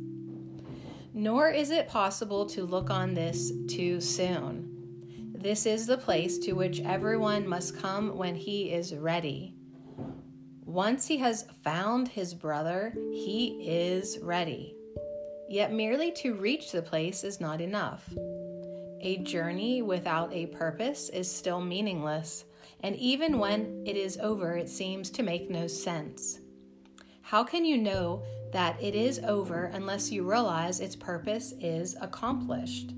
Nor 1.12 1.50
is 1.50 1.72
it 1.72 1.88
possible 1.88 2.46
to 2.46 2.64
look 2.64 2.90
on 2.90 3.12
this 3.12 3.52
too 3.66 4.00
soon. 4.00 4.68
This 5.34 5.66
is 5.66 5.84
the 5.84 5.98
place 5.98 6.38
to 6.38 6.52
which 6.52 6.80
everyone 6.82 7.48
must 7.48 7.76
come 7.76 8.16
when 8.16 8.36
he 8.36 8.70
is 8.70 8.94
ready. 8.94 9.56
Once 10.64 11.08
he 11.08 11.16
has 11.16 11.46
found 11.64 12.06
his 12.06 12.34
brother, 12.34 12.94
he 13.10 13.66
is 13.66 14.20
ready. 14.22 14.76
Yet 15.48 15.72
merely 15.72 16.12
to 16.12 16.34
reach 16.34 16.70
the 16.70 16.82
place 16.82 17.24
is 17.24 17.40
not 17.40 17.60
enough. 17.60 18.08
A 19.00 19.18
journey 19.24 19.82
without 19.82 20.32
a 20.32 20.46
purpose 20.46 21.08
is 21.08 21.28
still 21.28 21.60
meaningless, 21.60 22.44
and 22.84 22.94
even 22.94 23.40
when 23.40 23.82
it 23.84 23.96
is 23.96 24.18
over, 24.18 24.56
it 24.56 24.68
seems 24.68 25.10
to 25.10 25.24
make 25.24 25.50
no 25.50 25.66
sense. 25.66 26.38
How 27.30 27.44
can 27.44 27.64
you 27.64 27.78
know 27.78 28.24
that 28.52 28.82
it 28.82 28.96
is 28.96 29.20
over 29.20 29.66
unless 29.66 30.10
you 30.10 30.28
realize 30.28 30.80
its 30.80 30.96
purpose 30.96 31.54
is 31.60 31.96
accomplished? 32.00 32.92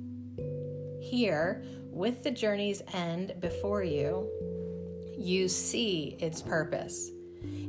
Here, 1.02 1.62
with 1.90 2.22
the 2.22 2.30
journey's 2.30 2.80
end 2.94 3.34
before 3.40 3.84
you, 3.84 4.30
you 5.18 5.48
see 5.48 6.16
its 6.18 6.40
purpose. 6.40 7.10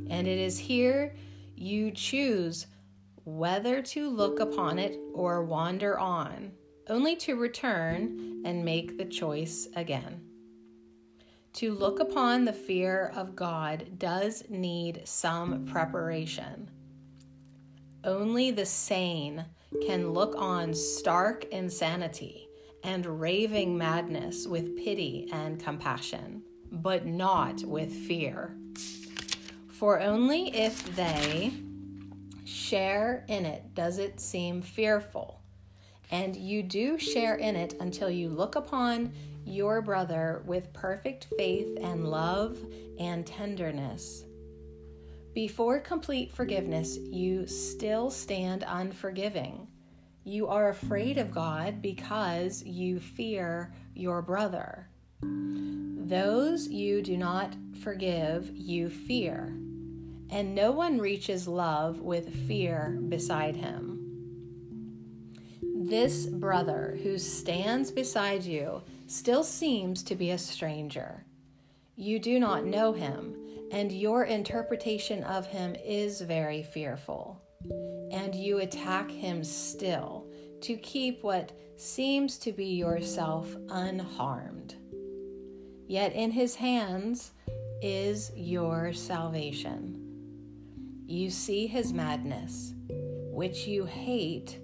And 0.08 0.26
it 0.26 0.38
is 0.38 0.58
here 0.58 1.14
you 1.54 1.90
choose 1.90 2.66
whether 3.24 3.82
to 3.82 4.08
look 4.08 4.40
upon 4.40 4.78
it 4.78 4.98
or 5.12 5.44
wander 5.44 5.98
on, 5.98 6.52
only 6.88 7.14
to 7.16 7.36
return 7.36 8.40
and 8.46 8.64
make 8.64 8.96
the 8.96 9.04
choice 9.04 9.68
again. 9.76 10.22
To 11.54 11.72
look 11.72 12.00
upon 12.00 12.44
the 12.44 12.52
fear 12.52 13.12
of 13.14 13.36
God 13.36 13.96
does 13.96 14.42
need 14.48 15.02
some 15.04 15.64
preparation. 15.66 16.68
Only 18.02 18.50
the 18.50 18.66
sane 18.66 19.44
can 19.86 20.10
look 20.10 20.34
on 20.36 20.74
stark 20.74 21.44
insanity 21.52 22.48
and 22.82 23.06
raving 23.20 23.78
madness 23.78 24.48
with 24.48 24.76
pity 24.76 25.28
and 25.32 25.62
compassion, 25.62 26.42
but 26.72 27.06
not 27.06 27.62
with 27.62 27.92
fear. 27.92 28.56
For 29.68 30.00
only 30.00 30.56
if 30.56 30.96
they 30.96 31.52
share 32.44 33.24
in 33.28 33.46
it 33.46 33.76
does 33.76 33.98
it 33.98 34.18
seem 34.18 34.60
fearful. 34.60 35.43
And 36.10 36.36
you 36.36 36.62
do 36.62 36.98
share 36.98 37.36
in 37.36 37.56
it 37.56 37.74
until 37.80 38.10
you 38.10 38.28
look 38.28 38.56
upon 38.56 39.12
your 39.44 39.82
brother 39.82 40.42
with 40.46 40.72
perfect 40.72 41.28
faith 41.36 41.78
and 41.80 42.08
love 42.08 42.58
and 42.98 43.26
tenderness. 43.26 44.24
Before 45.34 45.80
complete 45.80 46.30
forgiveness, 46.30 46.96
you 46.96 47.46
still 47.46 48.10
stand 48.10 48.64
unforgiving. 48.66 49.66
You 50.22 50.46
are 50.46 50.68
afraid 50.68 51.18
of 51.18 51.32
God 51.32 51.82
because 51.82 52.62
you 52.64 53.00
fear 53.00 53.72
your 53.94 54.22
brother. 54.22 54.88
Those 55.20 56.68
you 56.68 57.02
do 57.02 57.16
not 57.16 57.54
forgive, 57.82 58.50
you 58.54 58.88
fear. 58.88 59.56
And 60.30 60.54
no 60.54 60.70
one 60.70 60.98
reaches 60.98 61.48
love 61.48 62.00
with 62.00 62.46
fear 62.46 62.98
beside 63.08 63.56
him. 63.56 63.93
This 65.86 66.24
brother 66.24 66.98
who 67.02 67.18
stands 67.18 67.90
beside 67.90 68.42
you 68.42 68.80
still 69.06 69.44
seems 69.44 70.02
to 70.04 70.14
be 70.14 70.30
a 70.30 70.38
stranger. 70.38 71.26
You 71.94 72.18
do 72.18 72.40
not 72.40 72.64
know 72.64 72.94
him, 72.94 73.36
and 73.70 73.92
your 73.92 74.24
interpretation 74.24 75.22
of 75.24 75.44
him 75.44 75.76
is 75.84 76.22
very 76.22 76.62
fearful. 76.62 77.38
And 78.10 78.34
you 78.34 78.60
attack 78.60 79.10
him 79.10 79.44
still 79.44 80.26
to 80.62 80.78
keep 80.78 81.22
what 81.22 81.52
seems 81.76 82.38
to 82.38 82.52
be 82.52 82.64
yourself 82.64 83.54
unharmed. 83.68 84.76
Yet 85.86 86.14
in 86.14 86.30
his 86.30 86.54
hands 86.54 87.32
is 87.82 88.32
your 88.34 88.94
salvation. 88.94 90.00
You 91.06 91.28
see 91.28 91.66
his 91.66 91.92
madness, 91.92 92.72
which 92.88 93.66
you 93.66 93.84
hate 93.84 94.60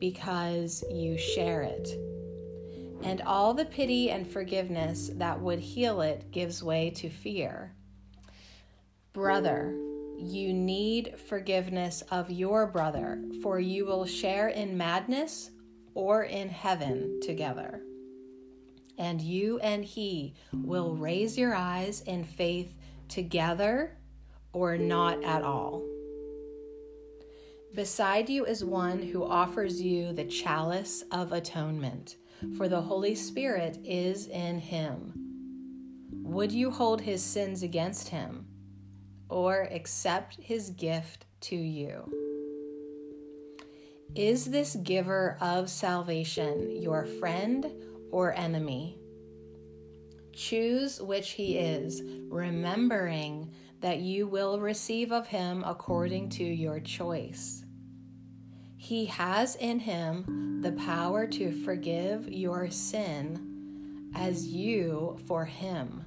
because 0.00 0.82
you 0.90 1.16
share 1.16 1.62
it 1.62 1.88
and 3.02 3.22
all 3.22 3.54
the 3.54 3.64
pity 3.64 4.10
and 4.10 4.26
forgiveness 4.26 5.10
that 5.14 5.40
would 5.40 5.58
heal 5.58 6.00
it 6.00 6.30
gives 6.30 6.62
way 6.62 6.90
to 6.90 7.08
fear. 7.08 7.74
Brother, 9.12 9.74
you 10.18 10.52
need 10.52 11.18
forgiveness 11.28 12.02
of 12.10 12.30
your 12.30 12.66
brother, 12.66 13.22
for 13.42 13.58
you 13.58 13.86
will 13.86 14.04
share 14.04 14.48
in 14.48 14.76
madness 14.76 15.50
or 15.94 16.24
in 16.24 16.48
heaven 16.48 17.20
together. 17.22 17.80
And 18.98 19.20
you 19.20 19.58
and 19.60 19.82
he 19.82 20.34
will 20.52 20.94
raise 20.94 21.38
your 21.38 21.54
eyes 21.54 22.02
in 22.02 22.24
faith 22.24 22.76
together 23.08 23.96
or 24.52 24.76
not 24.76 25.24
at 25.24 25.42
all. 25.42 25.82
Beside 27.74 28.28
you 28.28 28.46
is 28.46 28.64
one 28.64 29.00
who 29.00 29.24
offers 29.24 29.80
you 29.80 30.12
the 30.12 30.24
chalice 30.24 31.04
of 31.12 31.30
atonement 31.30 32.16
for 32.56 32.68
the 32.68 32.80
Holy 32.80 33.14
Spirit 33.14 33.78
is 33.84 34.26
in 34.26 34.58
him. 34.58 35.12
Would 36.24 36.50
you 36.50 36.72
hold 36.72 37.00
his 37.00 37.22
sins 37.22 37.62
against 37.62 38.08
him 38.08 38.46
or 39.28 39.68
accept 39.70 40.40
his 40.40 40.70
gift 40.70 41.26
to 41.42 41.56
you? 41.56 42.12
Is 44.16 44.46
this 44.46 44.74
giver 44.76 45.36
of 45.40 45.70
salvation 45.70 46.82
your 46.82 47.06
friend 47.06 47.66
or 48.10 48.36
enemy? 48.36 48.98
Choose 50.32 51.00
which 51.00 51.30
he 51.30 51.56
is, 51.58 52.02
remembering 52.28 53.52
that 53.80 54.00
you 54.00 54.26
will 54.26 54.60
receive 54.60 55.12
of 55.12 55.26
him 55.26 55.62
according 55.66 56.28
to 56.30 56.44
your 56.44 56.80
choice. 56.80 57.59
He 58.82 59.04
has 59.04 59.56
in 59.56 59.80
him 59.80 60.62
the 60.62 60.72
power 60.72 61.26
to 61.26 61.52
forgive 61.52 62.32
your 62.32 62.70
sin 62.70 64.10
as 64.14 64.46
you 64.46 65.18
for 65.26 65.44
him. 65.44 66.06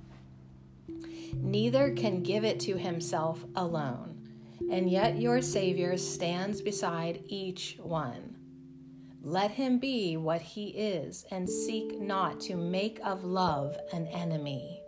Neither 1.35 1.91
can 1.91 2.23
give 2.23 2.43
it 2.43 2.59
to 2.61 2.75
himself 2.75 3.45
alone, 3.55 4.27
and 4.71 4.89
yet 4.89 5.21
your 5.21 5.39
Savior 5.39 5.97
stands 5.97 6.63
beside 6.63 7.23
each 7.27 7.77
one. 7.79 8.37
Let 9.21 9.51
him 9.51 9.77
be 9.77 10.17
what 10.17 10.41
he 10.41 10.69
is, 10.69 11.27
and 11.29 11.47
seek 11.47 12.01
not 12.01 12.39
to 12.41 12.55
make 12.55 12.99
of 13.05 13.23
love 13.23 13.77
an 13.93 14.07
enemy. 14.07 14.81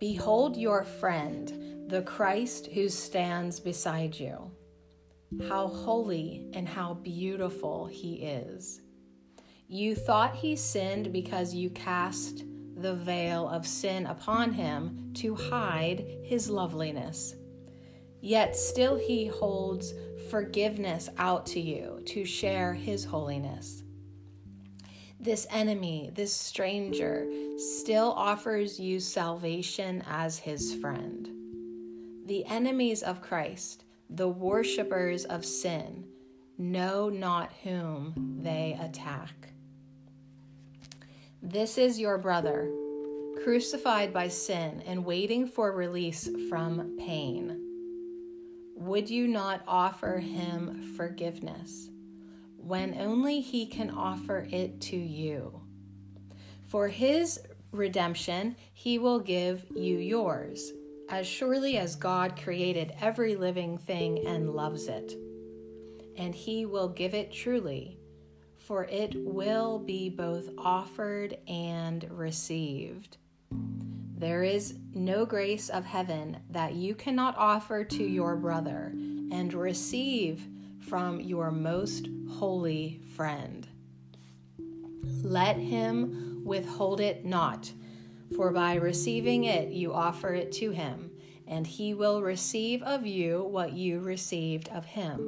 Behold 0.00 0.56
your 0.56 0.84
friend, 0.84 1.90
the 1.90 2.00
Christ 2.00 2.68
who 2.68 2.88
stands 2.88 3.60
beside 3.60 4.18
you 4.18 4.50
how 5.48 5.68
holy 5.68 6.48
and 6.52 6.68
how 6.68 6.94
beautiful 6.94 7.86
he 7.86 8.14
is. 8.16 8.80
You 9.68 9.94
thought 9.94 10.36
he 10.36 10.56
sinned 10.56 11.12
because 11.12 11.54
you 11.54 11.70
cast 11.70 12.44
the 12.76 12.94
veil 12.94 13.48
of 13.48 13.66
sin 13.66 14.06
upon 14.06 14.52
him 14.52 15.12
to 15.14 15.34
hide 15.34 16.04
his 16.22 16.50
loveliness. 16.50 17.34
Yet 18.20 18.56
still 18.56 18.96
he 18.96 19.26
holds 19.26 19.94
forgiveness 20.30 21.08
out 21.18 21.46
to 21.46 21.60
you 21.60 22.02
to 22.06 22.24
share 22.24 22.74
his 22.74 23.04
holiness. 23.04 23.82
This 25.20 25.46
enemy, 25.50 26.10
this 26.14 26.34
stranger, 26.34 27.26
still 27.56 28.12
offers 28.12 28.78
you 28.78 29.00
salvation 29.00 30.02
as 30.06 30.38
his 30.38 30.74
friend. 30.74 31.30
The 32.26 32.44
enemies 32.46 33.02
of 33.02 33.22
Christ 33.22 33.83
the 34.16 34.28
worshippers 34.28 35.24
of 35.24 35.44
sin 35.44 36.04
know 36.56 37.08
not 37.08 37.52
whom 37.64 38.38
they 38.42 38.78
attack. 38.80 39.52
This 41.42 41.78
is 41.78 41.98
your 41.98 42.16
brother, 42.16 42.70
crucified 43.42 44.12
by 44.12 44.28
sin 44.28 44.82
and 44.86 45.04
waiting 45.04 45.48
for 45.48 45.72
release 45.72 46.28
from 46.48 46.96
pain. 46.96 47.60
Would 48.76 49.10
you 49.10 49.26
not 49.26 49.62
offer 49.66 50.18
him 50.18 50.94
forgiveness 50.96 51.90
when 52.56 52.96
only 53.00 53.40
he 53.40 53.66
can 53.66 53.90
offer 53.90 54.46
it 54.48 54.80
to 54.82 54.96
you? 54.96 55.60
For 56.66 56.86
his 56.86 57.40
redemption, 57.72 58.54
he 58.72 58.96
will 58.98 59.18
give 59.18 59.64
you 59.74 59.98
yours 59.98 60.72
as 61.14 61.28
surely 61.28 61.78
as 61.78 61.94
God 61.94 62.36
created 62.42 62.92
every 63.00 63.36
living 63.36 63.78
thing 63.78 64.26
and 64.26 64.50
loves 64.50 64.88
it. 64.88 65.14
And 66.16 66.34
he 66.34 66.66
will 66.66 66.88
give 66.88 67.14
it 67.14 67.30
truly, 67.30 68.00
for 68.58 68.86
it 68.86 69.14
will 69.14 69.78
be 69.78 70.10
both 70.10 70.50
offered 70.58 71.38
and 71.46 72.04
received. 72.10 73.18
There 74.16 74.42
is 74.42 74.74
no 74.92 75.24
grace 75.24 75.68
of 75.68 75.84
heaven 75.84 76.38
that 76.50 76.74
you 76.74 76.96
cannot 76.96 77.36
offer 77.38 77.84
to 77.84 78.02
your 78.02 78.34
brother 78.34 78.90
and 79.30 79.54
receive 79.54 80.44
from 80.80 81.20
your 81.20 81.52
most 81.52 82.08
holy 82.38 83.00
friend. 83.14 83.68
Let 85.22 85.58
him 85.58 86.42
withhold 86.44 87.00
it 87.00 87.24
not, 87.24 87.70
for 88.36 88.50
by 88.50 88.74
receiving 88.74 89.44
it 89.44 89.70
you 89.70 89.92
offer 89.92 90.34
it 90.34 90.52
to 90.52 90.70
him, 90.70 91.10
and 91.46 91.66
he 91.66 91.94
will 91.94 92.22
receive 92.22 92.82
of 92.82 93.06
you 93.06 93.44
what 93.44 93.72
you 93.72 94.00
received 94.00 94.68
of 94.70 94.84
him. 94.84 95.20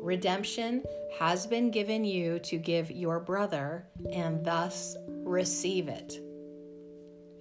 Redemption 0.00 0.82
has 1.18 1.46
been 1.46 1.70
given 1.70 2.04
you 2.04 2.38
to 2.40 2.56
give 2.56 2.90
your 2.90 3.20
brother, 3.20 3.86
and 4.12 4.44
thus 4.44 4.96
receive 5.24 5.88
it. 5.88 6.14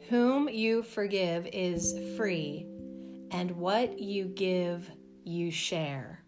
Whom 0.09 0.49
you 0.49 0.83
forgive 0.83 1.47
is 1.53 1.95
free, 2.17 2.65
and 3.31 3.51
what 3.51 3.99
you 3.99 4.25
give 4.25 4.89
you 5.23 5.51
share. 5.51 6.23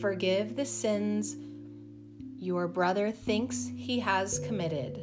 Forgive 0.00 0.56
the 0.56 0.66
sins 0.66 1.36
your 2.36 2.68
brother 2.68 3.10
thinks 3.10 3.70
he 3.74 3.98
has 4.00 4.38
committed, 4.40 5.00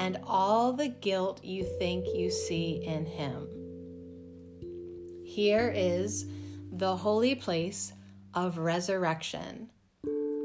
and 0.00 0.18
all 0.26 0.72
the 0.72 0.88
guilt 0.88 1.44
you 1.44 1.62
think 1.78 2.06
you 2.14 2.30
see 2.30 2.82
in 2.86 3.04
him. 3.04 3.46
Here 5.26 5.70
is 5.76 6.24
the 6.72 6.96
holy 6.96 7.34
place 7.34 7.92
of 8.32 8.56
resurrection, 8.56 9.68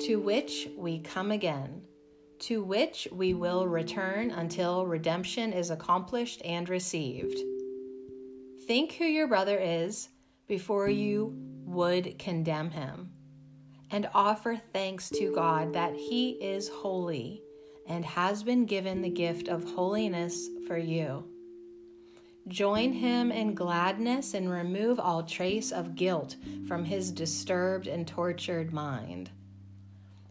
to 0.02 0.18
which 0.18 0.68
we 0.77 0.99
come 0.99 1.32
again, 1.32 1.84
to 2.40 2.61
which 2.64 3.07
we 3.14 3.34
will 3.34 3.65
return 3.65 4.32
until 4.32 4.86
redemption 4.86 5.53
is 5.53 5.69
accomplished 5.69 6.41
and 6.44 6.68
received. 6.68 7.40
Think 8.68 8.91
who 8.91 9.06
your 9.06 9.27
brother 9.27 9.57
is 9.57 10.10
before 10.48 10.90
you 10.90 11.34
would 11.64 12.19
condemn 12.19 12.72
him 12.72 13.10
and 13.90 14.10
offer 14.14 14.60
thanks 14.73 15.07
to 15.11 15.34
God 15.34 15.72
that 15.73 15.95
He 15.95 16.32
is 16.32 16.68
holy 16.68 17.44
and 17.88 18.06
has 18.06 18.44
been 18.44 18.66
given 18.66 19.02
the 19.02 19.10
gift 19.10 19.48
of 19.48 19.64
holiness 19.64 20.49
for 20.68 20.78
you. 20.78 21.24
Join 22.48 22.94
him 22.94 23.32
in 23.32 23.56
gladness 23.56 24.34
and 24.34 24.49
remove 24.49 24.99
all 24.99 25.24
trace 25.24 25.72
of 25.72 25.95
guilt 25.95 26.36
from 26.68 26.86
his 26.86 27.12
disturbed 27.12 27.88
and 27.88 28.07
tortured 28.07 28.72
mind. 28.72 29.32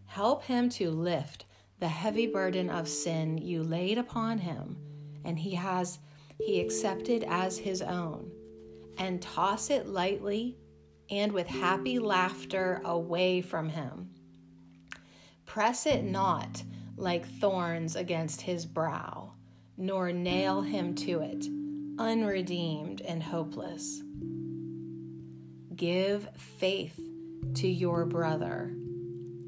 Help 0.07 0.45
him 0.45 0.69
to 0.71 0.91
lift 0.91 1.45
the 1.81 1.89
heavy 1.89 2.27
burden 2.27 2.71
of 2.71 2.89
sin 2.89 3.39
you 3.39 3.63
laid 3.63 3.99
upon 3.99 4.39
him 4.39 4.77
and 5.25 5.39
he 5.39 5.55
has 5.55 5.99
he 6.41 6.61
accepted 6.61 7.25
as 7.29 7.59
his 7.59 7.83
own 7.83 8.31
and 8.99 9.21
toss 9.23 9.71
it 9.71 9.89
lightly 9.89 10.57
and 11.11 11.33
with 11.33 11.47
happy 11.47 11.99
laughter 11.99 12.81
away 12.85 13.41
from 13.41 13.69
him. 13.69 14.11
Press 15.47 15.87
it 15.87 16.05
not 16.05 16.63
like 16.97 17.27
thorns 17.27 17.97
against 17.97 18.41
his 18.41 18.67
brow, 18.67 19.33
nor 19.77 20.13
nail 20.13 20.63
him 20.63 20.95
to 20.95 21.21
it, 21.21 21.47
unredeemed 21.99 23.01
and 23.03 23.23
hopeless. 23.23 24.03
Give 25.75 26.29
faith 26.37 27.01
to 27.55 27.69
your 27.69 28.05
brother, 28.05 28.75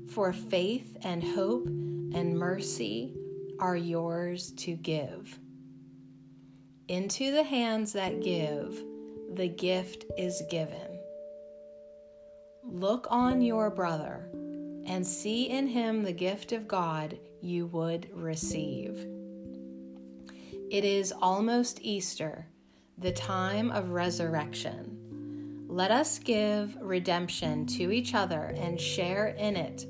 for 0.09 0.33
faith 0.33 0.97
and 1.03 1.23
hope 1.23 1.67
and 1.67 2.39
mercy 2.39 3.15
are 3.59 3.77
yours 3.77 4.53
to 4.53 4.77
give. 4.77 5.39
Into 6.89 7.33
the 7.33 7.43
hands 7.43 7.93
that 7.95 8.23
give, 8.23 8.83
the 9.35 9.49
gift 9.49 10.05
is 10.17 10.43
given. 10.51 11.01
Look 12.63 13.07
on 13.11 13.41
your 13.41 13.71
brother 13.71 14.31
and 14.87 15.07
see 15.07 15.51
in 15.51 15.67
him 15.67 16.03
the 16.03 16.13
gift 16.13 16.53
of 16.53 16.69
God 16.69 17.19
you 17.41 17.67
would 17.67 18.09
receive. 18.15 19.07
It 20.71 20.85
is 20.85 21.13
almost 21.21 21.81
Easter, 21.83 22.47
the 22.99 23.13
time 23.13 23.71
of 23.71 23.91
resurrection. 23.91 25.67
Let 25.69 25.91
us 25.91 26.19
give 26.19 26.77
redemption 26.81 27.67
to 27.67 27.93
each 27.93 28.15
other 28.15 28.55
and 28.57 28.81
share 28.81 29.29
in 29.29 29.57
it, 29.57 29.87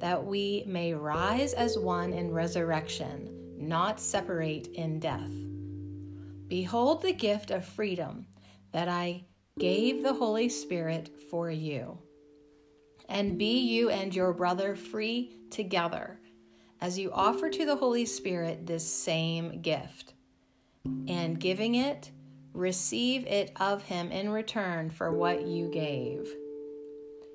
that 0.00 0.24
we 0.24 0.64
may 0.66 0.94
rise 0.94 1.54
as 1.54 1.78
one 1.78 2.12
in 2.12 2.32
resurrection, 2.32 3.56
not 3.58 3.98
separate 3.98 4.68
in 4.68 5.00
death. 5.00 5.32
Behold 6.48 7.02
the 7.02 7.12
gift 7.12 7.50
of 7.50 7.64
freedom 7.64 8.26
that 8.72 8.88
I 8.88 9.24
gave 9.58 10.02
the 10.02 10.14
Holy 10.14 10.48
Spirit 10.48 11.10
for 11.30 11.50
you 11.50 11.98
and 13.08 13.38
be 13.38 13.58
you 13.60 13.90
and 13.90 14.14
your 14.14 14.32
brother 14.32 14.74
free 14.74 15.36
together 15.50 16.20
as 16.80 16.98
you 16.98 17.10
offer 17.12 17.48
to 17.48 17.64
the 17.64 17.76
Holy 17.76 18.04
Spirit 18.04 18.66
this 18.66 18.86
same 18.86 19.62
gift. 19.62 20.14
And 21.08 21.40
giving 21.40 21.76
it, 21.76 22.10
receive 22.52 23.26
it 23.26 23.52
of 23.56 23.82
him 23.82 24.10
in 24.10 24.28
return 24.28 24.90
for 24.90 25.12
what 25.12 25.46
you 25.46 25.70
gave. 25.70 26.28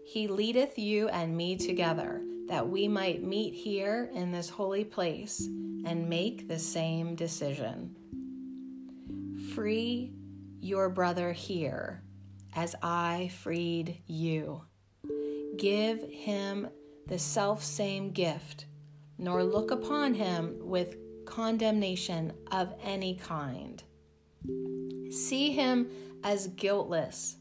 He 0.05 0.27
leadeth 0.27 0.77
you 0.77 1.07
and 1.09 1.35
me 1.35 1.55
together, 1.55 2.21
that 2.47 2.67
we 2.67 2.87
might 2.87 3.23
meet 3.23 3.53
here 3.53 4.09
in 4.13 4.31
this 4.31 4.49
holy 4.49 4.83
place 4.83 5.39
and 5.85 6.09
make 6.09 6.47
the 6.47 6.59
same 6.59 7.15
decision. 7.15 7.95
Free 9.55 10.13
your 10.59 10.89
brother 10.89 11.31
here, 11.31 12.03
as 12.55 12.75
I 12.83 13.31
freed 13.33 14.01
you 14.05 14.63
give 15.57 16.01
him 16.09 16.69
the 17.07 17.19
self 17.19 17.63
same 17.63 18.11
gift, 18.11 18.65
nor 19.17 19.43
look 19.43 19.71
upon 19.71 20.13
him 20.13 20.57
with 20.61 20.95
condemnation 21.25 22.33
of 22.51 22.73
any 22.81 23.15
kind. 23.15 23.83
See 25.11 25.51
him 25.51 25.89
as 26.23 26.47
guiltless, 26.47 27.37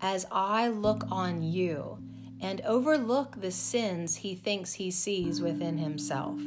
as 0.00 0.26
I 0.30 0.68
look 0.68 1.04
on 1.10 1.42
you, 1.42 1.98
and 2.40 2.60
overlook 2.62 3.40
the 3.40 3.50
sins 3.50 4.16
he 4.16 4.34
thinks 4.34 4.72
he 4.74 4.90
sees 4.90 5.40
within 5.40 5.78
himself. 5.78 6.40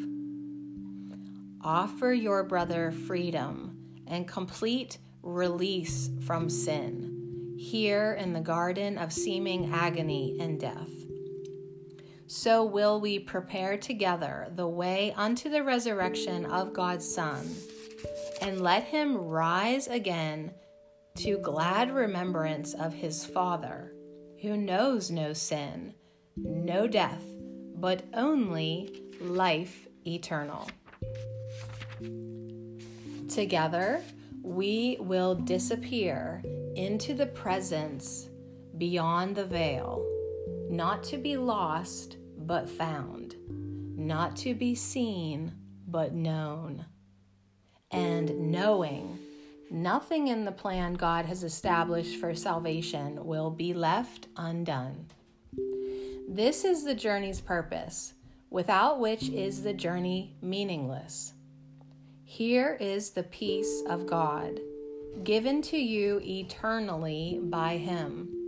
Offer 1.64 2.14
your 2.14 2.44
brother 2.44 2.92
freedom 2.92 3.78
and 4.08 4.28
complete 4.28 4.98
release 5.22 6.10
from 6.26 6.50
sin 6.50 7.21
here 7.62 8.14
in 8.14 8.34
the 8.34 8.42
garden 8.42 8.98
of 8.98 9.14
seeming 9.14 9.74
agony 9.74 10.38
and 10.40 10.60
death 10.60 10.90
so 12.32 12.64
will 12.64 13.02
we 13.02 13.20
prepare 13.20 13.76
together 13.76 14.48
the 14.56 14.66
way 14.66 15.14
unto 15.18 15.50
the 15.50 15.62
resurrection 15.62 16.46
of 16.46 16.72
God's 16.72 17.06
Son, 17.06 17.46
and 18.42 18.62
let 18.62 18.86
him 18.86 19.18
rise 19.18 19.88
again 19.88 20.54
to 21.18 21.38
glad 21.40 21.92
remembrance 21.92 22.74
of 22.74 22.94
his 22.94 23.26
Father, 23.26 23.92
who 24.42 24.56
knows 24.56 25.12
no 25.12 25.34
sin, 25.34 25.94
no 26.38 26.88
death, 26.88 27.26
but 27.76 28.06
only 28.14 29.04
life 29.20 29.86
eternal. 30.08 30.70
Together, 33.28 34.02
we 34.44 34.98
will 35.00 35.36
disappear 35.36 36.44
into 36.76 37.14
the 37.14 37.28
presence 37.28 38.30
beyond 38.78 39.36
the 39.36 39.46
veil, 39.46 40.06
not 40.70 41.04
to 41.04 41.18
be 41.18 41.38
lost 41.38 42.18
but 42.38 42.70
found, 42.70 43.36
not 43.98 44.36
to 44.36 44.54
be 44.54 44.74
seen, 44.74 45.54
but 45.88 46.14
known. 46.14 46.86
And 47.92 48.52
knowing 48.52 49.20
nothing 49.70 50.30
in 50.30 50.46
the 50.46 50.52
plan 50.52 50.94
God 50.94 51.26
has 51.26 51.44
established 51.44 52.20
for 52.20 52.34
salvation 52.34 53.26
will 53.26 53.52
be 53.52 53.74
left 53.74 54.28
undone. 54.38 55.08
This 56.28 56.64
is 56.64 56.84
the 56.84 56.96
journey's 56.96 57.42
purpose, 57.42 58.14
without 58.50 59.00
which 59.00 59.30
is 59.30 59.64
the 59.64 59.74
journey 59.74 60.36
meaningless. 60.42 61.34
Here 62.34 62.78
is 62.80 63.10
the 63.10 63.24
peace 63.24 63.84
of 63.88 64.08
God, 64.08 64.60
given 65.24 65.62
to 65.64 65.78
you 65.78 66.22
eternally 66.24 67.40
by 67.44 67.78
Him 67.78 68.42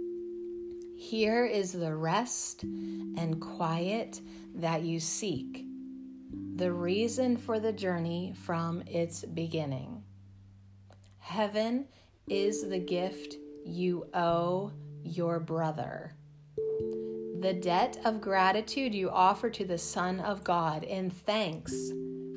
here 1.03 1.45
is 1.45 1.73
the 1.73 1.93
rest 1.93 2.63
and 2.63 3.41
quiet 3.41 4.21
that 4.55 4.83
you 4.83 5.01
seek, 5.01 5.65
the 6.55 6.71
reason 6.71 7.35
for 7.35 7.59
the 7.59 7.73
journey 7.73 8.33
from 8.45 8.83
its 8.87 9.25
beginning. 9.25 10.01
Heaven 11.19 11.85
is 12.29 12.69
the 12.69 12.79
gift 12.79 13.35
you 13.65 14.07
owe 14.13 14.71
your 15.03 15.41
brother. 15.41 16.15
The 17.41 17.53
debt 17.53 17.99
of 18.05 18.21
gratitude 18.21 18.95
you 18.95 19.09
offer 19.09 19.49
to 19.49 19.65
the 19.65 19.77
Son 19.77 20.21
of 20.21 20.45
God 20.45 20.83
in 20.83 21.09
thanks 21.09 21.91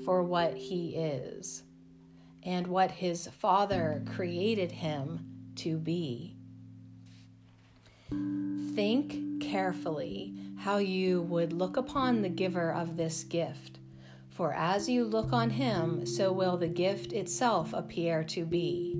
for 0.06 0.22
what 0.22 0.54
he 0.54 0.94
is 0.94 1.64
and 2.44 2.68
what 2.68 2.92
his 2.92 3.26
Father 3.26 4.04
created 4.14 4.70
him 4.70 5.26
to 5.56 5.76
be. 5.76 6.36
Think 8.74 9.42
carefully 9.42 10.32
how 10.58 10.78
you 10.78 11.22
would 11.22 11.52
look 11.52 11.76
upon 11.76 12.22
the 12.22 12.28
giver 12.28 12.72
of 12.72 12.96
this 12.96 13.24
gift, 13.24 13.80
For 14.30 14.52
as 14.52 14.88
you 14.88 15.04
look 15.04 15.32
on 15.32 15.50
him, 15.50 16.04
so 16.04 16.30
will 16.30 16.56
the 16.56 16.68
gift 16.68 17.12
itself 17.12 17.72
appear 17.72 18.22
to 18.24 18.44
be. 18.44 18.94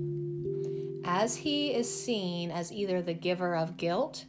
As 1.05 1.35
he 1.37 1.73
is 1.73 1.87
seen 2.03 2.51
as 2.51 2.71
either 2.71 3.01
the 3.01 3.13
giver 3.13 3.55
of 3.55 3.77
guilt 3.77 4.25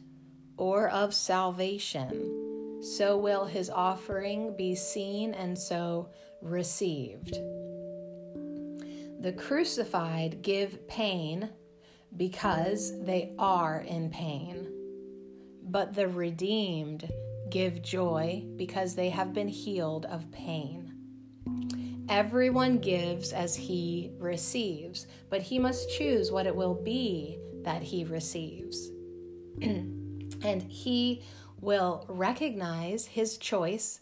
or 0.55 0.87
of 0.87 1.13
salvation, 1.15 2.79
so 2.81 3.17
will 3.17 3.45
his 3.45 3.69
offering 3.69 4.55
be 4.55 4.75
seen 4.75 5.33
and 5.33 5.57
so 5.57 6.09
received. 6.41 7.33
The 9.21 9.33
crucified 9.37 10.41
give 10.41 10.87
pain 10.87 11.49
because 12.15 13.03
they 13.03 13.33
are 13.37 13.81
in 13.81 14.09
pain, 14.09 14.67
but 15.63 15.93
the 15.93 16.07
redeemed 16.07 17.09
give 17.49 17.81
joy 17.81 18.45
because 18.55 18.95
they 18.95 19.09
have 19.09 19.33
been 19.33 19.47
healed 19.47 20.05
of 20.05 20.31
pain. 20.31 20.93
Everyone 22.09 22.79
gives 22.79 23.33
as 23.33 23.55
he 23.55 24.11
receives, 24.17 25.05
but 25.29 25.41
he 25.41 25.59
must 25.59 25.89
choose 25.91 26.31
what 26.31 26.47
it 26.47 26.55
will 26.55 26.73
be 26.73 27.37
that 27.63 27.83
he 27.83 28.03
receives. 28.03 28.89
and 29.61 30.63
he 30.67 31.21
will 31.61 32.05
recognize 32.07 33.05
his 33.05 33.37
choice 33.37 34.01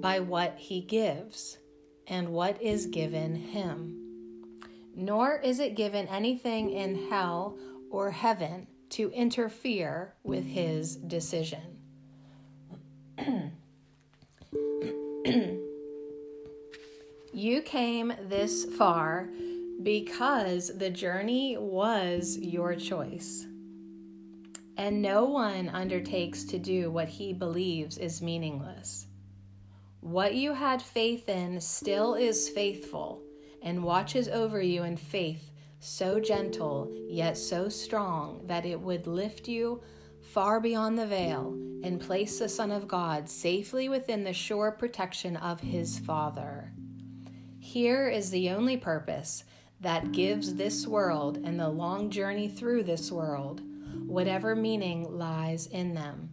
by 0.00 0.20
what 0.20 0.56
he 0.58 0.80
gives 0.80 1.58
and 2.06 2.28
what 2.28 2.60
is 2.62 2.86
given 2.86 3.34
him. 3.34 3.94
Nor 4.94 5.38
is 5.38 5.60
it 5.60 5.76
given 5.76 6.08
anything 6.08 6.70
in 6.70 7.08
hell 7.08 7.58
or 7.90 8.10
heaven 8.10 8.66
to 8.90 9.10
interfere 9.10 10.14
with 10.24 10.44
his 10.44 10.96
decision. 10.96 11.78
You 17.38 17.62
came 17.62 18.12
this 18.22 18.64
far 18.64 19.28
because 19.82 20.76
the 20.76 20.90
journey 20.90 21.56
was 21.58 22.38
your 22.38 22.74
choice. 22.74 23.46
And 24.76 25.02
no 25.02 25.24
one 25.26 25.68
undertakes 25.68 26.42
to 26.46 26.58
do 26.58 26.90
what 26.90 27.08
he 27.08 27.32
believes 27.32 27.98
is 27.98 28.22
meaningless. 28.22 29.07
What 30.08 30.34
you 30.34 30.54
had 30.54 30.80
faith 30.80 31.28
in 31.28 31.60
still 31.60 32.14
is 32.14 32.48
faithful 32.48 33.20
and 33.60 33.84
watches 33.84 34.26
over 34.26 34.58
you 34.58 34.84
in 34.84 34.96
faith 34.96 35.50
so 35.80 36.18
gentle 36.18 36.90
yet 37.10 37.36
so 37.36 37.68
strong 37.68 38.40
that 38.46 38.64
it 38.64 38.80
would 38.80 39.06
lift 39.06 39.48
you 39.48 39.82
far 40.22 40.60
beyond 40.60 40.98
the 40.98 41.06
veil 41.06 41.52
and 41.84 42.00
place 42.00 42.38
the 42.38 42.48
Son 42.48 42.70
of 42.70 42.88
God 42.88 43.28
safely 43.28 43.90
within 43.90 44.24
the 44.24 44.32
sure 44.32 44.72
protection 44.72 45.36
of 45.36 45.60
his 45.60 45.98
Father. 45.98 46.72
Here 47.58 48.08
is 48.08 48.30
the 48.30 48.48
only 48.48 48.78
purpose 48.78 49.44
that 49.82 50.12
gives 50.12 50.54
this 50.54 50.86
world 50.86 51.36
and 51.44 51.60
the 51.60 51.68
long 51.68 52.08
journey 52.08 52.48
through 52.48 52.84
this 52.84 53.12
world 53.12 53.60
whatever 54.06 54.56
meaning 54.56 55.18
lies 55.18 55.66
in 55.66 55.92
them. 55.92 56.30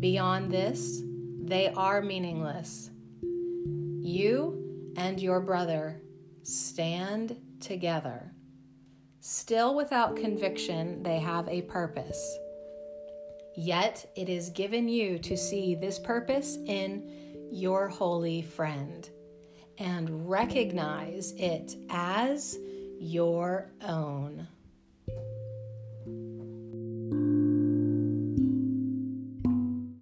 Beyond 0.00 0.50
this, 0.50 1.02
they 1.48 1.68
are 1.68 2.02
meaningless. 2.02 2.90
You 3.22 4.92
and 4.96 5.18
your 5.18 5.40
brother 5.40 6.02
stand 6.42 7.38
together. 7.60 8.32
Still 9.20 9.74
without 9.74 10.16
conviction, 10.16 11.02
they 11.02 11.18
have 11.18 11.48
a 11.48 11.62
purpose. 11.62 12.38
Yet 13.56 14.10
it 14.14 14.28
is 14.28 14.50
given 14.50 14.88
you 14.88 15.18
to 15.20 15.36
see 15.36 15.74
this 15.74 15.98
purpose 15.98 16.58
in 16.66 17.48
your 17.50 17.88
holy 17.88 18.42
friend 18.42 19.08
and 19.78 20.28
recognize 20.28 21.32
it 21.36 21.76
as 21.88 22.58
your 23.00 23.72
own. 23.82 24.46